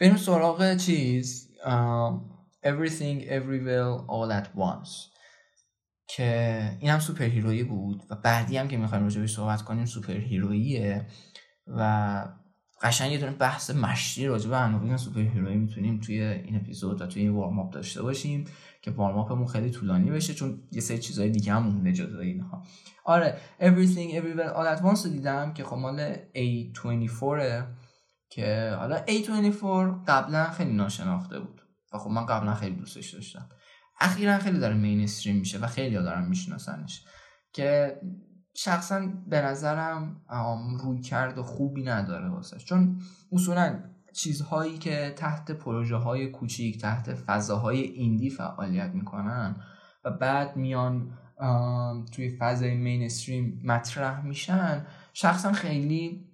بریم 0.00 0.16
سراغ 0.16 0.76
چیز. 0.76 1.48
Everything 2.64 3.22
Everywhere 3.38 4.06
All 4.08 4.30
at 4.40 4.48
Once. 4.58 5.12
که 6.08 6.76
این 6.80 6.90
هم 6.90 6.98
superhero 6.98 7.24
یی 7.24 7.64
بود 7.64 8.02
و 8.10 8.16
بعدی 8.16 8.56
هم 8.56 8.68
که 8.68 8.76
می‌خوایم 8.76 9.04
راجبش 9.04 9.34
صحبت 9.34 9.62
کنیم 9.62 9.84
superhero 9.84 10.12
ییه 10.12 11.06
و 11.66 12.24
قشنگ 12.82 13.12
یه 13.12 13.18
دونه 13.18 13.32
بحث 13.32 13.70
مشتی 13.70 14.26
راجع 14.26 14.50
به 14.50 14.56
عناوین 14.56 14.96
superhero 14.96 15.20
یی 15.20 15.56
می‌تونیم 15.56 16.00
توی 16.00 16.22
این 16.22 16.56
اپیزود 16.56 17.02
و 17.02 17.06
توی 17.06 17.22
این 17.22 17.32
وارم 17.32 17.70
داشته 17.70 18.02
باشیم 18.02 18.44
که 18.82 18.90
وارم 18.90 19.18
اپمون 19.18 19.46
خیلی 19.46 19.70
طولانی 19.70 20.10
بشه 20.10 20.34
چون 20.34 20.62
یه 20.72 20.80
سری 20.80 20.98
چیزای 20.98 21.30
دیگه 21.30 21.52
هم 21.52 21.62
مونده 21.62 21.92
جدا 21.92 22.20
اینها. 22.20 22.62
آره 23.04 23.38
Everything 23.60 24.14
Everywhere 24.14 24.54
All 24.56 24.78
at 24.78 24.82
Once 24.82 25.06
دیدم 25.06 25.54
که 25.54 25.64
خب 25.64 25.76
مال 25.76 26.14
A24 26.14 27.64
که 28.30 28.76
حالا 28.78 29.04
A24 29.06 30.08
قبلا 30.08 30.50
خیلی 30.50 30.72
ناشناخته 30.72 31.40
بود. 31.40 31.61
و 31.94 31.98
خب 31.98 32.10
من 32.10 32.26
قبلا 32.26 32.54
خیلی 32.54 32.76
دوستش 32.76 33.14
داشتم. 33.14 33.48
اخیرا 34.00 34.38
خیلی 34.38 34.58
داره 34.58 34.74
مینستریم 34.74 35.36
میشه 35.36 35.58
و 35.58 35.66
خیلی 35.66 35.96
ها 35.96 36.02
دارن 36.02 36.28
میشناسنش. 36.28 37.04
که 37.52 38.00
شخصا 38.54 39.00
به 39.26 39.42
نظرم 39.42 40.20
روی 40.84 41.00
کرد 41.00 41.38
و 41.38 41.42
خوبی 41.42 41.82
نداره 41.82 42.28
واسه 42.28 42.58
چون 42.58 43.00
اصولا 43.32 43.80
چیزهایی 44.14 44.78
که 44.78 45.14
تحت 45.16 45.50
پروژه 45.50 45.96
های 45.96 46.30
کوچیک 46.30 46.80
تحت 46.80 47.14
فضاهای 47.14 47.82
ایندی 47.82 48.30
فعالیت 48.30 48.90
می‌کنن 48.90 49.56
و 50.04 50.10
بعد 50.10 50.56
میان 50.56 51.18
توی 52.12 52.36
فضای 52.38 52.74
مینستریم 52.74 53.62
مطرح 53.64 54.24
میشن 54.24 54.86
شخصا 55.12 55.52
خیلی 55.52 56.28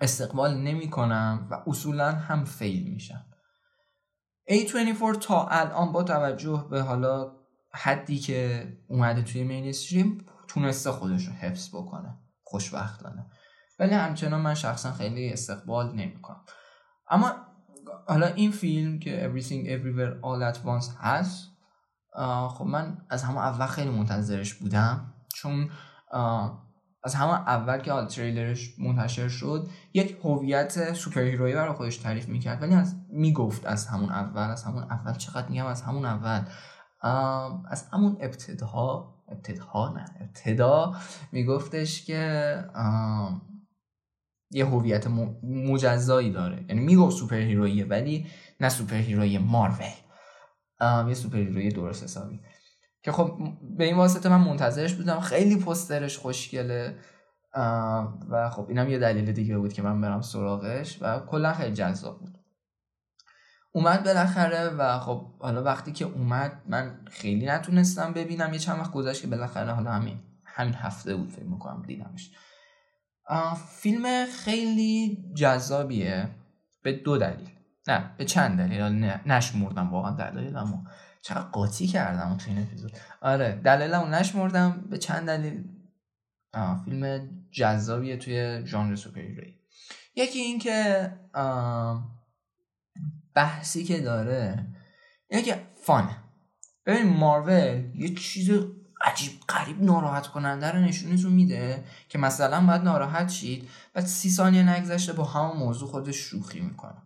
استقبال 0.00 0.58
نمی‌کنم 0.58 1.46
و 1.50 1.62
اصولا 1.66 2.12
هم 2.12 2.44
فیل 2.44 2.92
میشن. 2.92 3.24
A24 4.50 5.16
تا 5.20 5.46
الان 5.46 5.92
با 5.92 6.02
توجه 6.02 6.66
به 6.70 6.82
حالا 6.82 7.32
حدی 7.74 8.18
که 8.18 8.68
اومده 8.88 9.22
توی 9.22 9.44
مینستریم 9.44 10.26
تونسته 10.48 10.90
خودش 10.90 11.26
رو 11.26 11.32
حفظ 11.32 11.68
بکنه. 11.68 12.18
خوشبختانه. 12.44 13.26
ولی 13.78 13.94
همچنان 13.94 14.40
من 14.40 14.54
شخصا 14.54 14.92
خیلی 14.92 15.32
استقبال 15.32 15.92
نمی‌کنم. 15.92 16.44
اما 17.10 17.32
حالا 18.08 18.26
این 18.26 18.50
فیلم 18.50 18.98
که 18.98 19.30
Everything 19.30 19.66
Everywhere 19.66 20.24
All 20.24 20.54
At 20.54 20.58
Once 20.66 20.90
هست 21.00 21.48
خب 22.48 22.64
من 22.64 22.98
از 23.10 23.22
همه 23.22 23.38
اول 23.38 23.66
خیلی 23.66 23.90
منتظرش 23.90 24.54
بودم. 24.54 25.14
چون 25.34 25.70
از 27.04 27.14
همه 27.14 27.32
اول 27.32 27.78
که 27.78 27.92
حال 27.92 28.06
تریلرش 28.06 28.78
منتشر 28.78 29.28
شد 29.28 29.68
یک 29.94 30.18
هویت 30.24 30.92
سوپر 30.92 31.20
هیرویی 31.20 31.54
برای 31.54 31.74
خودش 31.74 31.96
تعریف 31.96 32.28
می‌کرد 32.28 32.62
ولی 32.62 32.74
از 32.74 32.96
می‌گفت 33.08 33.66
از 33.66 33.86
همون 33.86 34.08
اول 34.10 34.50
از 34.50 34.64
همون 34.64 34.82
اول 34.82 35.14
چقدر 35.14 35.48
میگم 35.48 35.66
از 35.66 35.82
همون 35.82 36.04
اول. 36.04 36.44
از 37.68 37.88
همون 37.92 38.16
ابتدا 38.20 39.14
ابتدا 39.28 39.92
نه 39.96 40.04
ابتدا 40.20 40.94
میگفتش 41.32 42.04
که 42.04 42.64
یه 44.50 44.66
هویت 44.66 45.06
مجزایی 45.42 46.30
داره. 46.30 46.64
یعنی 46.68 46.80
می‌گفت 46.80 47.16
superhero 47.16 47.36
یه 47.36 47.84
ولی 47.84 48.26
نه 48.60 48.68
superhero 48.68 48.96
ی 48.96 49.38
مارول 49.38 49.86
یه 51.08 51.14
superhero 51.14 51.36
ی 51.36 51.68
درست 51.68 52.04
حسابی. 52.04 52.40
که 53.02 53.12
خب 53.12 53.38
به 53.76 53.84
این 53.84 53.96
واسطه 53.96 54.28
من 54.28 54.40
منتظرش 54.40 54.94
بودم. 54.94 55.20
خیلی 55.20 55.56
poster 55.56 56.02
ش 56.02 56.18
خوشگله. 56.18 56.98
و 58.30 58.50
خب 58.50 58.68
اینم 58.68 58.88
یه 58.88 58.98
دلیل 58.98 59.32
دیگه 59.32 59.58
بود 59.58 59.72
که 59.72 59.82
من 59.82 60.00
برم 60.00 60.20
سراغش 60.20 60.98
و 61.00 61.18
کلا 61.18 61.52
خیلی 61.52 61.74
جذاب 61.74 62.18
بود. 62.20 62.38
اومد 63.72 64.04
بالاخره 64.04 64.68
و 64.68 64.98
خب 64.98 65.38
حالا 65.38 65.62
وقتی 65.62 65.92
که 65.92 66.04
اومد 66.04 66.62
من 66.66 67.00
خیلی 67.10 67.46
نتونستم 67.46 68.12
ببینم. 68.12 68.52
یه 68.52 68.58
چند 68.58 68.78
وقت 68.78 68.92
گذشت 68.92 69.22
که 69.22 69.26
بالاخره 69.26 69.72
حالا 69.72 69.92
همین 69.92 70.20
همین 70.44 70.74
هفته 70.74 71.16
بود 71.16 71.30
فکر 71.30 71.44
می‌کنم 71.44 71.82
دیدمش. 71.86 72.30
فیلم 73.68 74.26
خیلی 74.26 75.24
جذابیه. 75.36 76.28
به 76.82 76.92
دو 76.92 77.18
دلیل. 77.18 77.50
نه 77.88 78.10
به 78.18 78.24
چند 78.24 78.58
دلیل. 78.58 78.82
نه 78.82 79.20
نشمردم 79.26 79.90
واقعا 79.90 80.10
دلایلمو 80.10 80.78
چقدر 81.22 81.42
قاطی 81.42 81.86
کردم 81.86 82.36
تو 82.36 82.50
این 82.50 82.62
اپیزود. 82.62 82.92
آره 83.20 83.60
دلایلمو 83.64 84.06
نشمردم 84.06 84.86
به 84.90 84.98
چند 84.98 85.26
دلیل. 85.26 85.64
فیلم 86.84 87.30
جذابیه 87.50 88.16
توی 88.16 88.66
ژانر 88.66 88.96
سوپر 88.96 89.20
یکی 90.14 90.38
این 90.38 90.58
که 90.58 91.10
بحثی 93.34 93.84
که 93.84 94.00
داره 94.00 94.66
اینه 95.28 95.42
که 95.42 95.66
فانه. 95.82 96.16
ببین 96.86 97.06
مارول 97.06 97.90
یه 97.94 98.14
چیز 98.14 98.50
عجیب 99.00 99.32
قریب 99.48 99.82
ناراحت 99.82 100.26
کننده 100.26 100.70
رو 100.70 100.78
نشونتون 100.78 101.32
میده 101.32 101.84
که 102.08 102.18
مثلا 102.18 102.66
باید 102.66 102.82
ناراحت 102.82 103.28
شید 103.28 103.68
بعد 103.94 104.06
سی 104.06 104.30
ثانیه 104.30 104.62
نگذشته 104.62 105.12
با 105.12 105.24
همون 105.24 105.56
موضوع 105.56 105.88
خودش 105.88 106.16
شوخی 106.16 106.60
می‌کنه. 106.60 107.02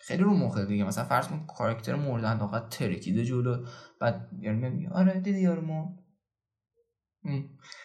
خیلی 0.00 0.22
رو 0.22 0.34
مخه 0.34 0.64
دیگه. 0.66 0.84
مثلا 0.84 1.04
فرض 1.04 1.28
کن 1.28 1.46
کاراکتر 1.46 1.94
مورد 1.94 2.24
علاقه 2.24 2.68
ترکیده 2.68 3.24
جلو. 3.24 3.66
بعد 4.00 4.28
یارو 4.40 4.58
میگه 4.58 4.90
آره 4.90 5.20
دیدی 5.20 5.40
یارو 5.40 5.88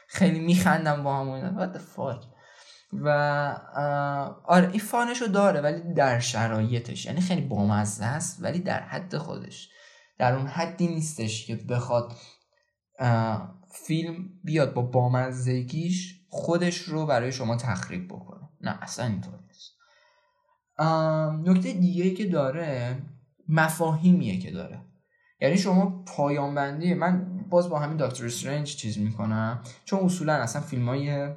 خیلی 0.08 0.40
میخندم 0.40 1.04
با 1.04 1.20
همون 1.20 1.58
what 1.58 1.78
the 1.78 1.82
و 2.94 3.10
آره 4.46 4.70
این 4.70 4.80
فانشو 4.80 5.26
داره 5.26 5.62
ولی 5.62 5.94
در 5.94 6.20
شرایطش. 6.20 7.06
یعنی 7.06 7.22
خیلی 7.22 7.42
بامزه 7.42 8.06
است 8.06 8.44
ولی 8.44 8.60
در 8.60 8.80
حد 8.80 9.18
خودش. 9.18 9.70
در 10.18 10.36
اون 10.36 10.48
حدی 10.48 10.88
نیستش 10.88 11.48
که 11.48 11.56
بخواد 11.56 12.14
فیلم 13.72 14.30
بیاد 14.44 14.74
با 14.74 14.82
بامزگیش 14.82 16.22
خودش 16.30 16.78
رو 16.78 17.06
برای 17.06 17.32
شما 17.32 17.56
تخریب 17.56 18.08
بکنه. 18.08 18.50
نه 18.62 18.78
اصلا 18.82 19.06
اینطور 19.06 19.40
نکته 21.46 21.74
دیگه 21.74 22.10
که 22.10 22.26
داره 22.26 22.98
مفاهیمیه 23.50 24.40
که 24.40 24.52
داره. 24.52 24.82
یعنی 25.42 25.58
شما 25.58 26.04
پایان 26.08 26.56
بندی 26.56 26.94
من 26.94 27.46
باز 27.50 27.70
با 27.70 27.80
همین 27.80 27.98
دکتر 27.98 28.26
استرنج 28.26 28.76
چیز 28.76 28.98
می‌کنم. 28.98 29.62
چون 29.86 30.00
اصولا 30.00 30.34
اصلا 30.34 30.62
فیلم 30.62 30.90
های 30.90 31.34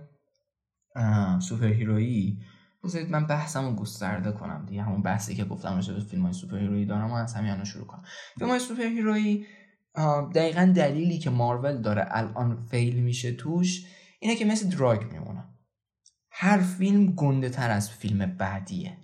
superhero 1.40 1.66
یی 1.66 2.38
بذارید 2.84 3.10
من 3.10 3.26
بحثم 3.26 3.64
رو 3.64 3.74
گسترده 3.74 4.32
کنم 4.32 4.66
دیگه. 4.66 4.82
همون 4.82 5.02
بحثی 5.02 5.34
که 5.34 5.44
گفتم 5.44 5.74
راجع 5.74 5.94
به 5.94 6.00
فیلم 6.00 6.22
های 6.22 6.32
superhero 6.32 6.58
یی 6.58 6.86
دارم 6.86 7.10
و 7.10 7.14
از 7.14 7.34
همین 7.34 7.64
شروع 7.64 7.86
کنم. 7.86 8.02
فیلم 8.38 8.50
های 8.50 8.58
superhero 8.58 8.82
یی 8.82 9.46
دقیقا 10.34 10.72
دلیلی 10.76 11.18
که 11.18 11.30
مارول 11.30 11.82
داره 11.82 12.06
الان 12.10 12.66
fail 12.70 13.02
میشه 13.02 13.32
توش 13.32 13.86
اینه 14.20 14.36
که 14.36 14.44
مثل 14.44 14.68
drug 14.68 15.12
میمونه. 15.12 15.44
هر 16.30 16.58
فیلم 16.58 17.06
گنده 17.06 17.48
تر 17.48 17.70
از 17.70 17.90
فیلم 17.90 18.26
بعدیه. 18.26 18.96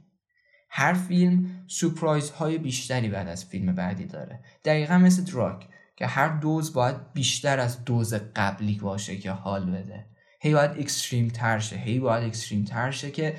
هر 0.77 0.95
فیلم 0.95 1.65
surprise 1.67 2.31
های 2.31 2.59
بیشتری 2.59 3.09
بعد 3.09 3.29
از 3.29 3.45
فیلم 3.45 3.75
بعدی 3.75 4.05
داره. 4.05 4.41
دقیقا 4.65 4.99
مثل 4.99 5.25
drug 5.25 5.63
که 5.97 6.07
هر 6.07 6.29
dose 6.29 6.73
باید 6.73 7.13
بیشتر 7.13 7.59
از 7.59 7.85
dose 7.85 8.15
قبلی 8.15 8.79
باشه 8.79 9.17
که 9.17 9.31
حال 9.31 9.71
بده. 9.71 10.07
هی 10.41 10.55
باید 10.55 10.71
extreme 10.71 11.29
تر 11.29 11.59
شه 11.59 11.77
هی 11.77 11.99
باید 11.99 12.25
extreme 12.25 12.65
تر 12.65 12.91
شه 12.91 13.11
که 13.11 13.37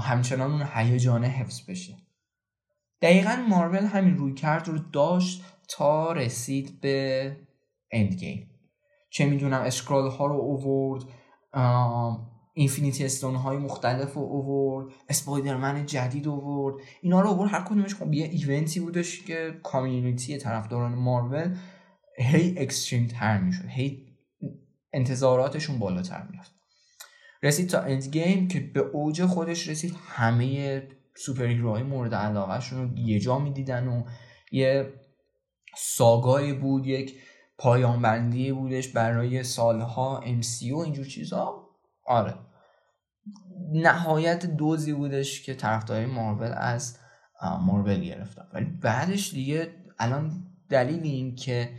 همچنان 0.00 0.50
اون 0.50 0.68
هیجانه 0.74 1.26
حفظ 1.26 1.70
بشه. 1.70 1.96
دقیقا 3.02 3.36
مارول 3.48 3.84
همین 3.84 4.16
رویکرد 4.16 4.68
رو 4.68 4.78
داشت 4.78 5.44
تا 5.68 6.12
رسید 6.12 6.80
به 6.80 7.36
Endgame 7.90 8.50
چه 9.10 9.26
می‌دونم 9.26 9.62
Skrull 9.62 10.10
ها 10.10 10.26
رو 10.26 10.34
اوورد 10.34 11.04
Infinity 12.54 13.04
Stone 13.04 13.34
های 13.34 13.56
مختلف 13.56 14.14
رو 14.14 14.22
اوورد 14.22 14.92
اسپایدرمن 15.08 15.86
جدید 15.86 16.28
اوورد 16.28 16.76
اینا 17.02 17.20
رو 17.20 17.28
اوورد 17.28 17.50
هر 17.50 17.60
کدومش 17.60 17.94
خب 17.94 18.12
یه 18.12 18.26
event 18.26 18.71
ی 18.71 18.80
بودش 18.80 19.22
که 19.22 19.60
community 19.62 20.38
طرفداران 20.38 20.94
مارول 20.94 21.56
هی 22.18 22.54
extreme 22.58 23.06
تر 23.06 23.38
می‌شد 23.38 23.64
هی 23.68 24.06
انتظاراتشون 24.92 25.78
بالاتر 25.78 26.26
می‌رفت. 26.30 26.52
رسید 27.42 27.68
تا 27.68 27.80
Endgame 27.80 28.48
که 28.48 28.60
به 28.60 28.80
اوج 28.80 29.24
خودش 29.24 29.68
رسید 29.68 29.94
همه 30.06 30.82
superhero 31.14 31.46
های 31.46 31.82
مورد 31.82 32.14
علاقهشون 32.14 32.82
رو 32.82 32.98
یه 32.98 33.20
جا 33.20 33.38
می‌دیدن 33.38 33.88
و 33.88 34.02
یه 34.52 34.92
saga 35.76 36.27
یی 36.27 36.52
بود 36.52 36.86
یک 36.86 37.14
پایانبندی 37.58 38.52
بودش 38.52 38.88
برای 38.88 39.42
سالها 39.42 40.20
MCU 40.24 40.72
و 40.72 40.78
اینجور 40.78 41.06
چیزها 41.06 41.61
آره. 42.06 42.34
نهایت 43.72 44.46
دوزی 44.46 44.92
بودش 44.92 45.42
که 45.42 45.54
طرفدارای 45.54 46.06
مارول 46.06 46.52
از 46.56 46.98
مارول 47.60 48.00
گرفتن. 48.00 48.42
ولی 48.52 48.64
بعدش 48.64 49.30
دیگه 49.30 49.74
الان 49.98 50.46
دلیل 50.68 51.02
این 51.02 51.34
که 51.34 51.70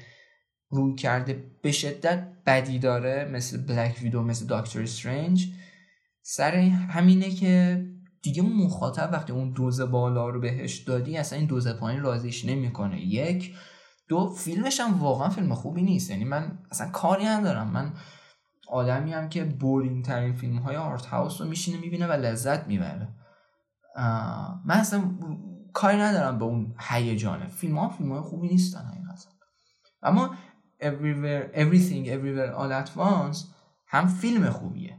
روی 0.69 0.95
کرده 0.95 1.43
به 1.61 1.71
شدت 1.71 2.27
بدی 2.45 2.79
داره 2.79 3.29
مثل 3.31 3.65
بلک 3.65 3.99
ویدو 4.01 4.23
مثل 4.23 4.45
داکتر 4.45 4.81
استرنج 4.81 5.47
سر 6.21 6.55
همینه 6.55 7.29
که 7.29 7.85
دیگه 8.21 8.41
مخاطب 8.41 9.09
وقتی 9.13 9.33
اون 9.33 9.51
دوز 9.51 9.81
بالا 9.81 10.29
رو 10.29 10.39
بهش 10.39 10.77
دادی 10.77 11.17
اصلا 11.17 11.39
این 11.39 11.47
دوز 11.47 11.67
پایین 11.67 12.01
راضیش 12.01 12.45
نمی‌کنه. 12.45 13.01
یک. 13.01 13.55
دو 14.07 14.29
فیلمش 14.29 14.79
هم 14.79 14.99
واقعا 14.99 15.29
فیلم 15.29 15.53
خوبی 15.53 15.81
نیست. 15.81 16.09
یعنی 16.09 16.23
من 16.23 16.59
اصلا 16.71 16.89
کاری 16.89 17.25
ندارم. 17.25 17.67
من 17.67 17.93
آدمی 18.73 19.13
هم 19.13 19.29
که 19.29 19.43
بورینگ 19.43 20.05
ترین 20.05 20.33
فیلم 20.33 20.57
های 20.57 20.75
آرت 20.75 21.05
هاوس 21.05 21.41
رو 21.41 21.47
میشینه 21.47 21.77
می‌بینه 21.79 22.07
و 22.07 22.11
لذت 22.11 22.67
می‌بره. 22.67 23.07
من 24.65 24.75
اصلا 24.75 25.11
کاری 25.73 25.97
ندارم 25.97 26.39
به 26.39 26.45
اون 26.45 26.75
هیجانه. 26.79 27.47
فیلم 27.47 27.77
ها 27.79 27.89
فیلم 27.89 28.11
های 28.11 28.21
خوبی 28.21 28.47
نیستن 28.47 28.79
حقیقتا. 28.79 29.29
اما 30.03 30.35
Everywhere, 30.79 31.55
Everything 31.55 32.07
Everywhere 32.07 32.53
All 32.59 32.85
At 32.85 32.89
Once 32.99 33.37
هم 33.87 34.07
فیلم 34.07 34.49
خوبیه. 34.49 34.97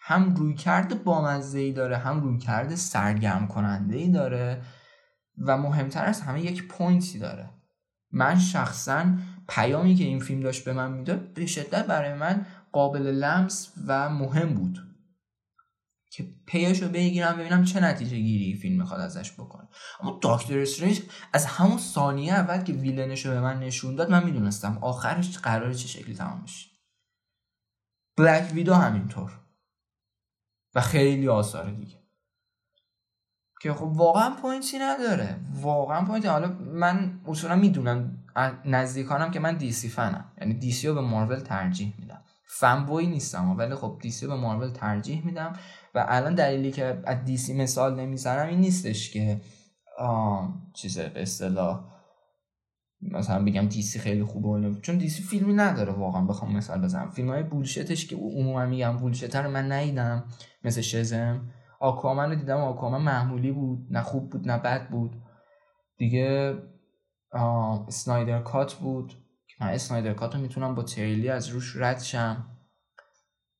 هم 0.00 0.34
روی 0.34 0.54
کرده 0.54 0.94
بامزه 0.94 1.58
ای 1.58 1.72
داره 1.72 1.96
هم 1.96 2.20
روی 2.20 2.38
کرده 2.38 2.76
سرگرم 2.76 3.46
کننده 3.46 3.96
ای 3.96 4.08
داره 4.08 4.62
و 5.38 5.58
مهمتر 5.58 6.04
از 6.04 6.20
همه 6.20 6.40
یک 6.42 6.68
پوینتی 6.68 7.18
داره. 7.18 7.50
من 8.12 8.38
شخصا 8.38 9.04
پیامی 9.48 9.94
که 9.94 10.04
این 10.04 10.20
فیلم 10.20 10.40
داشت 10.40 10.64
به 10.64 10.72
من 10.72 10.92
می‌داد 10.92 11.32
به 11.32 11.46
شدت 11.46 11.86
برای 11.86 12.14
من 12.14 12.46
قابل 12.76 13.02
لمس 13.02 13.72
و 13.86 14.08
مهم 14.08 14.54
بود 14.54 14.78
که 16.10 16.26
پیش 16.46 16.82
رو 16.82 16.88
بگیرم 16.88 17.36
ببینم 17.36 17.64
چه 17.64 17.80
نتیجه 17.80 18.16
گیری 18.16 18.54
فیلم 18.54 18.78
می‌خواد 18.78 19.00
ازش 19.00 19.32
بکنه. 19.32 19.68
اما 20.00 20.18
داکتر 20.22 20.58
استرنج 20.58 21.02
از 21.32 21.46
همون 21.46 21.78
ثانیه 21.78 22.32
اول 22.32 22.62
که 22.62 22.72
ویلنش 22.72 23.26
رو 23.26 23.32
به 23.32 23.40
من 23.40 23.58
نشون 23.58 23.94
داد 23.94 24.10
من 24.10 24.24
می‌دونستم 24.24 24.78
آخرش 24.78 25.38
قرار 25.38 25.74
چه 25.74 25.88
شکلی 25.88 26.14
تمام 26.14 26.42
بشه. 26.42 26.70
بلک 28.16 28.52
ویدو 28.54 28.74
همینطور. 28.74 29.40
و 30.74 30.80
خیلی 30.80 31.28
آثار 31.28 31.70
دیگه. 31.70 32.02
که 33.62 33.72
خب 33.72 33.82
واقعا 33.82 34.30
point 34.30 34.70
ی 34.70 34.78
نداره. 34.78 35.40
واقعا 35.52 36.04
point 36.04 36.21
ی. 36.21 36.28
حالا 36.28 36.48
من 36.60 37.20
اصولا 37.26 37.56
می‌دونم 37.56 38.24
نزدیکانم 38.64 39.30
که 39.30 39.40
من 39.40 39.56
دیسی 39.56 39.88
فنم. 39.88 40.32
یعنی 40.40 40.54
دیسی 40.54 40.88
رو 40.88 40.94
به 40.94 41.00
مارول 41.00 41.40
ترجیح 41.40 41.94
میدم. 41.98 42.22
fanboy 42.48 43.06
نیستم 43.06 43.56
ولی 43.56 43.74
خب 43.74 43.98
دیسی 44.02 44.26
به 44.26 44.34
مارول 44.34 44.70
ترجیح 44.70 45.26
میدم. 45.26 45.52
و 45.94 46.06
الان 46.08 46.34
دلیلی 46.34 46.72
که 46.72 47.02
از 47.04 47.24
دیسی 47.24 47.54
مثال 47.54 48.00
نمی‌زنم 48.00 48.48
این 48.48 48.60
نیستش 48.60 49.10
که 49.10 49.40
چیزه 50.74 51.08
به 51.08 51.22
اصطلاح 51.22 51.96
مثلا 53.12 53.44
بگم 53.44 53.66
دیسی 53.68 53.98
خیلی 53.98 54.24
خوبه 54.24 54.80
چون 54.80 54.98
دیسی 54.98 55.22
فیلمی 55.22 55.52
نداره 55.52 55.92
واقعا 55.92 56.22
بخوام 56.22 56.56
مثال 56.56 56.82
بزنم. 56.82 57.10
فیلم 57.10 57.28
های 57.28 57.42
bullshit 57.42 57.93
ش 57.93 58.06
که 58.06 58.16
عموما 58.16 58.66
میگم 58.66 58.96
bullshit 58.96 59.36
رو 59.36 59.50
من 59.50 59.72
ندیدم 59.72 60.24
مثل 60.64 60.80
شزم 60.80 61.50
آکوامن 61.80 62.30
رو 62.30 62.34
دیدم 62.34 62.56
آکوامن 62.56 63.02
معمولی 63.02 63.52
بود 63.52 63.86
نه 63.90 64.02
خوب 64.02 64.30
بود 64.30 64.48
نه 64.48 64.58
بد 64.58 64.88
بود. 64.88 65.16
دیگه 65.96 66.58
اسنایدر 67.88 68.42
کات 68.42 68.74
بود. 68.74 69.12
من 69.60 69.66
اسنایدر 69.66 70.12
کات 70.12 70.34
رو 70.34 70.40
می‌تونم 70.40 70.74
با 70.74 70.82
تریلی 70.82 71.28
از 71.28 71.48
روش 71.48 71.76
رد 71.76 71.98
شم. 71.98 72.46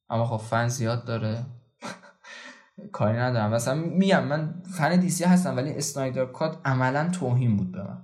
اما 0.09 0.27
خب 0.27 0.37
فن 0.37 0.69
زیاد 0.69 1.05
داره. 1.05 1.47
کاری 2.93 3.19
ندارم. 3.19 3.51
مثلا 3.53 3.75
میگم 3.75 4.25
من 4.25 4.63
فن 4.79 4.97
دیسی 4.97 5.25
هستم 5.25 5.57
ولی 5.57 5.71
اسنایدر 5.71 6.27
کات 6.27 6.61
عملا 6.65 7.09
توهین 7.09 7.57
بود 7.57 7.73
به 7.73 7.83
من. 7.83 8.03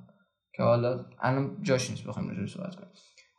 که 0.54 0.62
حالا 0.62 1.04
الان 1.20 1.62
جاش 1.62 1.90
نیست 1.90 2.04
بخوایم 2.04 2.28
راجعش 2.28 2.54
صحبت 2.54 2.74
کنیم. 2.74 2.92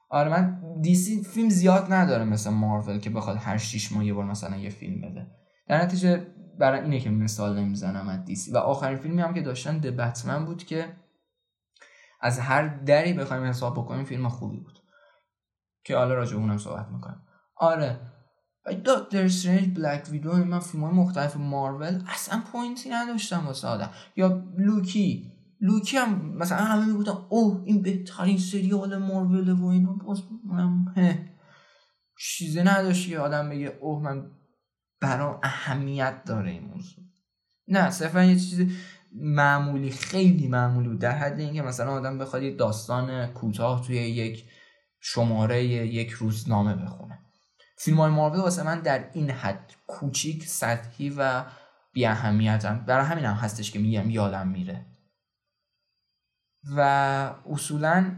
آره 0.10 0.30
من 0.30 0.62
دیسی 0.82 1.24
فیلم 1.24 1.50
زیاد 1.50 1.94
نداره 1.94 2.24
مثل 2.24 2.50
مارول 2.50 3.00
که 3.00 3.10
بخواد 3.10 3.38
هر 3.38 3.58
شیش 3.58 3.92
ماه 3.92 4.06
یه 4.06 4.14
بار 4.14 4.26
مثلا 4.26 4.58
یه 4.58 4.70
فیلم 4.70 5.02
بده. 5.02 5.28
در 5.68 5.84
نتیجه 5.84 6.28
برای 6.60 6.82
اینه 6.82 7.00
که 7.00 7.10
مثال 7.10 7.60
نمی‌زنم 7.60 8.08
از 8.08 8.26
دیسی 8.26 8.52
و 8.52 8.58
آخرین 8.58 8.98
فیلمی 8.98 9.22
هم 9.22 9.34
که 9.34 9.42
داشتن 9.42 9.78
The 9.78 9.88
Batman 9.88 10.46
بود 10.46 10.64
که 10.64 10.86
از 12.24 12.40
هر 12.40 12.68
دری 12.68 13.14
بخوایم 13.14 13.44
حساب 13.44 13.74
بکنیم 13.74 14.06
فیلم 14.06 14.30
خوبی 14.30 14.58
بود. 14.58 14.80
که 15.86 15.98
حالا 15.98 16.14
راجع 16.14 16.36
اونم 16.36 16.58
صحبت 16.58 16.88
می‌کنم 16.88 17.22
آره. 17.56 18.00
دکتر 18.86 19.26
استرنج 19.26 19.80
Black 19.80 20.08
Widow 20.12 20.34
من 20.34 20.60
فیلم 20.60 20.84
های 20.84 20.94
مختلف 20.94 21.38
مارول 21.38 22.04
اصلا 22.08 22.44
point 22.52 22.83
ی 22.83 22.90
نداشتم 22.90 23.48
واسه 23.48 23.68
آدم. 23.68 23.90
یا 24.16 24.44
لوکی. 24.58 25.32
لوکی 25.62 25.98
هم 25.98 26.38
مثلا 26.38 26.58
همه 26.58 26.86
می‌گفتن 26.86 27.26
اوه 27.30 27.64
این 27.66 27.82
بهترین 27.82 28.38
سریال 28.38 28.98
مارول 28.98 29.50
و 29.50 29.66
اینا. 29.66 29.94
باز 29.94 30.24
چیزی 32.20 32.64
نداشت 32.64 33.10
که 33.10 33.20
آدم 33.20 33.50
بگه 33.50 33.78
اوه 33.82 34.04
من 34.04 34.32
برام 35.02 35.40
اهمیت 35.44 36.24
داره 36.26 36.52
این 36.52 36.64
موضوع. 36.64 37.06
نه 37.68 37.90
صرفا 37.90 38.24
یه 38.24 38.40
چیز 38.40 38.72
معمولی 39.16 39.92
خیلی 39.92 40.48
معمولی 40.48 40.90
بود. 40.90 41.00
در 41.00 41.12
حد 41.12 41.40
اینکه 41.40 41.62
مثلا 41.62 41.92
آدم 41.92 42.18
بخواد 42.18 42.44
یه 42.44 42.56
داستان 42.56 43.28
کوتاه 43.28 43.86
توی 43.88 43.96
یک 43.96 44.50
شماره 45.00 45.64
یک 45.66 46.10
روزنامه 46.10 46.76
بخونه. 46.76 47.20
فیلم 47.78 47.98
های 47.98 48.12
مارول 48.12 48.40
واسه 48.40 48.64
من 48.64 48.80
در 48.80 49.10
این 49.14 49.30
حد 49.30 49.74
کوچیک 49.88 50.48
سطحی 50.48 51.14
و 51.18 51.44
بی 51.94 52.06
اهمیتن 52.06 52.84
برای 52.88 53.06
همین 53.06 53.26
هم 53.26 53.36
هستش 53.36 53.72
که 53.72 53.80
میگم 53.80 54.10
یادم 54.10 54.48
میره. 54.48 54.86
و 56.76 56.80
اصولا 57.50 58.12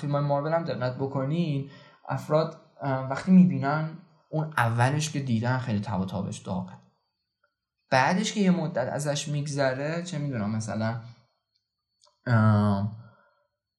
فیلم 0.00 0.12
های 0.12 0.24
مارول 0.24 0.52
هم 0.52 0.64
دقت 0.64 0.96
بکنین 0.96 1.70
افراد 2.08 2.60
وقتی 2.82 3.32
می‌بینن 3.32 3.98
اون 4.30 4.52
اولش 4.56 5.10
که 5.10 5.20
دیدن 5.20 5.58
خیلی 5.58 5.80
تب 5.80 6.00
و 6.00 6.04
داغه. 6.44 6.77
بعدش 7.90 8.32
که 8.32 8.40
یه 8.40 8.50
مدت 8.50 8.88
ازش 8.88 9.28
میگذره 9.28 10.02
چه 10.02 10.18
می‌دونم 10.18 10.50
مثلا 10.50 11.00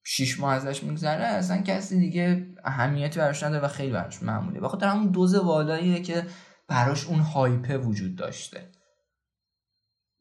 شیش 0.04 0.40
ماه 0.40 0.54
ازش 0.54 0.82
میگذره 0.82 1.24
اصلا 1.24 1.62
کسی 1.62 2.00
دیگه 2.00 2.46
اهمیتی 2.64 3.18
براش 3.18 3.42
نداره 3.42 3.64
و 3.64 3.68
خیلی 3.68 3.92
براش 3.92 4.22
معموله 4.22 4.60
بخاطر 4.60 4.86
همون 4.86 5.06
دوز 5.06 5.34
والاییه 5.34 6.02
که 6.02 6.26
براش 6.68 7.06
اون 7.06 7.20
هایپه 7.20 7.78
وجود 7.78 8.16
داشته. 8.16 8.70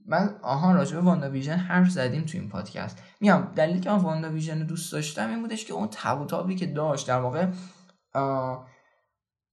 من 0.05 0.35
آها 0.43 0.71
راجع 0.71 0.95
به 0.95 1.01
واندا 1.01 1.29
ویژن 1.29 1.57
حرف 1.57 1.89
زدیم 1.89 2.25
تو 2.25 2.37
این 2.37 2.49
پادکست. 2.49 3.03
میام 3.21 3.51
دلیلی 3.55 3.79
که 3.79 3.89
من 3.89 3.97
واندا 3.97 4.29
ویژن 4.29 4.59
دوست 4.65 4.91
داشتم 4.91 5.29
این 5.29 5.41
بودش 5.41 5.65
که 5.65 5.73
اون 5.73 5.87
تب 5.91 6.55
که 6.55 6.65
داشت 6.65 7.07
در 7.07 7.19
واقع 7.19 7.47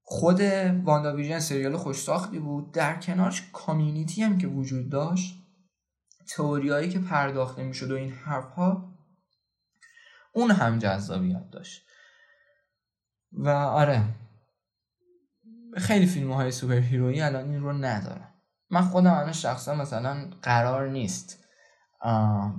خود 0.09 0.41
واندا 0.85 1.17
ویژن 1.17 1.39
سریال 1.39 1.77
خوشساختی 1.77 2.39
بود. 2.39 2.73
در 2.73 2.97
کنارش 2.97 3.51
کامیونیتی 3.53 4.23
هم 4.23 4.39
که 4.39 4.47
وجود 4.47 4.91
داشت. 4.91 5.35
تئوریایی 6.29 6.89
که 6.89 6.99
پرداخته 6.99 7.63
می‌شد 7.63 7.91
و 7.91 7.95
این 7.95 8.13
حرف 8.13 8.53
ها 8.53 8.95
اون 10.33 10.51
هم 10.51 10.79
جذابیت 10.79 11.51
داشت. 11.51 11.87
و 13.33 13.49
آره 13.49 14.03
خیلی 15.77 16.07
فیلم 16.07 16.33
های 16.33 16.51
superhero 16.51 16.74
یی 16.74 17.20
الان 17.21 17.51
این 17.51 17.61
رو 17.61 17.73
ندارم 17.73 18.35
من 18.71 18.81
خودم 18.81 19.15
الان 19.15 19.33
شخصا 19.33 19.75
مثلا 19.75 20.31
قرار 20.43 20.89
نیست 20.89 21.45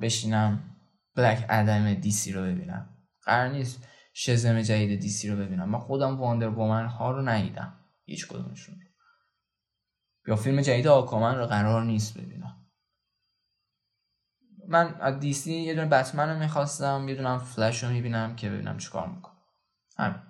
بشینم 0.02 0.76
Black 1.16 1.46
Adam 1.50 1.94
دیسی 1.94 2.32
رو 2.32 2.42
ببینم. 2.42 2.90
قرار 3.22 3.50
نیست. 3.50 3.88
Shazam 4.20 4.62
جدید 4.62 5.00
دیسی 5.00 5.30
رو 5.30 5.38
ببینم. 5.38 5.70
من 5.70 5.80
خودم 5.80 6.20
Wonder 6.20 6.50
Woman 6.50 6.86
ها 6.86 7.12
رو 7.12 7.22
ندیدم. 7.22 7.74
هیچ 8.06 8.28
کدومشون 8.28 8.76
یا 10.28 10.36
فیلم 10.36 10.62
جدید 10.62 10.88
Aquaman 10.88 11.36
رو 11.36 11.46
قرار 11.46 11.84
نیست 11.84 12.18
ببینم. 12.18 12.66
من 14.68 14.96
از 15.02 15.20
دیسی 15.20 15.54
یه 15.54 15.74
دونه 15.74 15.88
بتمن 15.88 16.30
رو 16.30 16.40
می‌خواستم 16.40 17.06
یه 17.10 17.16
دونه 17.16 17.38
فلش 17.38 17.84
رو 17.84 17.90
می‌بینم 17.90 18.36
که 18.36 18.50
ببینم 18.50 18.78
چیکار 18.78 19.08
می‌کنم. 19.08 19.38
همین. 19.98 20.22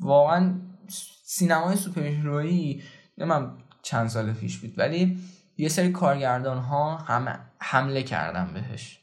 واقعا 0.00 0.60
سینمای 1.24 1.76
superhero 1.76 2.02
یی 2.02 2.82
من 3.18 3.58
چند 3.82 4.08
سال 4.08 4.32
پیش 4.32 4.58
بود 4.58 4.78
ولی 4.78 5.18
یه 5.56 5.68
سری 5.68 5.92
کارگردان 5.92 6.58
ها 6.58 6.96
همه 6.96 7.38
حمله 7.58 8.02
کردن 8.02 8.52
بهش 8.54 9.00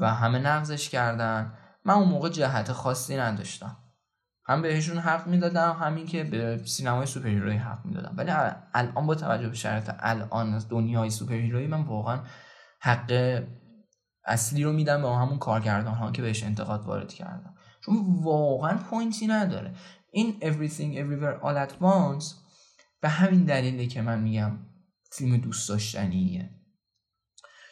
و 0.00 0.14
همه 0.14 0.38
نقضش 0.38 0.88
کردن. 0.88 1.58
من 1.88 1.94
اون 1.94 2.08
موقع 2.08 2.28
جهت 2.28 2.72
خاصی 2.72 3.16
نداشتم. 3.16 3.76
هم 4.46 4.62
بهشون 4.62 4.98
حق 4.98 5.26
می‌دادم 5.26 5.76
همین 5.80 6.06
که 6.06 6.24
به 6.24 6.60
سینمای 6.64 7.06
superhero 7.06 7.28
ی 7.28 7.56
حق 7.56 7.84
می‌دادم. 7.84 8.14
ولی 8.16 8.30
الان 8.74 9.06
با 9.06 9.14
توجه 9.14 9.48
به 9.48 9.54
شرایط 9.54 9.90
الان 9.98 10.54
از 10.54 10.68
دنیای 10.68 11.10
superhero 11.10 11.34
ی 11.34 11.66
من 11.66 11.82
واقعا 11.82 12.20
حق 12.80 13.42
اصلی 14.24 14.64
رو 14.64 14.72
میدم 14.72 15.02
به 15.02 15.08
همون 15.08 15.38
کارگردان 15.38 15.94
ها 15.94 16.12
که 16.12 16.22
بهش 16.22 16.44
انتقاد 16.44 16.84
وارد 16.84 17.12
کردم 17.12 17.54
چون 17.84 18.22
واقعا 18.22 18.78
point 18.78 19.18
ی 19.18 19.26
نداره. 19.26 19.74
این 20.12 20.40
Everything 20.40 20.94
Everywhere 20.94 21.42
All 21.42 21.68
At 21.68 21.72
Once 21.82 22.34
به 23.00 23.08
همین 23.08 23.44
دلیله 23.44 23.86
که 23.86 24.02
من 24.02 24.20
میگم 24.20 24.58
فیلم 25.12 25.36
دوست 25.36 25.68
داشتنیه. 25.68 26.50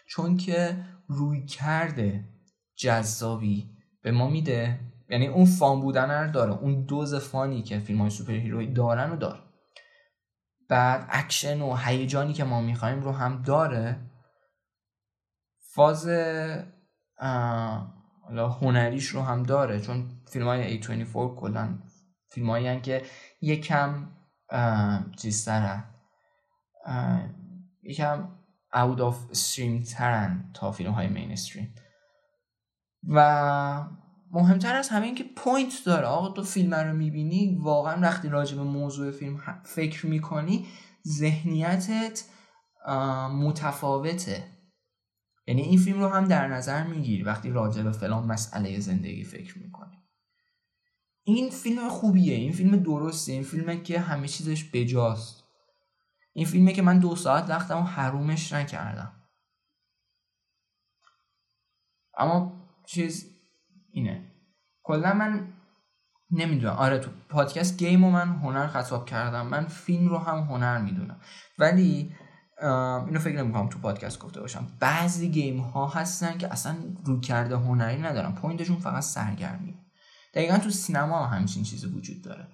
چون 0.08 0.36
که 0.36 0.84
رویکرد 1.08 2.28
جذابی 2.76 3.75
به 4.06 4.12
ما 4.12 4.28
میده. 4.28 4.80
یعنی 5.08 5.26
اون 5.26 5.44
fun 5.44 5.80
بودن 5.80 6.10
رو 6.10 6.30
داره. 6.30 6.52
اون 6.52 6.84
dose 6.84 7.14
fun 7.14 7.50
ی 7.50 7.62
که 7.62 7.78
فیلم 7.78 8.00
های 8.00 8.10
superhero 8.10 8.32
ی 8.32 8.66
دارن 8.66 9.12
و 9.12 9.16
داره. 9.16 9.40
بعد 10.68 11.06
اکشن 11.10 11.60
و 11.60 11.76
هیجانی 11.76 12.32
که 12.32 12.44
ما 12.44 12.60
می‌خوایم 12.60 13.00
رو 13.00 13.12
هم 13.12 13.42
داره. 13.42 14.00
فاز 15.74 16.08
هنریش 18.60 19.06
رو 19.06 19.22
هم 19.22 19.42
داره. 19.42 19.80
چون 19.80 20.10
فیلم 20.26 20.46
های 20.46 20.82
A24 20.82 21.36
کلا 21.36 21.78
فیلم 22.28 22.50
هایی 22.50 22.80
که 22.80 23.02
یکم 23.40 24.08
چیز 25.16 25.48
یکم 27.82 28.28
out 28.74 28.98
of 28.98 29.36
stream 29.36 29.94
ترن 29.94 30.50
تا 30.54 30.72
فیلم 30.72 30.90
های 30.90 31.08
mainstream 31.08 31.74
و 33.08 33.88
مهمتر 34.30 34.76
از 34.76 34.88
همه 34.88 35.06
این 35.06 35.14
که 35.14 35.24
point 35.36 35.72
داره. 35.86 36.06
آقا 36.06 36.28
تو 36.28 36.42
فیلم 36.42 36.74
رو 36.74 36.96
می‌بینی 36.96 37.58
واقعا 37.62 38.00
وقتی 38.00 38.28
راجع 38.28 38.56
به 38.56 38.62
موضوع 38.62 39.10
فیلم 39.10 39.62
فکر 39.64 40.06
می‌کنی 40.06 40.66
ذهنیتت 41.08 42.24
متفاوته. 43.30 44.44
یعنی 45.46 45.62
این 45.62 45.78
فیلم 45.78 46.00
رو 46.00 46.08
هم 46.08 46.24
در 46.24 46.48
نظر 46.48 46.84
می‌گیری 46.84 47.22
وقتی 47.22 47.50
راجع 47.50 47.82
به 47.82 47.92
فلان 47.92 48.26
مسئله 48.26 48.80
زندگی 48.80 49.24
فکر 49.24 49.58
می‌کنی. 49.58 50.02
این 51.24 51.50
فیلم 51.50 51.88
خوبیه 51.88 52.34
این 52.34 52.52
فیلم 52.52 52.76
درسته 52.76 53.32
این 53.32 53.42
فیلمه 53.42 53.82
که 53.82 54.00
همه 54.00 54.28
چیزش 54.28 54.70
بجاست. 54.72 55.44
این 56.32 56.46
فیلمه 56.46 56.72
که 56.72 56.82
من 56.82 56.98
دو 56.98 57.16
ساعت 57.16 57.50
وقتم 57.50 57.78
حرومش 57.78 58.52
نکردم. 58.52 59.12
اما 62.18 62.65
چیز 62.86 63.26
اینه. 63.92 64.24
کلا 64.82 65.14
من 65.14 65.48
نمی‌دونم. 66.30 66.74
آره 66.74 66.98
تو 66.98 67.10
پادکست 67.28 67.78
game 67.78 68.04
رو 68.04 68.10
من 68.10 68.28
هنر 68.28 68.66
خطاب 68.66 69.06
کردم. 69.06 69.46
من 69.46 69.66
فیلم 69.66 70.08
رو 70.08 70.18
هم 70.18 70.38
هنر 70.38 70.78
می‌دونم. 70.78 71.20
ولی 71.58 72.14
اینو 73.06 73.18
فکر 73.18 73.42
نمی‌کنم 73.42 73.68
تو 73.68 73.78
پادکست 73.78 74.18
گفته 74.18 74.40
باشم. 74.40 74.66
بعضی 74.80 75.28
game 75.28 75.60
ها 75.60 75.88
هستن 75.88 76.38
که 76.38 76.52
اصلا 76.52 76.76
رویکرد 77.04 77.56
هنری 77.56 78.02
ندارن. 78.02 78.32
point 78.32 78.57
شون 78.57 78.76
فقط 78.76 79.02
سرگرمی. 79.02 79.74
دقیقا 80.34 80.58
تو 80.58 80.70
سینما 80.70 81.26
همچین 81.26 81.62
چیزی 81.62 81.86
وجود 81.86 82.22
داره. 82.22 82.48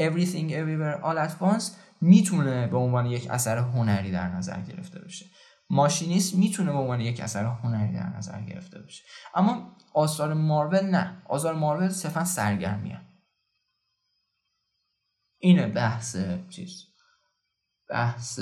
Everything 0.00 0.50
Everywhere 0.50 1.04
All 1.04 1.28
At 1.28 1.42
Once 1.42 1.64
می‌تونه 2.00 2.66
به 2.66 2.76
عنوان 2.76 3.06
یک 3.06 3.30
اثر 3.30 3.58
هنری 3.58 4.10
در 4.10 4.28
نظر 4.28 4.60
گرفته 4.60 4.98
بشه. 4.98 5.26
ماشینیست 5.70 6.34
می‌تونه 6.34 6.72
به 6.72 6.78
عنوان 6.78 7.00
یک 7.00 7.20
اثر 7.20 7.44
هنری 7.44 7.92
در 7.92 8.16
نظر 8.16 8.40
گرفته 8.40 8.78
بشه 8.78 9.04
اما 9.34 9.76
آثار 9.94 10.34
مارول 10.34 10.80
نه. 10.80 11.22
آثار 11.28 11.54
مارول 11.54 11.88
صرفا 11.88 12.24
سرگرمیه. 12.24 13.00
اینه 15.38 15.66
بحث 15.66 16.16
چیز 16.50 16.84
بحث 17.88 18.40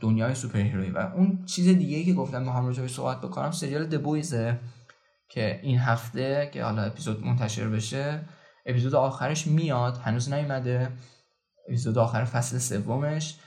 دنیای 0.00 0.34
superhero 0.34 0.58
ی 0.58 0.90
و 0.90 0.98
اون 0.98 1.44
چیز 1.44 1.68
دیگه 1.68 2.04
که 2.04 2.14
گفتم 2.14 2.42
می‌خوام 2.42 2.66
راجعش 2.66 2.94
صحبت 2.94 3.20
بکنم 3.20 3.50
سریال 3.50 3.86
The 3.86 4.14
Boys 4.14 4.51
ه 4.51 4.60
که 5.28 5.60
این 5.62 5.78
هفته 5.78 6.50
که 6.52 6.64
حالا 6.64 6.82
اپیزود 6.82 7.24
منتشر 7.24 7.68
بشه 7.68 8.28
اپیزود 8.66 8.94
آخرش 8.94 9.46
میاد 9.46 9.96
هنوز 9.96 10.32
نیومده. 10.32 10.92
اپیزود 11.68 11.98
آخر 11.98 12.24
فصل 12.24 12.58
سومش. 12.58 13.38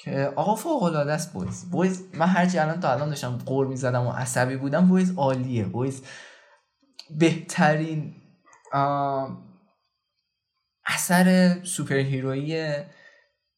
که 0.00 0.32
آقا 0.36 0.54
فوق 0.54 0.82
العاده 0.82 1.12
است 1.12 1.32
Boys. 1.32 1.70
Boys 1.70 2.14
من 2.14 2.26
هرچی 2.26 2.58
الان 2.58 2.80
تا 2.80 2.92
الان 2.92 3.08
داشتم 3.08 3.38
غر 3.38 3.66
می‌زدم 3.66 4.06
و 4.06 4.12
عصبی 4.12 4.56
بودم 4.56 4.88
Boys 4.88 5.18
عالیه. 5.18 5.64
Boys 5.64 6.02
بهترین 7.10 8.14
اثر 10.86 11.58
سوپر 11.64 11.94
هیرویی 11.94 12.72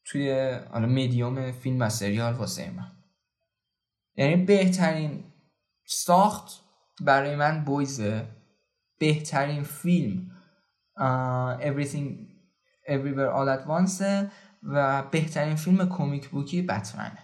توی 0.05 0.51
حالا 0.71 0.87
میدیوم 0.87 1.53
فیلم 1.53 1.81
و 1.81 1.89
سریال 1.89 2.35
واسه 2.35 2.71
من. 2.71 2.93
یعنی 4.17 4.45
بهترین 4.45 5.25
ساخت 5.87 6.61
برای 7.01 7.37
من 7.37 7.65
بویزه. 7.65 8.27
بهترین 8.99 9.63
فیلم 9.63 10.31
Everything 11.61 12.09
Everywhere 12.89 13.33
All 13.37 13.49
At 13.57 13.67
Once 13.69 14.03
و 14.63 15.03
بهترین 15.03 15.57
فیلم 15.57 15.89
کمیک 15.89 16.29
بوکی 16.29 16.63
بتمنه. 16.63 17.19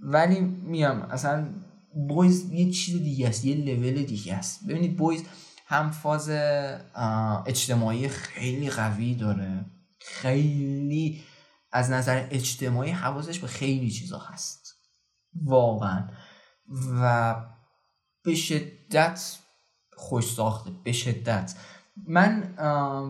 ولی 0.00 0.40
میام 0.40 1.02
اصلا 1.02 1.54
Boys 2.08 2.52
یه 2.52 2.70
چیز 2.70 3.02
دیگه 3.02 3.28
است 3.28 3.44
یه 3.44 3.54
لول 3.54 4.02
دیگه 4.02 4.34
است. 4.34 4.66
ببینید 4.66 4.96
Boys 4.96 5.24
هم 5.66 5.90
فاز 5.90 6.30
اجتماعی 7.46 8.08
خیلی 8.08 8.70
قوی 8.70 9.14
داره. 9.14 9.64
خیلی 10.00 11.24
از 11.72 11.90
نظر 11.90 12.28
اجتماعی 12.30 12.90
حواسش 12.90 13.38
به 13.38 13.46
خیلی 13.46 13.90
چیزا 13.90 14.18
هست. 14.18 14.74
واقعا. 15.34 16.08
و 17.02 17.34
به 18.24 18.34
شدت 18.34 19.38
خوش 19.96 20.32
ساخته 20.32 20.70
به 20.84 20.92
شدت. 20.92 21.54
من 22.06 22.54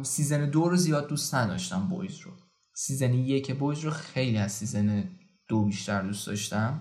season 0.02 0.50
دو 0.50 0.68
رو 0.68 0.76
زیاد 0.76 1.08
دوست 1.08 1.34
نداشتم 1.34 1.88
Boys 1.88 2.18
رو. 2.18 2.32
season 2.74 3.14
یک 3.14 3.54
Boys 3.54 3.80
رو 3.80 3.90
خیلی 3.90 4.38
از 4.38 4.52
season 4.52 5.04
دو 5.48 5.64
بیشتر 5.64 6.02
دوست 6.02 6.26
داشتم. 6.26 6.80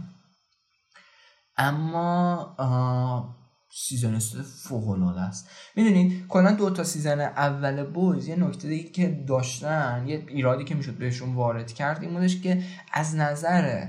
اما 1.57 3.35
season 3.71 4.19
سه 4.19 4.41
فوق 4.41 4.89
العاده 4.89 5.21
است. 5.21 5.49
می‌دونید 5.75 6.27
کلا 6.27 6.51
دو 6.51 6.69
تا 6.69 6.83
season 6.83 7.19
اول 7.19 7.83
Boys 7.83 8.27
یه 8.27 8.35
نکته 8.35 8.67
دیگه 8.67 8.89
که 8.89 9.25
داشتن 9.27 10.05
یه 10.07 10.25
ایرادی 10.27 10.63
که 10.63 10.75
می‌شد 10.75 10.97
بهشون 10.97 11.35
وارد 11.35 11.73
کرد 11.73 12.03
این 12.03 12.13
بودش 12.13 12.41
که 12.41 12.63
از 12.93 13.15
نظر 13.15 13.87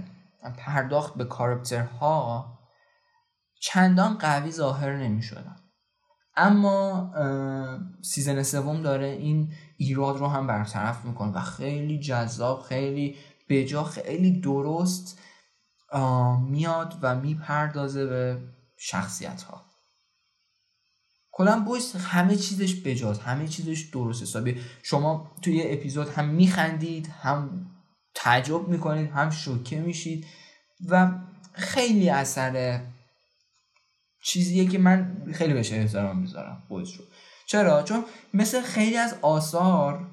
پرداخت 0.58 1.14
به 1.14 1.24
کارکترها 1.24 2.58
چندان 3.60 4.18
قوی 4.18 4.50
ظاهر 4.50 4.96
نمی‌شدن. 4.96 5.56
اما 6.38 7.12
سیزن 8.02 8.42
سوم 8.42 8.82
داره 8.82 9.06
این 9.06 9.52
ایراد 9.76 10.18
رو 10.18 10.26
هم 10.26 10.46
برطرف 10.46 11.04
می‌کنه 11.04 11.32
و 11.32 11.40
خیلی 11.40 11.98
جذاب 11.98 12.62
خیلی 12.62 13.16
بجا 13.48 13.84
خیلی 13.84 14.40
درست 14.40 15.18
میاد 16.40 16.98
و 17.02 17.16
می‌پردازه 17.16 18.06
به 18.06 18.38
شخصیت 18.76 19.42
ها 19.42 19.64
کلا 21.32 21.60
بویس 21.60 21.96
همه 21.96 22.36
چیزش 22.36 22.74
بجاست 22.74 23.20
همه 23.20 23.48
چیزش 23.48 23.80
درست 23.92 24.22
حسابی 24.22 24.60
شما 24.82 25.30
توی 25.42 25.62
اپیزود 25.72 26.08
هم 26.08 26.28
میخندید 26.28 27.06
هم 27.06 27.66
تعجب 28.14 28.68
می‌کنید 28.68 29.10
هم 29.10 29.30
شوکه 29.30 29.80
میشید 29.80 30.26
و 30.88 31.10
خیلی 31.52 32.10
اثر 32.10 32.80
چیزیه 34.28 34.66
که 34.66 34.78
من 34.78 35.26
خیلی 35.32 35.54
بهش 35.54 35.72
احترام 35.72 36.18
می‌ذارم 36.18 36.62
بویز 36.68 36.90
رو. 36.90 37.04
چرا؟ 37.46 37.82
چون 37.82 38.04
مثل 38.34 38.60
خیلی 38.60 38.96
از 38.96 39.16
آثار 39.22 40.06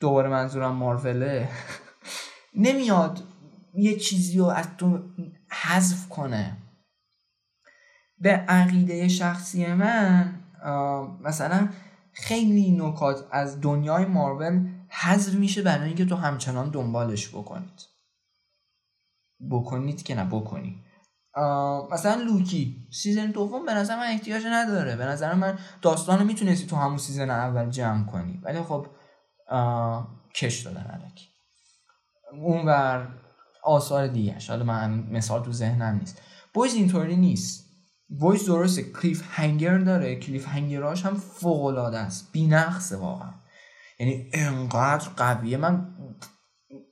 دوباره 0.00 0.28
منظورم 0.28 0.74
ماروله 0.74 1.48
نمیاد 2.64 3.22
یه 3.74 3.96
چیزی 3.96 4.38
رو 4.38 4.44
از 4.44 4.66
تو 4.78 4.98
حذف 5.50 6.08
کنه. 6.08 6.56
به 8.18 8.30
عقیده 8.30 9.08
شخصی 9.08 9.66
من 9.66 10.34
مثلا 11.20 11.68
خیلی 12.12 12.70
نکات 12.70 13.26
از 13.30 13.60
دنیای 13.60 14.04
مارول 14.04 14.68
حذف 14.88 15.34
میشه 15.34 15.62
برای 15.62 15.86
اینکه 15.86 16.04
تو 16.04 16.16
همچنان 16.16 16.70
دنبالش 16.70 17.28
بکنید. 17.28 17.82
بکنید 19.50 20.02
که 20.02 20.14
نه 20.14 20.24
بکنی 20.24 20.84
مثلا 21.92 22.14
Loki 22.14 22.88
season 22.92 23.26
دوم 23.26 23.66
به 23.66 23.74
نظر 23.74 23.96
من 23.96 24.06
احتیاج 24.06 24.42
نداره. 24.46 24.96
به 24.96 25.04
نظر 25.04 25.34
من 25.34 25.58
داستان 25.82 26.24
می‌تونستی 26.24 26.66
تو 26.66 26.76
همون 26.76 26.98
season 26.98 27.30
اول 27.30 27.70
جمع 27.70 28.06
کنی. 28.06 28.40
ولی 28.42 28.62
خب 28.62 28.86
کش 30.34 30.60
دادن 30.60 30.82
الکی. 30.82 31.28
اون 32.32 32.64
بر 32.64 33.08
آثار 33.64 34.06
دیگه 34.06 34.36
حالا 34.48 34.64
من 34.64 34.90
مثال 35.10 35.44
تو 35.44 35.52
ذهنم 35.52 35.98
نیست. 35.98 36.22
Boys 36.54 36.74
اینطوری 36.74 37.16
نیست. 37.16 37.70
Boys 38.10 38.46
درسته 38.46 38.82
cliffhanger 38.82 39.78
داره. 39.78 40.16
cliffhanger 40.16 40.48
اش 40.48 41.06
هم 41.06 41.14
فوق 41.14 41.64
العاده 41.64 41.98
است. 41.98 42.32
بی‌نقصه 42.32 42.96
واقعا. 42.96 43.30
یعنی 43.98 44.30
انقدر 44.32 45.08
قویه. 45.16 45.56
من 45.56 45.86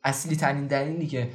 اصلی 0.05 0.37
ترین 0.37 0.67
دلیلی 0.67 1.07
که 1.07 1.33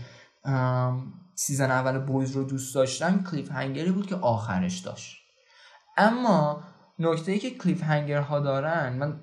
season 1.36 1.72
اول 1.72 2.00
Boys 2.00 2.32
رو 2.32 2.44
دوست 2.44 2.76
داشتم 2.76 3.24
cliffhanger 3.24 3.52
ی 3.52 3.92
بود 3.92 4.08
که 4.08 4.16
آخرش 4.16 4.80
داشت. 4.80 5.18
اما 5.98 6.64
نکته 7.00 7.32
ای 7.32 7.40
که 7.40 7.50
cliffhanger 7.50 8.22
ها 8.22 8.40
دارن 8.40 8.94
من 8.94 9.20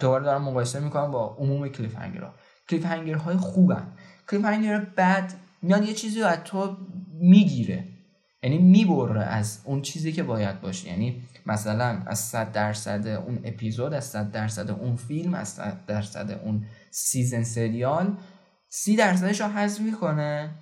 دوباره 0.00 0.24
دارم 0.24 0.42
مقایسه 0.42 0.80
می‌کنم 0.80 1.10
با 1.10 1.36
عموم 1.38 1.68
cliffhanger 1.68 2.20
ها 2.20 2.34
cliffhanger 2.68 3.14
های 3.14 3.36
خوبن. 3.36 3.92
cliffhanger 4.30 4.80
بد 4.80 5.32
میاد 5.62 5.84
یه 5.84 5.94
چیزی 5.94 6.20
رو 6.20 6.26
از 6.26 6.38
تو 6.44 6.76
می‌گیره. 7.20 7.88
یعنی 8.42 8.58
می‌بره 8.58 9.22
از 9.22 9.60
اون 9.64 9.82
چیزی 9.82 10.12
که 10.12 10.22
باید 10.22 10.60
باشه. 10.60 10.88
یعنی 10.88 11.22
مثلا 11.46 12.02
از 12.06 12.18
100 12.18 12.52
درصد 12.52 13.06
اون 13.06 13.40
اپیزود 13.44 13.94
از 13.94 14.04
100 14.04 14.30
درصد 14.30 14.70
اون 14.70 14.96
فیلم 14.96 15.34
از 15.34 15.48
100 15.48 15.86
درصد 15.86 16.40
اون 16.44 16.66
season 16.90 17.42
سریال 17.42 18.16
سی 18.68 18.96
درصدش 18.96 19.40
رو 19.40 19.46
حذف 19.46 19.80
می‌کنه. 19.80 20.54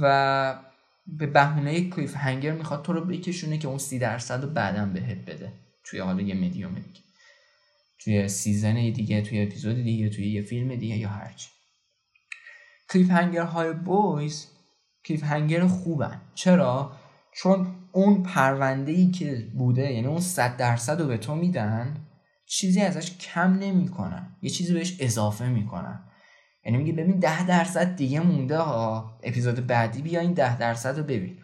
و 0.00 0.58
به 1.06 1.26
بهونه 1.26 1.90
cliffhanger 1.90 2.52
می‌خواد 2.52 2.82
تو 2.82 2.92
رو 2.92 3.04
بکشونه 3.04 3.58
که 3.58 3.68
اون 3.68 3.78
سی 3.78 3.98
درصد 3.98 4.42
رو 4.42 4.50
بعدا 4.50 4.86
بهت 4.86 5.18
بده. 5.18 5.52
توی 5.84 6.00
حالا 6.00 6.22
یه 6.22 6.34
مدیوم 6.34 6.74
دیگه. 6.74 7.00
توی 7.98 8.28
season 8.28 8.74
دیگه 8.74 9.22
توی 9.22 9.42
اپیزود 9.42 9.76
دیگه 9.76 10.08
توی 10.08 10.30
یه 10.30 10.42
فیلم 10.42 10.76
دیگه 10.76 10.96
یا 10.96 11.08
هرچی 11.08 11.48
cliffhanger 12.90 13.42
های 13.42 13.72
Boys 13.72 14.46
cliffhanger 15.04 15.66
خوبن. 15.66 16.20
چرا؟ 16.34 16.92
چون 17.32 17.74
اون 17.92 18.22
پرونده 18.22 18.92
ای 18.92 19.10
که 19.10 19.48
بوده 19.54 19.92
یعنی 19.92 20.06
اون 20.06 20.20
صد 20.20 20.56
درصد 20.56 21.00
رو 21.00 21.06
به 21.06 21.18
تو 21.18 21.34
میدن 21.34 21.96
چیزی 22.46 22.80
ازش 22.80 23.16
کم 23.16 23.52
نمی‌کنن. 23.52 24.36
یه 24.42 24.50
چیزی 24.50 24.74
بهش 24.74 24.96
اضافه 25.00 25.48
می‌کنن. 25.48 26.00
یعنی 26.66 26.78
میگه 26.78 26.92
ببین 26.92 27.18
ده 27.18 27.46
درصد 27.46 27.96
دیگه 27.96 28.20
مونده 28.20 28.58
ها. 28.58 29.18
اپیزود 29.22 29.66
بعدی 29.66 30.02
بیا 30.02 30.20
این 30.20 30.32
ده 30.32 30.58
درصد 30.58 30.98
رو 30.98 31.04
ببین. 31.04 31.38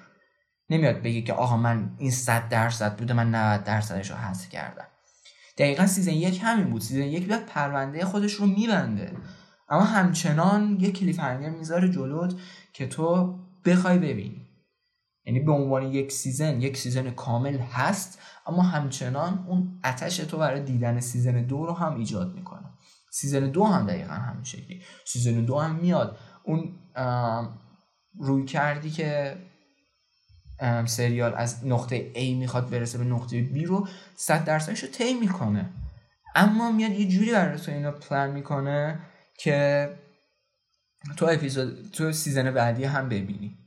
نمیاد 0.71 1.03
بگه 1.03 1.23
که 1.23 1.33
آقا 1.33 1.57
من 1.57 1.91
این 1.99 2.11
صد 2.11 2.49
درصد 2.49 2.97
بوده 2.97 3.15
من 3.15 3.35
90 3.35 3.65
درصدش 3.65 4.11
رو 4.11 4.17
حذف 4.17 4.49
کردم. 4.49 4.87
دقیقا 5.59 5.87
season 5.87 6.13
یک 6.13 6.41
همین 6.43 6.71
بود. 6.71 6.81
season 6.81 7.03
یک 7.03 7.27
بیاد 7.27 7.45
پرونده 7.47 8.05
خودش 8.05 8.33
رو 8.33 8.47
میبنده. 8.47 9.13
اما 9.69 9.83
همچنان 9.83 10.77
یه 10.81 10.91
cliffhanger 10.91 11.51
می‌ذاره 11.51 11.89
جلوت 11.89 12.35
که 12.73 12.87
تو 12.87 13.39
بخوای 13.65 13.99
ببینی. 13.99 14.49
یعنی 15.25 15.41
به 15.41 15.53
عنوان 15.53 15.83
یک 15.83 16.13
season 16.13 16.61
یک 16.61 16.77
season 16.77 17.11
کامل 17.11 17.59
هست 17.59 18.19
اما 18.47 18.63
همچنان 18.63 19.45
اون 19.49 19.81
عطش 19.85 20.17
تو 20.17 20.39
برای 20.39 20.61
دیدن 20.61 21.01
season 21.01 21.43
دو 21.43 21.67
رو 21.67 21.73
هم 21.73 21.97
ایجاد 21.97 22.35
می‌کنه. 22.35 22.72
season 23.15 23.51
دو 23.51 23.65
هم 23.65 23.87
دقیقا 23.87 24.15
همین 24.15 24.45
شکلی. 24.45 24.83
season 25.07 25.45
دو 25.45 25.59
هم 25.59 25.75
میاد. 25.75 26.19
اون 26.45 26.75
رویکردی 28.19 28.91
که 28.91 29.37
سریال 30.87 31.35
از 31.35 31.67
نقطه 31.67 32.13
A 32.15 32.35
می‌خواد 32.35 32.71
برسه 32.71 32.99
به 32.99 33.05
نقطه 33.05 33.49
B 33.55 33.65
رو 33.65 33.89
صد 34.17 34.45
درصدش 34.45 34.83
رو 34.83 34.89
طی 34.89 35.15
می‌کنه. 35.15 35.71
اما 36.35 36.73
میاد 36.73 36.91
یه 36.91 37.09
جوری 37.09 37.33
برای 37.33 37.59
تو 37.59 37.73
اینو 37.73 37.91
پلان 37.91 38.31
می‌کنه 38.31 38.99
که 39.39 39.89
تو 41.17 41.27
اپیزود 41.27 41.91
تو 41.91 42.13
season 42.13 42.51
بعدی 42.51 42.85
هم 42.85 43.09
ببینی. 43.09 43.59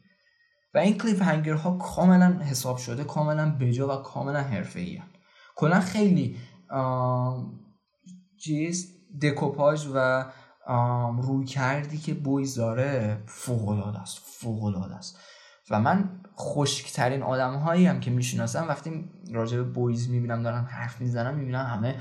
و 0.74 0.78
این 0.78 0.98
کلیف 0.98 1.22
هنگر 1.22 1.54
ها 1.54 1.78
کاملا 1.78 2.40
حساب 2.40 2.78
شده 2.78 3.04
کاملا 3.04 3.58
بجا 3.58 4.00
و 4.00 4.04
کاملا 4.04 4.42
حرفه 4.42 4.80
ای 4.80 5.02
کلا 5.56 5.80
خیلی 5.80 6.38
چیز 8.40 8.95
دکوپاژ 9.22 9.88
و 9.96 10.26
روی 11.22 11.46
کردی 11.46 11.98
که 11.98 12.14
بویز 12.14 12.56
داره 12.56 13.18
فوق 13.26 13.70
است 14.02 14.20
فوق 14.24 14.92
است. 14.98 15.20
و 15.70 15.80
من 15.80 16.10
خشکترین 16.40 17.24
آدم 17.24 17.56
هایی 17.56 17.86
هم 17.86 18.00
که 18.00 18.12
می‌شناسم 18.12 18.68
وقتی 18.68 19.10
راجع 19.32 19.58
به 19.58 19.64
بویز 19.64 20.10
می‌بینم 20.10 20.44
دارم 20.44 20.68
حرف 20.72 21.02
می‌زنم 21.02 21.36
می‌بینم 21.36 21.66
همه 21.66 21.96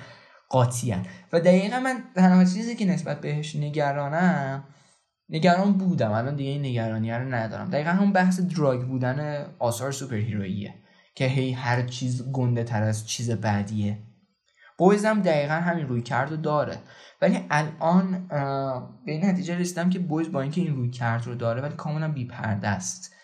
قاطی 0.48 0.96
و 1.32 1.40
دقیقا 1.40 1.80
من 1.80 2.02
تنها 2.14 2.44
چیزی 2.44 2.76
که 2.76 2.86
نسبت 2.86 3.20
بهش 3.20 3.56
نگرانم 3.56 4.64
نگران 5.28 5.72
بودم. 5.72 6.12
الان 6.12 6.36
دیگه 6.36 6.50
این 6.50 6.64
نگرانی 6.64 7.12
رو 7.12 7.34
ندارم. 7.34 7.70
دقیقا 7.70 7.90
همون 7.90 8.12
بحث 8.12 8.40
drug 8.40 8.80
بودن 8.80 9.46
آثار 9.58 9.92
superhero 9.92 10.16
ییه 10.16 10.74
که 11.14 11.26
هی 11.26 11.52
هر 11.52 11.82
چیز 11.82 12.32
گنده 12.32 12.64
تر 12.64 12.82
از 12.82 13.08
چیز 13.08 13.30
بعدیه. 13.30 13.98
Boys 14.78 15.04
هم 15.04 15.22
دقیقا 15.22 15.54
همین 15.54 15.88
رویکرد 15.88 16.30
رو 16.30 16.36
داره. 16.36 16.78
ولی 17.22 17.46
الان 17.50 18.28
به 19.06 19.12
این 19.12 19.24
نتیجه 19.24 19.58
رسیدم 19.58 19.90
که 19.90 19.98
Boys 19.98 20.32
با 20.32 20.40
اینکه 20.40 20.60
این 20.60 20.76
رویکرد 20.76 21.26
رو 21.26 21.34
داره 21.34 21.62
ولی 21.62 21.74
کاملا 21.74 22.12
بی 22.12 22.26
پرده 22.26 22.68
است. 22.68 23.14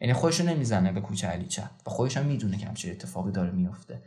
یعنی 0.00 0.14
خودش 0.14 0.40
رو 0.40 0.46
نمی‌زنه 0.46 0.92
به 0.92 1.00
کوچه 1.00 1.28
علی 1.28 1.46
چپ 1.46 1.70
و 1.86 1.90
خودش 1.90 2.16
هم 2.16 2.26
می‌دونه 2.26 2.56
که 2.56 2.66
همچه 2.66 2.90
اتفاقی 2.90 3.32
داره 3.32 3.50
میفته 3.50 4.02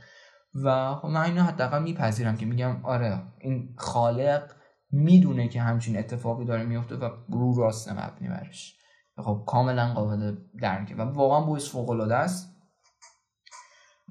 و 0.63 0.95
خب 0.95 1.07
من 1.07 1.21
اینو 1.21 1.43
حداقل 1.43 1.83
میپذیرم 1.83 2.37
که 2.37 2.45
میگم 2.45 2.85
آره 2.85 3.23
این 3.39 3.75
خالق 3.77 4.51
می‌دونه 4.91 5.47
که 5.47 5.61
همچین 5.61 5.97
اتفاقی 5.97 6.45
داره 6.45 6.63
میفته 6.63 6.95
و 6.95 7.09
رو 7.29 7.55
راست 7.55 7.91
مبنی 7.91 8.27
برش. 8.27 8.75
خب 9.17 9.43
کاملا 9.47 9.93
قابل 9.93 10.35
درکه. 10.61 10.95
و 10.95 11.01
واقعا 11.01 11.41
Boys 11.41 11.69
فوق 11.69 11.89
است. 12.11 12.55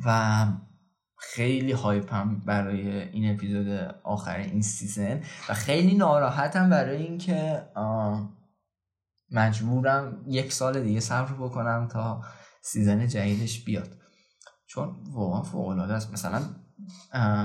و 0.06 0.46
خیلی 1.32 1.72
hype 1.72 2.28
م 2.28 2.42
برای 2.46 3.02
این 3.02 3.34
اپیزود 3.34 3.68
آخر 4.02 4.36
این 4.36 4.62
season 4.62 5.22
و 5.48 5.54
خیلی 5.54 5.94
ناراحتم 5.94 6.70
برای 6.70 7.02
اینکه 7.02 7.68
مجبورم 9.30 10.24
یک 10.26 10.52
سال 10.52 10.82
دیگه 10.82 11.00
صبر 11.00 11.32
بکنم 11.32 11.88
تا 11.88 12.24
season 12.62 13.06
جدیدش 13.06 13.64
بیاد. 13.64 13.96
چون 14.66 14.96
واقعا 15.10 15.42
فوق 15.42 15.68
العاده 15.68 15.94
است. 15.94 16.12
مثلا 16.12 16.42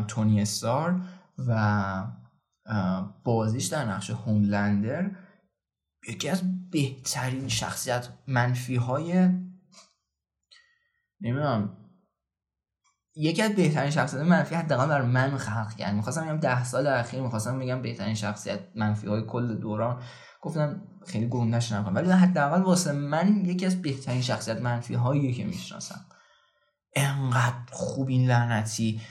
تونی 0.07 0.41
استار 0.41 1.01
و 1.47 2.03
بازیش 3.23 3.65
در 3.65 3.85
نقش 3.85 4.09
هوملندر 4.09 5.11
یکی 6.07 6.29
از 6.29 6.69
بهترین 6.69 7.47
شخصیت 7.47 8.07
منفی 8.27 8.75
های 8.75 9.29
نمی‌دونم 11.21 11.77
یکی 13.15 13.41
از 13.41 13.55
بهترین 13.55 13.91
شخصیت 13.91 14.21
منفی 14.21 14.55
حداقل 14.55 14.87
برای 14.87 15.07
من 15.07 15.37
خلق 15.37 15.75
کرد. 15.75 15.95
می‌خواستم 15.95 16.25
بگم 16.25 16.37
ده 16.37 16.63
سال 16.63 16.87
اخیر 16.87 17.21
می‌خواستم 17.21 17.59
بگم 17.59 17.81
بهترین 17.81 18.15
شخصیت 18.15 18.59
منفی 18.75 19.07
های 19.07 19.21
کل 19.27 19.55
دوران. 19.55 20.01
گفتم 20.41 20.81
خیلی 21.07 21.27
گندش 21.27 21.71
نکنم. 21.71 21.95
ولی 21.95 22.11
حداقل 22.11 22.61
واسه 22.61 22.91
من 22.91 23.45
یکی 23.45 23.65
از 23.65 23.81
بهترین 23.81 24.21
شخصیت 24.21 24.61
منفی 24.61 24.93
هایی 24.93 25.33
که 25.33 25.45
می‌شناسم. 25.45 26.05
انقدر 26.95 27.71
خوب 27.71 28.07
این 28.07 28.27
لعنتی 28.27 29.01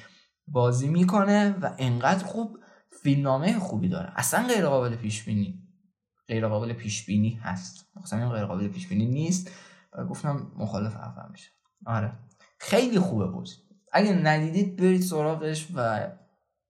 بازی 0.48 0.88
می‌کنه 0.88 1.50
و 1.62 1.74
انقدر 1.78 2.24
خوب 2.24 2.58
فیلمنامه 3.02 3.58
خوبی 3.58 3.88
داره. 3.88 4.12
اصلا 4.16 4.46
غیر 4.46 4.66
قابل 4.66 4.96
پیش 4.96 5.24
بینی 5.24 5.62
غیر 6.28 6.48
قابل 6.48 6.72
پیش 6.72 7.06
بینی 7.06 7.34
هست. 7.42 7.86
مثلا 8.04 8.30
غیر 8.30 8.44
قابل 8.44 8.68
پیش 8.68 8.88
بینی 8.88 9.06
نیست. 9.06 9.50
و 9.92 10.04
گفتم 10.04 10.52
مخالف 10.56 10.94
حرفم 10.94 11.28
میشه. 11.32 11.50
آره. 11.86 12.12
خیلی 12.58 12.98
خوبه 12.98 13.26
بود 13.26 13.48
اگه 13.92 14.12
ندیدید 14.12 14.76
برید 14.76 15.02
سراغش 15.02 15.68
و 15.74 16.08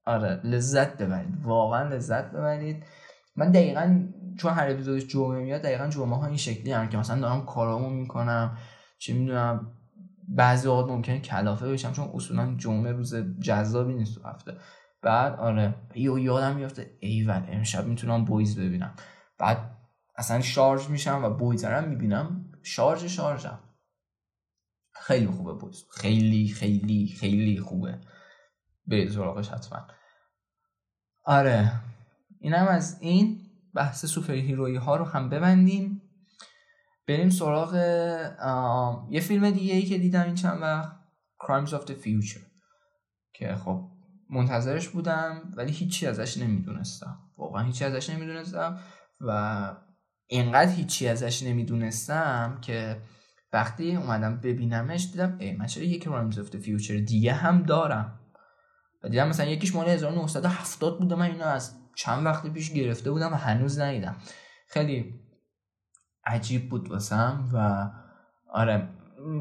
آره 0.07 0.41
لذت 0.45 0.99
ببرید. 0.99 1.35
واقعا 1.43 1.89
لذت 1.89 2.31
ببرید. 2.31 2.85
من 3.37 3.51
دقیقا 3.51 4.05
چون 4.39 4.53
هر 4.53 4.71
اپیزودش 4.71 5.07
جمعه 5.07 5.41
میاد 5.41 5.63
دقیقا 5.63 5.87
جمعه 5.87 6.19
ها 6.19 6.27
این 6.27 6.37
شکلی 6.37 6.73
هم 6.73 6.89
که 6.89 6.99
مثلا 6.99 7.21
دارم 7.21 7.45
کارامو 7.45 7.91
می‌کنم 7.91 8.59
چه 8.99 9.15
می‌دونم 9.15 9.73
بعضی 10.29 10.69
اوقات 10.69 10.91
ممکنه 10.91 11.21
کلافه 11.21 11.73
بشم 11.73 11.93
چون 11.93 12.11
اصولا 12.15 12.55
جمعه 12.57 12.93
روز 12.93 13.15
جذابی 13.41 13.95
نیست 13.95 14.15
تو 14.15 14.29
هفته. 14.29 14.53
بعد 15.03 15.37
آره 15.37 15.75
یهو 15.95 16.19
یادم 16.19 16.57
میفته 16.57 16.91
ایول 17.01 17.43
امشب 17.49 17.87
می‌تونم 17.87 18.25
Boys 18.25 18.59
ببینم. 18.59 18.95
بعد 19.39 19.59
اصلا 20.17 20.41
شارژ 20.41 20.89
میشم 20.89 21.25
و 21.25 21.31
Boys 21.31 21.65
رو 21.65 21.89
می‌بینم. 21.89 22.45
شارژ 22.63 23.05
شارژم. 23.05 23.59
خیلی 25.09 25.27
خوبه 25.27 25.53
Boys 25.53 25.85
خیلی 25.91 26.49
خیلی 26.49 27.17
خیلی 27.21 27.61
خوبه. 27.61 27.99
به 28.87 29.11
سراغش 29.11 29.49
حتما. 29.49 29.87
آره. 31.25 31.73
اینم 32.41 32.67
از 32.69 32.97
این. 33.01 33.41
بحث 33.75 34.07
superhero 34.07 34.33
یی 34.33 34.77
ها 34.77 34.97
رو 34.97 35.05
هم 35.05 35.29
ببندیم. 35.29 36.03
بریم 37.07 37.31
سراغ 37.31 37.75
یه 39.11 39.21
فیلم 39.21 39.51
دیگه 39.51 39.75
ای 39.75 39.83
که 39.83 39.99
دیدم 39.99 40.23
این 40.23 40.35
چند 40.35 40.63
وقت. 40.63 40.97
Crimes 41.43 41.71
of 41.71 41.87
the 41.87 41.95
Future. 42.05 42.43
که 43.33 43.55
خب 43.55 43.91
منتظرش 44.31 44.89
بودم 44.89 45.53
ولی 45.57 45.73
هیچی 45.73 46.07
ازش 46.07 46.39
نمی‌دونستم. 46.39 47.19
واقعا 47.37 47.65
هیچی 47.65 47.85
ازش 47.85 48.11
نمی‌دونستم 48.11 48.81
و 49.21 49.77
اینقدر 50.27 50.73
هیچی 50.73 51.09
ازش 51.09 51.43
نمی‌دونستم 51.43 52.59
که 52.63 53.03
وقتی 53.53 53.97
اومدم 53.97 54.41
ببینمش 54.41 55.09
دیدم 55.13 55.37
ای 55.39 55.53
من 55.53 55.67
چرا 55.67 55.85
یک 55.85 56.05
Crimes 56.05 56.39
of 56.39 56.57
Future 56.57 56.97
دیگه 56.99 57.33
هم 57.33 57.63
دارم. 57.63 58.21
و 59.05 59.09
دیدم 59.09 59.29
مثلا 59.29 59.47
یکیش 59.47 59.75
مال 59.75 59.89
1970 59.89 60.99
بوده 60.99 61.15
من 61.15 61.27
اینو 61.27 61.45
از 61.45 61.75
چند 61.95 62.27
وقت 62.27 62.47
پیش 62.47 62.73
گرفته 62.73 63.11
بودم 63.11 63.33
و 63.33 63.37
هنوز 63.37 63.79
ندیدم. 63.79 64.17
خیلی 64.69 65.21
عجیب 66.25 66.69
بود 66.69 66.91
واسم 66.91 67.49
و 67.53 67.91
آره 68.53 68.89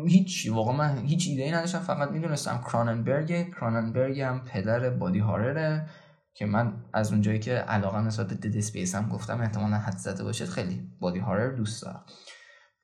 هیچ 0.07 0.49
واقعا 0.51 0.73
من 0.73 0.97
هیچ 0.97 1.27
ایده 1.27 1.43
ای 1.43 1.51
نداشتم 1.51 1.79
فقط 1.79 2.11
می‌دونستم 2.11 2.61
Cronenberg، 2.61 3.53
Cronenberg 3.55 4.21
هم 4.21 4.43
پدر 4.43 4.89
body 4.89 5.19
horror 5.19 5.79
ه 5.79 5.89
که 6.33 6.45
من 6.45 6.83
از 6.93 7.11
اونجایی 7.11 7.39
که 7.39 7.53
علاقه 7.53 8.01
نسبت 8.01 8.27
Dead 8.27 8.57
Space 8.57 8.95
هم 8.95 9.09
گفتم 9.09 9.41
احتمالا 9.41 9.77
حدس 9.77 9.97
زده 9.97 10.23
باشید 10.23 10.47
خیلی 10.47 10.89
body 10.99 11.19
horror 11.19 11.51
دوست 11.51 11.83
دارم. 11.83 12.05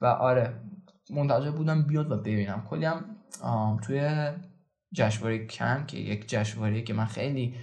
و 0.02 0.06
آره 0.06 0.62
منتظر 1.10 1.52
بودم 1.52 1.84
بیاد 1.84 2.12
و 2.12 2.18
ببینم. 2.18 2.64
کلی 2.70 2.86
هم 2.86 3.06
توی 3.82 4.30
جشنواره 4.94 5.48
کن 5.48 5.86
که 5.86 5.98
یک 5.98 6.30
جشنواره 6.30 6.82
که 6.82 6.94
من 6.94 7.06
خیلی 7.06 7.56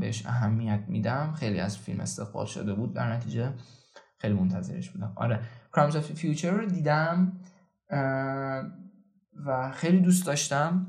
بهش 0.00 0.26
اهمیت 0.26 0.84
میدم 0.88 1.32
خیلی 1.32 1.60
از 1.60 1.78
فیلم 1.78 2.00
استقبال 2.00 2.46
شده 2.46 2.74
بود. 2.74 2.94
در 2.94 3.12
نتیجه 3.12 3.52
خیلی 4.18 4.34
منتظرش 4.34 4.90
بودم. 4.90 5.12
آره. 5.16 5.40
Crimes 5.74 5.96
of 5.96 6.12
the 6.12 6.25
Future 6.25 6.50
رو 6.50 6.66
دیدم 6.66 7.32
و 9.46 9.70
خیلی 9.72 10.00
دوست 10.00 10.26
داشتم. 10.26 10.86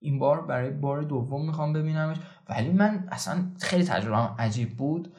این 0.00 0.18
بار 0.18 0.46
برای 0.46 0.70
بار 0.70 1.02
دوم 1.02 1.46
می‌خوام 1.46 1.72
ببینمش. 1.72 2.16
ولی 2.48 2.72
من 2.72 3.08
اصلا 3.10 3.44
خیلی 3.60 3.84
تجربه 3.84 4.16
عجیب 4.16 4.76
بود. 4.76 5.14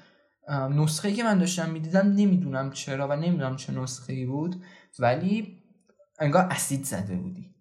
نسخه 0.50 1.14
که 1.14 1.24
من 1.24 1.38
داشتم 1.38 1.70
می‌دیدم 1.70 2.08
نمی‌دونم 2.08 2.72
چرا 2.72 3.08
و 3.08 3.16
نمی‌دونم 3.16 3.56
چه 3.56 3.74
نسخه 3.74 4.14
ای 4.14 4.26
بود. 4.26 4.64
ولی 5.00 5.59
انگار 6.20 6.44
اسید 6.44 6.86
زده 6.86 7.16
بودی. 7.16 7.56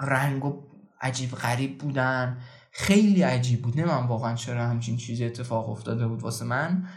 رنگ 0.00 0.44
و 0.44 0.68
عجیب 1.00 1.30
غریب 1.30 1.78
بودن. 1.78 2.38
خیلی 2.72 3.22
عجیب 3.22 3.62
بود. 3.62 3.80
من 3.80 4.06
واقعا 4.06 4.34
چرا 4.34 4.66
همچین 4.66 4.96
چیزی 4.96 5.24
اتفاق 5.24 5.70
افتاده 5.70 6.08
بود 6.08 6.22
واسه 6.22 6.44
من. 6.44 6.88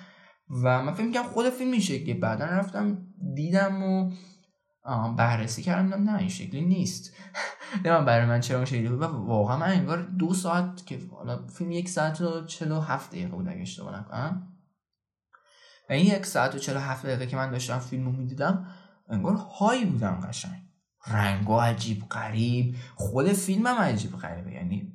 و 0.64 0.84
من 0.84 0.94
فکر 0.94 1.06
می‌کنم 1.06 1.24
خود 1.24 1.50
فیلم 1.50 1.72
این 1.72 1.82
شکلی 1.82 2.14
بعدا 2.14 2.46
رفتم 2.46 3.08
دیدم 3.36 3.84
و 3.84 4.12
بررسی 5.18 5.62
کردم. 5.62 6.10
نه 6.10 6.18
این 6.20 6.30
شکلی 6.30 6.62
نیست. 6.62 7.14
من 7.86 8.06
برای 8.06 8.26
من 8.26 8.40
چرا 8.40 8.66
شکلی 8.66 8.88
بود. 8.88 9.02
و 9.02 9.06
واقعا 9.06 9.58
من 9.58 9.72
انگار 9.72 10.02
دو 10.02 10.34
ساعت 10.34 10.86
که 10.86 11.00
حالا 11.12 11.48
فیلم 11.48 11.72
یک 11.72 11.90
ساعت 11.90 12.22
و 12.22 12.46
چلو 12.46 12.80
هفت 12.80 13.10
دقیقه 13.10 13.36
بود 13.36 13.48
اگه 13.48 13.62
اشتباه 13.62 14.00
نکنم. 14.00 14.48
و 15.90 15.94
این 15.94 16.06
یک 16.06 16.26
ساعت 16.26 16.56
و 16.56 16.60
چلو 16.60 16.80
هفت 16.80 17.06
دقیقه 17.06 17.28
که 17.28 17.36
من 17.36 17.52
داشتم 17.52 17.80
فیلم 17.80 18.06
رو 18.06 18.12
می‌دیدم 18.12 18.68
انگار 19.10 19.36
هایی 19.36 19.86
بودم 19.86 20.28
قشنگ. 20.28 20.71
رنگ 21.08 21.52
عجیب 21.52 22.04
غریب. 22.10 22.76
خود 22.96 23.28
فیلم 23.28 23.68
هم 23.68 23.78
عجیب 23.78 24.12
غریبه. 24.12 24.52
یعنی 24.52 24.94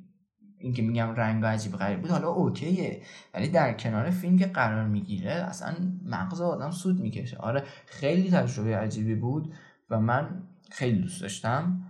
اینکه 0.59 0.81
میگم 0.81 1.15
رنگ 1.15 1.45
عجیب 1.45 1.71
غریب 1.71 2.01
بود 2.01 2.11
حالا 2.11 2.29
اوکیه. 2.29 3.01
ولی 3.33 3.49
در 3.49 3.73
کنار 3.73 4.09
فیلم 4.09 4.37
که 4.37 4.45
قرار 4.45 4.85
می‌گیره 4.85 5.31
اصلا 5.31 5.75
مغز 6.05 6.41
آدم 6.41 6.71
سود 6.71 6.99
می‌کشه. 6.99 7.37
آره 7.37 7.63
خیلی 7.85 8.31
تجربه 8.31 8.77
عجیبی 8.77 9.15
بود 9.15 9.53
و 9.89 9.99
من 9.99 10.43
خیلی 10.71 11.01
دوست 11.01 11.21
داشتم. 11.21 11.81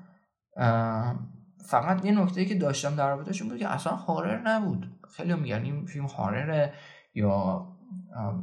فقط 1.66 2.06
یه 2.06 2.12
نکته 2.12 2.46
که 2.46 2.56
داشتم 2.56 2.96
در 2.96 3.10
رابطهش 3.10 3.42
بود 3.42 3.58
که 3.58 3.68
اصلا 3.68 3.94
هارر 3.94 4.42
نبود. 4.42 4.92
خیلی 5.18 5.34
میگن 5.34 5.64
این 5.64 5.86
فیلم 5.86 6.06
هارره 6.06 6.74
یا 7.14 7.68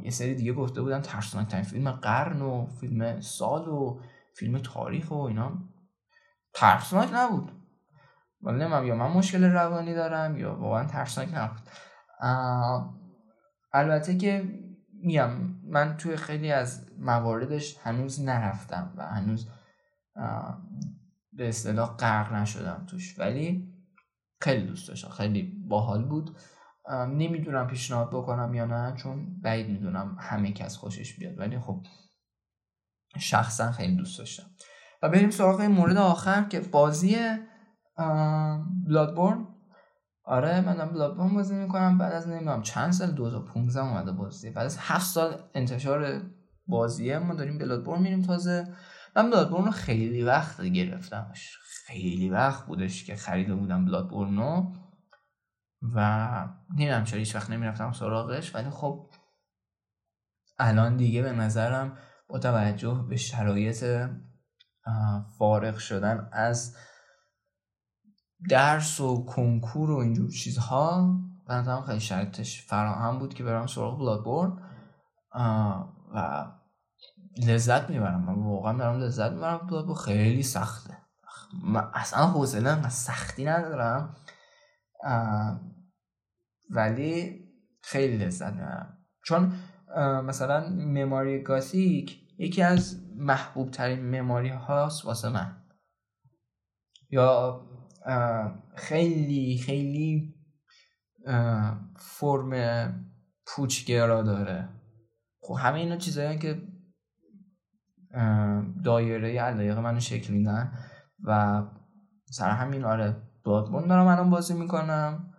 یه 0.03 0.09
سری 0.09 0.35
دیگه 0.35 0.53
گفته 0.53 0.81
بودن 0.81 1.01
ترسناک 1.01 1.47
ترین 1.47 1.63
فیلم 1.63 1.91
قرن 1.91 2.41
و 2.41 2.65
فیلم 2.65 3.21
سال 3.21 3.67
و 3.67 3.99
فیلم 4.35 4.57
تاریخ 4.57 5.11
و 5.11 5.15
اینا. 5.15 5.51
ترسناک 6.53 7.09
نبود. 7.13 7.51
ولی 8.41 8.57
نمیم 8.57 8.85
یا 8.85 8.95
من 8.95 9.11
مشکل 9.11 9.43
روانی 9.43 9.93
دارم 9.93 10.37
یا 10.37 10.55
واقعا 10.55 10.85
ترسناک 10.85 11.29
نبود. 11.33 11.61
البته 13.73 14.17
که 14.17 14.59
میگم 14.93 15.29
من 15.63 15.97
توی 15.97 16.15
خیلی 16.15 16.51
از 16.51 16.91
مواردش 16.99 17.77
هنوز 17.77 18.21
نرفتم 18.21 18.93
و 18.97 19.07
هنوز 19.07 19.49
به 21.33 21.49
اصطلاح 21.49 21.95
غرق 21.95 22.33
نشدم 22.33 22.85
توش. 22.89 23.19
ولی 23.19 23.73
خیلی 24.41 24.67
دوست 24.67 24.87
داشتم. 24.87 25.09
خیلی 25.09 25.65
باحال 25.67 26.05
بود. 26.05 26.37
نمی‌دونم 26.91 27.67
پیشنهاد 27.67 28.09
بکنم 28.09 28.53
یا 28.53 28.65
نه 28.65 28.95
چون 28.95 29.41
بعید 29.41 29.69
می‌دونم 29.69 30.17
همه 30.19 30.51
کس 30.51 30.77
خوشش 30.77 31.19
بیاد. 31.19 31.39
ولی 31.39 31.59
خب 31.59 31.85
شخصا 33.19 33.71
خیلی 33.71 33.95
دوست 33.95 34.19
داشتم. 34.19 34.43
و 35.03 35.09
بریم 35.09 35.29
سراغ 35.29 35.61
مورد 35.61 35.97
آخر 35.97 36.43
که 36.43 36.59
بازی 36.59 37.17
بلادبورن. 38.87 39.47
آره 40.23 40.61
منم 40.61 40.89
بلادبورن 40.89 41.33
بازی 41.33 41.55
می‌کنم. 41.55 41.97
بعد 41.97 42.13
از 42.13 42.27
نمی‌دونم 42.27 42.61
چند 42.61 42.91
سال 42.91 43.11
2015 43.11 43.79
اومده 43.79 44.11
بازی. 44.11 44.49
بعد 44.49 44.65
از 44.65 44.77
7 44.79 45.05
سال 45.05 45.49
انتشار 45.53 46.21
بازیه 46.67 47.19
ما 47.19 47.33
داریم 47.33 47.57
بلادبورن 47.57 48.01
میریم 48.01 48.21
تازه. 48.21 48.75
من 49.15 49.29
بلادبورن 49.29 49.65
رو 49.65 49.71
خیلی 49.71 50.23
وقت 50.23 50.61
گرفتمش. 50.61 51.57
خیلی 51.85 52.29
وقت 52.29 52.65
بودش 52.65 53.03
که 53.03 53.15
خریده 53.15 53.55
بودم 53.55 53.85
بلادبورن 53.85 54.37
رو. 54.37 54.73
و 55.95 56.49
نمی‌دونم 56.77 57.03
چرا 57.03 57.19
هیچ 57.19 57.35
وقت 57.35 57.49
نمی‌رفتم 57.49 57.91
سراغش. 57.91 58.55
ولی 58.55 58.69
خب 58.69 59.09
الان 60.59 60.97
دیگه 60.97 61.21
به 61.21 61.31
نظرم 61.31 61.97
با 62.27 62.39
توجه 62.39 63.05
به 63.09 63.17
شرایط 63.17 63.85
فارغ 65.37 65.77
شدن 65.77 66.29
از 66.31 66.75
درس 68.49 68.99
و 68.99 69.25
کنکور 69.25 69.91
و 69.91 69.97
اینجور 69.97 70.31
چیزها 70.31 71.15
به 71.47 71.81
خیلی 71.85 71.99
شرطش 71.99 72.65
فراهم 72.67 73.19
بود 73.19 73.33
که 73.33 73.43
برم 73.43 73.67
سراغ 73.67 73.99
بلادبورن 73.99 74.57
و 76.15 76.45
لذت 77.37 77.89
می‌برم. 77.89 78.21
من 78.21 78.43
واقعا 78.43 78.77
دارم 78.77 78.99
لذت 78.99 79.31
می‌برم 79.31 79.67
بلادبورن 79.67 79.99
خیلی 79.99 80.43
سخته. 80.43 80.97
من 81.63 81.91
اصلا 81.93 82.27
حوصله 82.27 82.89
سختی 82.89 83.45
ندارم. 83.45 84.15
ولی 86.69 87.41
خیلی 87.81 88.17
لذت 88.17 88.53
می‌برم. 88.53 88.97
چون 89.25 89.53
مثلا 89.97 90.69
مماری 90.69 91.43
گاسیک 91.43 92.21
یکی 92.37 92.61
از 92.61 93.01
محبوب 93.15 93.71
ترین 93.71 94.19
مماری 94.19 94.49
هاست 94.49 95.05
واسه 95.05 95.29
من. 95.29 95.61
یا 97.09 97.61
خیلی 98.75 99.57
خیلی 99.57 100.35
فرم 101.97 102.93
پوچگرا 103.47 104.21
داره. 104.21 104.69
خب 105.41 105.55
همه 105.59 105.79
اینا 105.79 105.97
چیزایی 105.97 106.39
که 106.39 106.61
دایره 108.83 109.39
علایق 109.41 109.77
منو 109.77 109.99
شکل 109.99 110.33
میدن 110.33 110.73
و 111.23 111.61
سر 112.31 112.49
همین 112.49 112.85
آره 112.85 113.15
بلادبون 113.45 113.87
دارم 113.87 114.07
الان 114.07 114.29
بازی 114.29 114.53
می‌کنم 114.53 115.33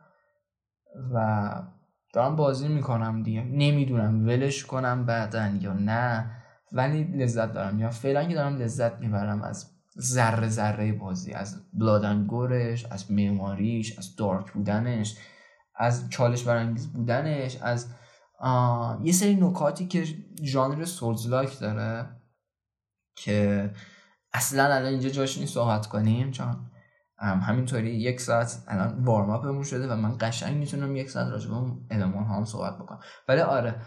و 1.15 1.76
دارم 2.17 2.37
بازی 2.37 2.69
می‌کنم 2.69 3.23
دیگه. 3.23 3.43
نمی‌دونم 3.43 4.27
ولش 4.27 4.65
کنم 4.65 5.07
بعدا 5.07 5.47
یا 5.61 5.73
نه 5.73 6.31
ولی 6.73 7.05
لذت 7.05 7.53
دارم. 7.53 7.79
یا 7.79 7.91
فعلا 7.91 8.25
که 8.25 8.35
دارم 8.35 8.57
لذت 8.57 8.99
می‌برم 9.01 9.43
از 9.43 9.71
ذره 10.01 10.49
ذره 10.49 10.93
بازی 10.93 11.33
از 11.33 11.63
بلادنگورش 11.73 12.85
از 12.85 13.13
معماریش 13.13 13.99
از 13.99 14.17
دارک 14.17 14.53
بودنش 14.53 15.17
از 15.75 16.11
چالش 16.11 16.43
برانگیز 16.45 16.93
بودنش 16.93 17.57
از 17.63 17.87
یه 19.03 19.13
سری 19.13 19.35
نکاتی 19.35 19.87
که 19.87 20.05
ژانر 20.43 20.85
سولزلاک 20.85 21.61
داره 21.61 22.07
که 23.17 23.71
اصلا 24.33 24.65
الان 24.65 24.85
اینجا 24.85 25.09
جاش 25.09 25.39
نیست 25.39 25.55
صحبت 25.55 25.87
کنیم 25.87 26.31
چون 26.31 26.71
همینطوری 27.19 27.91
یک 27.91 28.21
ساعت 28.21 28.65
الان 28.69 29.05
وارم 29.05 29.31
اپمون 29.31 29.63
شده 29.63 29.93
و 29.93 29.97
من 29.97 30.17
قشنگ 30.21 30.57
می‌تونم 30.57 30.97
یک 30.97 31.11
ساعت 31.11 31.33
راجع 31.33 31.49
به 31.49 31.57
المان 31.91 32.25
هم 32.25 32.45
صحبت 32.45 32.79
بکنم. 32.79 33.01
ولی 33.29 33.41
آره 33.41 33.83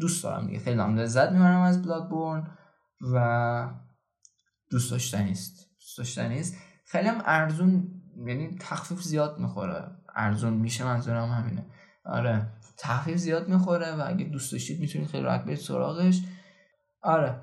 دوست 0.00 0.24
دارم 0.24 0.46
دیگه. 0.46 0.58
خیلی 0.58 0.80
هم 0.80 0.96
لذت 0.96 1.32
می‌برم 1.32 1.60
از 1.60 1.82
بلادبورن 1.82 2.56
و 3.14 3.68
دوست 4.70 4.90
داشتنی 4.90 5.30
است. 5.30 5.70
دوست 5.80 5.98
داشتنی 5.98 6.40
است. 6.40 6.54
خیلی 6.86 7.08
هم 7.08 7.22
ارزون 7.24 7.88
یعنی 8.26 8.56
تخفیف 8.60 9.02
زیاد 9.02 9.38
می‌خوره. 9.38 9.84
ارزون 10.16 10.52
میشه 10.52 10.84
منظورم 10.84 11.28
همینه. 11.28 11.66
آره 12.04 12.46
تخفیف 12.78 13.16
زیاد 13.16 13.48
می‌خوره 13.48 13.94
و 13.94 14.04
اگه 14.06 14.24
دوست 14.24 14.52
داشتید 14.52 14.80
می‌تونید 14.80 15.08
خیلی 15.08 15.22
راحت 15.22 15.44
برید 15.44 15.58
سراغش. 15.58 16.22
آره 17.02 17.40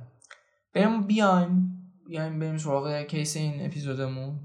بریم 0.75 1.07
بیایم. 1.07 1.66
بیایم 2.07 2.39
بریم 2.39 2.57
سراغ 2.57 3.01
کیس 3.01 3.37
این 3.37 3.65
اپیزودمون 3.65 4.39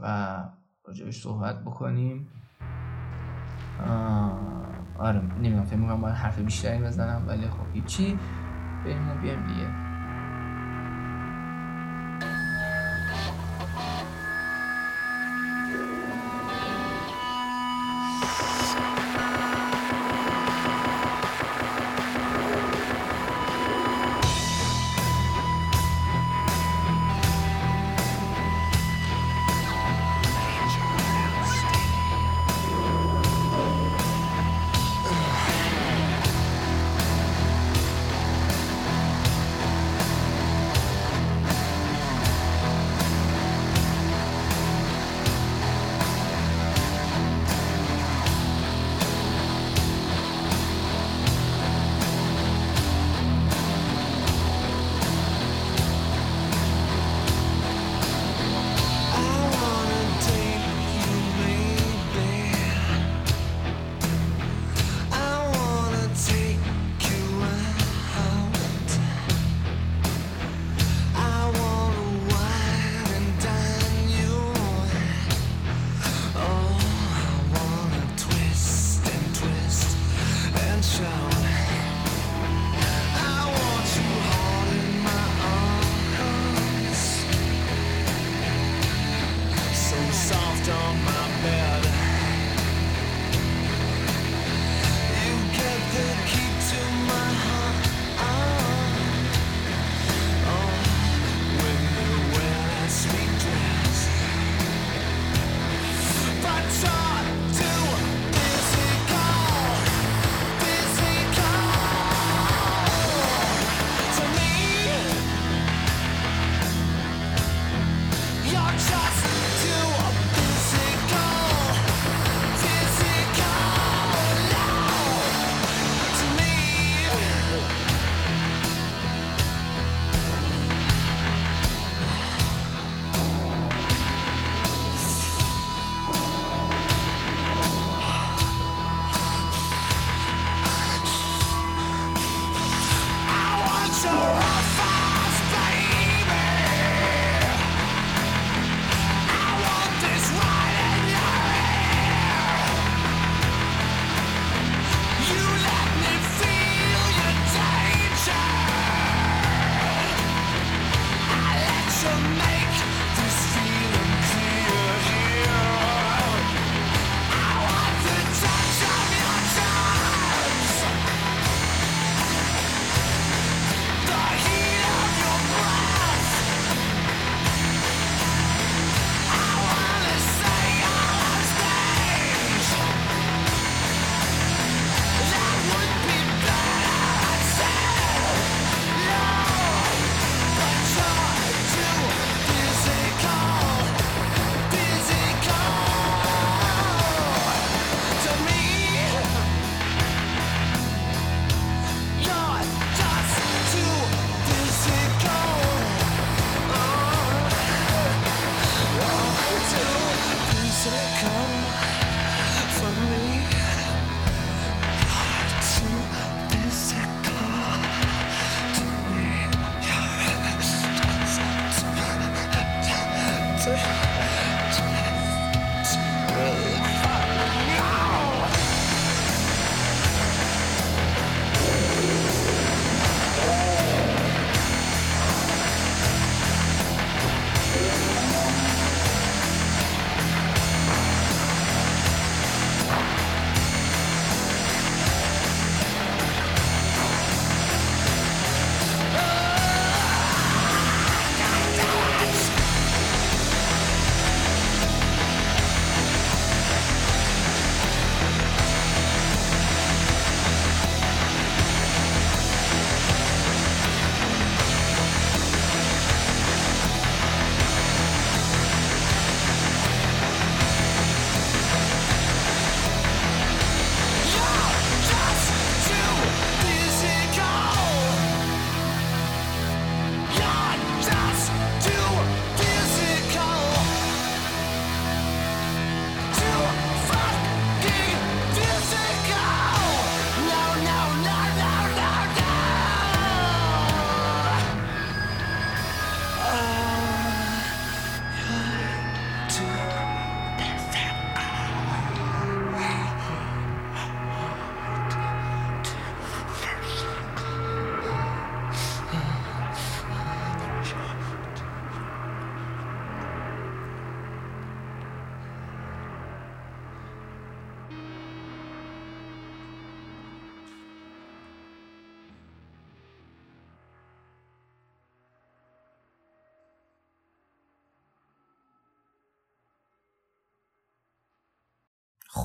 و 0.00 0.36
راجبش 0.84 1.22
صحبت 1.22 1.60
بکنیم. 1.64 2.28
آره 4.98 5.20
نمی‌دونم 5.20 5.64
فکر 5.64 5.76
می‌کنم 5.76 6.00
باید 6.00 6.14
حرف 6.14 6.38
بیشتری 6.38 6.82
بزنم 6.82 7.24
ولی 7.28 7.48
خب 7.48 7.74
هیچی. 7.74 8.18
بریم 8.84 9.10
و 9.10 9.14
بیایم 9.14 9.46
دیگه. 9.46 9.85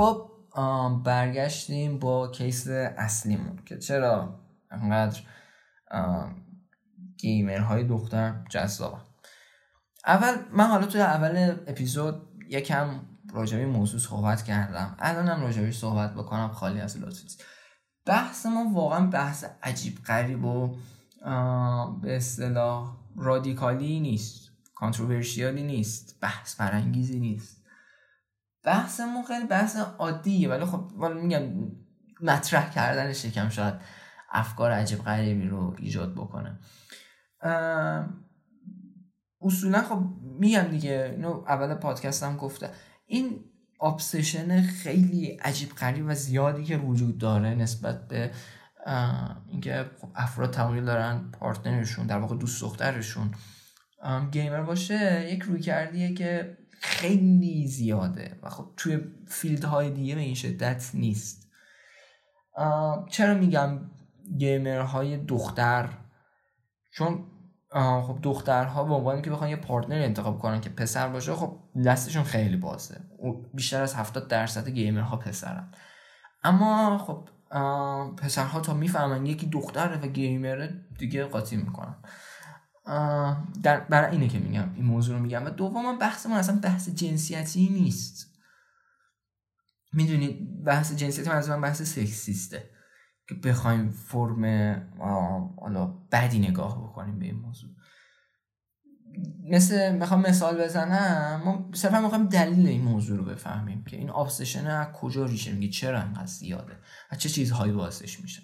خب 0.02 0.32
برگشتیم 1.04 2.00
با 2.00 2.28
کیس 2.28 2.68
اصلیمون 2.98 3.60
که 3.66 3.78
چرا 3.78 4.40
انقدر 4.72 5.20
گیمرهای 7.18 7.84
دختر 7.84 8.46
جذابه 8.50 8.98
اول 10.06 10.34
من 10.52 10.66
حالا 10.68 10.86
توی 10.86 11.02
اول 11.02 11.58
اپیزود 11.68 12.28
یکم 12.50 13.00
راجبی 13.34 13.66
موضوع 13.66 14.00
صحبت 14.00 14.44
کردم. 14.44 14.96
الانم 15.00 15.42
راجبی 15.42 15.72
صحبت 15.72 16.14
بکنم 16.14 16.52
خالی 16.52 16.82
از 16.82 16.98
لطف 16.98 17.22
بحث 18.06 18.46
ما 18.46 18.72
واقعا 18.74 19.08
بحث 19.08 19.46
عجیب 19.64 19.98
غریب 20.08 20.46
و 20.46 20.78
به 22.02 22.16
اصطلاح 22.16 22.98
رادیکالی 23.18 24.00
نیست 24.00 24.52
کانتروورشیالی 24.76 25.64
نیست 25.64 26.18
بحث 26.22 26.56
برانگیزی 26.56 27.20
نیست. 27.20 27.61
بحثمون 28.64 29.24
خیلی 29.24 29.48
بحث 29.48 29.76
عادیه 29.76 30.50
ولی 30.50 30.66
خب 30.66 30.92
میگم 31.22 31.42
مطرح 32.22 32.70
کردن 32.70 33.14
شکم 33.14 33.50
شاید 33.50 33.74
افکار 34.32 34.72
عجیب 34.72 35.00
غریبی 35.00 35.48
رو 35.48 35.76
ایجاد 35.80 36.16
بکنه. 36.16 36.60
اصولا 39.42 39.82
خب 39.82 40.04
میگم 40.40 40.64
دیگه 40.64 41.12
اینو 41.16 41.44
اول 41.48 41.76
پادکستم 41.76 42.38
گفته. 42.38 42.70
این 43.06 43.40
ابسشن 43.82 44.62
خیلی 44.62 45.28
عجیب 45.28 45.70
غریب 45.70 46.06
و 46.08 46.16
زیادی 46.16 46.64
که 46.64 46.78
وجود 46.78 47.18
داره 47.18 47.56
نسبت 47.56 48.08
به 48.08 48.32
اینکه 49.48 49.92
خب 50.02 50.08
افراد 50.16 50.52
تمایل 50.52 50.86
دارن 50.86 51.32
پارتنرشون 51.40 52.08
در 52.08 52.18
واقع 52.18 52.36
دوست 52.36 52.62
دخترشون. 52.62 53.32
گیمر 54.32 54.62
باشه 54.62 55.30
یک 55.34 55.42
رویکردیه 55.42 56.14
که 56.14 56.58
خیلی 56.82 57.68
زیاده 57.68 58.40
و 58.44 58.50
خب 58.50 58.74
توی 58.78 59.00
field 59.28 59.64
های 59.64 59.90
دیگه 59.90 60.16
به 60.16 60.22
این 60.22 60.36
شدت 60.36 60.90
نیست. 60.94 61.52
چرا 63.10 63.34
میگم 63.34 63.80
گیمر 64.38 64.80
های 64.80 65.18
دختر؟ 65.18 65.90
چون 66.92 67.26
خب 68.08 68.20
دخترها 68.24 68.84
به 68.84 68.94
عنوانی 68.94 69.22
که 69.22 69.30
بخوان 69.30 69.50
یه 69.50 69.56
partner 69.56 70.02
انتخاب 70.02 70.40
کنن 70.40 70.62
که 70.62 70.70
پسر 70.70 71.08
باشه 71.08 71.34
خب 71.34 71.60
دستشون 71.86 72.24
خیلی 72.24 72.58
بازه. 72.58 73.02
بیشتر 73.54 73.82
از 73.82 73.96
70 73.96 74.28
درصد 74.28 74.70
گیمرها 74.70 75.18
پسرن. 75.18 75.72
اما 76.44 76.98
خب 76.98 77.30
پسرها 78.18 78.60
تا 78.60 78.74
می‌فهمن 78.74 79.26
یکی 79.26 79.48
دختره 79.48 79.98
و 79.98 80.08
گیمره 80.08 80.86
دیگه 81.00 81.26
قاطی 81.26 81.58
می‌کنن. 81.58 81.96
در 83.64 83.80
برای 83.80 84.12
اینه 84.12 84.28
که 84.28 84.40
میگم 84.40 84.74
این 84.76 84.86
موضوع 84.86 85.16
رو 85.16 85.22
میگم. 85.24 85.46
و 85.46 85.50
دوم 85.50 85.98
بحثمون 85.98 86.38
اصلا 86.38 86.60
بحث 86.60 86.90
جنسیتی 86.90 87.70
نیست. 87.70 88.28
می‌دونید 89.94 90.64
بحث 90.64 90.96
جنسیتی 90.96 91.30
من 91.30 91.62
بحث 91.62 91.82
سکسیسته 91.82 92.70
که 93.30 93.36
بخوایم 93.36 93.90
فرم 93.90 94.44
حالا 95.62 95.86
بدی 96.12 96.40
نگاه 96.40 96.84
بکنیم 96.84 97.20
به 97.20 97.26
این 97.26 97.36
موضوع. 97.36 97.70
مثل 99.50 99.96
می‌خوام 99.96 100.22
مثال 100.22 100.64
بزنم 100.64 101.42
ما 101.46 101.70
صرفا 101.74 102.02
می‌خوایم 102.02 102.26
دلیل 102.26 102.68
این 102.68 102.82
موضوع 102.82 103.18
رو 103.18 103.26
بفهمیم 103.26 103.84
که 103.84 103.98
این 103.98 104.10
آبسشن 104.10 104.68
از 104.68 104.88
کجا 104.88 105.26
ریشه 105.26 105.52
میگه 105.52 105.72
چرا 105.72 106.00
انقدر 106.00 106.26
زیاده 106.26 106.78
و 107.12 107.16
چه 107.16 107.30
چیزهایی 107.30 107.74
باعثش 107.74 108.20
میشه. 108.20 108.42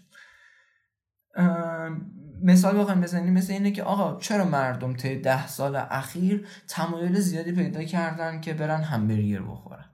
مثال 2.41 2.79
بخوایم 2.79 3.01
بزنیم 3.01 3.33
مثل 3.33 3.53
اینه 3.53 3.71
که 3.71 3.83
آقا 3.83 4.19
چرا 4.19 4.45
مردم 4.45 4.93
طی 4.93 5.19
ده 5.19 5.47
سال 5.47 5.75
اخیر 5.75 6.47
تمایل 6.67 7.19
زیادی 7.19 7.51
پیدا 7.51 7.83
کردن 7.83 8.41
که 8.41 8.53
برن 8.53 8.81
همبرگر 8.81 9.41
بخورن؟ 9.41 9.85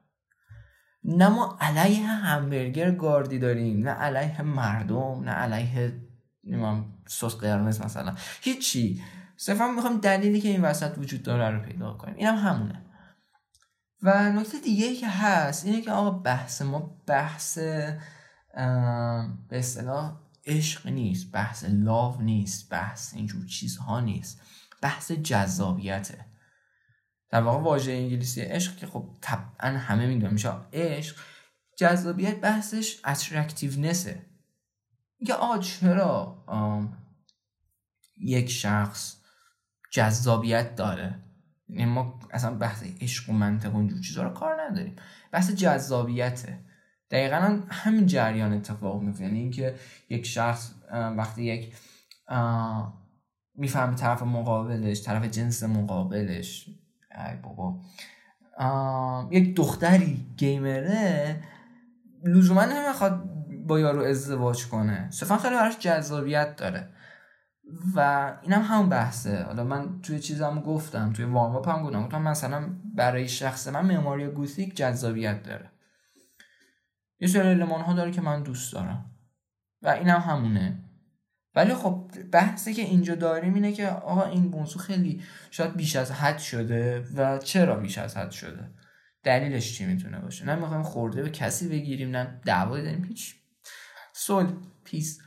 نه 1.03 1.29
ما 1.29 1.57
علیه 1.61 2.07
همبرگر 2.07 2.91
گاردی 2.91 3.39
داریم 3.39 3.83
نه 3.83 3.91
علیه 3.91 4.41
مردم 4.41 5.23
نه 5.23 5.31
علیه 5.31 5.93
نمیم 6.43 6.93
سس 7.07 7.35
قرمز 7.35 7.81
مثلا. 7.81 8.15
هیچی. 8.41 9.01
صرفا 9.37 9.67
می‌خوام 9.67 9.97
دلیلی 9.97 10.41
که 10.41 10.49
این 10.49 10.61
وسط 10.61 10.97
وجود 10.97 11.23
داره 11.23 11.49
رو 11.49 11.61
پیدا 11.61 11.93
کنیم. 11.93 12.15
اینم 12.15 12.35
هم 12.35 12.53
همونه. 12.53 12.85
و 14.03 14.31
نکته 14.31 14.59
دیگه 14.59 14.95
که 14.95 15.07
هست 15.07 15.65
اینه 15.65 15.81
که 15.81 15.91
آقا 15.91 16.11
بحث 16.11 16.61
ما 16.61 17.01
بحث 17.07 17.57
به 19.49 19.59
اصطلاح 19.59 20.22
عشق 20.45 20.87
نیست 20.87 21.31
بحث 21.31 21.63
لاو 21.63 22.21
نیست 22.21 22.69
بحث 22.69 23.13
اینجور 23.13 23.45
چیزها 23.45 23.99
نیست 23.99 24.41
بحث 24.81 25.11
جذابیته. 25.11 26.25
در 27.29 27.41
واقع 27.41 27.63
واژه 27.63 27.91
انگلیسی 27.91 28.41
عشق 28.41 28.77
که 28.77 28.87
خب 28.87 29.09
طبعا 29.21 29.77
همه 29.77 30.07
می‌دونن 30.07 30.33
میشه 30.33 30.49
عشق 30.73 31.15
جذابیت 31.77 32.39
بحثش 32.39 32.99
اترکتیونسه 33.05 34.25
میگه 35.19 35.33
آقا 35.33 35.57
چرا؟ 35.57 36.45
یک 38.17 38.49
شخص 38.49 39.17
جذابیت 39.91 40.75
داره. 40.75 41.19
یعنی 41.69 41.85
ما 41.85 42.19
اصلا 42.31 42.55
بحث 42.55 42.83
عشق 43.01 43.29
و 43.29 43.33
منطق 43.33 43.75
و 43.75 43.77
اینجور 43.77 44.01
چیزا 44.01 44.23
رو 44.23 44.29
کار 44.29 44.61
نداریم. 44.61 44.95
بحث 45.31 45.51
جذابیته. 45.51 46.65
دقیقا 47.13 47.59
همین 47.69 48.05
جریان 48.05 48.53
اتفاق 48.53 49.01
میفته. 49.01 49.23
یعنی 49.23 49.39
اینکه 49.39 49.75
یک 50.09 50.25
شخص 50.25 50.71
وقتی 50.91 51.43
یک 51.43 51.75
می‌فهمه 53.55 53.95
طرف 53.95 54.23
مقابلش 54.23 55.03
طرف 55.03 55.23
جنس 55.23 55.63
مقابلش. 55.63 56.69
ای 57.15 57.35
بابا. 57.43 57.79
یک 59.31 59.55
دختری 59.55 60.25
گیمره 60.37 61.43
لزوما 62.25 62.65
نمی‌خواد 62.65 63.29
با 63.67 63.79
یارو 63.79 64.01
ازدواج 64.01 64.67
کنه. 64.67 65.07
صرفا 65.11 65.37
خیلی 65.37 65.55
براش 65.55 65.79
جذابیت 65.79 66.55
داره. 66.55 66.89
و 67.95 67.99
اینم 68.41 68.61
هم 68.61 68.75
همون 68.75 68.89
بحثه. 68.89 69.43
حالا 69.43 69.63
من 69.63 70.01
توی 70.01 70.19
چیزم 70.19 70.59
گفتم 70.59 71.13
توی 71.13 71.25
وارم 71.25 71.89
هم 71.93 72.03
گفتم 72.05 72.21
مثلا 72.21 72.69
برای 72.95 73.27
شخص 73.27 73.67
من 73.67 73.85
معماری 73.85 74.27
گوتیک 74.27 74.75
جذابیت 74.75 75.43
داره. 75.43 75.72
یه 77.23 77.29
سری 77.29 77.47
المان 77.47 77.81
ها 77.81 77.93
داره 77.93 78.11
که 78.11 78.21
من 78.21 78.43
دوست 78.43 78.73
دارم. 78.73 79.05
و 79.81 79.89
اینم 79.89 80.19
هم 80.19 80.35
همونه. 80.35 80.79
ولی 81.55 81.73
خب 81.73 82.11
بحثی 82.31 82.73
که 82.73 82.81
اینجا 82.81 83.15
داریم 83.15 83.53
اینه 83.53 83.71
که 83.71 83.87
آقا 83.87 84.25
این 84.25 84.43
موضوع 84.43 84.81
خیلی 84.81 85.21
شاید 85.51 85.75
بیش 85.75 85.95
از 85.95 86.11
حد 86.11 86.37
شده 86.37 87.05
و 87.15 87.37
چرا 87.37 87.75
بیش 87.75 87.97
از 87.97 88.17
حد 88.17 88.31
شده؟ 88.31 88.69
دلیلش 89.23 89.77
چی 89.77 89.85
می‌تونه 89.85 90.19
باشه؟ 90.19 90.45
نه 90.45 90.55
می‌خوایم 90.55 90.83
خورده 90.83 91.21
به 91.21 91.29
کسی 91.29 91.69
بگیریم 91.69 92.09
نه 92.09 92.41
دعوایی 92.45 92.83
داریم 92.83 93.03
هیچ. 93.03 93.35
سول 94.13 94.47
پیس 94.83 95.19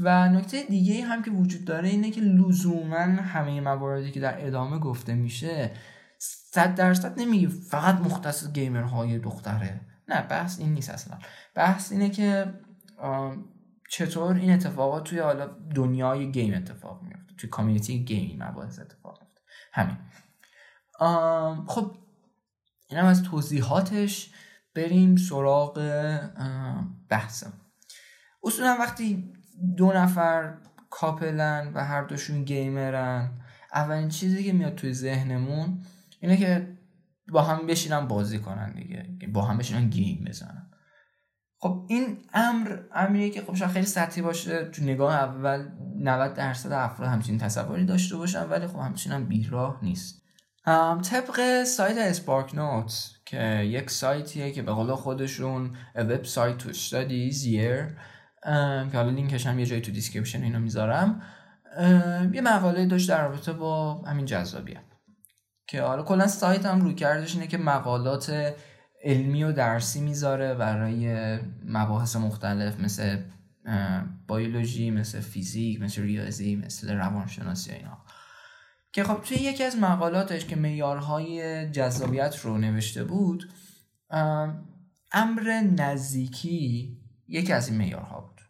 و 0.00 0.28
نکته 0.28 0.62
دیگه 0.62 1.04
هم 1.04 1.22
که 1.22 1.30
وجود 1.30 1.64
داره 1.64 1.88
اینه 1.88 2.10
که 2.10 2.20
لزوما 2.20 2.96
همه 2.98 3.60
مواردی 3.60 4.10
که 4.10 4.20
در 4.20 4.46
ادامه 4.46 4.78
گفته 4.78 5.14
میشه 5.14 5.70
صد 6.18 6.74
درصد 6.74 7.20
نمیگه 7.20 7.48
فقط 7.48 7.94
مختص 7.94 8.52
گیمرهای 8.52 9.18
دختره. 9.18 9.87
نه 10.08 10.22
بحث 10.22 10.58
این 10.58 10.74
نیست 10.74 10.90
اصلا. 10.90 11.18
بحث 11.54 11.92
اینه 11.92 12.10
که 12.10 12.54
چطور 13.90 14.36
این 14.36 14.50
اتفاقات 14.52 15.04
توی 15.04 15.18
حالا 15.18 15.46
دنیای 15.74 16.32
گیم 16.32 16.54
اتفاق 16.54 17.02
میفته 17.02 17.34
توی 17.38 17.50
community 17.50 18.04
گیم 18.04 18.42
مباحث 18.42 18.78
اتفاق 18.78 19.18
میفته 19.22 19.40
همین. 19.72 19.96
خب 21.66 21.96
اینم 22.90 23.04
از 23.04 23.22
توضیحاتش 23.22 24.32
بریم 24.74 25.16
سراغ 25.16 25.74
بحثم. 27.08 27.52
اصولا 28.42 28.76
وقتی 28.80 29.32
دو 29.76 29.92
نفر 29.92 30.58
couple 30.90 31.60
ن 31.60 31.72
و 31.74 31.84
هر 31.84 32.02
دوشون 32.02 32.44
گیمرن 32.44 33.40
اولین 33.74 34.08
چیزی 34.08 34.44
که 34.44 34.52
میاد 34.52 34.74
توی 34.74 34.92
ذهنمون 34.92 35.82
اینه 36.20 36.36
که 36.36 36.77
با 37.32 37.42
هم 37.42 37.66
بشینن 37.66 38.08
بازی 38.08 38.38
کنن 38.38 38.72
دیگه. 38.72 39.28
با 39.32 39.42
هم 39.42 39.58
بشینن 39.58 39.88
گیم 39.88 40.24
بزنن. 40.28 40.70
خب 41.60 41.86
این 41.88 42.18
امر 42.34 42.78
امریه 42.94 43.30
که 43.30 43.42
خب 43.42 43.54
شاید 43.54 43.70
خیلی 43.70 43.86
سطحی 43.86 44.22
باشه 44.22 44.64
تو 44.64 44.82
نگاه 44.82 45.14
اول 45.14 45.68
90 45.96 46.34
درصد 46.34 46.72
افراد 46.72 47.08
همچین 47.08 47.38
تصوری 47.38 47.84
داشته 47.84 48.16
باشن 48.16 48.48
ولی 48.48 48.66
خب 48.66 48.78
همچین 48.78 49.12
هم 49.12 49.24
بیراه 49.24 49.78
نیست. 49.82 50.22
طبق 51.02 51.64
سایت 51.64 51.96
اسپارک 51.98 52.54
نوت 52.54 53.10
که 53.24 53.60
یک 53.62 53.90
سایتیه 53.90 54.50
که 54.50 54.62
به 54.62 54.72
قول 54.72 54.94
خودشون 54.94 55.76
وب 55.94 56.24
سایت 56.24 56.58
تو 56.58 56.68
استادیز 56.68 57.44
یر 57.44 57.86
که 58.90 58.90
حالا 58.94 59.10
لینکش 59.10 59.46
هم 59.46 59.58
یه 59.58 59.66
جایی 59.66 59.80
تو 59.80 59.92
description 59.92 60.42
اینو 60.42 60.58
می‌ذارم 60.58 61.22
یه 62.32 62.40
مقاله 62.40 62.86
داشت 62.86 63.08
در 63.08 63.28
رابطه 63.28 63.52
با 63.52 64.02
همین 64.02 64.24
جذابیت. 64.24 64.82
که 65.68 65.82
حالا 65.82 66.02
کلا 66.02 66.26
سایت 66.26 66.66
هم 66.66 66.80
رویکردش 66.80 67.34
اینه 67.34 67.46
که 67.46 67.58
مقالات 67.58 68.54
علمی 69.04 69.44
و 69.44 69.52
درسی 69.52 70.00
می‌ذاره 70.00 70.54
برای 70.54 71.38
مباحث 71.64 72.16
مختلف 72.16 72.80
مثل 72.80 73.22
بیولوژی 74.28 74.90
مثل 74.90 75.20
فیزیک 75.20 75.80
مثل 75.80 76.02
ریاضی 76.02 76.56
مثل 76.56 76.94
روانشناسی 76.94 77.72
اینا. 77.72 78.04
که 78.92 79.04
خب 79.04 79.20
توی 79.22 79.36
یکی 79.36 79.64
از 79.64 79.76
مقالاتش 79.76 80.44
که 80.44 80.56
معیارهای 80.56 81.70
جذابیت 81.70 82.36
رو 82.36 82.58
نوشته 82.58 83.04
بود 83.04 83.50
امر 85.12 85.62
نزدیکی 85.78 86.96
یکی 87.28 87.52
از 87.52 87.68
این 87.68 87.78
معیارها 87.78 88.20
بود. 88.20 88.40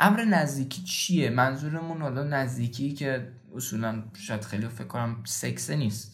امر 0.00 0.24
نزدیکی 0.24 0.82
چیه؟ 0.82 1.30
منظورمون 1.30 2.02
حالا 2.02 2.24
نزدیکی 2.24 2.92
که 2.92 3.32
اصولا 3.54 4.04
شاید 4.14 4.42
خیلی 4.42 4.68
فکر 4.68 4.86
کنم 4.86 5.22
سکسه 5.24 5.76
نیست. 5.76 6.13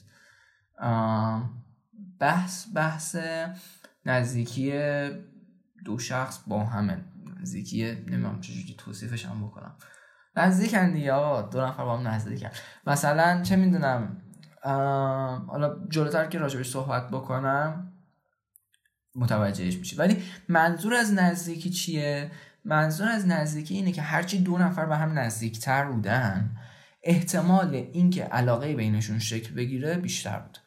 بحث 2.20 2.66
بحث 2.74 3.16
نزدیکی 4.06 4.72
دو 5.84 5.98
شخص 5.98 6.38
با 6.46 6.64
همه. 6.64 7.04
نزدیکی 7.40 7.92
نمی‌دونم 7.92 8.40
چجوری 8.40 8.74
توصیفش 8.78 9.26
هم 9.26 9.46
بکنم. 9.46 9.76
نزدیکن 10.36 10.92
دیگه 10.92 11.12
آقا 11.12 11.42
دو 11.42 11.66
نفر 11.66 11.84
با 11.84 11.96
هم 11.96 12.08
نزدیکن. 12.08 12.48
مثلا 12.86 13.42
چه 13.42 13.56
می‌دونم 13.56 14.22
حالا 15.48 15.86
جلوتر 15.88 16.26
که 16.26 16.38
راجبش 16.38 16.70
صحبت 16.70 17.10
بکنم 17.10 17.92
متوجهش 19.14 19.76
میشه 19.76 19.96
ولی 19.96 20.22
منظور 20.48 20.94
از 20.94 21.14
نزدیکی 21.14 21.70
چیه؟ 21.70 22.30
منظور 22.64 23.08
از 23.08 23.26
نزدیکی 23.26 23.74
اینه 23.74 23.92
که 23.92 24.02
هرچی 24.02 24.38
دو 24.38 24.58
نفر 24.58 24.86
به 24.86 24.96
هم 24.96 25.18
نزدیکتر 25.18 25.84
بودن 25.84 26.56
احتمال 27.02 27.74
اینکه 27.74 28.24
علاقه 28.24 28.74
بینشون 28.76 29.18
شکل 29.18 29.54
بگیره 29.54 29.94
بیشتر 29.94 30.38
بود. 30.38 30.58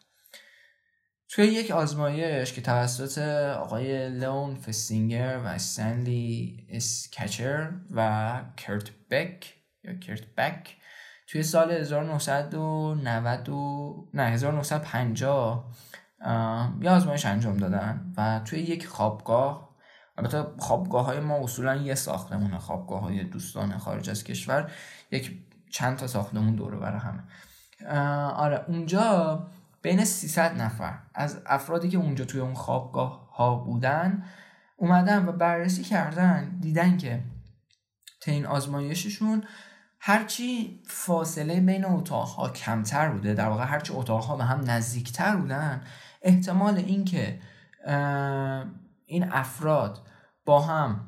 توی 1.33 1.45
یک 1.45 1.71
آزمایش 1.71 2.53
که 2.53 2.61
توسط 2.61 3.17
آقای 3.57 4.09
لون 4.09 4.55
فستینگر 4.55 5.37
و 5.37 5.47
استنلی 5.47 6.67
اسکچر 6.69 7.71
و 7.91 8.41
کرت 8.57 8.91
بک 9.11 9.55
یا 9.83 9.93
کرت 9.99 10.35
بک 10.37 10.77
توی 11.27 11.43
سال 11.43 11.71
1990 11.71 13.49
نه 14.13 14.21
1950 14.21 15.71
یه 16.81 16.89
آزمایش 16.89 17.25
انجام 17.25 17.57
دادن 17.57 18.13
و 18.17 18.41
توی 18.45 18.59
یک 18.59 18.87
خوابگاه 18.87 19.69
البته 20.17 20.45
خوابگاه 20.59 21.05
های 21.05 21.19
ما 21.19 21.35
اصولا 21.43 21.75
یه 21.75 21.95
ساختمونه 21.95 22.59
خوابگاه 22.59 23.01
های 23.01 23.23
دوستان 23.23 23.77
خارج 23.77 24.09
از 24.09 24.23
کشور 24.23 24.71
یک 25.11 25.39
چند 25.71 25.97
تا 25.97 26.07
ساختمون 26.07 26.55
دوره 26.55 26.77
برای 26.77 26.99
همه. 26.99 27.23
آره 28.31 28.65
اونجا 28.67 29.47
بین 29.83 30.05
300 30.05 30.61
نفر. 30.61 30.99
از 31.13 31.41
افرادی 31.45 31.89
که 31.89 31.97
اونجا 31.97 32.25
توی 32.25 32.41
اون 32.41 32.53
خوابگاه 32.53 33.33
ها 33.35 33.55
بودن 33.55 34.23
اومدن 34.77 35.25
و 35.25 35.31
بررسی 35.31 35.83
کردن 35.83 36.57
دیدن 36.59 36.97
که 36.97 37.23
تا 38.21 38.31
این 38.31 38.45
آزمایششون 38.45 39.43
هرچی 39.99 40.81
فاصله 40.87 41.59
بین 41.59 41.85
اتاقها 41.85 42.49
کمتر 42.49 43.09
بوده 43.09 43.33
در 43.33 43.47
واقع 43.47 43.65
هرچی 43.65 43.93
اتاقها 43.93 44.35
به 44.35 44.43
هم 44.43 44.71
نزدیکتر 44.71 45.35
بودن 45.35 45.81
احتمال 46.21 46.77
اینکه 46.77 47.39
این 49.05 49.31
افراد 49.31 50.07
با 50.45 50.61
هم 50.61 51.07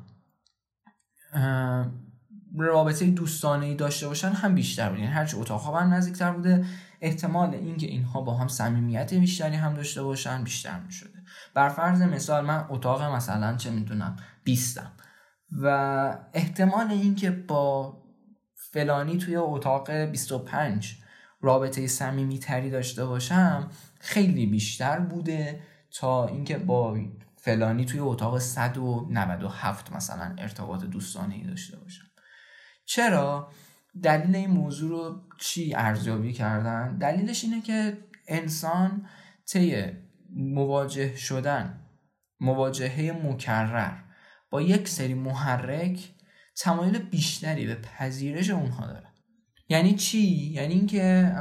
رابطه 2.64 3.06
دوستانه 3.06 3.66
ای 3.66 3.74
داشته 3.74 4.08
باشن 4.08 4.28
هم 4.28 4.54
بیشتر 4.54 4.88
بود 4.88 4.98
یعنی 4.98 5.10
هرچی 5.10 5.36
اتاقها 5.36 5.80
هم 5.80 5.94
نزدیکتر 5.94 6.32
بوده. 6.32 6.64
احتمال 7.00 7.54
اینکه 7.54 7.86
اینها 7.86 8.20
با 8.20 8.34
هم 8.34 8.48
صمیمیت 8.48 9.14
بیشتری 9.14 9.56
هم 9.56 9.74
داشته 9.74 10.02
باشن 10.02 10.44
بیشتر 10.44 10.80
می 10.80 10.92
شده 10.92 11.18
بر 11.54 11.68
فرض 11.68 12.02
مثال 12.02 12.44
من 12.44 12.66
اتاق 12.68 13.02
مثلا 13.02 13.56
چه 13.56 13.70
می‌دونم 13.70 14.16
بیستم 14.44 14.92
و 15.62 16.18
احتمال 16.34 16.90
اینکه 16.90 17.30
با 17.30 17.96
فلانی 18.54 19.18
توی 19.18 19.36
اتاق 19.36 19.90
25 19.90 20.96
رابطه 21.40 21.86
صمیمی 21.86 22.38
تری 22.38 22.70
داشته 22.70 23.06
باشم 23.06 23.70
خیلی 24.00 24.46
بیشتر 24.46 24.98
بوده 24.98 25.60
تا 25.90 26.26
اینکه 26.26 26.58
با 26.58 26.98
فلانی 27.36 27.84
توی 27.84 28.00
اتاق 28.00 28.38
197 28.38 29.92
مثلا 29.92 30.34
ارتباط 30.38 30.84
دوستانه 30.84 31.34
ای 31.34 31.42
داشته 31.46 31.76
باشم. 31.78 32.05
چرا 32.86 33.50
دلیل 34.02 34.36
این 34.36 34.50
موضوع 34.50 34.90
رو 34.90 35.20
چی 35.38 35.74
ارزیابی 35.74 36.32
کردن؟ 36.32 36.98
دلیلش 36.98 37.44
اینه 37.44 37.60
که 37.60 37.98
انسان 38.28 39.06
طی 39.46 39.84
مواجه 40.36 41.16
شدن 41.16 41.80
مواجهه 42.40 43.20
مکرر 43.24 43.92
با 44.50 44.62
یک 44.62 44.88
سری 44.88 45.14
محرک 45.14 46.08
تمایل 46.56 46.98
بیشتری 46.98 47.66
به 47.66 47.74
پذیرش 47.74 48.50
اونها 48.50 48.86
داره. 48.86 49.06
یعنی 49.68 49.94
چی؟ 49.94 50.52
یعنی 50.52 50.74
اینکه 50.74 51.32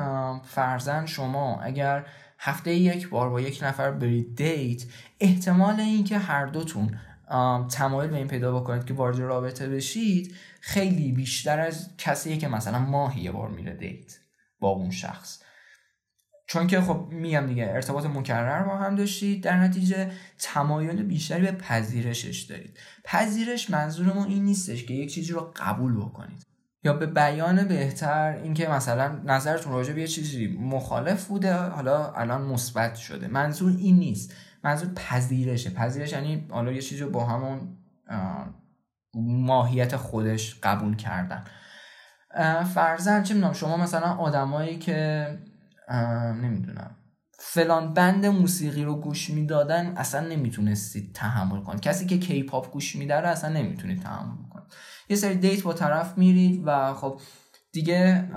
فرزن 0.44 1.06
شما 1.06 1.62
اگر 1.62 2.06
هفته 2.40 2.76
یک 2.76 3.10
بار 3.10 3.30
با 3.30 3.42
یک 3.42 3.60
نفر 3.64 3.92
برید 3.92 4.36
دیت 4.36 4.84
احتمال 5.20 5.80
اینکه 5.80 6.18
هر 6.18 6.46
دوتون 6.46 7.00
تمایل 7.70 8.10
به 8.10 8.18
این 8.18 8.28
پیدا 8.28 8.60
بکنید 8.60 8.86
که 8.86 8.94
وارد 8.94 9.20
رابطه 9.20 9.70
بشید 9.70 10.36
خیلی 10.62 11.12
بیشتر 11.12 11.60
از 11.60 11.90
کسیه 11.98 12.38
که 12.38 12.48
مثلا 12.48 12.80
ماهی 12.80 13.22
یه 13.22 13.32
بار 13.32 13.50
میره 13.50 13.74
دیت 13.74 14.18
با 14.60 14.70
اون 14.70 14.92
شخص. 14.92 15.42
چون 16.48 16.68
که 16.68 16.82
خب 16.82 17.08
میگم 17.12 17.48
دیگه 17.48 17.64
ارتباط 17.64 18.06
مکرر 18.06 18.64
با 18.64 18.78
هم 18.78 18.96
داشتید 18.96 19.44
در 19.44 19.60
نتیجه 19.60 20.12
تمایل 20.40 21.04
بیشتری 21.04 21.42
به 21.42 21.52
پذیرشش 21.52 22.42
دارید. 22.42 22.78
پذیرش 23.04 23.70
منظورمون 23.70 24.28
این 24.28 24.44
نیستش 24.44 24.86
که 24.86 24.94
یک 24.94 25.14
چیزی 25.14 25.34
رو 25.34 25.54
قبول 25.56 25.96
بکنید. 25.98 26.46
یا 26.84 26.94
به 26.94 27.06
بیان 27.06 27.68
بهتر 27.68 28.40
اینکه 28.44 28.68
مثلا 28.68 29.20
نظرتون 29.26 29.74
راجع 29.74 29.94
به 29.94 30.02
یه 30.02 30.08
چیزی 30.08 30.48
مخالف 30.48 31.26
بوده 31.26 31.54
حالا 31.54 32.12
الان 32.12 32.42
مثبت 32.42 32.96
شده. 32.96 33.28
منظور 33.28 33.76
این 33.78 33.96
نیست. 33.96 34.34
منظور 34.66 34.90
پذیرشه. 34.96 35.70
پذیرش 35.70 36.12
یعنی 36.12 36.48
حالا 36.50 36.72
یه 36.72 36.82
چیزی 36.82 37.04
رو 37.04 37.10
با 37.10 37.26
همون 37.26 37.78
ماهیت 39.16 39.96
خودش 39.96 40.60
قبول 40.64 40.96
کردن. 40.96 41.44
فرضا 42.74 43.24
چه 43.24 43.34
می‌دونم 43.34 43.54
شما 43.54 43.78
مثلا 43.78 44.08
آدمایی 44.08 44.80
که 44.80 45.28
نمی‌دونم 46.42 46.96
فلان 47.40 47.94
band 47.94 48.26
موسیقی 48.26 48.84
رو 48.84 48.96
گوش 48.96 49.30
می‌دادن 49.30 49.94
اصلا 49.98 50.28
نمی‌تونستید 50.28 51.16
تحمل 51.16 51.62
کنید. 51.62 51.82
کسی 51.82 52.06
که 52.06 52.18
کیپاپ 52.18 52.72
گوش 52.72 52.96
میده 52.96 53.28
اصلا 53.28 53.50
نمی‌تونید 53.50 54.02
تحمل 54.02 54.50
کنید. 54.54 54.66
یه 55.10 55.16
سری 55.16 55.36
date 55.36 55.64
با 55.64 55.74
طرف 55.74 56.18
میرید 56.18 56.64
و 56.66 56.94
خب 56.94 57.20
دیگه 57.76 58.30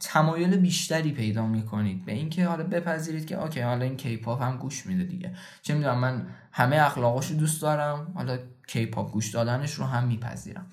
تمایل 0.00 0.56
بیشتری 0.56 1.12
پیدا 1.12 1.46
می‌کنید. 1.46 2.04
به 2.04 2.12
اینکه 2.12 2.46
حالا 2.46 2.64
بپذیرید 2.64 3.26
که 3.26 3.42
okay 3.42 3.60
حالا 3.60 3.84
این 3.84 3.96
کیپاپ 3.96 4.42
هم 4.42 4.56
گوش 4.56 4.86
میده 4.86 5.04
دیگه. 5.04 5.34
چه 5.62 5.74
می‌دونم 5.74 5.98
من 5.98 6.26
همه 6.52 6.76
اخلاقاش 6.76 7.26
رو 7.26 7.36
دوست 7.36 7.62
دارم 7.62 8.12
حالا 8.14 8.38
کیپاپ 8.68 9.12
گوش 9.12 9.30
دادنش 9.30 9.74
رو 9.74 9.84
هم 9.84 10.06
میپذیرم. 10.06 10.66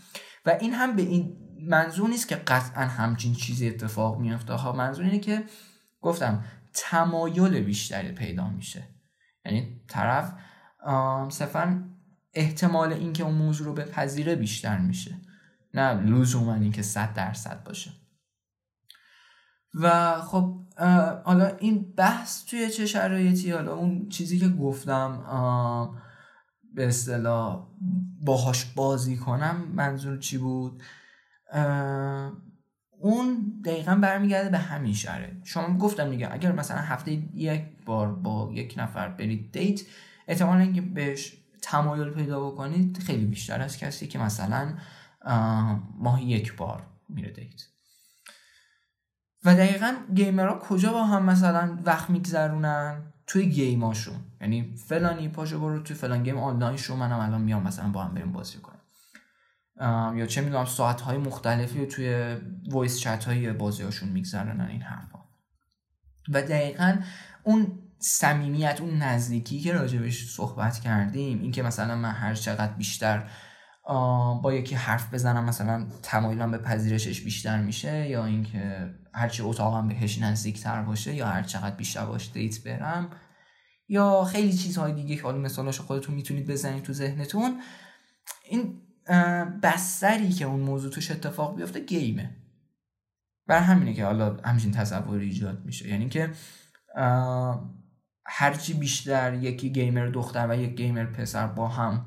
و 0.45 0.57
این 0.61 0.73
هم 0.73 0.95
به 0.95 1.01
این 1.01 1.37
منظور 1.67 2.09
نیست 2.09 2.27
که 2.27 2.35
قطعا 2.35 2.83
همچین 2.83 3.33
چیزی 3.33 3.67
اتفاق 3.67 4.19
میفته 4.19 4.53
ها 4.53 4.71
منظور 4.71 5.05
اینه 5.05 5.19
که 5.19 5.43
گفتم 6.01 6.43
تمایل 6.73 7.61
بیشتری 7.61 8.11
پیدا 8.11 8.49
میشه. 8.49 8.83
یعنی 9.45 9.81
طرف 9.87 10.33
صرفا 11.29 11.89
احتمال 12.33 12.93
اینکه 12.93 13.23
اون 13.23 13.35
موضوع 13.35 13.67
رو 13.67 13.73
بپذیره 13.73 14.35
بیشتر 14.35 14.77
میشه. 14.77 15.15
نه 15.73 15.93
لزوما 15.93 16.53
اینکه 16.53 16.81
صد 16.81 17.13
درصد 17.13 17.63
باشه. 17.63 17.91
و 19.73 20.15
خب 20.21 20.59
حالا 21.23 21.47
این 21.59 21.93
بحث 21.97 22.45
توی 22.45 22.69
چه 22.69 22.85
شرایطی؟ 22.85 23.51
حالا 23.51 23.73
اون 23.73 24.09
چیزی 24.09 24.39
که 24.39 24.49
گفتم 24.49 25.23
به 26.73 26.87
اصطلاح 26.87 27.67
باهاش 28.21 28.65
بازی 28.65 29.17
کنم 29.17 29.71
منظور 29.75 30.17
چی 30.17 30.37
بود؟ 30.37 30.83
اون 32.99 33.61
دقیقا 33.65 33.95
برمیگرده 33.95 34.49
به 34.49 34.57
همین 34.57 34.93
شرایط. 34.93 35.33
شما 35.43 35.77
گفتم 35.77 36.09
دیگه 36.09 36.33
اگر 36.33 36.51
مثلا 36.51 36.77
هفته 36.77 37.11
یک 37.33 37.63
بار 37.85 38.15
با 38.15 38.51
یک 38.53 38.73
نفر 38.77 39.09
برید 39.09 39.51
date 39.51 39.81
احتمال 40.27 40.57
اینکه 40.57 40.81
بهش 40.81 41.37
تمایل 41.61 42.09
پیدا 42.09 42.49
بکنید 42.49 42.97
خیلی 42.97 43.25
بیشتر 43.25 43.61
از 43.61 43.77
کسی 43.77 44.07
که 44.07 44.19
مثلا 44.19 44.73
ماهی 45.95 46.25
یک 46.25 46.55
بار 46.55 46.87
میره 47.09 47.31
date. 47.31 47.61
و 49.45 49.55
دقیقا 49.55 49.95
گیمرها 50.15 50.59
کجا 50.59 50.93
با 50.93 51.03
هم 51.03 51.25
مثلا 51.25 51.77
وقت 51.85 52.09
میگذرونن؟ 52.09 53.13
توی 53.27 53.49
گیماشون 53.49 54.19
یعنی 54.41 54.75
فلانی 54.75 55.29
پاشو 55.29 55.59
برو 55.59 55.79
توی 55.79 55.95
فلان 55.95 56.23
گیم 56.23 56.37
آنلاین 56.37 56.77
شو 56.77 56.95
منم 56.95 57.19
الان 57.19 57.41
میام 57.41 57.63
مثلا 57.63 57.89
با 57.89 58.03
هم 58.03 58.13
بریم 58.13 58.31
بازی 58.31 58.57
کنیم. 58.57 58.79
یا 60.17 60.25
چه 60.25 60.41
می‌دونم 60.41 60.65
ساعت 60.65 61.01
های 61.01 61.17
مختلفی 61.17 61.79
رو 61.79 61.85
توی 61.85 62.37
voice 62.69 62.99
chat 62.99 63.25
های 63.25 63.53
بازی 63.53 63.83
هاشون 63.83 64.09
میگذرونن 64.09 64.65
این 64.65 64.81
حرفا. 64.81 65.19
و 66.29 66.41
دقیقا 66.41 66.97
اون 67.43 67.79
صمیمیت 67.99 68.81
اون 68.81 68.97
نزدیکی 68.97 69.59
که 69.59 69.73
راجع‌بهش 69.73 70.25
صحبت 70.25 70.79
کردیم 70.79 71.41
اینکه 71.41 71.63
مثلا 71.63 71.95
من 71.95 72.11
هر 72.11 72.33
چقدر 72.33 72.73
بیشتر 72.73 73.29
با 74.43 74.53
یکی 74.53 74.75
حرف 74.75 75.13
بزنم 75.13 75.45
مثلا 75.45 75.87
تمایلم 76.03 76.51
به 76.51 76.57
پذیرشش 76.57 77.21
بیشتر 77.21 77.61
میشه 77.61 78.09
یا 78.09 78.25
اینکه 78.25 78.93
هرچی 79.13 79.43
اتاقم 79.43 79.87
بهش 79.87 80.21
نزدیکتر 80.21 80.81
باشه 80.81 81.15
یا 81.15 81.27
هر 81.27 81.43
چقدر 81.43 81.75
بیشتر 81.75 82.05
باش 82.05 82.31
date 82.33 82.63
برم 82.63 83.09
یا 83.87 84.23
خیلی 84.23 84.53
چیزهای 84.53 84.93
دیگه 84.93 85.15
که 85.15 85.23
حالا 85.23 85.37
مثالاشو 85.37 85.83
خودتون 85.83 86.15
می‌تونید 86.15 86.47
بزنید 86.47 86.83
تو 86.83 86.93
ذهنتون. 86.93 87.61
این 88.49 88.81
بستری 89.63 90.29
که 90.29 90.45
اون 90.45 90.59
موضوع 90.59 90.91
توش 90.91 91.11
اتفاق 91.11 91.55
بیفته 91.55 91.79
گیمه. 91.79 92.35
بر 93.47 93.59
همینه 93.59 93.93
که 93.93 94.05
حالا 94.05 94.37
همچین 94.43 94.71
تصور 94.71 95.19
ایجاد 95.19 95.65
میشه. 95.65 95.87
یعنی 95.87 96.09
که 96.09 96.31
هرچی 98.25 98.73
بیشتر 98.73 99.33
یکی 99.33 99.69
گیمر 99.69 100.07
دختر 100.07 100.47
و 100.49 100.55
یک 100.55 100.75
گیمر 100.75 101.05
پسر 101.05 101.47
با 101.47 101.67
هم 101.67 102.05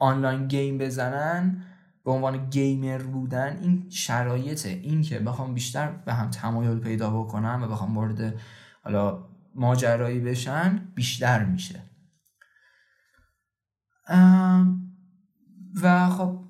آنلاین 0.00 0.48
گیم 0.48 0.78
بزنن 0.78 1.62
به 2.04 2.10
عنوان 2.10 2.50
گیمر 2.50 3.02
بودن 3.02 3.58
این 3.62 3.90
شرایطه. 3.90 4.68
این 4.68 5.02
که 5.02 5.18
بخوام 5.18 5.54
بیشتر 5.54 5.90
به 5.90 6.14
هم 6.14 6.30
تمایل 6.30 6.78
پیدا 6.78 7.10
بکنم 7.10 7.60
و 7.62 7.68
بخوام 7.68 7.96
وارد 7.96 8.34
حالا 8.82 9.28
ماجرایی 9.54 10.20
بشن 10.20 10.92
بیشتر 10.94 11.44
میشه. 11.44 11.82
و 15.82 16.08
خب 16.10 16.44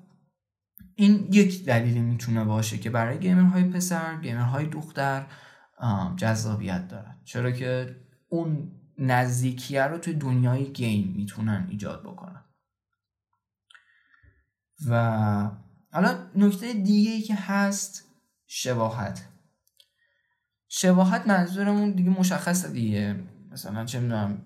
این 0.95 1.27
یک 1.31 1.65
دلیلی 1.65 1.99
می‌تونه 1.99 2.43
باشه 2.43 2.77
که 2.77 2.89
برای 2.89 3.19
گیمرهای 3.19 3.63
پسر 3.63 4.21
گیمرهای 4.21 4.65
دختر 4.65 5.25
جذابیت 6.15 6.87
دارد 6.87 7.21
چرا 7.25 7.51
که 7.51 7.95
اون 8.29 8.71
نزدیکیه 8.97 9.83
رو 9.83 9.97
توی 9.97 10.13
دنیای 10.13 10.71
گیم 10.71 11.13
می‌تونن 11.15 11.67
ایجاد 11.69 12.03
بکنن. 12.03 12.40
و 14.89 15.49
حالا 15.91 16.17
نکته 16.35 16.73
دیگه 16.73 17.11
ای 17.11 17.21
که 17.21 17.35
هست 17.35 18.07
شباهت. 18.47 19.27
شباهت 20.67 21.27
منظورمون 21.27 21.91
دیگه 21.91 22.09
مشخصه 22.09 22.69
دیگه. 22.69 23.23
مثلا 23.51 23.85
چه 23.85 23.99
می‌دونم 23.99 24.41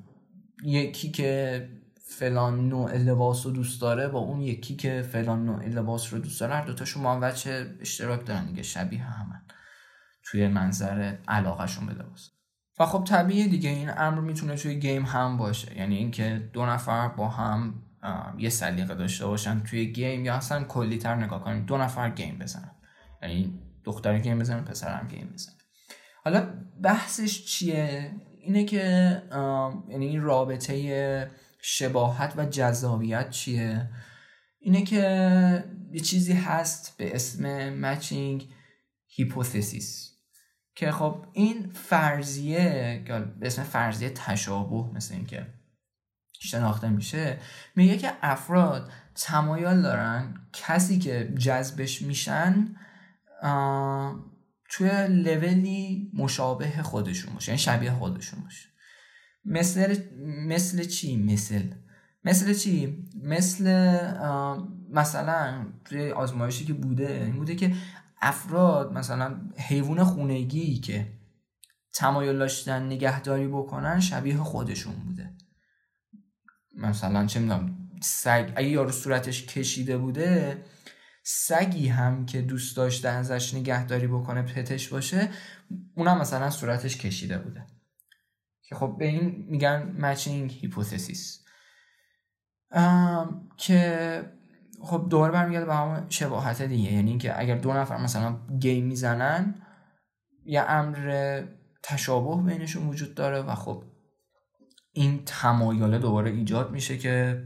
یکی 0.64 1.12
که 1.12 1.70
فلان 2.08 2.70
نوع 2.70 2.98
لباس 2.98 3.46
رو 3.46 3.52
دوست 3.52 3.82
داره 3.82 4.08
با 4.08 4.20
اون 4.20 4.42
یکی 4.42 4.76
که 4.76 5.10
فلان 5.12 5.46
نوع 5.46 5.66
لباس 5.66 6.14
رو 6.14 6.20
دوست 6.20 6.40
داره 6.40 6.54
هر 6.54 6.66
دوتاشون 6.66 7.04
با 7.04 7.14
هم 7.14 7.24
اشتراک 7.80 8.26
دارن 8.26 8.46
دیگه 8.46 8.64
شبیه 8.64 9.04
همن. 9.04 9.42
توی 10.24 10.48
منظر 10.48 11.16
علاقه‌شون 11.28 11.86
به 11.86 11.94
لباس. 11.94 12.30
و 12.80 12.86
خب 12.86 13.04
طبیعیه 13.04 13.48
دیگه 13.48 13.70
این 13.70 13.92
امر 13.98 14.20
می‌تونه 14.20 14.56
توی 14.56 14.80
گیم 14.80 15.06
هم 15.06 15.38
باشه. 15.38 15.78
یعنی 15.78 15.96
اینکه 15.96 16.50
دو 16.54 16.66
نفر 16.66 17.08
با 17.08 17.30
هم 17.30 17.85
یه 18.38 18.50
سلیقه 18.50 18.96
داشته 18.96 19.26
باشن 19.26 19.60
توی 19.60 19.86
گیم 19.92 20.26
یا 20.26 20.36
اصلا 20.36 20.64
کلی 20.64 20.98
تر 20.98 21.16
نگاه 21.16 21.44
کنیم 21.44 21.66
دو 21.66 21.78
نفر 21.78 22.10
گیم 22.10 22.40
بزنن. 22.40 22.72
یعنی 23.22 23.60
دختر 23.84 24.20
گیم 24.20 24.40
بزنن 24.40 24.66
پسر 24.66 24.94
هم 24.94 25.08
گیم 25.08 25.30
بزنن 25.34 25.56
حالا 26.24 26.48
بحثش 26.82 27.46
چیه؟ 27.46 28.16
اینه 28.40 28.64
که 28.64 28.84
یعنی 29.90 30.06
این 30.06 30.22
رابطه 30.22 31.32
شباهت 31.62 32.34
و 32.38 32.46
جذابیت 32.46 33.30
چیه؟ 33.30 33.90
اینه 34.60 34.84
که 34.84 35.02
یه 35.92 36.00
چیزی 36.00 36.34
هست 36.34 36.98
به 36.98 37.16
اسم 37.16 37.70
مچینگ 37.74 38.50
هیپوتزیس 39.08 40.12
که 40.76 40.92
خب 40.92 41.26
این 41.34 41.72
فرضیه 41.74 43.04
به 43.40 43.48
اسم 43.48 43.64
فرضیه 43.64 44.10
تشابه 44.10 44.96
مثل 44.96 45.14
اینکه 45.14 45.48
شناخته 46.46 46.90
میشه 46.90 47.38
میگه 47.76 47.98
که 47.98 48.12
افراد 48.22 48.92
تمایل 49.16 49.82
دارن 49.82 50.34
کسی 50.54 51.00
که 51.00 51.34
جذبش 51.38 52.02
میشن 52.02 52.76
توی 54.70 55.08
لولی 55.08 56.12
مشابه 56.14 56.84
خودشون 56.84 57.34
باشه 57.34 57.50
یعنی 57.50 57.60
شبیه 57.60 57.92
خودشون 57.92 58.44
باشه. 58.44 58.70
مثل 59.46 59.96
مثل 60.48 60.84
چی؟ 60.84 61.18
مثل. 61.18 61.62
مثل 62.24 62.54
چی؟ 62.54 63.08
مثل 63.24 63.66
مثلا 64.92 65.66
توی 65.86 66.12
آزمایشی 66.12 66.66
که 66.66 66.74
بوده 66.74 67.22
این 67.26 67.36
بوده 67.36 67.56
که 67.56 67.76
افراد 68.22 68.94
مثلا 68.94 69.42
حیوان 69.58 70.04
خونگی 70.04 70.80
که 70.80 71.14
تمایل 71.94 72.38
داشتن 72.38 72.86
نگهداری 72.86 73.48
بکنن 73.48 74.00
شبیه 74.00 74.38
خودشون 74.38 74.94
بوده. 74.94 75.34
مثلا 76.78 77.26
چه 77.26 77.40
می‌دونم 77.40 77.90
سگ 78.02 78.52
اگه 78.56 78.70
یارو 78.70 78.92
صورتش 78.92 79.46
کشیده 79.46 79.98
بوده 79.98 80.64
سگی 81.24 81.88
هم 81.88 82.26
که 82.26 82.42
دوست 82.42 82.78
داشته 82.78 83.10
ازش 83.10 83.54
نگهداری 83.54 84.08
بکنه 84.08 84.42
پتش 84.42 84.88
باشه 84.88 85.30
اونم 85.96 86.18
مثلا 86.18 86.50
صورتش 86.50 86.98
کشیده 86.98 87.38
بوده. 87.38 87.66
که 88.62 88.76
خب 88.76 88.96
به 89.00 89.06
این 89.06 89.46
میگن 89.50 89.96
مچینگ 90.00 90.52
هیپوتزیس 90.52 91.46
که 93.58 94.22
خب 94.82 95.08
دوباره 95.10 95.32
برمیگرده 95.32 95.66
به 95.66 95.76
همون 95.76 96.10
شباهت 96.10 96.62
دیگه. 96.62 96.94
یعنی 96.94 97.10
اینکه 97.10 97.40
اگر 97.40 97.58
دو 97.58 97.74
نفر 97.74 97.98
مثلا 97.98 98.40
گیم 98.60 98.86
می‌زنن 98.86 99.62
یه 100.46 100.62
امر 100.62 101.42
تشابه 101.84 102.44
بینشون 102.44 102.88
وجود 102.88 103.16
داره 103.16 103.42
و 103.42 103.56
خب 103.56 103.84
این 104.98 105.26
تمایله 105.26 106.00
دوباره 106.00 106.32
ایجاد 106.32 106.72
میشه 106.72 106.98
که 106.98 107.44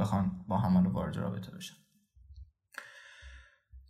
بخوان 0.00 0.44
با 0.48 0.56
هم 0.56 0.92
وارد 0.92 1.16
رابطه 1.16 1.50
بشن 1.50 1.74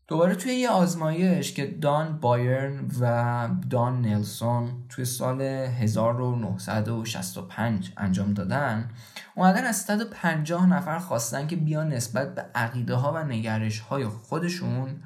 دوباره 0.09 0.35
توی 0.35 0.53
یه 0.53 0.69
آزمایش 0.69 1.53
که 1.53 1.67
دان 1.67 2.21
بایرن 2.21 2.91
و 3.01 3.49
دان 3.71 4.01
نلسون 4.01 4.85
توی 4.89 5.05
سال 5.05 5.43
1965 5.43 7.93
انجام 7.97 8.35
دادن 8.35 8.91
اومدن 9.35 9.65
از 9.65 9.77
150 9.77 10.67
نفر 10.67 10.99
خواستن 10.99 11.47
که 11.47 11.57
بیان 11.57 11.89
نسبت 11.89 12.35
به 12.35 12.43
عقیده 12.55 12.95
ها 12.95 13.13
و 13.13 13.25
نگرش 13.25 13.79
های 13.79 14.07
خودشون 14.07 15.03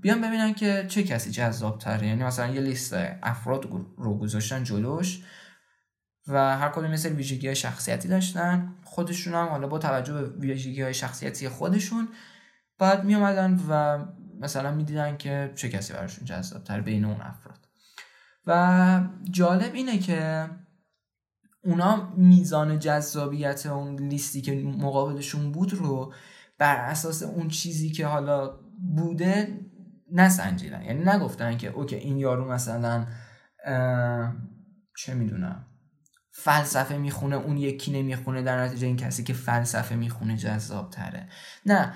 بیان 0.00 0.20
ببینن 0.20 0.54
که 0.54 0.86
چه 0.88 1.02
کسی 1.02 1.30
جذاب 1.30 1.78
تره 1.78 2.06
یعنی 2.06 2.24
مثلا 2.24 2.54
یه 2.54 2.60
لیست 2.60 2.94
افراد 3.22 3.68
رو 3.96 4.18
گذاشتن 4.18 4.64
جلوش 4.64 5.22
و 6.28 6.58
هر 6.58 6.68
کدوم 6.68 6.90
مثل 6.90 7.12
ویژگی 7.12 7.46
های 7.46 7.56
شخصیتی 7.56 8.08
داشتن. 8.08 8.74
خودشون 8.84 9.34
هم 9.34 9.46
حالا 9.46 9.66
با 9.66 9.78
توجه 9.78 10.12
به 10.12 10.28
ویژگی 10.28 10.82
های 10.82 10.94
شخصیتی 10.94 11.48
خودشون 11.48 12.08
بعد 12.78 13.04
می 13.04 13.14
آمدن 13.14 13.60
و 13.68 14.04
مثلا 14.40 14.72
می‌دیدن 14.72 15.16
که 15.16 15.52
چه 15.56 15.68
کسی 15.68 15.92
براشون 15.92 16.24
جذاب 16.24 16.64
تر 16.64 16.80
بین 16.80 17.04
اون 17.04 17.20
افراد. 17.20 17.68
و 18.46 19.04
جالب 19.30 19.74
اینه 19.74 19.98
که 19.98 20.50
اونا 21.64 22.12
میزان 22.16 22.78
جذابیت 22.78 23.66
اون 23.66 23.96
لیستی 24.08 24.40
که 24.40 24.52
مقابلشون 24.62 25.52
بود 25.52 25.74
رو 25.74 26.12
بر 26.58 26.76
اساس 26.76 27.22
اون 27.22 27.48
چیزی 27.48 27.90
که 27.90 28.06
حالا 28.06 28.60
بوده 28.96 29.60
نسنجیدن. 30.12 30.82
یعنی 30.82 31.04
نگفتن 31.04 31.56
که 31.56 31.68
اوکی 31.68 31.96
این 31.96 32.16
یارو 32.16 32.52
مثلا 32.52 33.06
چه 34.96 35.14
می‌دونم 35.14 35.66
فلسفه 36.34 36.96
می‌خونه 36.96 37.36
اون 37.36 37.56
یکی 37.56 38.02
نمی‌خونه 38.02 38.42
در 38.42 38.64
نتیجه 38.64 38.86
این 38.86 38.96
کسی 38.96 39.24
که 39.24 39.32
فلسفه 39.32 39.94
می‌خونه 39.94 40.36
جذاب 40.36 40.90
تره 40.90 41.28
نه 41.66 41.94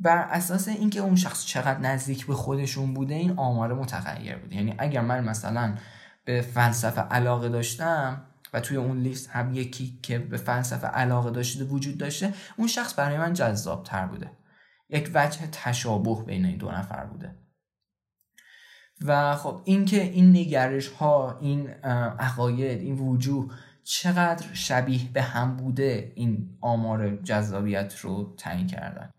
بر 0.00 0.18
اساس 0.18 0.68
اینکه 0.68 1.00
اون 1.00 1.16
شخص 1.16 1.44
چقدر 1.44 1.80
نزدیک 1.80 2.26
به 2.26 2.34
خودشون 2.34 2.94
بوده 2.94 3.14
این 3.14 3.38
آمار 3.38 3.74
متغیر 3.74 4.36
بوده. 4.36 4.56
یعنی 4.56 4.74
اگر 4.78 5.00
من 5.00 5.24
مثلا 5.24 5.74
به 6.24 6.40
فلسفه 6.40 7.00
علاقه 7.00 7.48
داشتم 7.48 8.22
و 8.52 8.60
توی 8.60 8.76
اون 8.76 8.98
لیست 8.98 9.30
هم 9.30 9.54
یکی 9.54 9.98
که 10.02 10.18
به 10.18 10.36
فلسفه 10.36 10.86
علاقه 10.86 11.30
داشته 11.30 11.64
وجود 11.64 11.98
داشته 11.98 12.34
اون 12.56 12.68
شخص 12.68 12.98
برای 12.98 13.18
من 13.18 13.32
جذاب 13.32 13.84
تر 13.84 14.06
بوده. 14.06 14.30
یک 14.90 15.10
وجه 15.14 15.46
تشابه 15.52 16.24
بین 16.24 16.44
این 16.44 16.56
دو 16.56 16.70
نفر 16.70 17.04
بوده. 17.04 17.34
و 19.04 19.36
خب 19.36 19.60
اینکه 19.64 20.02
این 20.02 20.30
نگرش 20.30 20.88
ها 20.88 21.38
این 21.40 21.68
عقاید 22.18 22.80
این 22.80 22.98
وجوه 22.98 23.54
چقدر 23.84 24.54
شبیه 24.54 25.12
به 25.12 25.22
هم 25.22 25.56
بوده 25.56 26.12
این 26.14 26.58
آمار 26.60 27.16
جذابیت 27.16 27.98
رو 27.98 28.34
تعیین 28.38 28.66
کردن. 28.66 29.10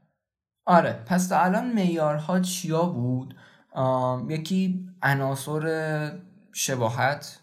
آره 0.65 0.93
پس 1.05 1.27
تا 1.27 1.39
الان 1.39 1.73
میارها 1.73 2.39
چیا 2.39 2.85
بود؟ 2.85 3.35
یکی 4.29 4.89
عناصر 5.01 6.19
شباهت 6.53 7.39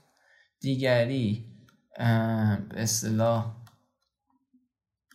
دیگری 0.60 1.44
به 2.68 2.82
اصطلاح 2.82 3.56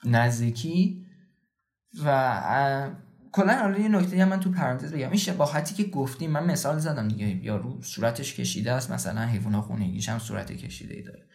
نزدیکی 0.06 1.06
و 2.04 2.10
کلا 3.32 3.54
حالا 3.54 3.80
یه 3.80 3.88
نکته 3.88 4.26
من 4.26 4.40
تو 4.40 4.52
پرانتز 4.52 4.94
بگم. 4.94 5.08
این 5.08 5.18
شباهتی 5.18 5.76
که 5.76 5.84
گفتیم 5.84 6.32
من 6.32 6.46
مثال 6.46 6.80
زدم 6.80 7.08
دیگه. 7.08 7.28
یارو 7.28 7.82
صورتش 7.82 8.34
کشیده 8.34 8.72
است. 8.72 8.92
مثلا 8.92 9.22
حیوان 9.22 9.62
خونگیش 9.62 10.10
هم 10.10 10.20
صورت 10.20 10.52
کشیده 10.52 10.94
ای 10.94 11.04
داره 11.04 11.26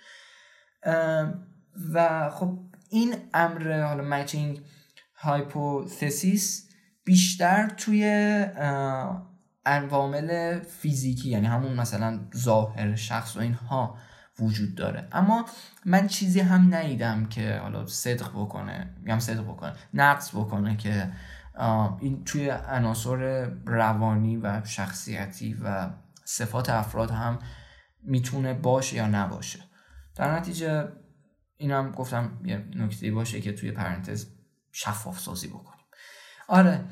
و 1.92 2.30
خب 2.30 2.58
این 2.90 3.14
امر 3.34 3.82
حالا 3.82 4.04
مچینگ 4.04 4.60
هایپوتزیس 5.14 6.68
بیشتر 7.04 7.68
توی 7.68 8.04
عوامل 9.66 10.58
فیزیکی 10.58 11.30
یعنی 11.30 11.46
همون 11.46 11.72
مثلا 11.72 12.20
ظاهر 12.36 12.94
شخص 12.94 13.36
و 13.36 13.40
اینها 13.40 13.98
وجود 14.38 14.74
داره. 14.74 15.08
اما 15.12 15.44
من 15.84 16.06
چیزی 16.06 16.40
هم 16.40 16.74
ندیدم 16.74 17.26
که 17.26 17.58
حالا 17.58 17.86
صدق 17.86 18.30
بکنه 18.30 18.94
میگم 19.02 19.18
صدق 19.18 19.42
بکنه 19.42 19.72
نقص 19.94 20.30
بکنه 20.34 20.76
که 20.76 21.12
این 22.00 22.24
توی 22.24 22.50
عناصر 22.50 23.44
روانی 23.64 24.36
و 24.36 24.64
شخصیتی 24.64 25.54
و 25.54 25.90
صفات 26.24 26.70
افراد 26.70 27.10
هم 27.10 27.38
می‌تونه 28.02 28.54
باشه 28.54 28.96
یا 28.96 29.06
نباشه. 29.06 29.60
در 30.16 30.36
نتیجه 30.36 30.88
اینم 31.56 31.92
گفتم 31.92 32.40
یه 32.44 32.64
نکته 32.74 33.10
باشه 33.10 33.40
که 33.40 33.52
توی 33.52 33.72
پرانتز 33.72 34.26
شفاف 34.72 35.18
سازی 35.20 35.48
بکنیم. 35.48 35.84
آره 36.48 36.84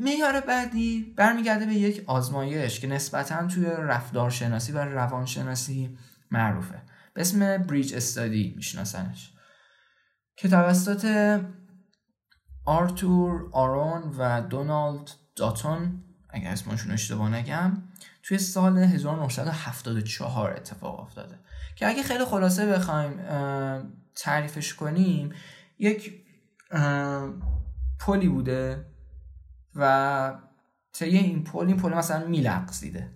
معیار 0.00 0.40
بعدی 0.40 1.14
برمیگرده 1.16 1.66
به 1.66 1.74
یک 1.74 2.04
آزمایش 2.06 2.80
که 2.80 2.86
نسبتا 2.86 3.46
توی 3.46 3.66
رفتارشناسی 3.66 4.72
و 4.72 4.78
روانشناسی 4.78 5.98
معروفه. 6.30 6.82
به 7.14 7.20
اسم 7.20 7.58
بریج 7.58 7.94
استادی 7.94 8.54
میشناسنش. 8.56 9.32
که 10.36 10.48
توسط 10.48 11.04
آرتور 12.66 13.48
آرون 13.52 14.02
و 14.18 14.42
دونالد 14.42 15.10
داتون 15.36 16.02
اگر 16.30 16.50
اسمشون 16.50 16.92
اشتباه 16.92 17.30
نگم 17.30 17.82
توی 18.22 18.38
سال 18.38 18.78
1974 18.78 20.50
اتفاق 20.50 21.00
افتاده. 21.00 21.38
که 21.76 21.86
اگه 21.88 22.02
خیلی 22.02 22.24
خلاصه 22.24 22.66
بخوایم 22.66 23.20
تعریفش 24.14 24.74
کنیم 24.74 25.32
یک 25.78 26.12
پلی 28.00 28.28
بوده 28.28 28.86
و 29.74 30.34
طی 30.92 31.04
این 31.04 31.44
پل 31.44 31.66
این 31.66 31.76
پل 31.76 31.94
مثلا 31.94 32.26
می‌لغزیده. 32.26 33.10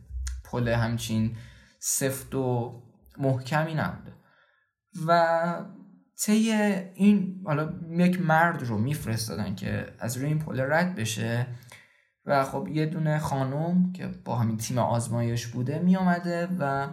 پل 0.44 0.68
همچین 0.68 1.36
سفت 1.78 2.34
و 2.34 2.82
محکمی 3.18 3.74
نبوده. 3.74 4.12
و 5.06 5.64
طی 6.20 6.52
این 6.94 7.42
حالا 7.44 7.72
یک 7.90 8.20
مرد 8.20 8.62
رو 8.62 8.78
میفرستادن 8.78 9.54
که 9.54 9.86
از 9.98 10.16
روی 10.16 10.26
این 10.26 10.38
پل 10.38 10.60
رد 10.60 10.94
بشه 10.94 11.46
و 12.26 12.44
خب 12.44 12.68
یه 12.68 12.86
دونه 12.86 13.18
خانم 13.18 13.92
که 13.92 14.06
با 14.06 14.36
همین 14.36 14.56
تیم 14.56 14.78
آزمایش 14.78 15.46
بوده 15.46 15.78
میامده 15.78 16.48
و 16.58 16.88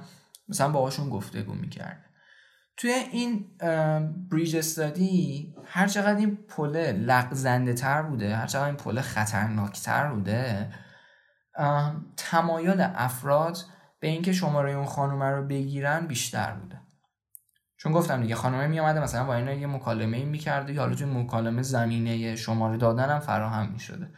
مثلا 0.49 0.69
باهاشون 0.69 1.09
گفتگو 1.09 1.53
می‌کرد 1.53 2.05
توی 2.77 2.91
این 2.91 3.45
بریج 4.31 4.55
استادی 4.55 5.53
هر 5.65 5.87
چقدر 5.87 6.17
این 6.17 6.35
پله 6.35 6.91
لغزنده 6.91 7.73
تر 7.73 8.01
بوده 8.01 8.35
هر 8.35 8.47
چقدر 8.47 8.65
این 8.65 8.75
پله 8.75 9.01
خطرناک 9.01 9.81
تر 9.81 10.13
بوده 10.13 10.69
تمایل 12.17 12.81
افراد 12.81 13.57
به 13.99 14.07
اینکه 14.07 14.33
شماره 14.33 14.71
اون 14.71 14.85
خانومه 14.85 15.25
رو 15.25 15.47
بگیرن 15.47 16.07
بیشتر 16.07 16.51
بوده. 16.53 16.76
چون 17.77 17.91
گفتم 17.91 18.21
دیگه 18.21 18.35
خانومه 18.35 18.67
می 18.67 18.79
آمده 18.79 18.99
مثلا 18.99 19.23
با 19.23 19.35
اینا 19.35 19.51
یه 19.51 19.67
مکالمه 19.67 20.17
این 20.17 20.29
می‌کرده 20.29 20.73
یا 20.73 20.81
حالا 20.81 20.95
توی 20.95 21.07
مکالمه 21.07 21.61
زمینه 21.61 22.35
شماره 22.35 22.77
دادن 22.77 23.09
هم 23.09 23.19
فراهم 23.19 23.71
می‌شده 23.71 24.09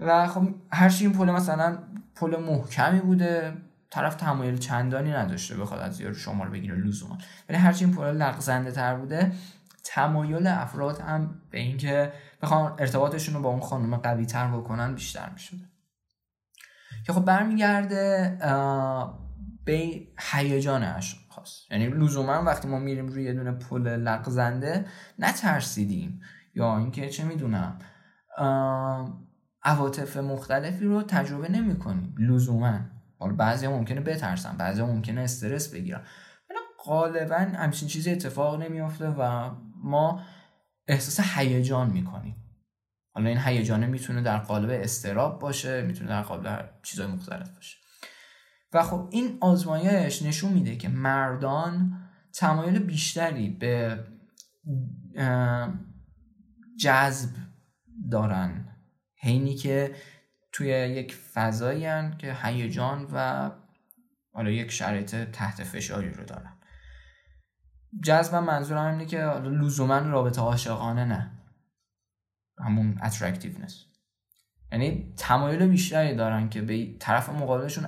و 0.00 0.28
خب 0.28 0.48
هرچی 0.72 1.06
این 1.06 1.16
پل 1.16 1.30
مثلا 1.30 1.78
پل 2.14 2.36
محکمی 2.36 3.00
بوده 3.00 3.56
طرف 3.90 4.14
تمایل 4.14 4.58
چندانی 4.58 5.10
نداشته 5.10 5.56
بخواد 5.56 5.80
از 5.80 6.00
یارو 6.00 6.14
شماره 6.14 6.50
بگیره 6.50 6.74
لزوما. 6.74 7.18
ولی 7.48 7.58
هرچی 7.58 7.84
این 7.84 7.94
پل 7.94 8.16
لغزنده 8.16 8.70
تر 8.70 8.94
بوده 8.94 9.32
تمایل 9.84 10.46
افراد 10.46 11.00
هم 11.00 11.40
به 11.50 11.58
اینکه 11.58 12.12
بخوان 12.42 12.72
ارتباطشون 12.78 13.34
رو 13.34 13.40
با 13.40 13.48
اون 13.48 13.60
خانم 13.60 13.96
قوی 13.96 14.26
تر 14.26 14.48
بکنن 14.48 14.94
بیشتر 14.94 15.30
می‌شده 15.30 15.64
که 17.06 17.12
خب 17.12 17.24
برمیگرده 17.24 18.36
به 19.64 20.02
هیجان 20.32 20.82
اشخاص 21.48 21.70
یعنی 21.70 21.86
لزوما 21.86 22.42
وقتی 22.42 22.68
ما 22.68 22.78
میریم 22.78 23.06
روی 23.06 23.24
یه 23.24 23.32
دونه 23.32 23.52
پل 23.52 23.86
لغزنده 23.88 24.86
نترسیدیم. 25.18 26.20
یا 26.54 26.78
اینکه 26.78 27.08
چه 27.08 27.24
می‌دونم 27.24 27.78
عواطف 29.62 30.16
مختلفی 30.16 30.84
رو 30.84 31.02
تجربه 31.02 31.48
نمی 31.48 31.78
کنیم 31.78 32.14
لزوما. 32.18 32.80
حالا 33.18 33.34
بعضی 33.34 33.66
ممکنه 33.66 34.00
بترسن 34.00 34.56
بعضی 34.56 34.82
ممکنه 34.82 35.20
استرس 35.20 35.74
بگیرن. 35.74 36.00
ولی 36.50 36.58
غالبا 36.84 37.36
همچین 37.36 37.88
چیزی 37.88 38.10
اتفاق 38.10 38.62
نمیافته 38.62 39.08
و 39.08 39.50
ما 39.84 40.20
احساس 40.88 41.26
هیجان 41.36 41.90
می‌کنیم. 41.90 42.36
حالا 43.14 43.28
این 43.28 43.38
هیجانه 43.38 43.86
می‌تونه 43.86 44.22
در 44.22 44.38
قالب 44.38 44.70
استراب 44.70 45.38
باشه 45.38 45.82
می‌تونه 45.82 46.10
در 46.10 46.22
قالب 46.22 46.70
چیزهای 46.82 47.12
مختلف 47.12 47.54
باشه. 47.54 47.76
و 48.72 48.82
خب 48.82 49.08
این 49.10 49.38
آزمایش 49.40 50.22
نشون 50.22 50.52
میده 50.52 50.76
که 50.76 50.88
مردان 50.88 51.98
تمایل 52.32 52.78
بیشتری 52.78 53.50
به 53.50 54.04
جذب 56.80 57.30
دارن. 58.10 58.64
حینی 59.20 59.54
که 59.54 59.94
توی 60.52 60.68
یک 60.68 61.14
فضایی 61.14 62.16
که 62.18 62.36
هیجان 62.42 63.06
و 63.12 63.50
حالا 64.32 64.50
یک 64.50 64.70
شرایط 64.70 65.16
تحت 65.16 65.62
فشاری 65.62 66.10
رو 66.10 66.24
دارن. 66.24 66.52
جذب 68.04 68.34
منظورم 68.34 68.92
اینه 68.92 69.06
که 69.06 69.18
لزوما 69.34 69.98
رابطه 69.98 70.40
عاشقانه 70.40 71.04
نه. 71.04 71.38
همون 72.58 72.98
attractiveness 73.02 73.84
یعنی 74.72 75.14
تمایل 75.16 75.66
بیشتری 75.66 76.14
دارن 76.14 76.48
که 76.48 76.62
به 76.62 76.96
طرف 76.98 77.28
مقابلشون 77.28 77.86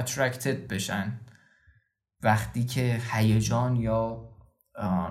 attracted 0.00 0.68
بشن. 0.68 1.20
وقتی 2.22 2.64
که 2.64 3.00
هیجان 3.12 3.76
یا 3.76 4.28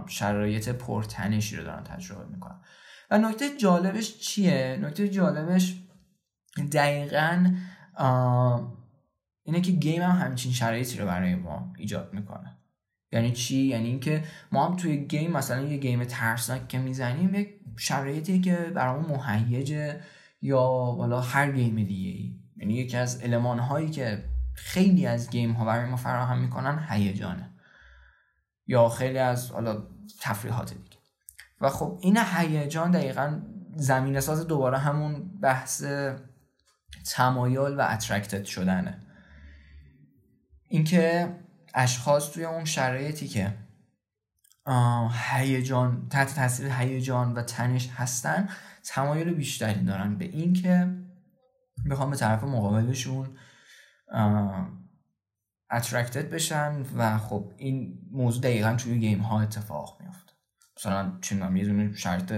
شرایط 0.08 0.70
پرتنشی 0.70 1.56
رو 1.56 1.64
دارن 1.64 1.84
تجربه 1.84 2.26
می‌کنن. 2.26 2.62
و 3.12 3.18
نکته 3.18 3.58
جالبش 3.58 4.18
چیه؟ 4.18 4.80
نکته 4.82 5.10
جالبش 5.10 5.76
دقیقا 6.72 7.56
اینه 9.44 9.62
که 9.62 9.72
گیم 9.72 10.02
هم 10.02 10.28
همچین 10.28 10.52
شرایطی 10.52 10.98
رو 10.98 11.06
برای 11.06 11.36
ما 11.36 11.74
ایجاد 11.78 12.14
می‌کنه. 12.14 12.58
یعنی 13.12 13.32
چی؟ 13.32 13.58
یعنی 13.58 13.88
اینکه 13.88 14.24
ما 14.52 14.68
هم 14.68 14.76
توی 14.76 14.98
گیم 14.98 15.32
مثلا 15.32 15.62
یه 15.62 15.78
گیم 15.78 16.04
ترسناک 16.04 16.68
که 16.68 16.78
می‌زنیم 16.80 17.36
یک 17.36 17.50
شرایطی 17.78 18.42
که 18.42 18.56
برامون 18.56 19.20
مهیجه 19.20 20.02
یا 20.42 20.62
حالا 20.98 21.22
هر 21.22 21.52
گیم 21.52 21.76
دیگه 21.76 22.10
ای 22.10 22.40
یعنی 22.58 22.74
یکی 22.74 22.98
از 22.98 23.22
المان 23.22 23.60
هایی 23.60 23.90
که 23.90 24.24
خیلی 24.60 25.06
از 25.06 25.30
گیم 25.30 25.52
ها 25.52 25.66
برای 25.66 25.90
ما 25.90 25.96
فراهم 25.96 26.40
می‌کنن 26.40 26.88
هیجانه. 26.90 27.50
یا 28.68 28.90
خیلی 28.90 29.18
از 29.18 29.52
حالا 29.52 29.84
تفریحات 30.22 30.74
دیگه. 30.74 30.98
و 31.62 31.70
خب 31.70 32.00
این 32.02 32.18
هیجان 32.18 32.92
دقیقا 32.92 33.42
زمینه 33.76 34.20
ساز 34.20 34.48
دوباره 34.48 34.78
همون 34.78 35.40
بحث 35.40 35.84
تمایل 37.12 37.80
و 37.80 37.88
اترکتد 37.90 38.46
شدنه. 38.46 39.02
اینکه 40.68 41.36
اشخاص 41.74 42.32
توی 42.32 42.46
اون 42.46 42.66
شرایطی 42.66 43.28
که 43.28 43.58
هیجان 45.12 46.08
تحت 46.10 46.36
تاثیر 46.36 46.72
هیجان 46.72 47.34
و 47.34 47.42
تنش 47.42 47.90
هستن 47.90 48.50
تمایل 48.84 49.34
بیشتری 49.34 49.84
دارن. 49.84 50.18
به 50.18 50.26
اینکه 50.26 50.96
بخوام 51.92 52.10
به 52.10 52.16
طرف 52.16 52.44
مقابلشون 52.44 53.38
اترکتد 55.72 56.30
بشن 56.30 56.86
و 56.98 57.18
خب 57.18 57.52
این 57.58 58.00
موضوع 58.12 58.42
دقیقا 58.42 58.76
توی 58.76 59.00
گیم 59.00 59.20
ها 59.20 59.42
اتفاق 59.42 59.98
میفته 60.02 60.34
مثلا 60.78 61.18
چون 61.22 61.58
یه 61.58 61.94
شرط 61.94 62.34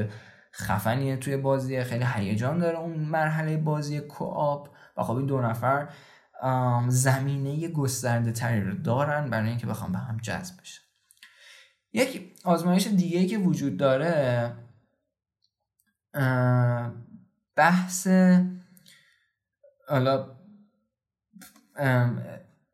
خفنیه 0.54 1.18
توی 1.18 1.38
بازی 1.38 1.84
خیلی 1.84 2.06
هیجان 2.16 2.60
داره 2.60 2.78
اون 2.78 3.00
مرحله 3.00 3.58
بازی 3.58 4.00
کوآپ 4.00 4.70
و 4.98 5.04
خب 5.04 5.16
این 5.16 5.26
دو 5.26 5.42
نفر 5.42 5.90
زمینه 6.88 7.68
گسترده 7.68 8.32
تری 8.32 8.62
رو 8.62 8.76
دارن 8.76 9.30
برای 9.30 9.50
اینکه 9.50 9.68
بخوام 9.68 9.92
به 9.92 9.98
هم 9.98 10.18
جذب 10.18 10.62
بشن. 10.62 10.82
یک 11.94 12.34
آزمایش 12.44 12.88
دیگه 12.88 13.26
که 13.26 13.38
وجود 13.38 13.78
داره 13.78 14.54
بحث 17.56 18.08
حالا 19.90 20.41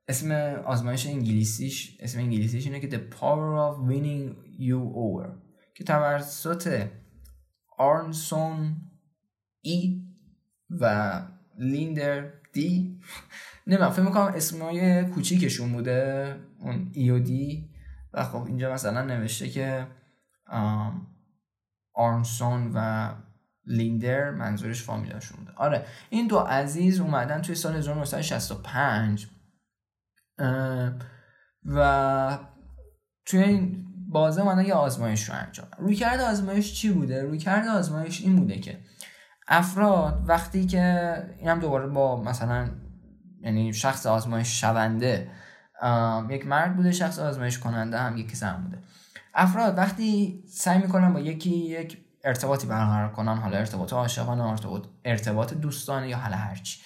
اسم 0.08 0.32
آزمایش 0.66 1.08
انگلیسیش 1.08 1.98
اسم 2.00 2.20
انگلیسیش 2.20 2.66
اینه 2.66 2.80
که 2.80 2.90
The 2.90 3.14
Power 3.14 3.58
of 3.68 3.90
Winning 3.90 4.36
You 4.60 4.96
Over 4.96 5.30
که 5.76 5.84
توسط 5.84 6.88
آرنسون 7.78 8.76
ای 9.62 10.02
و 10.70 11.22
لیندر 11.58 12.34
دی 12.54 13.00
نمی‌دونم 13.68 13.90
فکر 13.90 14.02
می‌کنم 14.02 14.34
اسمای 14.36 15.06
کوچیکشون 15.06 15.74
بوده 15.74 16.36
اون 16.60 16.92
ای 16.94 17.10
و 17.10 17.20
دی. 17.20 17.70
و 18.14 18.24
خب 18.24 18.46
اینجا 18.46 18.74
مثلا 18.74 19.02
نوشته 19.02 19.50
که 19.50 19.88
آرنسون 21.94 22.72
و 22.74 23.10
لیندر 23.68 24.32
منظورش 24.32 24.84
فامیلاشون 24.84 25.38
بوده. 25.38 25.52
آره 25.56 25.86
این 26.10 26.28
دو 26.28 26.40
عزیز 26.40 27.00
اومدن 27.00 27.42
توی 27.42 27.56
سال 27.56 27.76
1965 27.76 29.28
و 31.66 32.38
توی 33.26 33.40
این 33.40 33.86
بازه 34.10 34.42
اومدن 34.42 34.66
یه 34.66 34.74
آزمایش 34.74 35.30
رو 35.30 35.36
انجام 35.36 35.68
روی 35.78 35.96
کرده 35.96 36.24
آزمایش 36.24 36.74
چی 36.74 36.92
بوده؟ 36.92 37.24
روی 37.24 37.38
کرده 37.38 37.70
آزمایش 37.70 38.22
این 38.22 38.36
بوده 38.36 38.60
که 38.60 38.80
افراد 39.48 40.24
وقتی 40.28 40.66
که 40.66 41.14
این 41.38 41.50
هم 41.50 41.60
دوباره 41.60 41.88
با 41.88 42.24
مثلا 42.24 42.70
یعنی 43.42 43.74
شخص 43.74 44.06
آزمایش 44.06 44.62
شونده 44.62 45.32
یک 46.30 46.48
مرد 46.48 46.76
بوده 46.76 46.92
شخص 46.92 47.20
آزمایش 47.20 47.60
کننده 47.60 47.98
هم 47.98 48.18
یک 48.18 48.36
زن 48.36 48.64
بوده. 48.64 48.78
افراد 49.34 49.78
وقتی 49.78 50.44
سعی 50.48 50.82
می‌کنن 50.82 51.14
با 51.14 51.20
یکی 51.20 51.50
یک 51.50 52.07
ارتباطی 52.24 52.68
برقرار 52.68 53.12
کنن 53.12 53.38
حالا 53.38 53.58
ارتباط 53.58 53.94
عاشقانه 53.94 54.44
ارتباط 54.44 54.84
ارتباط 55.06 55.54
دوستانه 55.54 56.10
یا 56.10 56.18
حالا 56.18 56.36
هرچی 56.36 56.80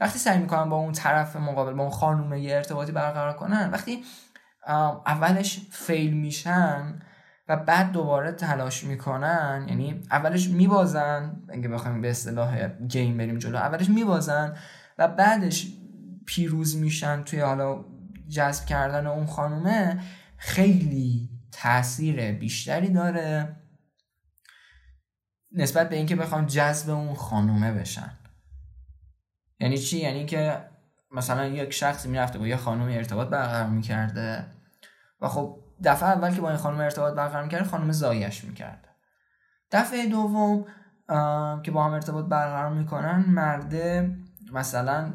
وقتی 0.00 0.18
سعی 0.18 0.38
می‌کنن 0.38 0.68
با 0.68 0.76
اون 0.76 0.92
طرف 0.92 1.36
مقابل 1.36 1.72
با 1.72 1.82
اون 1.82 1.92
خانومه 1.92 2.40
یه 2.40 2.56
ارتباطی 2.56 2.92
برقرار 2.92 3.32
کنن 3.32 3.70
وقتی 3.70 4.04
اولش 5.06 5.60
فیل 5.70 6.12
میشن 6.12 7.02
و 7.48 7.56
بعد 7.56 7.92
دوباره 7.92 8.32
تلاش 8.32 8.84
می‌کنن 8.84 9.66
یعنی 9.68 10.02
اولش 10.10 10.48
میبازن 10.48 11.42
اگه 11.48 11.68
بخوایم 11.68 12.00
به 12.00 12.10
اصطلاح 12.10 12.68
گیم 12.68 13.16
بریم 13.16 13.38
جلو 13.38 13.56
اولش 13.56 13.88
میبازن 13.88 14.56
و 14.98 15.08
بعدش 15.08 15.66
پیروز 16.26 16.76
میشن 16.76 17.22
توی 17.22 17.40
حالا 17.40 17.84
جذب 18.28 18.64
کردن 18.66 19.06
اون 19.06 19.26
خانومه 19.26 20.00
خیلی 20.36 21.28
تاثیر 21.52 22.32
بیشتری 22.32 22.88
داره. 22.88 23.59
نسبت 25.52 25.88
به 25.88 25.96
اینکه 25.96 26.16
بخوام 26.16 26.46
جذب 26.46 26.90
اون 26.90 27.14
خانومه 27.14 27.72
بشن. 27.72 28.10
یعنی 29.60 29.78
چی؟ 29.78 29.98
یعنی 29.98 30.26
که 30.26 30.64
مثلا 31.10 31.46
یک 31.46 31.70
شخصی 31.70 32.08
می‌رفته 32.08 32.38
با 32.38 32.46
یه 32.46 32.56
خانم 32.56 32.88
ارتباط 32.88 33.28
برقرار 33.28 33.66
می‌کرده 33.66 34.46
و 35.20 35.28
خب 35.28 35.58
دفعه 35.84 36.08
اول 36.08 36.34
که 36.34 36.40
با 36.40 36.48
این 36.48 36.58
خانم 36.58 36.80
ارتباط 36.80 37.14
برقرار 37.14 37.42
می‌کرده 37.44 37.64
خانم 37.64 37.92
زایش 37.92 38.44
می‌کرده. 38.44 38.88
دفعه 39.72 40.06
دوم 40.06 40.64
که 41.62 41.70
با 41.70 41.84
هم 41.84 41.92
ارتباط 41.92 42.24
برقرار 42.24 42.72
می‌کنن 42.72 43.24
مرده 43.28 44.16
مثلا 44.52 45.12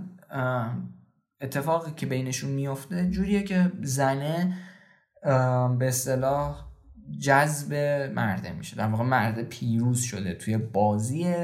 اتفاقی 1.41 1.91
که 1.91 2.05
بینشون 2.05 2.49
میفته 2.49 3.09
جوریه 3.09 3.43
که 3.43 3.71
زنه 3.81 4.57
به 5.79 5.87
اصطلاح 5.87 6.74
جذب 7.19 7.73
مرده 8.15 8.51
میشه. 8.51 8.75
در 8.75 8.87
واقع 8.87 9.03
مرده 9.03 9.43
پیروز 9.43 10.01
شده 10.01 10.33
توی 10.33 10.57
بازی 10.57 11.35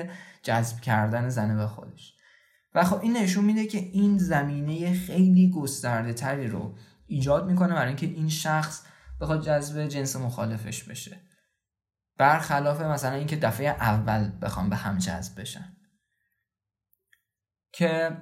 جذب 0.43 0.81
کردن 0.81 1.29
زنه 1.29 1.55
به 1.55 1.67
خودش. 1.67 2.13
و 2.75 2.83
خب 2.83 3.01
این 3.01 3.17
نشون 3.17 3.45
میده 3.45 3.67
که 3.67 3.77
این 3.77 4.17
زمینه 4.17 4.93
خیلی 4.93 5.49
گسترده 5.49 6.13
تری 6.13 6.47
رو 6.47 6.77
ایجاد 7.07 7.47
می‌کنه 7.47 7.73
برای 7.73 7.87
اینکه 7.87 8.05
این 8.05 8.29
شخص 8.29 8.85
بخواد 9.21 9.45
جذب 9.45 9.87
جنس 9.87 10.15
مخالفش 10.15 10.83
بشه. 10.83 11.21
برخلاف 12.17 12.81
مثلا 12.81 13.15
اینکه 13.15 13.35
دفعه 13.35 13.67
اول 13.67 14.31
بخوام 14.41 14.69
به 14.69 14.75
هم 14.75 14.97
جذب 14.97 15.41
بشن. 15.41 15.77
که 17.73 18.17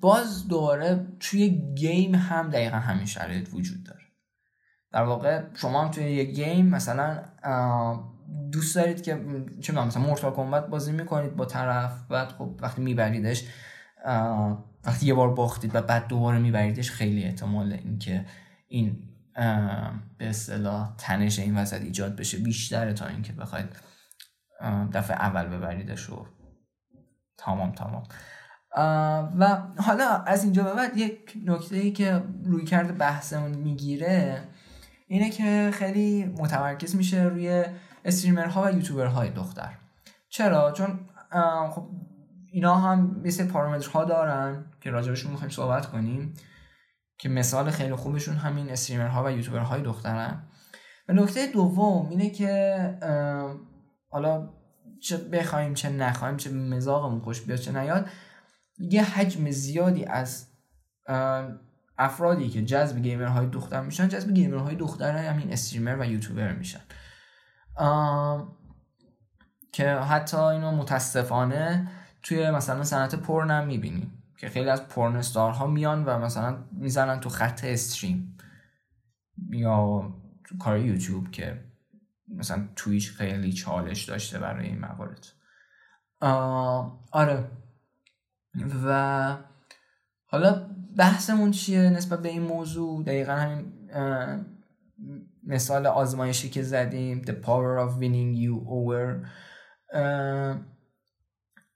باز 0.00 0.48
دوباره 0.48 1.06
توی 1.20 1.74
گیم 1.74 2.14
هم 2.14 2.50
دقیقا 2.50 2.76
همین 2.76 3.06
شرایط 3.06 3.48
وجود 3.52 3.84
داره. 3.84 4.09
در 4.92 5.02
واقع 5.02 5.42
شما 5.54 5.84
هم 5.84 5.90
توی 5.90 6.12
یه 6.12 6.24
گیم 6.24 6.66
مثلا 6.66 7.22
دوست 8.52 8.76
دارید 8.76 9.02
که 9.02 9.24
چه 9.60 9.72
مثلا 9.72 10.02
مورتال 10.02 10.32
کمبت 10.32 10.66
بازی 10.66 10.92
می‌کنید 10.92 11.36
با 11.36 11.44
طرف 11.44 12.06
بعد 12.06 12.28
خب 12.28 12.58
وقتی 12.62 12.82
میبریدش 12.82 13.44
وقتی 14.84 15.06
یه 15.06 15.14
بار 15.14 15.34
باختید 15.34 15.74
و 15.74 15.82
بعد 15.82 16.08
دوباره 16.08 16.38
میبریدش 16.38 16.90
خیلی 16.90 17.24
احتمال 17.24 17.72
اینکه 17.72 18.26
این 18.68 19.02
به 20.18 20.28
اصطلاح 20.28 20.94
تنش 20.98 21.38
این 21.38 21.58
وسط 21.58 21.80
ایجاد 21.80 22.16
بشه 22.16 22.38
بیشتره 22.38 22.92
تا 22.92 23.06
اینکه 23.06 23.32
بخواید 23.32 23.76
دفعه 24.92 25.16
اول 25.16 25.46
ببریدش 25.46 26.10
و 26.10 26.26
تمام 27.38 27.72
تمام. 27.72 28.02
و 29.38 29.62
حالا 29.78 30.08
از 30.26 30.44
اینجا 30.44 30.62
به 30.62 30.74
بعد 30.74 30.96
یک 30.96 31.32
نکته 31.44 31.76
ای 31.76 31.92
که 31.92 32.22
روی 32.44 32.64
کرده 32.64 32.92
بحثمون 32.92 33.50
می‌گیره 33.50 34.42
اینه 35.10 35.30
که 35.30 35.70
خیلی 35.72 36.24
متمرکز 36.24 36.96
میشه 36.96 37.22
روی 37.22 37.64
استریمرها 38.04 38.62
و 38.62 38.70
یوتیوبرهای 38.70 39.30
دختر. 39.30 39.78
چرا؟ 40.28 40.72
چون 40.72 41.00
خب 41.70 41.88
اینا 42.52 42.74
هم 42.74 43.20
مثل 43.24 43.46
پارامترها 43.46 44.04
دارن 44.04 44.64
که 44.80 44.90
راجبشون 44.90 45.30
می‌خوایم 45.30 45.50
صحبت 45.50 45.86
کنیم 45.86 46.34
که 47.18 47.28
مثال 47.28 47.70
خیلی 47.70 47.94
خوبشون 47.94 48.34
همین 48.34 48.70
استریمرها 48.70 49.24
و 49.24 49.30
یوتیوبرهای 49.30 49.82
دخترن. 49.82 50.42
و 51.08 51.12
نکته 51.12 51.46
دوم 51.46 52.08
اینه 52.08 52.30
که 52.30 52.98
حالا 54.10 54.48
چه 55.02 55.16
بخوایم 55.16 55.74
چه 55.74 55.90
نخوایم 55.90 56.36
چه 56.36 56.50
مزاقمون 56.50 57.20
خوش 57.20 57.40
بیاد 57.40 57.58
چه 57.58 57.72
نیاد 57.72 58.06
یه 58.78 59.02
حجم 59.02 59.50
زیادی 59.50 60.04
از 60.04 60.46
افرادی 62.00 62.48
که 62.48 62.64
جذب 62.64 62.98
گیمرهای 62.98 63.46
دختر 63.46 63.80
میشن 63.80 64.08
جذب 64.08 64.30
گیمرهای 64.34 64.76
دختر 64.76 65.16
همین 65.16 65.52
استریمر 65.52 65.96
و 66.00 66.06
یوتیوبر 66.06 66.52
میشن. 66.52 66.80
که 69.72 69.90
حتی 69.90 70.36
اینو 70.36 70.70
متاسفانه 70.70 71.88
توی 72.22 72.50
مثلا 72.50 72.84
صنعت 72.84 73.14
پرن 73.14 73.50
هم 73.50 73.66
می‌بینیم 73.66 74.22
که 74.38 74.48
خیلی 74.48 74.68
از 74.68 74.88
پرن 74.88 75.22
ها 75.34 75.66
میان 75.66 76.04
و 76.04 76.18
مثلا 76.18 76.64
می‌زنن 76.72 77.20
تو 77.20 77.28
خط 77.28 77.64
استریم 77.64 78.36
یا 79.50 80.02
تو 80.44 80.58
کار 80.58 80.78
یوتیوب 80.78 81.30
که 81.30 81.64
مثلا 82.28 82.68
تویچ 82.76 83.12
خیلی 83.12 83.52
چالش 83.52 84.04
داشته 84.04 84.38
برای 84.38 84.66
این 84.66 84.78
موارد. 84.78 85.26
آره. 87.12 87.50
و 88.84 89.36
حالا 90.26 90.70
بحثمون 90.96 91.50
چیه 91.50 91.80
نسبت 91.80 92.22
به 92.22 92.28
این 92.28 92.42
موضوع؟ 92.42 93.04
دقیقا 93.04 93.32
همین 93.32 93.72
مثال 95.46 95.86
آزمایشی 95.86 96.50
که 96.50 96.62
زدیم 96.62 97.22
The 97.22 97.46
power 97.46 97.88
of 97.88 98.00
winning 98.00 98.36
you 98.36 98.66
over. 98.68 99.26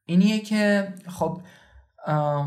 اینیه 0.06 0.40
که 0.40 0.94
خب 1.08 1.42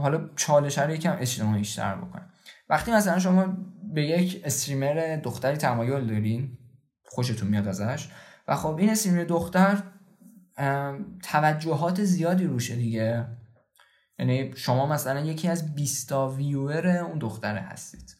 حالا 0.01 0.29
چالش 0.35 0.77
رو 0.77 0.89
یکم 0.89 1.17
اجتماعیشتر 1.19 1.95
بکنم 1.95 2.29
وقتی 2.69 2.91
مثلا 2.91 3.19
شما 3.19 3.57
به 3.93 4.01
یک 4.03 4.41
استریمر 4.45 5.15
دختری 5.23 5.57
تمایل 5.57 6.07
دارین 6.07 6.57
خوشتون 7.05 7.47
میاد 7.47 7.67
ازش 7.67 8.09
و 8.47 8.55
خب 8.55 8.75
این 8.75 8.89
استریمر 8.89 9.23
دختر 9.23 9.83
توجهات 11.23 12.03
زیادی 12.03 12.45
روشه 12.45 12.75
دیگه. 12.75 13.25
یعنی 14.19 14.55
شما 14.55 14.85
مثلا 14.85 15.19
یکی 15.19 15.47
از 15.47 15.75
20 15.75 16.09
تا 16.09 16.29
ویور 16.29 16.87
اون 16.87 17.19
دختره 17.19 17.59
هستید. 17.59 18.17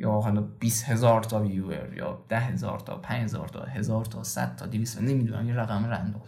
یا 0.00 0.12
حالا 0.12 0.40
20 0.40 0.84
هزار 0.84 1.22
تا 1.22 1.40
ویور 1.40 1.94
یا 1.94 2.24
10 2.28 2.38
هزار 2.38 2.80
تا 2.80 2.98
5 2.98 3.22
هزار 3.22 3.48
تا 3.48 3.62
هزار 3.62 4.04
تا 4.04 4.22
100 4.22 4.56
تا 4.56 4.66
200 4.66 5.00
نمی‌دونم 5.00 5.48
یه 5.48 5.54
رقم 5.54 5.84
رندوم. 5.84 6.22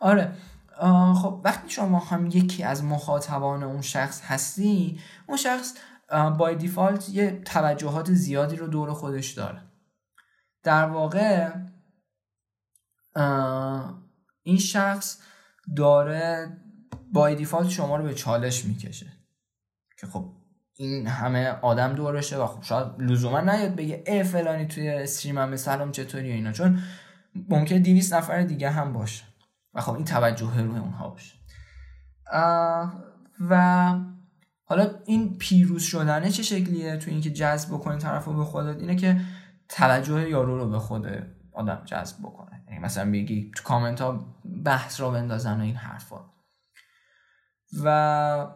آره 0.00 0.36
خب 1.22 1.40
وقتی 1.44 1.70
شما 1.70 1.98
هم 1.98 2.26
یکی 2.26 2.62
از 2.62 2.84
مخاطبان 2.84 3.62
اون 3.62 3.80
شخص 3.80 4.22
هستی 4.24 5.00
اون 5.26 5.36
شخص 5.36 5.74
بای 6.38 6.56
دیفالت 6.56 7.08
یه 7.08 7.42
توجهات 7.44 8.12
زیادی 8.12 8.56
رو 8.56 8.66
دور 8.66 8.92
خودش 8.92 9.30
داره. 9.30 9.62
در 10.62 10.84
واقع 10.84 11.52
این 14.42 14.58
شخص 14.58 15.22
داره 15.76 16.56
بای 17.12 17.34
دیفالت 17.34 17.68
شما 17.68 17.96
رو 17.96 18.04
به 18.04 18.14
چالش 18.14 18.64
می‌کشه. 18.64 19.06
که 20.00 20.06
خب 20.06 20.32
این 20.76 21.06
همه 21.06 21.48
آدم 21.48 21.92
دورشه 21.92 22.36
و 22.36 22.46
خب 22.46 22.62
شاید 22.62 22.86
لزوما 22.98 23.40
نیاد 23.40 23.74
بگه 23.74 24.04
ای 24.06 24.22
فلانی 24.22 24.66
توی 24.66 24.88
استریم 24.88 25.56
سلام 25.56 25.92
چطوری 25.92 26.32
اینا 26.32 26.52
چون 26.52 26.78
ممکن 27.48 27.78
200 27.78 28.14
نفر 28.14 28.42
دیگه 28.42 28.70
هم 28.70 28.92
باشه 28.92 29.24
و 29.74 29.80
خب 29.80 29.94
این 29.94 30.04
توجه 30.04 30.62
روی 30.62 30.78
اونها 30.78 31.08
باشه. 31.08 31.34
و 33.40 33.94
حالا 34.64 34.90
این 35.04 35.38
پیروز 35.38 35.82
شدنه 35.82 36.30
چه 36.30 36.42
شکلیه؟ 36.42 36.96
تو 36.96 37.10
اینکه 37.10 37.30
جذب 37.30 37.68
بکنی 37.68 37.98
طرف 37.98 38.24
رو 38.24 38.32
به 38.32 38.44
خودت 38.44 38.80
اینه 38.80 38.96
که 38.96 39.20
توجه 39.68 40.30
یارو 40.30 40.58
رو 40.58 40.70
به 40.70 40.78
خود 40.78 41.06
آدم 41.52 41.82
جذب 41.84 42.18
بکنه. 42.18 42.64
یعنی 42.68 42.80
مثلا 42.80 43.12
بگی 43.12 43.50
تو 43.56 43.62
کامنت 43.62 44.00
ها 44.00 44.34
بحث 44.64 45.00
رو 45.00 45.10
بندازن 45.10 45.60
و 45.60 45.62
این 45.62 45.76
حرفا. 45.76 46.33
و 47.84 48.46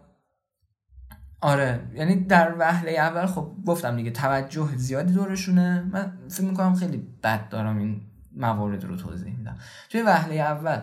آره 1.41 1.81
یعنی 1.95 2.25
در 2.25 2.55
وهله 2.59 2.91
اول 2.91 3.27
خب 3.27 3.53
گفتم 3.67 3.97
دیگه 3.97 4.11
توجه 4.11 4.77
زیادی 4.77 5.13
دورشونه. 5.13 5.83
من 5.93 6.13
فکر 6.29 6.45
می‌کنم 6.45 6.75
خیلی 6.75 6.97
بد 7.23 7.49
دارم 7.49 7.79
این 7.79 8.01
موارد 8.37 8.85
رو 8.85 8.97
توضیح 8.97 9.37
میدم. 9.37 9.57
توی 9.91 10.03
وهله 10.03 10.35
اول 10.35 10.81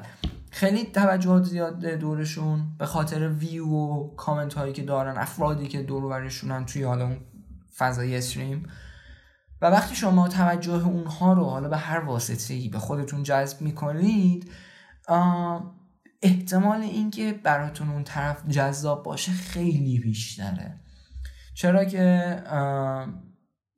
خیلی 0.51 0.85
توجهات 0.85 1.43
زیاد 1.43 1.85
دورشون 1.85 2.75
به 2.77 2.85
خاطر 2.85 3.29
ویو 3.29 3.67
و 3.67 4.15
کامنت 4.15 4.53
هایی 4.53 4.73
که 4.73 4.83
دارن 4.83 5.17
افرادی 5.17 5.67
که 5.67 5.83
دور 5.83 6.29
توی 6.65 6.83
حالا 6.83 7.05
اون 7.05 7.17
فضای 7.77 8.17
استریم. 8.17 8.69
و 9.61 9.65
وقتی 9.65 9.95
شما 9.95 10.27
توجه 10.27 10.87
اونها 10.87 11.33
رو 11.33 11.43
حالا 11.43 11.69
به 11.69 11.77
هر 11.77 11.99
واسطه 11.99 12.53
ای 12.53 12.69
به 12.69 12.79
خودتون 12.79 13.23
جذب 13.23 13.61
می‌کنید 13.61 14.51
احتمال 16.21 16.81
اینکه 16.81 17.33
براتون 17.33 17.89
اون 17.89 18.03
طرف 18.03 18.47
جذاب 18.47 19.03
باشه 19.03 19.31
خیلی 19.31 19.99
بیشتره. 19.99 20.79
چرا 21.53 21.85
که 21.85 22.35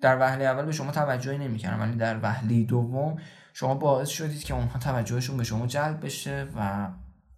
در 0.01 0.19
وهله 0.19 0.45
اول 0.45 0.65
به 0.65 0.72
شما 0.72 0.91
توجهی 0.91 1.38
نمی‌کردن 1.38 1.80
ولی 1.80 1.97
در 1.97 2.19
وهله 2.23 2.64
دوم 2.64 3.18
شما 3.53 3.76
باعث 3.76 4.09
شدید 4.09 4.43
که 4.43 4.53
اونها 4.53 4.80
توجهشون 4.80 5.38
به 5.38 5.43
شما 5.43 5.68
جلب 5.68 6.05
بشه 6.05 6.47
و 6.55 6.89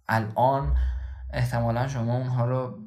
الان 0.08 0.76
احتمالا 1.32 1.88
شما 1.88 2.16
اونها 2.16 2.46
رو 2.46 2.78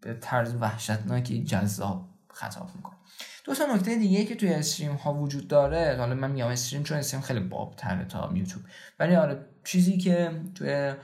به 0.00 0.14
طرز 0.14 0.54
وحشتناکی 0.54 1.44
جذاب 1.44 2.08
خطاب 2.30 2.70
می‌کنید. 2.76 2.96
دو 3.44 3.54
تا 3.54 3.64
نکته 3.74 3.94
دیگه 3.94 4.24
که 4.24 4.34
توی 4.34 4.54
استریم 4.54 4.94
ها 4.94 5.14
وجود 5.14 5.48
داره 5.48 5.96
حالا 5.98 6.14
من 6.14 6.30
میگم 6.30 6.46
استریم 6.46 6.82
چون 6.82 6.98
استریم 6.98 7.22
خیلی 7.22 7.40
باب 7.40 7.74
تره 7.76 8.04
تا 8.04 8.32
یوتیوب 8.34 8.62
ولی 8.98 9.16
آره 9.16 9.46
چیزی 9.64 9.98
که 9.98 10.42
توی 10.54 10.94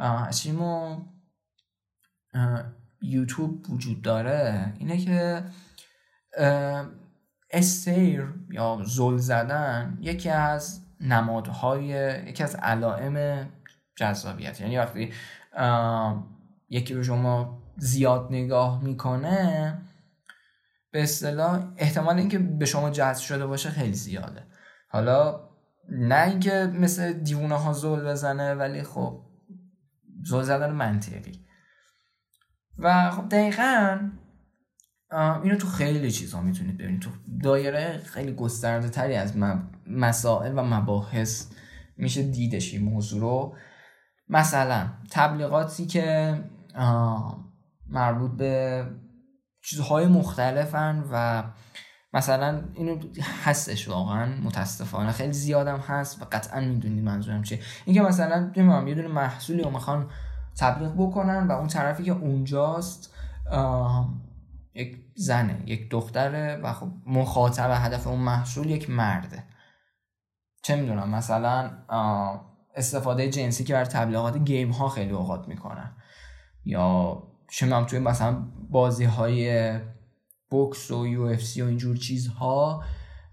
استریم 0.00 0.62
و 0.62 1.00
یوتیوب 3.02 3.70
وجود 3.70 4.02
داره. 4.02 4.72
اینه 4.78 4.98
که 4.98 5.44
استیر 7.50 8.34
یا 8.50 8.82
زل 8.84 9.16
زدن 9.16 9.98
یکی 10.00 10.28
از 10.28 10.80
نمادهای 11.00 11.86
یکی 12.26 12.42
از 12.42 12.54
علائم 12.54 13.48
جذابیت. 13.96 14.60
یعنی 14.60 14.78
وقتی 14.78 15.12
یکی 16.68 16.94
به 16.94 17.02
شما 17.02 17.62
زیاد 17.76 18.26
نگاه 18.30 18.84
می‌کنه 18.84 19.78
به 20.92 21.02
اصطلاح 21.02 21.72
احتمال 21.76 22.18
اینکه 22.18 22.38
به 22.38 22.66
شما 22.66 22.90
جذب 22.90 23.22
شده 23.22 23.46
باشه 23.46 23.70
خیلی 23.70 23.92
زیاده. 23.92 24.46
حالا 24.88 25.48
نه 25.88 26.28
اینکه 26.28 26.72
مثل 26.74 27.12
دیوونه 27.12 27.54
ها 27.54 27.72
زل 27.72 28.04
بزنه 28.04 28.54
ولی 28.54 28.82
خب 28.82 29.29
زل 30.24 30.42
زدن 30.42 30.70
منطقی. 30.70 31.46
و 32.78 33.10
خب 33.10 33.28
دقیقا 33.28 33.98
اینو 35.42 35.56
تو 35.56 35.66
خیلی 35.66 36.10
چیزها 36.10 36.40
می‌تونید 36.40 36.78
ببینید. 36.78 37.00
تو 37.00 37.10
دایره 37.42 38.02
خیلی 38.04 38.32
گسترده 38.32 38.88
تری 38.88 39.14
از 39.14 39.36
مسائل 39.86 40.58
و 40.58 40.62
مباحث 40.62 41.46
میشه 41.96 42.22
دیدش 42.22 42.72
این 42.74 42.84
موضوع 42.84 43.20
رو. 43.20 43.56
مثلا 44.28 44.88
تبلیغاتی 45.10 45.86
که 45.86 46.38
مربوط 47.86 48.30
به 48.30 48.84
چیزهای 49.62 50.06
مختلفن 50.06 51.04
و 51.12 51.44
مثلا 52.12 52.62
اینو 52.74 52.98
هستش 53.44 53.88
واقعا 53.88 54.40
متاسفانه. 54.42 55.12
خیلی 55.12 55.32
زیادم 55.32 55.78
هست 55.78 56.22
و 56.22 56.24
قطعا 56.32 56.60
می‌دونید 56.60 57.04
منظورم 57.04 57.42
چیه. 57.42 57.60
اینکه 57.84 58.02
مثلا 58.02 58.38
نمی‌دونم 58.56 58.88
یه 58.88 58.94
دونه 58.94 59.08
محصولی 59.08 59.62
رو 59.62 59.70
می‌خوان 59.70 60.10
تبلیغ 60.58 60.94
بکنن 60.94 61.46
و 61.46 61.52
اون 61.52 61.66
طرفی 61.66 62.04
که 62.04 62.12
اونجاست 62.12 63.14
یک 64.74 64.96
زنه 65.14 65.62
یک 65.66 65.90
دختره 65.90 66.56
و 66.56 66.72
خب 66.72 66.88
مخاطب 67.06 67.70
هدف 67.74 68.06
اون 68.06 68.20
محصول 68.20 68.70
یک 68.70 68.90
مرده. 68.90 69.44
چه 70.62 70.76
می‌دونم 70.76 71.10
مثلا 71.10 71.70
استفاده 72.74 73.30
جنسی 73.30 73.64
که 73.64 73.72
برا 73.72 73.84
تبلیغات 73.84 74.38
game 74.38 74.70
ها 74.70 74.88
خیلی 74.88 75.12
اوقات 75.12 75.48
می‌کنن. 75.48 75.96
یا 76.64 77.22
چه 77.50 77.84
توی 77.84 77.98
مثلا 77.98 78.32
بازی 78.70 79.04
های 79.04 79.70
بوکس 80.50 80.90
و 80.90 81.06
UFC 81.06 81.62
و 81.62 81.66
اینجور 81.66 81.96
چیزها 81.96 82.84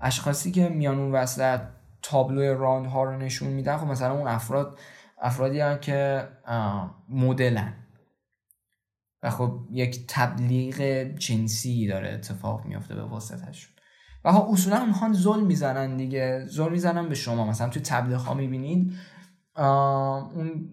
اشخاصی 0.02 0.52
که 0.52 0.70
میان 0.70 1.00
اون 1.00 1.12
وسط 1.12 1.60
تابلو 2.02 2.60
راند 2.60 2.86
ها 2.86 3.04
رو 3.04 3.18
نشون 3.18 3.50
میدن 3.50 3.78
خب 3.78 3.88
مثلا 3.88 4.14
اون 4.14 4.28
افراد 4.28 4.80
افرادی 5.22 5.60
هم 5.60 5.78
که 5.78 6.28
مدلن. 7.10 7.74
و 9.24 9.30
خب 9.30 9.68
یک 9.72 10.06
تبلیغ 10.08 10.82
جنسی 11.04 11.88
داره 11.88 12.10
اتفاق 12.10 12.66
میافته 12.66 12.96
به 12.96 13.04
واسطشون 13.04 13.74
و 14.26 14.32
ها 14.32 14.40
خب 14.40 14.52
اصولا 14.52 14.78
اونها 14.78 15.14
زل 15.14 15.40
می‌زنن 15.40 15.98
دیگه. 15.98 16.46
زل 16.48 16.70
می‌زنن 16.70 17.10
به 17.10 17.16
شما. 17.16 17.46
مثلا 17.46 17.70
توی 17.70 17.82
تبلیغ 17.82 18.20
ها 18.20 18.34
می‌بینید 18.34 18.94
اون 19.56 20.70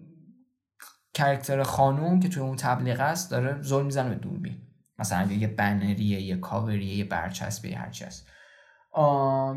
کرکتر 1.13 1.63
خانوم 1.63 2.19
که 2.19 2.29
توی 2.29 2.43
اون 2.43 2.55
تبلیغ 2.55 2.99
است 2.99 3.31
داره 3.31 3.61
زل 3.61 3.83
می‌زنه 3.83 4.09
به 4.09 4.15
دوربین. 4.15 4.57
مثلا 4.99 5.31
یه 5.31 5.47
بنریه 5.47 6.21
یه 6.21 6.35
کاوریه 6.35 6.95
یه 6.95 7.03
برچسبه 7.03 7.69
هرچی 7.69 8.05
هست. 8.05 8.27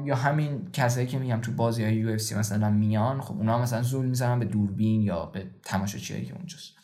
یا 0.04 0.16
همین 0.16 0.70
کسایی 0.72 1.06
که 1.06 1.18
میگم 1.18 1.40
تو 1.40 1.52
بازی 1.52 1.84
های 1.84 1.94
یو 1.94 2.12
مثلا 2.12 2.70
میان 2.70 3.20
خب 3.20 3.36
اونا 3.36 3.58
مثلا 3.58 3.82
زول 3.82 4.06
می‌زنن 4.06 4.38
به 4.38 4.44
دوربین 4.44 5.02
یا 5.02 5.26
به 5.26 5.50
تماشاچیایی 5.64 6.24
که 6.24 6.34
اونجاست. 6.34 6.74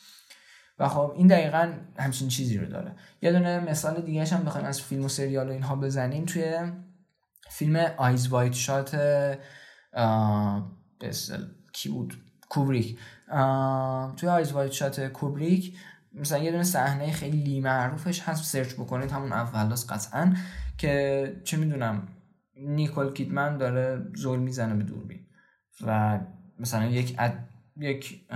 و 0.79 0.89
خب 0.89 1.13
این 1.17 1.27
دقیقا 1.27 1.73
همچین 1.99 2.29
چیزی 2.29 2.59
رو 2.59 2.67
داره. 2.67 2.97
یه 3.23 3.33
دونه 3.33 3.61
مثال 3.61 4.03
دیگه 4.03 4.25
هم 4.25 4.45
بخوایم 4.45 4.67
از 4.67 4.81
فیلم 4.81 5.05
و 5.05 5.09
سریال 5.09 5.49
و 5.49 5.53
اینها 5.53 5.77
بزنیم. 5.77 6.25
توی 6.25 6.73
فیلم 7.51 7.77
Eyes 7.97 8.29
Wide 8.29 8.53
Shut 8.53 8.97
کی 11.73 11.89
بود؟ 11.89 12.15
کوبریک. 12.49 12.99
توی 14.17 14.29
Eyes 14.29 14.53
Wide 14.53 14.73
Shut 14.73 15.01
کوبریک 15.01 15.77
مثلا 16.15 16.39
یه 16.39 16.51
دونه 16.51 16.63
صحنه 16.63 17.13
خیلی 17.13 17.61
معروفش 17.61 18.23
هست 18.23 18.45
search 18.45 18.75
بکنید 18.75 19.13
همون 19.13 19.33
اولاس 19.33 19.93
قطعا 19.93 20.35
که 20.79 21.41
چه 21.45 21.57
می‌دونم 21.57 22.09
نیکول 22.57 23.13
کیدمن 23.13 23.57
داره 23.57 24.07
زول 24.15 24.39
می‌زنه 24.39 24.75
به 24.75 24.83
دوربین. 24.83 25.27
و 25.81 26.21
مثلا 26.59 26.87
یک 26.87 27.17
اد... 27.19 27.39
یک 27.77 28.27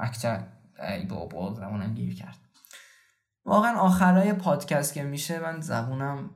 actor 0.00 0.46
ای 0.88 1.06
بابا 1.06 1.54
زبونم 1.54 1.94
گیر 1.94 2.14
کرد. 2.14 2.36
واقعا 3.44 3.78
آخرای 3.78 4.32
پادکست 4.32 4.94
که 4.94 5.02
میشه 5.02 5.38
من 5.38 5.60
زبونم 5.60 6.30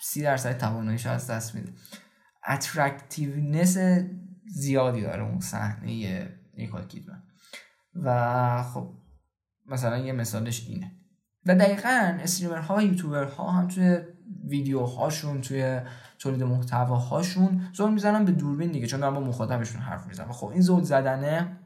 سی 0.00 0.22
درصد 0.22 0.58
تواناییش 0.58 1.06
از 1.06 1.30
دست 1.30 1.54
میده. 1.54 1.72
attractiveness 2.48 3.78
زیادی 4.46 5.02
داره 5.02 5.22
اون 5.22 5.40
صحنه 5.40 6.28
نیکول 6.54 6.86
کیدمن. 6.86 7.22
و 7.94 8.62
خب 8.62 8.94
مثلا 9.68 9.98
یه 9.98 10.12
مثالش 10.12 10.68
اینه. 10.68 10.92
و 11.46 11.54
دقیقا 11.54 12.18
streamer 12.20 12.58
ها 12.58 12.76
و 12.76 12.82
یوتیوبر 12.82 13.24
ها 13.24 13.50
هم 13.50 13.68
توی 13.68 13.98
ویدیو 14.44 14.80
هاشون 14.80 15.40
توی 15.40 15.80
تولید 16.18 16.42
هاشون 16.90 17.68
زول 17.72 17.92
می‌زنن 17.92 18.24
به 18.24 18.32
دوربین 18.32 18.72
دیگه 18.72 18.86
چون 18.86 19.00
دارن 19.00 19.14
با 19.14 19.20
مخاطبشون 19.20 19.80
حرف 19.80 20.06
می‌زنن. 20.06 20.32
خب 20.32 20.46
این 20.46 20.60
زول 20.60 20.82
زدنه 20.82 21.56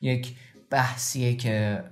یک 0.00 0.36
بحثیه 0.70 1.36
که 1.36 1.84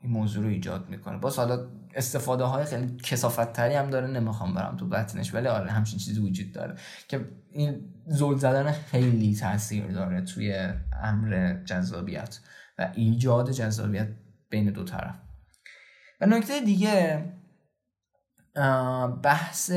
این 0.00 0.12
موضوع 0.12 0.44
رو 0.44 0.50
ایجاد 0.50 0.88
می‌کنه. 0.88 1.18
باز 1.18 1.36
حالا 1.36 1.66
استفاده 1.94 2.44
های 2.44 2.64
خیلی 2.64 2.96
کسافت 2.96 3.52
تری 3.52 3.74
هم 3.74 3.90
داره 3.90 4.06
نمی‌خوام 4.06 4.54
برم 4.54 4.76
تو 4.76 4.88
بطنش 4.88 5.34
ولی 5.34 5.46
آره 5.46 5.70
همچین 5.70 5.98
چیزی 5.98 6.20
وجود 6.20 6.52
داره 6.52 6.74
که 7.08 7.28
این 7.50 7.94
زول 8.06 8.36
زدن 8.38 8.72
خیلی 8.72 9.36
تاثیر 9.36 9.86
داره 9.86 10.20
توی 10.20 10.68
امر 11.02 11.54
جذابیت. 11.64 12.38
ایجاد 12.94 13.50
جذابیت 13.50 14.08
بین 14.50 14.70
دو 14.70 14.84
طرف. 14.84 15.14
و 16.20 16.26
نکته 16.26 16.60
دیگه 16.60 17.24
بحث 19.22 19.70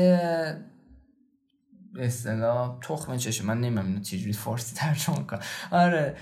اصطلاح 1.98 2.78
تخم 2.80 3.16
چشم. 3.16 3.46
من 3.46 3.60
نمی‌دونم 3.60 4.02
چجوری 4.02 4.32
فارسی 4.32 4.76
ترجمه 4.76 5.26
کنم. 5.26 5.40
آره 5.70 6.16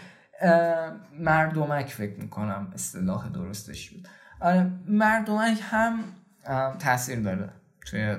مردمک 1.19 1.87
فکر 1.87 2.21
می‌کنم 2.21 2.71
اصطلاح 2.75 3.29
درستش 3.29 3.91
بود. 3.91 4.09
آره 4.41 4.71
مردمک 4.89 5.59
هم 5.63 6.05
تاثیر 6.79 7.21
داره 7.21 7.51
توی 7.87 8.17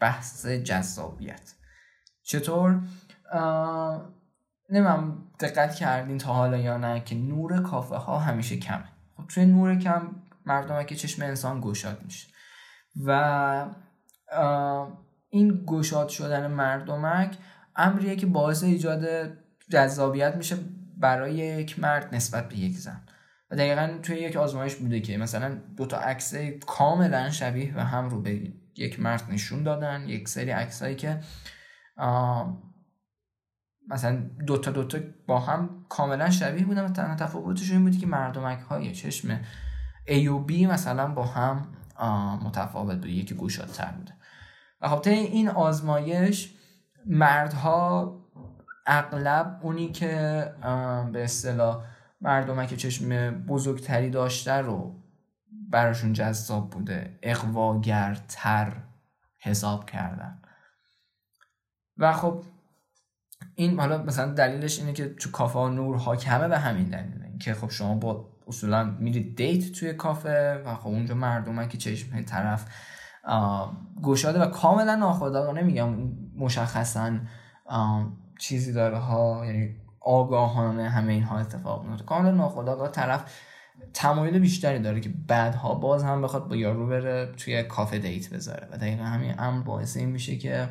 بحث 0.00 0.46
جذابیت. 0.46 1.54
چطور؟ 2.22 2.80
نمیم 4.70 5.30
دقت 5.40 5.74
کردین 5.74 6.18
تا 6.18 6.32
حالا 6.32 6.56
یا 6.56 6.76
نه 6.76 7.00
که 7.00 7.14
نور 7.14 7.62
کافه 7.62 7.96
ها 7.96 8.18
همیشه 8.18 8.56
کمه. 8.56 8.88
خب 9.16 9.26
توی 9.26 9.46
نور 9.46 9.74
کم 9.78 10.02
مردمک 10.46 10.92
چشم 10.92 11.22
انسان 11.22 11.60
گشاد 11.60 12.02
میشه. 12.04 12.28
و 13.06 13.70
این 15.28 15.64
گشاد 15.66 16.08
شدن 16.08 16.46
مردمک 16.46 17.38
امریه 17.76 18.16
که 18.16 18.26
باعث 18.26 18.62
ایجاد 18.62 19.04
جذابیت 19.70 20.36
میشه 20.36 20.56
برای 20.96 21.34
یک 21.34 21.80
مرد 21.80 22.14
نسبت 22.14 22.48
به 22.48 22.56
یک 22.56 22.76
زن. 22.76 23.02
و 23.50 23.56
دقیقا 23.56 23.98
توی 24.02 24.16
یک 24.16 24.36
آزمایش 24.36 24.74
بوده 24.74 25.00
که 25.00 25.18
مثلا 25.18 25.60
دو 25.76 25.86
تا 25.86 25.96
عکس 25.96 26.34
کاملا 26.66 27.30
شبیه 27.30 27.76
و 27.76 27.80
هم 27.80 28.08
رو 28.08 28.22
به 28.22 28.52
یک 28.76 29.00
مرد 29.00 29.22
نشون 29.30 29.62
دادن. 29.62 30.08
یک 30.08 30.28
سری 30.28 30.50
عکسایی 30.50 30.96
که 30.96 31.20
مثلا 33.88 34.16
دوتا 34.46 34.70
دوتا 34.70 34.98
با 35.26 35.38
هم 35.38 35.84
کاملا 35.88 36.30
شبیه 36.30 36.64
بودن 36.64 36.92
تنها 36.92 37.14
تفاوتش 37.14 37.70
این 37.70 37.84
بودی 37.84 37.98
که 37.98 38.06
مردمک 38.06 38.60
های 38.60 38.92
چشم 38.92 39.40
A 40.06 40.26
و 40.28 40.46
B 40.48 40.52
مثلا 40.52 41.08
با 41.08 41.24
هم 41.24 41.66
متفاوت 42.44 42.96
بود. 42.96 43.06
یکی 43.06 43.34
گوشادتر 43.34 43.92
بوده 43.92 44.12
و 44.80 44.88
خب 44.88 45.08
این 45.08 45.48
آزمایش 45.48 46.54
مردها 47.06 48.14
اغلب 48.86 49.60
اونی 49.62 49.92
که 49.92 50.08
به 51.12 51.24
اصطلاح 51.24 51.84
مردمک 52.20 52.74
چشم 52.74 53.30
بزرگتری 53.30 54.10
داشته 54.10 54.52
رو 54.52 55.00
براشون 55.70 56.12
جذاب 56.12 56.70
بوده. 56.70 57.18
اقواگرتر 57.22 58.72
حساب 59.38 59.90
کردن. 59.90 60.42
و 61.96 62.12
خب 62.12 62.42
این 63.54 63.80
حالا 63.80 64.02
مثلا 64.02 64.32
دلیلش 64.32 64.78
اینه 64.78 64.92
که 64.92 65.08
تو 65.08 65.30
کافه 65.30 65.58
ها 65.58 65.68
نور 65.68 65.96
حاکمه 65.96 66.48
به 66.48 66.58
همین 66.58 66.88
دلیله 66.88 67.24
که 67.40 67.54
خب 67.54 67.70
شما 67.70 67.94
با 67.94 68.28
اصولا 68.48 68.84
میرید 68.84 69.36
دیت 69.36 69.72
توی 69.72 69.92
کافه 69.92 70.62
و 70.66 70.74
خب 70.74 70.86
اونجا 70.86 71.14
مردم 71.14 71.68
که 71.68 71.78
چشم 71.78 72.22
طرف 72.22 72.66
گشاده 74.02 74.40
و 74.40 74.46
کاملا 74.46 74.94
ناخودآگاه 74.94 75.54
نمیگم 75.54 75.88
مشخصا 76.38 77.12
چیزی 78.38 78.72
داره 78.72 78.98
ها 78.98 79.42
یعنی 79.46 79.74
آگاهانه 80.00 80.88
همه 80.88 81.12
اینها 81.12 81.38
اتفاق 81.38 81.84
میفته. 81.84 82.04
کاملا 82.04 82.30
ناخودآگاه 82.30 82.88
طرف 82.88 83.24
تمایل 83.94 84.38
بیشتری 84.38 84.78
داره 84.78 85.00
که 85.00 85.10
بعدها 85.26 85.74
باز 85.74 86.04
هم 86.04 86.22
بخواد 86.22 86.48
با 86.48 86.56
یارو 86.56 86.86
بره 86.86 87.32
توی 87.36 87.62
کافه 87.62 87.98
دیت 87.98 88.30
بذاره. 88.30 88.68
و 88.72 88.76
دقیقا 88.76 89.04
همین 89.04 89.34
امر 89.38 89.62
باعث 89.62 89.96
این 89.96 90.08
میشه 90.08 90.36
که 90.36 90.68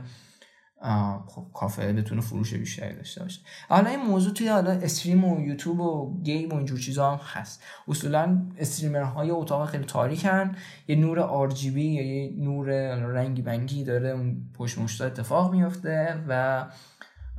خب 1.28 1.46
کافه 1.54 1.94
بتونه 1.94 2.22
فروش 2.22 2.54
بیشتری 2.54 2.96
داشته 2.96 3.24
باشه. 3.24 3.42
حالا 3.70 3.90
این 3.90 4.00
موضوع 4.00 4.34
توی 4.34 4.48
حالا 4.48 4.72
استریم 4.72 5.24
و 5.24 5.42
یوتیوب 5.42 5.80
و 5.80 6.22
گیم 6.24 6.50
و 6.50 6.56
اینجور 6.56 6.80
چیزا 6.80 7.12
هم 7.12 7.20
هست. 7.34 7.64
اصولا 7.88 9.06
های 9.06 9.32
اتاق 9.32 9.70
خیلی 9.70 9.84
تاریکن. 9.84 10.56
یه 10.88 10.96
نور 10.96 11.20
آر 11.20 11.54
یا 11.64 12.24
یه 12.24 12.34
نور 12.38 12.96
رنگی 12.96 13.42
بنگی 13.42 13.84
داره 13.84 14.10
اون 14.10 14.50
پشت 14.54 14.78
مشتا 14.78 15.06
اتفاق 15.06 15.52
میفته 15.52 16.24
و 16.28 16.66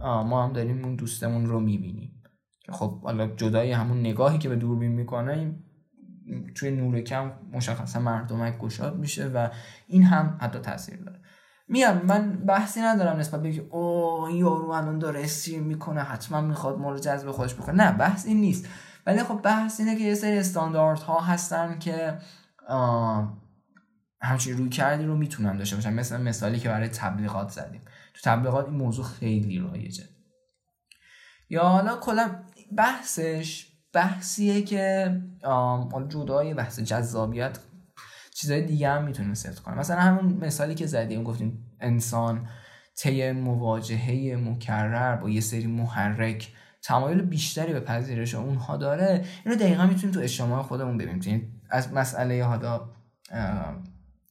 ما 0.01 0.45
هم 0.45 0.53
داریم 0.53 0.85
اون 0.85 0.95
دوستمون 0.97 1.47
رو 1.47 1.61
می‌بینیم. 1.61 2.23
خب 2.69 3.03
حالا 3.03 3.27
جدای 3.27 3.73
همون 3.73 4.01
نگاهی 4.01 4.39
که 4.39 4.49
به 4.49 4.57
دوربین 4.57 4.93
می‌کنه 4.93 5.55
توی 6.55 6.71
نور 6.71 7.01
کم 7.01 7.33
مشخصا 7.53 8.01
مردمک 8.01 8.59
گشاد 8.59 8.99
میشه 8.99 9.29
و 9.29 9.49
این 9.87 10.03
هم 10.03 10.39
حتی 10.41 10.59
تاثیر 10.59 10.97
داره. 10.97 11.14
میام 11.69 12.07
من 12.07 12.33
بحثی 12.33 12.81
ندارم 12.81 13.17
نسبت 13.17 13.43
به 13.43 13.49
او 13.49 14.29
یارو 14.31 14.71
الان 14.71 14.99
داره 14.99 15.25
استریم 15.25 15.63
می‌کنه 15.63 16.03
حتما 16.03 16.41
می‌خواد 16.41 16.79
ما 16.79 16.91
رو 16.91 16.99
جذب 16.99 17.31
خودش 17.31 17.55
بکنه. 17.55 17.85
نه 17.85 17.93
بحث 17.93 18.27
این 18.27 18.41
نیست. 18.41 18.69
ولی 19.07 19.23
خب 19.23 19.41
بحث 19.43 19.81
اینه 19.81 19.97
که 19.97 20.05
یه 20.05 20.15
سری 20.15 20.39
استاندارد 20.39 20.99
ها 20.99 21.21
هستن 21.21 21.79
که 21.79 22.19
همچین 24.21 24.57
روی 24.57 24.69
کردی 24.69 25.05
رو 25.05 25.17
می‌تونن 25.17 25.57
داشته 25.57 25.77
باشن. 25.77 25.93
مثل 25.93 26.23
مثالی 26.23 26.59
که 26.59 26.69
برای 26.69 26.89
تبلیغات 26.89 27.49
زدیم. 27.49 27.83
تو 28.15 28.21
تبلیغات 28.25 28.67
این 28.67 28.75
موضوع 28.75 29.05
خیلی 29.05 29.59
رایجه. 29.59 30.05
یا 31.51 31.63
حالا 31.63 31.97
کلا 31.97 32.31
بحثش 32.77 33.67
بحثیه 33.93 34.63
که 34.63 35.15
جدای 36.09 36.55
بحث 36.55 36.81
جذابیت 36.81 37.59
چیزای 38.35 38.63
دیگه 38.63 38.91
هم 38.91 39.05
می‌تونه 39.05 39.35
ست 39.35 39.61
کنه 39.61 39.75
مثلا 39.79 40.01
همون 40.01 40.33
مثالی 40.33 40.75
که 40.75 40.87
زدیم 40.87 41.23
گفتیم 41.23 41.67
انسان 41.81 42.49
طی 42.97 43.33
مواجهه 43.33 44.37
مکرر 44.37 45.17
با 45.17 45.31
یه 45.31 45.41
سری 45.41 45.67
محرک 45.67 46.53
تمایل 46.83 47.23
بیشتری 47.23 47.73
به 47.73 47.81
پذیرش 47.81 48.35
اونها 48.35 48.77
داره. 48.77 49.25
اینو 49.45 49.59
دقیقا 49.59 49.87
می‌تونیم 49.87 50.15
تو 50.15 50.21
اجتماع 50.21 50.63
خودمون 50.63 50.99
ببینیم. 50.99 51.23
یعنی 51.27 51.49
از 51.71 51.93
مسئله 51.93 52.45
حالا 52.45 52.81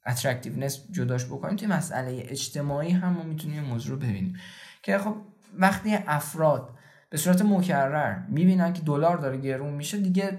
attractiveness 0.06 0.92
جداش 0.92 1.26
بکنیم 1.26 1.56
توی 1.56 1.68
مسئله 1.68 2.26
اجتماعی 2.28 2.92
هم 2.92 3.14
ما 3.14 3.24
می‌تونیم 3.24 3.64
موضوع 3.64 3.92
رو 3.92 3.98
ببینیم. 3.98 4.34
که 4.82 4.98
خب 4.98 5.16
وقتی 5.58 5.96
افراد 6.08 6.70
به 7.10 7.18
صورت 7.18 7.42
مکرر 7.42 8.20
می‌بینن 8.30 8.74
که 8.74 8.82
دلار 8.82 9.18
داره 9.18 9.38
گرون 9.38 9.74
میشه 9.74 9.98
دیگه 9.98 10.38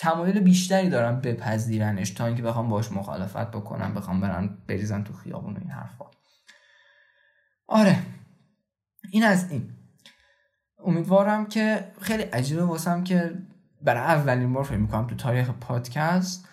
تمایل 0.00 0.40
بیشتری 0.40 0.88
دارن 0.88 1.20
بپذیرنش 1.20 2.10
تا 2.10 2.26
اینکه 2.26 2.42
بخوام 2.42 2.68
باش 2.68 2.92
مخالفت 2.92 3.50
بکنم 3.50 3.94
بخوام 3.94 4.20
برن 4.20 4.58
بریزن 4.66 5.04
تو 5.04 5.12
خیابون 5.12 5.56
این 5.56 5.70
حرفا. 5.70 6.04
آره 7.66 7.98
این 9.10 9.24
از 9.24 9.50
این. 9.50 9.72
امیدوارم 10.84 11.46
که 11.46 11.92
خیلی 12.00 12.22
عجیبه 12.22 12.64
واسم 12.64 13.04
که 13.04 13.38
برای 13.82 14.02
اولین 14.02 14.52
بار 14.52 14.64
فکر 14.64 14.76
می‌کنم 14.76 15.06
تو 15.06 15.14
تاریخ 15.14 15.50
پادکست 15.50 16.48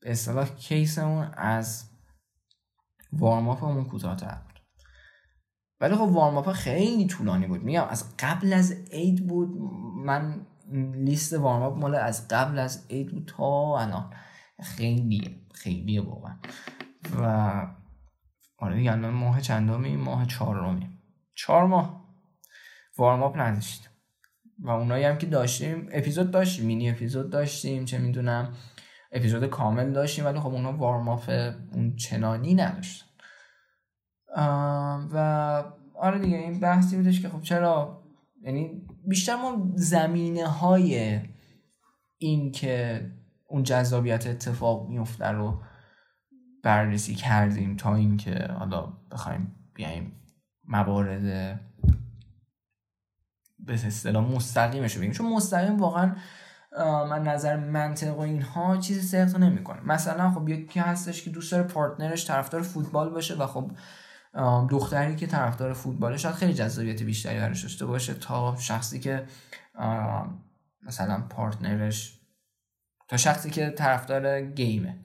به 0.00 0.10
اصطلاح 0.10 0.48
کیسمون 0.48 1.30
از 1.36 1.90
وارماپمون 3.12 3.84
کوتاهتر 3.84 4.34
بود. 4.34 4.60
ولی 5.80 5.94
خب 5.94 6.02
وارماپ 6.02 6.52
خیلی 6.52 7.06
طولانی 7.06 7.46
بود. 7.46 7.62
میگم 7.62 7.86
از 7.88 8.16
قبل 8.18 8.52
از 8.52 8.72
عید 8.72 9.26
بود. 9.26 9.48
من 10.04 10.46
لیست 10.94 11.32
وارم 11.32 11.78
مال 11.78 11.94
از 11.94 12.28
قبل 12.28 12.58
از 12.58 12.86
عید 12.90 13.10
بود 13.10 13.32
تا 13.36 13.78
الان. 13.78 14.12
خیلی 14.62 15.46
خیلی 15.54 15.98
واقعا. 15.98 16.36
و 17.20 17.26
آره 18.58 18.76
دیگه 18.76 18.92
الان 18.92 19.14
ماه 19.14 19.40
چندمی 19.40 19.96
ماه 19.96 20.26
چهارمی 20.26 20.88
چهار 21.34 21.66
ماه. 21.66 22.04
وارم 22.98 23.22
اپ 23.22 23.36
نداشتیم. 23.36 23.90
و 24.58 24.70
اونایی 24.70 25.04
هم 25.04 25.18
که 25.18 25.26
داشتیم 25.26 25.88
اپیزود 25.92 26.30
داشتیم 26.30 26.66
مینی 26.66 26.90
اپیزود 26.90 27.30
داشتیم 27.30 27.84
چه 27.84 27.98
می‌دونم 27.98 28.54
اپیزود 29.12 29.46
کامل 29.46 29.92
داشتیم 29.92 30.24
ولی 30.24 30.40
خب 30.40 30.46
اونا 30.46 30.72
وارم 30.72 31.08
اون 31.08 31.96
چنانی 31.96 32.54
نداشتن. 32.54 33.06
و 35.12 35.64
آره 35.94 36.18
دیگه 36.18 36.36
این 36.36 36.60
بحثی 36.60 36.96
بودش 36.96 37.22
که 37.22 37.28
خب 37.28 37.40
چرا؟ 37.40 38.02
یعنی 38.42 38.86
بیشتر 39.06 39.36
ما 39.36 39.72
زمینه 39.74 40.46
های 40.46 41.20
این 42.18 42.52
که 42.52 43.06
اون 43.48 43.62
جذابیت 43.62 44.26
اتفاق 44.26 44.88
میفته 44.88 45.26
رو 45.26 45.62
بررسی 46.62 47.14
کردیم 47.14 47.76
تا 47.76 47.94
اینکه 47.94 48.48
حالا 48.58 48.92
بخوایم 49.10 49.54
بیایم 49.74 50.12
موارد 50.64 51.22
به 53.58 53.72
اصطلاح 53.72 54.30
مستقیمش 54.32 54.98
بگیم. 54.98 55.12
چون 55.12 55.32
مستقیم 55.32 55.78
واقعا 55.78 56.16
من 57.10 57.22
نظر 57.22 57.56
منطق 57.56 58.16
و 58.18 58.20
اینها 58.20 58.76
چیزی 58.76 59.00
صدق 59.00 59.38
نمی‌کنه. 59.38 59.80
مثلا 59.80 60.30
خب 60.30 60.48
یکی 60.48 60.80
هستش 60.80 61.22
که 61.22 61.30
دوست 61.30 61.52
داره 61.52 61.62
پارتنرش 61.62 62.26
طرفدار 62.26 62.62
فوتبال 62.62 63.10
باشه 63.10 63.34
و 63.34 63.46
خب 63.46 63.70
دختری 64.70 65.16
که 65.16 65.26
طرفدار 65.26 65.72
فوتباله 65.72 66.16
شاید 66.16 66.34
خیلی 66.34 66.54
جذابیت 66.54 67.02
بیشتری 67.02 67.38
براش 67.38 67.62
داشته 67.62 67.86
باشه 67.86 68.14
تا 68.14 68.56
شخصی 68.56 69.00
که 69.00 69.26
مثلا 70.82 71.20
پارتنرش 71.30 72.20
تا 73.08 73.16
شخصی 73.16 73.50
که 73.50 73.70
طرفدار 73.70 74.40
گیمه. 74.40 74.98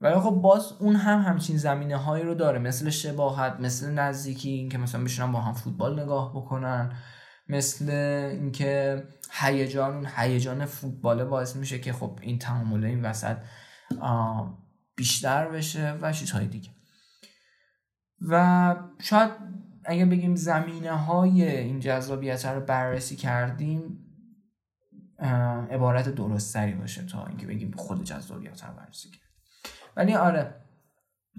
ولی 0.00 0.20
خب 0.20 0.30
باز 0.30 0.72
اون 0.78 0.96
هم 0.96 1.20
همچین 1.20 1.56
زمینه 1.56 1.96
هایی 1.96 2.24
رو 2.24 2.34
داره. 2.34 2.58
مثل 2.58 2.90
شباهت 2.90 3.60
مثل 3.60 3.90
نزدیکی 3.90 4.50
اینکه 4.50 4.78
مثلا 4.78 5.04
بشنن 5.04 5.32
با 5.32 5.40
هم 5.40 5.52
فوتبال 5.52 6.02
نگاه 6.02 6.36
بکنن. 6.36 6.92
مثل 7.48 7.90
اینکه 8.30 9.02
هیجان 9.30 9.94
اون 9.94 10.08
هیجان 10.16 10.64
فوتباله 10.64 11.24
باعث 11.24 11.56
میشه 11.56 11.78
که 11.78 11.92
خب 11.92 12.18
این 12.22 12.38
تعامل 12.38 12.84
این 12.84 13.04
وسط 13.04 13.36
بیشتر 14.96 15.48
بشه 15.48 15.92
و 15.92 16.12
چیزهای 16.12 16.46
دیگه. 16.46 16.70
و 18.28 18.76
شاید 19.00 19.30
اگه 19.84 20.04
بگیم 20.04 20.34
زمینه 20.36 20.92
های 20.92 21.48
این 21.48 21.80
جذابیت 21.80 22.46
رو 22.46 22.60
بررسی 22.60 23.16
کردیم 23.16 23.98
عبارت 25.70 26.08
درستری 26.08 26.72
باشه 26.72 27.06
تا 27.06 27.26
اینکه 27.26 27.46
بگیم 27.46 27.70
خود 27.76 28.04
جذابیت 28.04 28.64
رو 28.64 28.74
بررسی 28.74 29.08
کردیم. 29.08 29.24
ولی 29.96 30.14
آره 30.14 30.54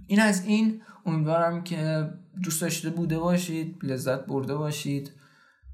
این 0.08 0.22
از 0.22 0.46
این. 0.46 0.82
امیدوارم 1.06 1.64
که 1.64 2.10
دوست 2.44 2.62
داشته 2.62 2.90
بوده 2.90 3.20
باشید 3.20 3.80
لذت 3.84 4.26
برده 4.26 4.56
باشید 4.56 5.12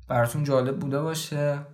براتون 0.08 0.44
جالب 0.44 0.80
بوده 0.80 1.02
باشه. 1.02 1.66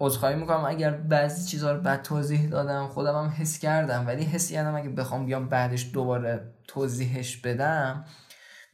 عذرخواهی 0.00 0.36
می‌کنم. 0.36 0.64
اگر 0.64 0.90
بعضی 0.90 1.50
چیزها 1.50 1.72
رو 1.72 1.80
بد 1.80 2.02
توضیح 2.02 2.48
دادم 2.48 2.86
خودم 2.86 3.14
هم 3.14 3.28
حس 3.28 3.58
کردم. 3.58 4.06
ولی 4.06 4.24
حس 4.24 4.50
کردم 4.50 4.74
اگه 4.74 4.88
بخوام 4.88 5.26
بیام 5.26 5.48
بعدش 5.48 5.90
دوباره 5.92 6.54
توضیحش 6.68 7.36
بدم. 7.36 8.04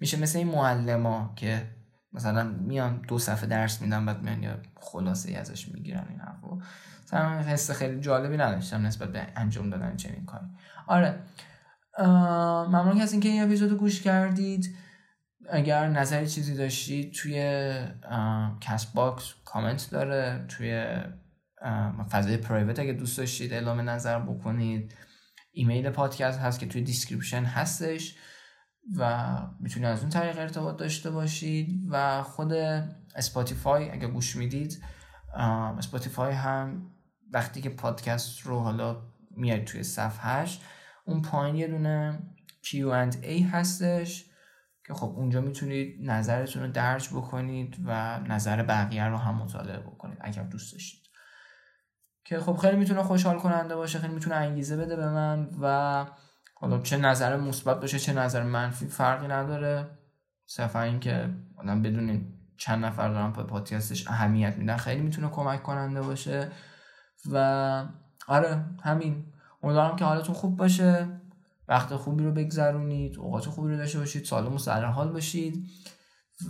میشه 0.01 0.21
مثل 0.21 0.39
این 0.39 0.49
معلم 0.49 1.35
که 1.37 1.69
مثلا 2.13 2.43
میان 2.45 3.03
دو 3.09 3.19
صفحه 3.19 3.47
درس 3.47 3.83
میدن 3.83 4.07
بعد 4.07 4.23
میان 4.23 4.43
یا 4.43 4.57
خلاصه 4.81 5.29
ای 5.29 5.37
ازش 5.37 5.69
می‌گیرن 5.69 6.07
این 6.11 6.21
حرفو. 6.21 6.61
مثلا 7.05 7.41
حس 7.41 7.71
خیلی 7.71 8.01
جالبی 8.01 8.37
نداشتم 8.37 8.87
نسبت 8.87 9.09
به 9.09 9.27
انجام 9.37 9.71
دادن 9.71 9.97
چنین 9.97 10.25
کاری. 10.25 10.47
آره. 10.87 11.19
ممنون 12.69 12.97
که 12.97 13.03
از 13.03 13.13
اینکه 13.13 13.29
این 13.29 13.43
اپیزودو 13.43 13.77
گوش 13.77 14.03
کردید. 14.03 14.77
اگر 15.51 15.89
نظری 15.89 16.27
چیزی 16.27 16.55
داشتید 16.55 17.13
توی 17.13 17.37
Castbox 18.61 19.35
comment 19.45 19.89
داره 19.91 20.45
توی 20.49 20.97
فضای 22.11 22.37
private 22.37 22.79
اگه 22.79 22.93
دوست 22.93 23.19
داشتید 23.19 23.53
اعلام 23.53 23.91
نظر 23.91 24.19
بکنید. 24.19 24.95
ایمیل 25.53 25.91
پادکست 25.91 26.39
هست 26.39 26.61
که 26.61 26.67
توی 26.67 26.83
description 26.83 27.45
هستش 27.45 28.17
و 28.97 29.33
می‌تونید 29.61 29.89
از 29.89 30.01
اون 30.01 30.09
طریق 30.09 30.39
ارتباط 30.39 30.77
داشته 30.77 31.11
باشید 31.11 31.87
و 31.91 32.23
خود 32.23 32.53
Spotify 33.17 33.91
اگه 33.91 34.09
گوش 34.09 34.37
می‌دید 34.37 34.83
Spotify 35.79 36.33
هم 36.33 36.91
وقتی 37.33 37.61
که 37.61 37.69
پادکست 37.71 38.41
رو 38.41 38.59
حالا 38.59 39.03
میاد 39.31 39.65
توی 39.65 39.83
صفحهش 39.83 40.61
اون 41.05 41.23
پایین 41.23 41.57
یه 41.57 41.69
دونه 41.69 42.19
Q&A 42.65 43.43
هستش. 43.53 44.25
که 44.93 44.99
خب 44.99 45.15
اونجا 45.17 45.41
می‌تونید 45.41 46.11
نظرتون 46.11 46.63
رو 46.63 46.71
درج 46.71 47.09
بکنید 47.09 47.77
و 47.85 48.21
نظر 48.21 48.63
بقیه 48.63 49.05
رو 49.05 49.17
هم 49.17 49.35
مطالعه 49.35 49.79
بکنید 49.79 50.19
اگر 50.21 50.43
دوست 50.43 50.73
داشتید. 50.73 51.03
که 52.25 52.41
خب 52.41 52.57
خیلی 52.57 52.77
می‌تونه 52.77 53.03
خوشحال 53.03 53.39
کننده 53.39 53.77
باشه 53.77 53.99
خیلی 53.99 54.15
می‌تونه 54.15 54.37
انگیزه 54.37 54.77
بده 54.77 54.97
به 54.97 55.11
من 55.11 55.49
و 55.61 56.07
حالا 56.55 56.79
چه 56.79 56.97
نظر 56.97 57.37
مثبت 57.37 57.81
باشه 57.81 57.99
چه 57.99 58.13
نظر 58.13 58.43
منفی 58.43 58.87
فرقی 58.87 59.29
نداره. 59.29 59.87
صرفا 60.47 60.83
اینکه 60.83 61.31
آدم 61.57 61.83
بدون 61.83 62.35
چند 62.57 62.85
نفر 62.85 63.09
دارن 63.09 63.33
به 63.33 63.43
پادکستش 63.43 64.09
اهمیت 64.09 64.57
میدن 64.57 64.77
خیلی 64.77 65.01
می‌تونه 65.01 65.29
کمک 65.29 65.63
کننده 65.63 66.03
باشه. 66.03 66.49
و 67.33 67.87
آره 68.29 68.65
همین. 68.83 69.27
امیدوارم 69.63 69.97
که 69.97 70.05
حالتون 70.05 70.35
خوب 70.35 70.57
باشه. 70.57 71.22
وقت 71.69 71.97
خوبی 71.97 72.25
رو 72.25 72.33
بگذرونید 72.33 73.19
اوقات 73.19 73.45
خوبی 73.45 73.71
رو 73.71 73.77
داشته 73.77 73.99
باشید 73.99 74.25
سالم 74.25 74.55
و 74.55 74.59
سر 74.59 74.85
حال 74.85 75.13
باشید 75.13 75.67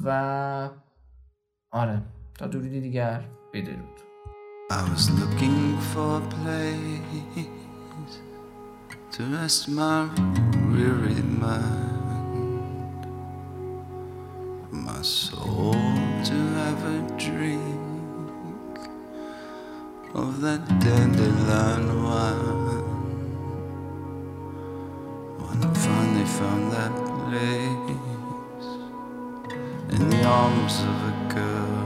و 0.04 0.70
آره 1.70 2.02
تا 2.38 2.46
درودی 2.46 2.80
دیگر 2.80 3.24
بدرود 3.52 4.00
I 4.70 4.80
was 4.88 5.10
looking 5.20 5.78
for 5.90 6.16
a 6.16 6.24
place 6.34 7.46
to 9.14 9.22
rest 9.36 9.68
my 9.68 10.08
weary 10.72 11.20
mind, 11.44 13.02
my 14.70 15.02
soul 15.02 15.74
to 16.24 16.38
have 16.58 16.82
a 16.96 17.00
drink 17.18 18.78
of 20.14 20.40
that 20.40 20.66
dandelion 20.80 22.02
wine. 22.02 22.81
When 25.52 25.64
I 25.64 25.74
finally 25.74 26.24
found 26.24 26.72
that 26.72 26.92
place 27.28 28.68
in 30.00 30.08
the 30.08 30.24
arms 30.24 30.80
of 30.80 30.96
a 31.10 31.14
girl 31.34 31.82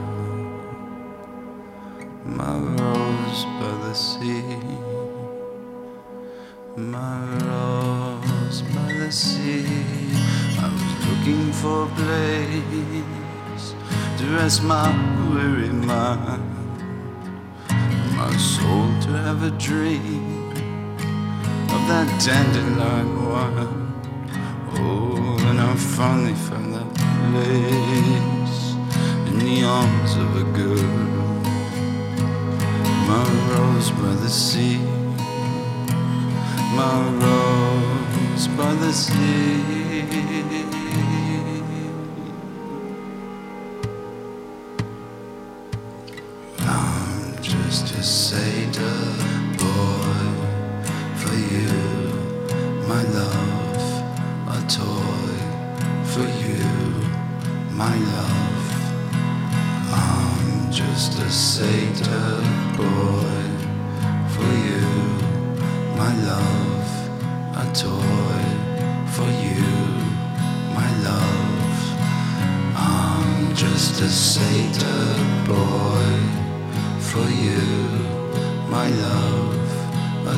my 2.23 2.57
rose 2.79 3.43
by 3.59 3.73
the 3.83 3.93
sea, 3.93 4.57
my 6.77 7.19
rose 7.45 8.61
by 8.73 8.93
the 8.93 9.11
sea. 9.11 9.65
I 10.59 10.69
was 10.71 10.93
looking 11.07 11.51
for 11.51 11.83
a 11.83 11.89
place 11.99 13.75
to 14.19 14.25
rest 14.37 14.63
my 14.63 14.87
weary 15.29 15.73
mind, 15.73 16.79
my 18.15 18.31
soul 18.37 18.87
to 19.01 19.09
have 19.25 19.43
a 19.43 19.51
dream 19.51 20.47
of 21.75 21.81
that 21.89 22.07
dandelion 22.25 23.16
Oh, 24.79 25.37
and 25.49 25.59
I 25.59 25.75
finally 25.75 26.33
found 26.33 26.73
that 26.73 26.89
place 27.31 28.75
in 29.27 29.39
the 29.39 29.63
arms 29.63 30.15
of 30.15 30.35
a 30.37 30.43
girl. 30.57 30.87
My 33.07 33.25
rose 33.51 33.91
by 33.91 34.13
the 34.23 34.29
sea, 34.29 34.77
my 36.75 36.97
rose 37.21 38.47
by 38.49 38.73
the 38.75 38.93
sea. 38.93 40.66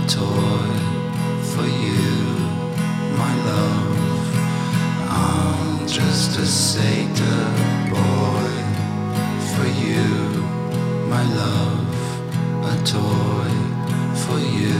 Toy 0.10 0.70
for 1.52 1.68
you, 1.86 2.12
my 3.22 3.34
love. 3.46 3.98
I'm 5.08 5.88
just 5.88 6.40
a 6.40 6.46
satyr 6.46 7.46
boy 7.94 8.50
for 9.54 9.68
you, 9.86 10.10
my 11.14 11.24
love 11.36 11.90
a 12.64 12.76
toy 12.84 13.52
for 14.24 14.40
you, 14.40 14.80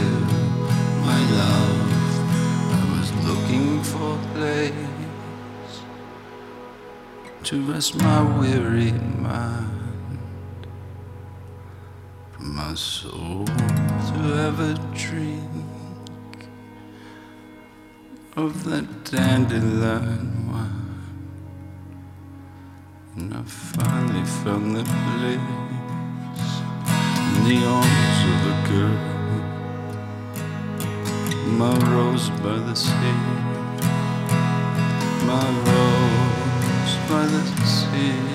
my 1.08 1.20
love. 1.38 1.80
I 2.78 2.82
was 2.98 3.08
looking 3.26 3.82
for 3.82 4.18
a 4.18 4.22
place 4.34 5.80
to 7.44 7.72
rest 7.72 7.96
my 7.96 8.22
weary 8.38 8.92
dandelion 19.10 20.52
wine. 20.52 21.02
And 23.16 23.34
I 23.34 23.42
finally 23.42 24.24
found 24.24 24.76
the 24.76 24.84
place 24.84 25.50
in 27.34 27.40
the 27.48 27.58
arms 27.66 28.18
of 28.30 28.40
a 28.52 28.56
girl. 28.70 28.98
My 31.58 31.74
rose 31.90 32.30
by 32.38 32.56
the 32.68 32.74
sea, 32.76 33.16
my 35.26 35.46
rose 35.66 36.94
by 37.08 37.24
the 37.26 37.42
sea. 37.66 38.30